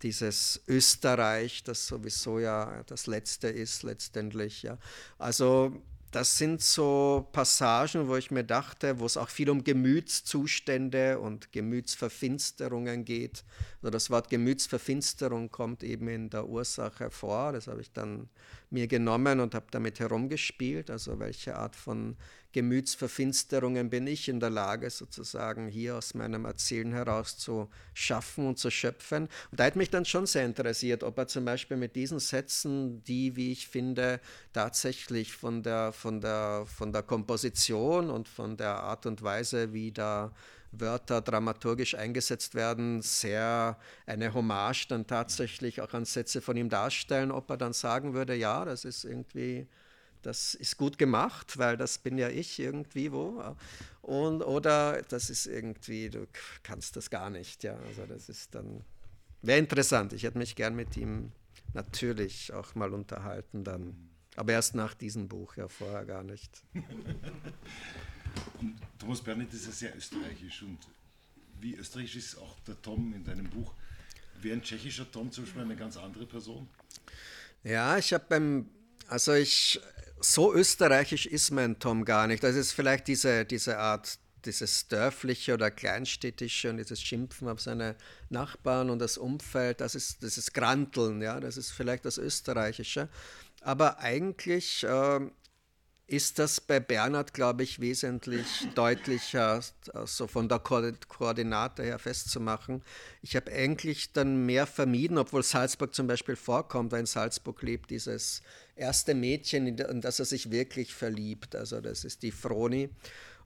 dieses 0.03 0.61
Österreich, 0.69 1.62
das 1.65 1.87
sowieso 1.87 2.39
ja 2.39 2.83
das 2.87 3.07
letzte 3.07 3.49
ist 3.49 3.83
letztendlich. 3.83 4.62
Ja. 4.62 4.79
Also 5.19 5.83
das 6.11 6.39
sind 6.39 6.61
so 6.61 7.29
Passagen, 7.31 8.09
wo 8.09 8.17
ich 8.17 8.33
mir 8.33 8.43
dachte, 8.43 8.99
wo 8.99 9.07
es 9.07 9.17
auch 9.17 9.29
viel 9.29 9.49
um 9.49 9.62
Gemütszustände 9.62 11.21
und 11.21 11.53
Gemütsverfinsterungen 11.53 13.05
geht. 13.05 13.45
Also 13.81 13.91
das 13.91 14.11
Wort 14.11 14.29
Gemütsverfinsterung 14.29 15.51
kommt 15.51 15.85
eben 15.85 16.09
in 16.09 16.29
der 16.29 16.49
Ursache 16.49 17.12
vor. 17.12 17.53
Das 17.53 17.69
habe 17.69 17.81
ich 17.81 17.93
dann 17.93 18.29
mir 18.71 18.89
genommen 18.89 19.39
und 19.39 19.55
habe 19.55 19.67
damit 19.71 20.01
herumgespielt. 20.01 20.91
Also 20.91 21.21
welche 21.21 21.57
Art 21.57 21.77
von 21.77 22.17
Gemütsverfinsterungen 22.53 23.91
bin 23.91 24.07
ich 24.07 24.29
in 24.29 24.41
der 24.41 24.51
Lage, 24.51 24.91
sozusagen 24.91 25.69
hier 25.69 25.97
aus 25.97 26.15
meinem 26.15 26.45
Erzählen 26.45 26.93
heraus 26.93 27.39
zu 27.39 27.69
schaffen 27.95 28.47
und 28.47 28.59
zu 28.59 28.71
schöpfen. 28.71 29.29
Und 29.51 29.61
da 29.61 29.65
hat 29.65 29.77
mich 29.77 29.91
dann 29.91 30.05
schon 30.05 30.27
sehr 30.27 30.45
interessiert, 30.45 31.05
ob 31.05 31.19
er 31.19 31.29
zum 31.29 31.45
Beispiel 31.45 31.77
mit 31.77 31.95
diesen 31.95 32.19
Sätzen, 32.19 33.05
die, 33.05 33.37
wie 33.37 33.53
ich 33.53 33.69
finde, 33.69 34.21
tatsächlich 34.53 35.33
von 35.33 35.63
der, 35.63 35.93
von 35.93 36.21
der, 36.21 36.65
von 36.67 36.93
der 36.93 37.03
Komposition 37.03 38.11
und 38.11 38.29
von 38.29 38.57
der 38.57 38.81
Art 38.81 39.07
und 39.07 39.23
Weise, 39.23 39.73
wie 39.73 39.93
da 39.93 40.33
Wörter 40.73 41.21
dramaturgisch 41.21 41.95
eingesetzt 41.95 42.55
werden, 42.55 43.03
sehr 43.03 43.79
eine 44.07 44.33
Hommage 44.35 44.87
dann 44.89 45.07
tatsächlich 45.07 45.81
auch 45.81 45.93
an 45.95 46.05
Sätze 46.05 46.41
von 46.41 46.57
ihm 46.57 46.69
darstellen, 46.69 47.33
ob 47.33 47.51
er 47.51 47.57
dann 47.57 47.73
sagen 47.73 48.15
würde, 48.15 48.35
ja, 48.35 48.65
das 48.65 48.85
ist 48.85 49.05
irgendwie, 49.05 49.67
das 50.23 50.55
ist 50.55 50.77
gut 50.77 50.99
gemacht, 50.99 51.59
weil 51.59 51.77
das 51.77 51.99
bin 51.99 52.19
ja 52.19 52.29
ich 52.29 52.59
irgendwie 52.59 53.13
wo. 53.13 53.57
Und, 54.03 54.43
oder 54.43 55.03
das 55.03 55.31
ist 55.31 55.47
irgendwie, 55.47 56.11
du 56.11 56.27
kannst 56.63 56.97
das 56.97 57.11
gar 57.11 57.31
nicht, 57.31 57.63
ja. 57.63 57.77
Also 57.89 58.07
das 58.07 58.29
ist 58.29 58.55
dann, 58.55 58.85
wäre 59.43 59.59
interessant. 59.59 60.13
Ich 60.13 60.23
hätte 60.25 60.39
mich 60.39 60.57
gern 60.57 60.75
mit 60.75 60.97
ihm 60.97 61.33
natürlich 61.75 62.53
auch 62.53 62.75
mal 62.75 62.93
unterhalten 62.93 63.65
dann. 63.65 64.11
Aber 64.37 64.53
erst 64.53 64.75
nach 64.75 64.95
diesem 64.95 65.29
Buch, 65.29 65.57
ja, 65.57 65.69
vorher 65.69 66.05
gar 66.05 66.23
nicht. 66.23 66.63
Und 68.61 68.77
Thomas 68.99 69.21
Bernhard 69.21 69.53
ist 69.53 69.67
ja 69.67 69.73
sehr 69.73 69.97
österreichisch 69.97 70.63
und 70.63 70.79
wie 71.61 71.75
österreichisch 71.75 72.17
ist 72.17 72.39
auch 72.39 72.59
der 72.61 72.81
Tom 72.81 73.13
in 73.13 73.25
deinem 73.25 73.51
Buch? 73.51 73.75
Wäre 74.41 74.57
ein 74.57 74.63
tschechischer 74.63 75.11
Tom 75.11 75.31
zum 75.31 75.45
Beispiel 75.45 75.63
eine 75.63 75.77
ganz 75.77 75.97
andere 75.97 76.27
Person? 76.27 76.69
Ja, 77.63 77.99
ich 77.99 78.13
habe 78.15 78.25
beim, 78.29 78.71
also 79.09 79.35
ich, 79.35 79.81
so 80.21 80.55
österreichisch 80.55 81.27
ist 81.27 81.51
mein 81.51 81.79
Tom 81.79 82.05
gar 82.05 82.27
nicht. 82.27 82.43
Das 82.43 82.55
ist 82.55 82.73
vielleicht 82.73 83.09
diese, 83.09 83.45
diese 83.45 83.79
Art, 83.79 84.19
dieses 84.45 84.89
dörfliche 84.89 85.55
oder 85.55 85.71
kleinstädtische 85.71 86.71
und 86.71 86.77
dieses 86.79 87.01
Schimpfen 87.03 87.49
auf 87.49 87.61
seine 87.61 87.97
Nachbarn 88.29 88.91
und 88.91 88.99
das 88.99 89.19
Umfeld, 89.19 89.81
das 89.81 89.95
ist 89.95 90.23
dieses 90.23 90.53
Granteln, 90.53 91.21
ja, 91.21 91.41
das 91.41 91.57
ist 91.57 91.71
vielleicht 91.73 92.05
das 92.05 92.19
Österreichische. 92.19 93.09
Aber 93.63 93.99
eigentlich 93.99 94.85
äh, 94.85 95.21
ist 96.11 96.41
das 96.41 96.61
bei 96.61 96.81
Bernhard, 96.81 97.35
glaube 97.35 97.62
ich, 97.62 97.81
wesentlich 97.81 98.66
deutlicher, 98.74 99.61
also 99.95 100.27
von 100.27 100.49
der 100.49 100.59
Ko 100.59 100.82
Koordinate 101.09 101.85
her 101.85 102.01
festzumachen. 102.01 102.82
Ich 103.23 103.37
habe 103.37 103.53
eigentlich 103.53 104.12
dann 104.12 104.45
mehr 104.45 104.66
vermieden, 104.66 105.19
obwohl 105.19 105.45
Salzburg 105.45 105.95
zum 105.95 106.09
Beispiel 106.09 106.35
vorkommt, 106.35 106.91
weil 106.91 107.01
in 107.01 107.07
Salzburg 107.07 107.62
lebt 107.62 107.91
dieses 107.91 108.43
erste 108.74 109.15
Mädchen, 109.15 109.69
in 109.69 110.01
das 110.01 110.19
er 110.19 110.24
sich 110.24 110.51
wirklich 110.51 110.93
verliebt. 110.93 111.55
Also 111.55 111.81
das 111.81 112.05
ist 112.05 112.24
die 112.24 112.32
Froni. 112.32 112.91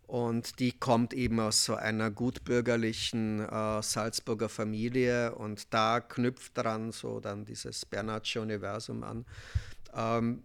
Und 0.07 0.59
die 0.59 0.73
kommt 0.73 1.13
eben 1.13 1.41
aus 1.41 1.65
so 1.65 1.75
einer 1.75 2.11
gutbürgerlichen 2.11 3.41
äh, 3.41 3.83
Salzburger 3.83 4.49
Familie 4.49 5.35
und 5.35 5.73
da 5.73 6.01
knüpft 6.01 6.57
daran 6.57 6.93
so 6.93 7.21
dann 7.21 7.45
dieses 7.45 7.85
Bernhardsche 7.85 8.41
Universum 8.41 9.03
an. 9.03 9.25
Ähm, 9.95 10.43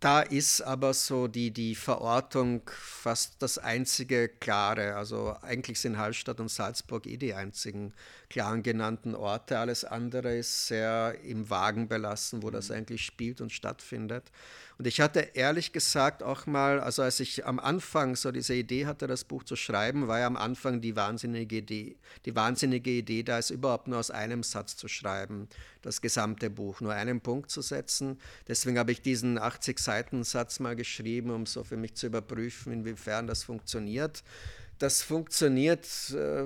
da 0.00 0.20
ist 0.20 0.60
aber 0.60 0.94
so 0.94 1.26
die, 1.26 1.50
die 1.50 1.74
Verortung 1.74 2.62
fast 2.72 3.42
das 3.42 3.58
einzige 3.58 4.28
klare. 4.28 4.94
Also 4.94 5.36
eigentlich 5.42 5.80
sind 5.80 5.98
Hallstatt 5.98 6.38
und 6.38 6.50
Salzburg 6.50 7.06
eh 7.06 7.16
die 7.16 7.34
einzigen 7.34 7.92
klaren 8.30 8.62
genannten 8.62 9.14
Orte. 9.14 9.58
Alles 9.58 9.84
andere 9.84 10.36
ist 10.36 10.68
sehr 10.68 11.16
im 11.24 11.50
Wagen 11.50 11.88
belassen, 11.88 12.42
wo 12.42 12.50
das 12.50 12.70
eigentlich 12.70 13.04
spielt 13.04 13.40
und 13.40 13.52
stattfindet. 13.52 14.30
Und 14.78 14.86
ich 14.86 15.00
hatte 15.00 15.20
ehrlich 15.34 15.72
gesagt 15.72 16.22
auch 16.22 16.46
mal, 16.46 16.78
also 16.78 17.02
als 17.02 17.18
ich 17.18 17.44
am 17.44 17.58
Anfang 17.58 18.14
so 18.14 18.30
diese 18.30 18.54
Idee 18.54 18.86
hatte, 18.86 19.08
das 19.08 19.24
Buch 19.24 19.42
zu 19.42 19.56
schreiben, 19.56 20.06
war 20.06 20.20
ja 20.20 20.26
am 20.28 20.36
Anfang 20.36 20.80
die 20.80 20.94
wahnsinnige 20.94 21.56
Idee, 21.56 21.96
die 22.26 22.36
wahnsinnige 22.36 22.90
Idee, 22.90 23.24
da 23.24 23.38
es 23.38 23.50
überhaupt 23.50 23.88
nur 23.88 23.98
aus 23.98 24.12
einem 24.12 24.44
Satz 24.44 24.76
zu 24.76 24.86
schreiben, 24.86 25.48
das 25.82 26.00
gesamte 26.00 26.48
Buch, 26.48 26.80
nur 26.80 26.92
einen 26.92 27.20
Punkt 27.20 27.50
zu 27.50 27.60
setzen. 27.60 28.20
Deswegen 28.46 28.78
habe 28.78 28.92
ich 28.92 29.02
diesen 29.02 29.36
80-Seiten-Satz 29.88 30.60
mal 30.60 30.76
geschrieben, 30.76 31.30
um 31.30 31.46
so 31.46 31.64
für 31.64 31.76
mich 31.76 31.94
zu 31.94 32.06
überprüfen, 32.06 32.72
inwiefern 32.72 33.26
das 33.26 33.44
funktioniert. 33.44 34.22
Das 34.78 35.02
funktioniert 35.02 35.86
äh, 36.10 36.44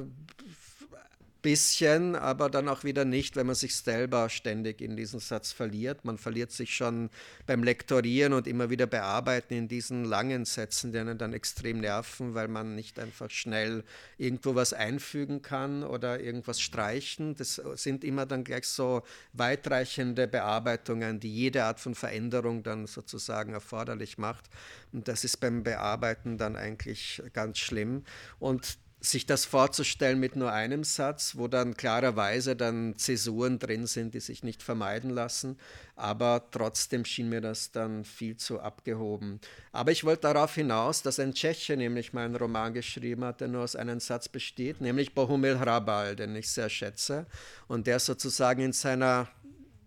bisschen, 1.42 2.14
aber 2.16 2.48
dann 2.48 2.68
auch 2.68 2.84
wieder 2.84 3.04
nicht, 3.04 3.36
wenn 3.36 3.46
man 3.46 3.56
sich 3.56 3.76
selber 3.76 4.28
ständig 4.28 4.80
in 4.80 4.96
diesen 4.96 5.20
Satz 5.20 5.52
verliert. 5.52 6.04
Man 6.04 6.16
verliert 6.16 6.52
sich 6.52 6.74
schon 6.74 7.10
beim 7.46 7.62
Lektorieren 7.62 8.32
und 8.32 8.46
immer 8.46 8.70
wieder 8.70 8.86
bearbeiten 8.86 9.54
in 9.54 9.68
dienen 9.68 10.04
langen 10.04 10.44
Sätzen, 10.44 10.92
die 10.92 10.98
einen 10.98 11.18
dann 11.18 11.32
extrem 11.32 11.80
nerven, 11.80 12.34
weil 12.34 12.48
man 12.48 12.74
nicht 12.74 12.98
einfach 12.98 13.28
schnell 13.30 13.84
irgendwo 14.18 14.54
was 14.54 14.72
einfügen 14.72 15.42
kann 15.42 15.82
oder 15.82 16.20
irgendwas 16.20 16.60
streichen. 16.60 17.34
Das 17.34 17.60
sind 17.74 18.04
immer 18.04 18.24
dann 18.24 18.44
gleich 18.44 18.66
so 18.66 19.02
weitreichende 19.32 20.28
Bearbeitungen, 20.28 21.18
die 21.20 21.34
jede 21.34 21.64
Art 21.64 21.80
von 21.80 21.94
Veränderung 21.94 22.62
dann 22.62 22.86
sozusagen 22.86 23.52
erforderlich 23.52 24.16
macht. 24.16 24.48
Und 24.92 25.08
das 25.08 25.24
ist 25.24 25.38
beim 25.38 25.64
Bearbeiten 25.64 26.38
dann 26.38 26.56
eigentlich 26.56 27.22
ganz 27.32 27.58
schlimm. 27.58 28.04
Und 28.38 28.78
sich 29.04 29.26
das 29.26 29.44
vorzustellen 29.44 30.20
mit 30.20 30.36
nur 30.36 30.52
einem 30.52 30.84
Satz, 30.84 31.34
wo 31.36 31.48
dann 31.48 31.76
klarerweise 31.76 32.54
dann 32.54 32.96
Zäsuren 32.96 33.58
drin 33.58 33.86
sind, 33.86 34.14
die 34.14 34.20
sich 34.20 34.44
nicht 34.44 34.62
vermeiden 34.62 35.10
lassen, 35.10 35.58
aber 35.96 36.46
trotzdem 36.52 37.04
schien 37.04 37.28
mir 37.28 37.40
das 37.40 37.72
dann 37.72 38.04
viel 38.04 38.36
zu 38.36 38.60
abgehoben. 38.60 39.40
Aber 39.72 39.90
ich 39.90 40.04
wollte 40.04 40.22
darauf 40.22 40.54
hinaus, 40.54 41.02
dass 41.02 41.18
ein 41.18 41.34
Tscheche 41.34 41.76
nämlich 41.76 42.12
meinen 42.12 42.36
Roman 42.36 42.74
geschrieben 42.74 43.24
hat, 43.24 43.40
der 43.40 43.48
nur 43.48 43.64
aus 43.64 43.74
einem 43.74 43.98
Satz 43.98 44.28
besteht, 44.28 44.80
nämlich 44.80 45.14
Bohumil 45.14 45.58
Hrabal, 45.58 46.14
den 46.14 46.36
ich 46.36 46.48
sehr 46.50 46.70
schätze 46.70 47.26
und 47.66 47.88
der 47.88 47.98
sozusagen 47.98 48.62
in 48.62 48.72
seiner 48.72 49.28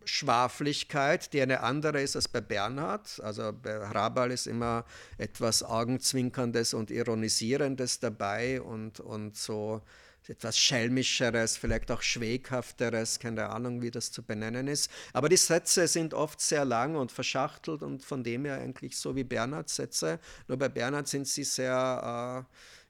Schwaflichkeit, 0.06 1.34
die 1.34 1.42
eine 1.42 1.62
andere 1.62 2.02
ist 2.02 2.16
als 2.16 2.28
bei 2.28 2.42
Bernhard. 2.42 3.20
Also 3.22 3.52
bei 3.54 3.78
Hrabal 3.88 4.32
ist 4.32 4.48
immer 4.48 4.86
etwas 5.18 5.64
Augenzwinkerndes 5.64 6.74
und 6.74 6.92
Ironisierendes 6.92 8.00
dabei 8.00 8.62
und, 8.62 9.00
und 9.00 9.36
so 9.36 9.82
etwas 10.30 10.58
Schelmischeres, 10.58 11.58
vielleicht 11.58 11.92
auch 11.92 12.02
Schweghafteres, 12.02 13.20
keine 13.20 13.50
Ahnung, 13.50 13.82
wie 13.82 13.92
das 13.92 14.12
zu 14.12 14.24
benennen 14.24 14.68
ist. 14.68 14.90
Aber 15.14 15.30
die 15.30 15.38
Sätze 15.38 15.88
sind 15.88 16.14
oft 16.14 16.42
sehr 16.42 16.66
lang 16.66 16.96
und 16.96 17.12
verschachtelt 17.12 17.84
und 17.84 18.04
von 18.04 18.24
dem 18.24 18.46
her 18.46 18.60
eigentlich 18.60 18.98
so 18.98 19.16
wie 19.16 19.24
Bernhards 19.24 19.76
Sätze. 19.76 20.20
Nur 20.48 20.58
bei 20.58 20.70
Bernhard 20.70 21.08
sind 21.08 21.28
sie 21.28 21.44
sehr 21.44 22.46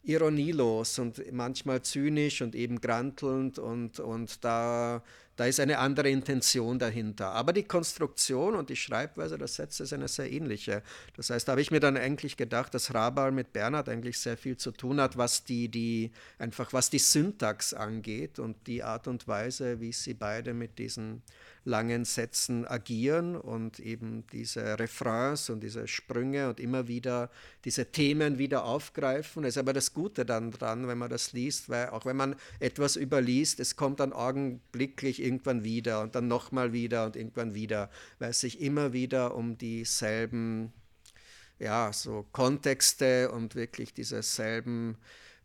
äh, 0.05 0.11
ironielos 0.11 0.99
und 0.99 1.31
manchmal 1.31 1.81
zynisch 1.81 2.41
und 2.41 2.55
eben 2.55 2.79
grantelnd 2.79 3.59
und, 3.59 3.99
und 3.99 4.43
da 4.43 5.01
da 5.35 5.45
ist 5.45 5.59
eine 5.59 5.79
andere 5.79 6.09
Intention 6.09 6.79
dahinter. 6.79 7.31
Aber 7.31 7.51
die 7.51 7.63
Konstruktion 7.63 8.55
und 8.55 8.69
die 8.69 8.75
Schreibweise 8.75 9.37
der 9.37 9.47
Sätze 9.47 9.83
ist 9.83 9.93
eine 9.93 10.07
sehr 10.07 10.31
ähnliche. 10.31 10.81
Das 11.15 11.29
heißt, 11.29 11.47
da 11.47 11.51
habe 11.51 11.61
ich 11.61 11.71
mir 11.71 11.79
dann 11.79 11.97
eigentlich 11.97 12.37
gedacht, 12.37 12.73
dass 12.73 12.93
Rabal 12.93 13.31
mit 13.31 13.51
Bernhard 13.51 13.89
eigentlich 13.89 14.19
sehr 14.19 14.37
viel 14.37 14.57
zu 14.57 14.71
tun 14.71 15.01
hat, 15.01 15.17
was 15.17 15.43
die, 15.43 15.67
die, 15.67 16.11
einfach 16.39 16.71
was 16.73 16.89
die 16.89 16.99
Syntax 16.99 17.73
angeht 17.73 18.39
und 18.39 18.67
die 18.67 18.83
Art 18.83 19.07
und 19.07 19.27
Weise, 19.27 19.81
wie 19.81 19.91
sie 19.91 20.13
beide 20.13 20.53
mit 20.53 20.79
diesen 20.79 21.21
langen 21.65 22.05
Sätzen 22.05 22.65
agieren 22.65 23.35
und 23.35 23.79
eben 23.79 24.25
diese 24.31 24.79
Refrains 24.79 25.49
und 25.49 25.61
diese 25.61 25.87
Sprünge 25.87 26.47
und 26.47 26.59
immer 26.59 26.87
wieder 26.87 27.31
diese 27.65 27.91
Themen 27.91 28.37
wieder 28.37 28.63
aufgreifen. 28.65 29.43
Das 29.43 29.55
ist 29.55 29.57
aber 29.57 29.73
das 29.73 29.93
Gute 29.93 30.25
dann 30.25 30.51
dran, 30.51 30.87
wenn 30.87 30.99
man 30.99 31.09
das 31.09 31.33
liest, 31.33 31.67
weil 31.67 31.89
auch 31.89 32.05
wenn 32.05 32.15
man 32.15 32.35
etwas 32.59 32.95
überliest, 32.95 33.59
es 33.59 33.75
kommt 33.75 33.99
dann 33.99 34.13
augenblicklich 34.13 35.21
irgendwann 35.21 35.63
wieder 35.63 36.01
und 36.01 36.15
dann 36.15 36.27
nochmal 36.27 36.71
wieder 36.71 37.05
und 37.05 37.15
irgendwann 37.15 37.55
wieder, 37.55 37.89
weil 38.19 38.29
es 38.29 38.39
sich 38.39 38.61
immer 38.61 38.93
wieder 38.93 39.35
um 39.35 39.57
dieselben 39.57 40.71
ja, 41.57 41.91
so 41.93 42.25
Kontexte 42.31 43.31
und 43.31 43.55
wirklich 43.55 43.93
dieselben 43.93 44.97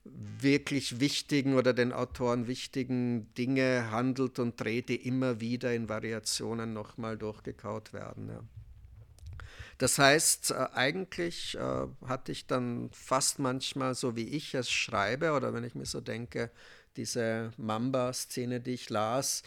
wirklich 0.05 1.01
wichtigen 1.01 1.55
oder 1.55 1.73
den 1.73 1.93
Autoren 1.93 2.47
wichtigen 2.47 3.33
Dinge 3.35 3.91
handelt 3.91 4.39
und 4.39 4.61
dreht, 4.61 4.89
die 4.89 4.97
immer 4.97 5.41
wieder 5.41 5.75
in 5.75 5.89
Variationen 5.89 6.73
nochmal 6.73 7.19
durchgekaut 7.19 7.93
werden. 7.93 8.29
Ja. 8.29 8.43
Das 9.79 9.99
heißt, 9.99 10.51
äh, 10.51 10.67
eigentlich 10.75 11.57
äh, 11.57 11.87
hatte 12.07 12.33
ich 12.33 12.47
dann 12.47 12.91
fast 12.93 13.39
manchmal, 13.39 13.95
so 13.95 14.15
wie 14.17 14.29
ich 14.29 14.55
es 14.55 14.71
schreibe, 14.71 15.33
oder 15.33 15.55
wenn 15.55 15.65
ich 15.65 15.75
mir 15.75 15.87
so 15.87 16.01
denke, 16.01 16.51
diese 16.97 17.53
Mamba-Szene, 17.57 18.61
die 18.61 18.73
ich 18.73 18.91
las, 18.91 19.43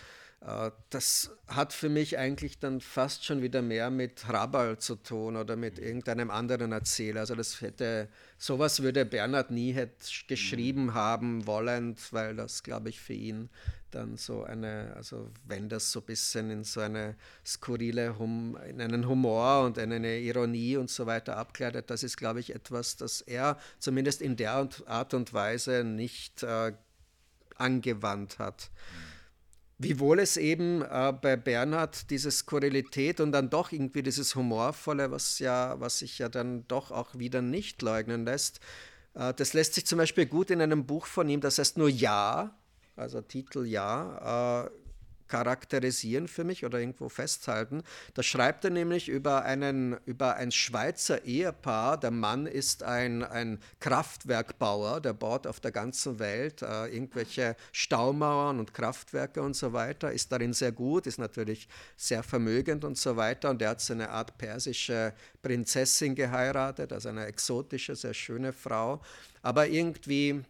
das 0.89 1.31
hat 1.47 1.71
für 1.71 1.87
mich 1.87 2.17
eigentlich 2.17 2.59
dann 2.59 2.81
fast 2.81 3.23
schon 3.23 3.41
wieder 3.41 3.61
mehr 3.61 3.89
mit 3.89 4.27
Rabal 4.27 4.77
zu 4.77 4.95
tun 4.95 5.37
oder 5.37 5.55
mit 5.55 5.79
irgendeinem 5.79 6.29
anderen 6.31 6.73
Erzähler. 6.73 7.21
Also 7.21 7.35
das 7.35 7.61
hätte, 7.61 8.09
sowas 8.37 8.81
würde 8.83 9.05
Bernhard 9.05 9.51
nie 9.51 9.71
hätte 9.71 10.05
geschrieben 10.27 10.93
haben 10.93 11.47
wollen, 11.47 11.95
weil 12.11 12.35
das, 12.35 12.63
glaube 12.63 12.89
ich, 12.89 12.99
für 12.99 13.13
ihn 13.13 13.49
dann 13.91 14.17
so 14.17 14.43
eine, 14.43 14.91
also 14.97 15.31
wenn 15.45 15.69
das 15.69 15.93
so 15.93 16.01
ein 16.01 16.05
bisschen 16.07 16.51
in 16.51 16.63
so 16.65 16.81
eine 16.81 17.15
skurrile, 17.45 18.19
hum, 18.19 18.57
in 18.67 18.81
einen 18.81 19.07
Humor 19.07 19.63
und 19.63 19.77
in 19.77 19.93
eine 19.93 20.17
Ironie 20.17 20.75
und 20.75 20.89
so 20.89 21.05
weiter 21.05 21.37
abkleidet, 21.37 21.89
das 21.89 22.03
ist, 22.03 22.17
glaube 22.17 22.41
ich, 22.41 22.53
etwas, 22.53 22.97
das 22.97 23.21
er 23.21 23.57
zumindest 23.79 24.21
in 24.21 24.35
der 24.35 24.51
Art 24.51 25.13
und 25.13 25.31
Weise 25.31 25.85
nicht 25.85 26.43
äh, 26.43 26.73
angewandt 27.55 28.39
hat. 28.39 28.71
Wiewohl 29.83 30.19
es 30.19 30.37
eben 30.37 30.81
äh, 30.81 31.13
bei 31.21 31.35
Bernhard 31.35 32.09
diese 32.09 32.31
Skurrilität 32.31 33.19
und 33.19 33.31
dann 33.31 33.49
doch 33.49 33.71
irgendwie 33.71 34.03
dieses 34.03 34.35
Humorvolle, 34.35 35.11
was 35.11 35.39
ja, 35.39 35.79
was 35.79 35.99
sich 35.99 36.19
ja 36.19 36.29
dann 36.29 36.67
doch 36.67 36.91
auch 36.91 37.15
wieder 37.17 37.41
nicht 37.41 37.81
leugnen 37.81 38.25
lässt, 38.25 38.59
äh, 39.13 39.33
das 39.33 39.53
lässt 39.53 39.75
sich 39.75 39.85
zum 39.85 39.97
Beispiel 39.97 40.25
gut 40.25 40.51
in 40.51 40.61
einem 40.61 40.85
Buch 40.85 41.05
von 41.05 41.29
ihm, 41.29 41.41
das 41.41 41.59
heißt 41.59 41.77
nur 41.77 41.89
Ja, 41.89 42.57
also 42.95 43.21
Titel 43.21 43.65
Ja, 43.65 44.65
äh, 44.65 44.82
charakterisieren 45.27 46.27
für 46.27 46.43
mich 46.43 46.65
oder 46.65 46.79
irgendwo 46.79 47.09
festhalten. 47.09 47.83
Da 48.13 48.23
schreibt 48.23 48.65
er 48.65 48.71
nämlich 48.71 49.09
über, 49.09 49.43
einen, 49.43 49.97
über 50.05 50.35
ein 50.35 50.51
Schweizer 50.51 51.23
Ehepaar. 51.25 51.99
Der 51.99 52.11
Mann 52.11 52.45
ist 52.45 52.83
ein, 52.83 53.23
ein 53.23 53.59
Kraftwerkbauer, 53.79 55.01
der 55.01 55.13
baut 55.13 55.47
auf 55.47 55.59
der 55.59 55.71
ganzen 55.71 56.19
Welt 56.19 56.61
äh, 56.61 56.87
irgendwelche 56.87 57.55
Staumauern 57.71 58.59
und 58.59 58.73
Kraftwerke 58.73 59.41
und 59.41 59.55
so 59.55 59.73
weiter, 59.73 60.11
ist 60.11 60.31
darin 60.31 60.53
sehr 60.53 60.71
gut, 60.71 61.07
ist 61.07 61.19
natürlich 61.19 61.67
sehr 61.97 62.23
vermögend 62.23 62.83
und 62.83 62.97
so 62.97 63.15
weiter. 63.15 63.49
Und 63.49 63.61
er 63.61 63.69
hat 63.69 63.81
so 63.81 63.93
eine 63.93 64.09
Art 64.09 64.37
persische 64.37 65.13
Prinzessin 65.41 66.15
geheiratet, 66.15 66.93
also 66.93 67.09
eine 67.09 67.25
exotische, 67.25 67.95
sehr 67.95 68.13
schöne 68.13 68.53
Frau. 68.53 69.01
Aber 69.41 69.67
irgendwie 69.67 70.43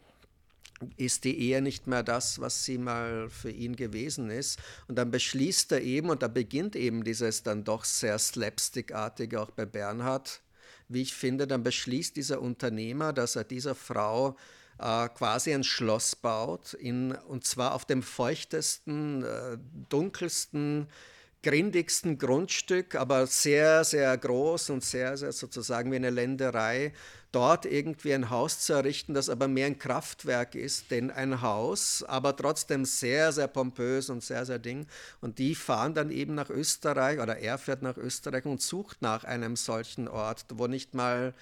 ist 0.97 1.23
die 1.23 1.37
Ehe 1.39 1.61
nicht 1.61 1.87
mehr 1.87 2.03
das, 2.03 2.39
was 2.39 2.63
sie 2.65 2.77
mal 2.77 3.29
für 3.29 3.51
ihn 3.51 3.75
gewesen 3.75 4.29
ist. 4.29 4.59
Und 4.87 4.95
dann 4.95 5.11
beschließt 5.11 5.71
er 5.71 5.81
eben, 5.81 6.09
und 6.09 6.23
da 6.23 6.27
beginnt 6.27 6.75
eben 6.75 7.03
dieses 7.03 7.43
dann 7.43 7.63
doch 7.63 7.85
sehr 7.85 8.19
slapstickartige 8.19 9.41
auch 9.41 9.51
bei 9.51 9.65
Bernhard, 9.65 10.41
wie 10.89 11.01
ich 11.01 11.13
finde, 11.13 11.47
dann 11.47 11.63
beschließt 11.63 12.15
dieser 12.15 12.41
Unternehmer, 12.41 13.13
dass 13.13 13.35
er 13.35 13.43
dieser 13.43 13.75
Frau 13.75 14.35
äh, 14.79 15.09
quasi 15.09 15.53
ein 15.53 15.63
Schloss 15.63 16.15
baut, 16.15 16.73
in, 16.73 17.11
und 17.11 17.45
zwar 17.45 17.73
auf 17.73 17.85
dem 17.85 18.03
feuchtesten, 18.03 19.23
äh, 19.23 19.57
dunkelsten, 19.89 20.87
grindigsten 21.43 22.17
Grundstück, 22.17 22.95
aber 22.95 23.27
sehr, 23.27 23.83
sehr 23.83 24.17
groß 24.17 24.69
und 24.69 24.83
sehr, 24.83 25.17
sehr 25.17 25.31
sozusagen 25.31 25.91
wie 25.91 25.97
eine 25.97 26.09
Länderei, 26.09 26.93
dort 27.33 27.65
irgendwie 27.65 28.13
ein 28.13 28.29
Haus 28.29 28.59
zu 28.59 28.73
errichten, 28.73 29.13
das 29.13 29.27
aber 29.27 29.47
mehr 29.47 29.65
ein 29.65 29.79
Kraftwerk 29.79 30.55
ist, 30.55 30.91
denn 30.91 31.11
ein 31.11 31.41
Haus, 31.41 32.03
aber 32.07 32.35
trotzdem 32.35 32.85
sehr, 32.85 33.33
sehr 33.33 33.47
pompös 33.47 34.09
und 34.09 34.23
sehr, 34.23 34.45
sehr 34.45 34.59
ding. 34.59 34.85
Und 35.19 35.39
die 35.39 35.55
fahren 35.55 35.93
dann 35.93 36.11
eben 36.11 36.35
nach 36.35 36.49
Österreich 36.49 37.19
oder 37.19 37.37
er 37.37 37.57
fährt 37.57 37.81
nach 37.81 37.97
Österreich 37.97 38.45
und 38.45 38.61
sucht 38.61 39.01
nach 39.01 39.23
einem 39.23 39.55
solchen 39.55 40.07
Ort, 40.07 40.45
wo 40.53 40.67
nicht 40.67 40.93
mal 40.93 41.33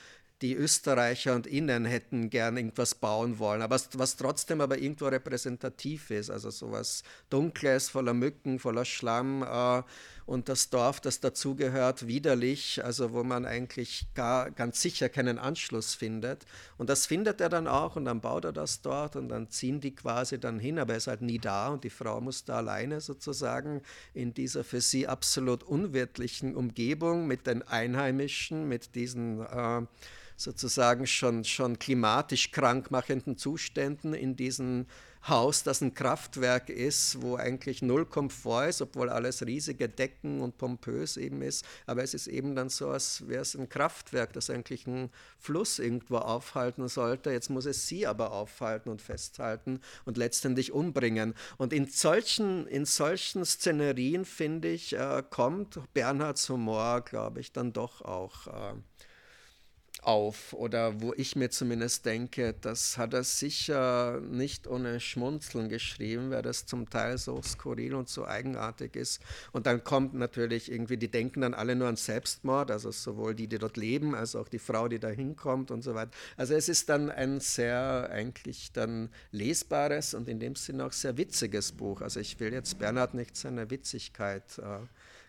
die 0.42 0.56
Österreicher 0.56 1.36
und 1.36 1.46
Innen 1.46 1.86
hätten 1.86 2.30
gern 2.30 2.58
irgendwas 2.58 2.96
bauen 2.96 3.38
wollen, 3.38 3.62
aber 3.62 3.80
was 3.94 4.16
trotzdem 4.18 4.60
aber 4.60 4.80
irgendwo 4.80 5.06
repräsentativ 5.06 6.10
ist, 6.10 6.32
also 6.32 6.50
sowas 6.50 7.04
Dunkles, 7.30 7.90
voller 7.90 8.16
Mücken, 8.16 8.58
voller 8.58 8.86
Schlamm 8.86 9.44
äh, 9.44 9.84
und 10.26 10.50
das 10.50 10.70
Dorf, 10.70 11.00
das 11.00 11.20
dazugehört, 11.20 12.08
widerlich, 12.08 12.84
also 12.84 13.14
wo 13.14 13.24
man 13.24 13.46
eigentlich 13.46 14.08
gar, 14.14 14.52
ganz 14.52 14.82
sicher 14.82 15.10
keinen 15.10 15.38
Anschluss 15.38 15.94
findet. 15.94 16.46
Und 16.78 16.90
das 16.90 17.06
findet 17.06 17.42
er 17.42 17.50
dann 17.50 17.68
auch 17.68 17.96
und 17.96 18.06
dann 18.06 18.22
baut 18.22 18.46
er 18.46 18.54
das 18.54 18.82
dort 18.82 19.16
und 19.16 19.30
dann 19.30 19.50
ziehen 19.50 19.80
die 19.80 19.96
quasi 19.96 20.40
dann 20.40 20.60
hin, 20.60 20.80
aber 20.80 20.94
er 20.94 20.98
ist 20.98 21.08
halt 21.08 21.22
nie 21.22 21.40
da 21.40 21.70
und 21.70 21.84
die 21.84 21.90
Frau 21.90 22.22
muss 22.22 22.46
da 22.46 22.58
alleine 22.58 23.02
sozusagen 23.02 23.82
in 24.14 24.34
dieser 24.34 24.64
für 24.64 24.82
sie 24.82 25.08
absolut 25.08 25.64
unwirtlichen 25.64 26.56
Umgebung 26.56 27.28
mit 27.28 27.48
den 27.48 27.62
Einheimischen, 27.64 28.68
mit 28.68 28.96
diesen 28.96 29.42
äh, 29.42 29.86
sozusagen 30.42 31.08
schon, 31.08 31.44
schon 31.44 31.80
klimatisch 31.80 32.52
krankmachenden 32.52 33.38
Zuständen 33.38 34.14
in 34.14 34.36
diesem 34.36 34.88
Haus, 35.28 35.64
das 35.64 35.82
ein 35.82 35.94
Kraftwerk 35.94 36.70
ist, 36.70 37.22
wo 37.22 37.36
eigentlich 37.36 37.82
null 37.82 38.06
Komfort 38.06 38.70
ist, 38.70 38.82
obwohl 38.82 39.10
alles 39.10 39.46
riesige 39.46 39.88
Decken 39.88 40.42
und 40.42 40.58
pompös 40.58 41.18
eben 41.18 41.42
ist. 41.42 41.64
Aber 41.86 42.02
es 42.02 42.14
ist 42.14 42.28
eben 42.28 42.56
dann 42.56 42.70
so, 42.70 42.90
als 42.90 43.28
wäre 43.28 43.42
es 43.42 43.56
ein 43.56 43.70
Kraftwerk, 43.70 44.34
das 44.34 44.50
eigentlich 44.50 44.88
einen 44.88 45.12
Fluss 45.38 45.78
irgendwo 45.78 46.18
aufhalten 46.18 46.88
sollte. 46.88 47.32
Jetzt 47.32 47.50
muss 47.50 47.66
es 47.66 47.88
sie 47.88 48.08
aber 48.08 48.32
aufhalten 48.32 48.90
und 48.90 49.02
festhalten 49.02 49.80
und 50.06 50.18
letztendlich 50.18 50.72
umbringen. 50.72 51.36
Und 51.58 51.72
in 51.72 51.88
solchen, 51.88 52.66
in 52.68 52.86
solchen 52.86 53.46
Szenerien, 53.46 54.26
finde 54.26 54.70
ich, 54.70 54.94
äh, 54.94 55.24
kommt 55.30 55.80
Bernhards 55.94 56.50
Humor, 56.50 57.02
glaube 57.02 57.42
ich, 57.42 57.52
dann 57.52 57.74
doch 57.74 58.02
auch. 58.02 58.48
Äh, 58.48 58.74
auf 60.02 60.54
oder 60.54 61.00
wo 61.00 61.14
ich 61.16 61.36
mir 61.36 61.52
zumindest 61.52 62.06
denke, 62.06 62.56
das 62.60 62.98
hat 62.98 63.14
er 63.14 63.24
sicher 63.24 64.20
nicht 64.22 64.68
ohne 64.68 65.00
Schmunzeln 65.00 65.70
geschrieben, 65.70 66.32
weil 66.32 66.42
das 66.42 66.66
zum 66.66 66.90
Teil 66.90 67.20
so 67.20 67.40
skurril 67.44 67.94
und 67.94 68.10
so 68.10 68.26
eigenartig 68.26 68.96
ist. 68.96 69.22
Und 69.52 69.68
dann 69.68 69.84
kommt 69.84 70.16
natürlich 70.16 70.72
irgendwie, 70.72 70.98
die 70.98 71.12
denken 71.12 71.42
dann 71.42 71.54
alle 71.54 71.76
nur 71.76 71.88
an 71.88 71.98
Selbstmord, 71.98 72.72
also 72.72 72.92
sowohl 72.92 73.36
die, 73.36 73.48
die 73.48 73.60
dort 73.60 73.78
leben, 73.78 74.16
als 74.16 74.36
auch 74.36 74.48
die 74.48 74.60
Frau, 74.60 74.88
die 74.88 75.00
da 75.00 75.10
hinkommt 75.10 75.70
und 75.70 75.84
so 75.84 75.94
weiter. 75.94 76.12
Also 76.36 76.56
es 76.56 76.68
ist 76.68 76.90
dann 76.90 77.12
ein 77.12 77.40
sehr 77.40 78.10
eigentlich 78.12 78.72
dann 78.72 79.10
lesbares 79.32 80.16
und 80.16 80.28
in 80.28 80.40
dem 80.40 80.56
Sinne 80.56 80.86
auch 80.86 80.94
sehr 80.94 81.18
witziges 81.18 81.72
Buch. 81.72 82.02
Also 82.02 82.20
ich 82.20 82.40
will 82.40 82.54
jetzt 82.54 82.80
Bernhard 82.80 83.14
nicht 83.14 83.36
seine 83.38 83.70
Witzigkeit 83.70 84.58
äh, 84.58 84.80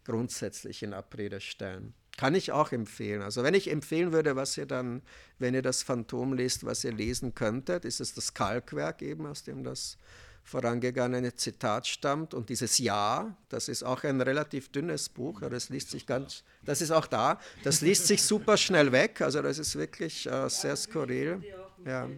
grundsätzlich 0.04 0.82
in 0.82 0.94
Abrede 0.94 1.40
stellen. 1.40 1.94
Kann 2.16 2.34
ich 2.34 2.52
auch 2.52 2.72
empfehlen. 2.72 3.22
Also 3.22 3.42
wenn 3.42 3.54
ich 3.54 3.70
empfehlen 3.70 4.12
würde, 4.12 4.36
was 4.36 4.56
ihr 4.56 4.66
dann, 4.66 5.02
wenn 5.38 5.54
ihr 5.54 5.62
das 5.62 5.82
Phantom 5.82 6.34
lest, 6.34 6.64
was 6.64 6.84
ihr 6.84 6.92
lesen 6.92 7.34
könntet, 7.34 7.84
ist 7.84 8.00
es 8.00 8.14
das 8.14 8.34
Kalkwerk 8.34 9.02
eben, 9.02 9.26
aus 9.26 9.42
dem 9.44 9.64
das 9.64 9.96
vorangegangene 10.44 11.34
Zitat 11.34 11.86
stammt. 11.86 12.34
Und 12.34 12.48
dieses 12.48 12.78
Ja, 12.78 13.36
das 13.48 13.68
ist 13.68 13.82
auch 13.82 14.04
ein 14.04 14.20
relativ 14.20 14.70
dünnes 14.70 15.08
Buch, 15.08 15.40
aber 15.42 15.50
das 15.50 15.68
liest 15.68 15.90
sich 15.90 16.06
ganz, 16.06 16.42
das 16.64 16.80
ist 16.82 16.90
auch 16.90 17.06
da, 17.06 17.40
das 17.62 17.80
liest 17.80 18.06
sich 18.06 18.22
super 18.22 18.56
schnell 18.56 18.92
weg, 18.92 19.20
also 19.20 19.40
das 19.40 19.58
ist 19.58 19.76
wirklich 19.76 20.26
äh, 20.26 20.48
sehr 20.48 20.76
skurril. 20.76 21.42
Ja. 21.84 22.08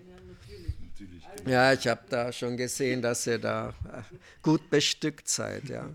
Ja, 1.46 1.72
ich 1.72 1.86
habe 1.86 2.02
da 2.08 2.32
schon 2.32 2.56
gesehen, 2.56 3.02
dass 3.02 3.26
ihr 3.26 3.38
da 3.38 3.70
äh, 3.70 4.02
gut 4.42 4.70
bestückt 4.70 5.28
seid, 5.28 5.68
ja. 5.68 5.90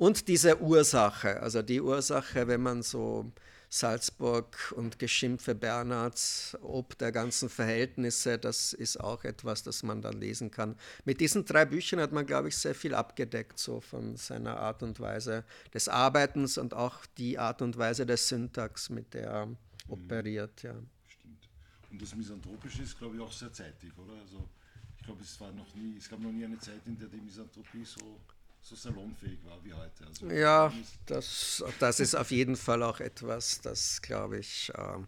Und 0.00 0.28
diese 0.28 0.62
Ursache, 0.62 1.42
also 1.42 1.60
die 1.60 1.82
Ursache, 1.82 2.48
wenn 2.48 2.62
man 2.62 2.82
so 2.82 3.30
Salzburg 3.68 4.72
und 4.74 4.98
Geschimpfe 4.98 5.54
Bernhards, 5.54 6.56
ob 6.62 6.96
der 6.96 7.12
ganzen 7.12 7.50
Verhältnisse, 7.50 8.38
das 8.38 8.72
ist 8.72 8.98
auch 8.98 9.24
etwas, 9.24 9.62
das 9.62 9.82
man 9.82 10.00
dann 10.00 10.18
lesen 10.18 10.50
kann. 10.50 10.74
Mit 11.04 11.20
diesen 11.20 11.44
drei 11.44 11.66
Büchern 11.66 12.00
hat 12.00 12.12
man, 12.12 12.24
glaube 12.24 12.48
ich, 12.48 12.56
sehr 12.56 12.74
viel 12.74 12.94
abgedeckt, 12.94 13.58
so 13.58 13.82
von 13.82 14.16
seiner 14.16 14.56
Art 14.56 14.82
und 14.82 15.00
Weise 15.00 15.44
des 15.74 15.86
Arbeitens 15.86 16.56
und 16.56 16.72
auch 16.72 17.04
die 17.18 17.38
Art 17.38 17.60
und 17.60 17.76
Weise 17.76 18.06
der 18.06 18.16
Syntax, 18.16 18.88
mit 18.88 19.12
der 19.12 19.26
er 19.26 19.46
mhm. 19.46 19.56
operiert. 19.86 20.62
Ja. 20.62 20.76
Stimmt. 21.08 21.46
Und 21.90 22.00
das 22.00 22.14
Misanthropische 22.14 22.84
ist, 22.84 22.98
glaube 22.98 23.16
ich, 23.16 23.20
auch 23.20 23.32
sehr 23.32 23.52
zeitig, 23.52 23.90
oder? 23.98 24.18
Also 24.18 24.48
ich 24.96 25.04
glaube, 25.04 25.20
es 25.20 25.38
war 25.42 25.52
noch 25.52 25.74
nie, 25.74 25.98
es 25.98 26.08
gab 26.08 26.20
noch 26.20 26.32
nie 26.32 26.46
eine 26.46 26.58
Zeit, 26.58 26.80
in 26.86 26.98
der 26.98 27.08
die 27.08 27.20
Misanthropie 27.20 27.84
so 27.84 28.18
so 28.62 28.76
salonfähig 28.76 29.44
war 29.44 29.62
wie 29.64 29.72
heute. 29.72 30.06
Also 30.06 30.26
ja, 30.30 30.72
das, 31.06 31.64
das 31.78 32.00
ist 32.00 32.14
auf 32.14 32.30
jeden 32.30 32.56
Fall 32.56 32.82
auch 32.82 33.00
etwas, 33.00 33.60
das, 33.60 34.02
glaube 34.02 34.38
ich, 34.38 34.70
äh, 34.74 34.98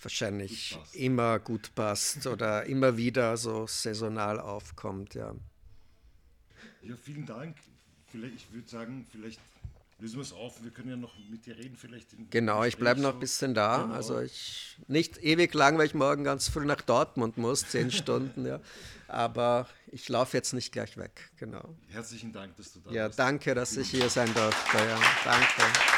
wahrscheinlich 0.00 0.74
gut 0.74 0.94
immer 0.94 1.38
gut 1.38 1.74
passt 1.74 2.26
oder 2.26 2.64
immer 2.64 2.96
wieder 2.96 3.36
so 3.36 3.66
saisonal 3.66 4.40
aufkommt. 4.40 5.14
Ja, 5.14 5.34
ja 6.82 6.96
vielen 6.96 7.26
Dank. 7.26 7.56
Vielleicht, 8.06 8.36
ich 8.36 8.52
würde 8.52 8.68
sagen, 8.68 9.06
vielleicht 9.10 9.40
lösen 9.98 10.16
wir 10.16 10.22
es 10.22 10.32
auf. 10.32 10.62
Wir 10.62 10.70
können 10.70 10.90
ja 10.90 10.96
noch 10.96 11.14
mit 11.28 11.46
dir 11.46 11.56
reden, 11.56 11.76
vielleicht. 11.76 12.08
genau, 12.30 12.64
ich 12.64 12.76
bleibe 12.76 13.00
noch 13.00 13.14
ein 13.14 13.20
bisschen 13.20 13.54
da. 13.54 13.82
Genau. 13.82 13.94
Also 13.94 14.20
ich 14.20 14.76
nicht 14.86 15.18
ewig 15.18 15.52
lang, 15.54 15.78
weil 15.78 15.86
ich 15.86 15.94
morgen 15.94 16.24
ganz 16.24 16.48
früh 16.48 16.64
nach 16.64 16.80
Dortmund 16.80 17.38
muss, 17.38 17.68
zehn 17.68 17.90
Stunden. 17.90 18.46
Ja. 18.46 18.60
Aber 19.08 19.66
ich 19.90 20.08
laufe 20.08 20.36
jetzt 20.36 20.52
nicht 20.52 20.72
gleich 20.72 20.96
weg. 20.96 21.30
Genau. 21.36 21.74
Herzlichen 21.88 22.32
Dank, 22.32 22.56
dass 22.56 22.72
du 22.72 22.80
da 22.80 22.90
ja, 22.90 23.06
bist. 23.08 23.18
Ja, 23.18 23.24
danke, 23.24 23.54
dass 23.54 23.76
ich 23.76 23.90
hier 23.90 24.08
sein 24.08 24.32
durfte. 24.34 24.76
Ja, 24.76 25.00
danke. 25.24 25.97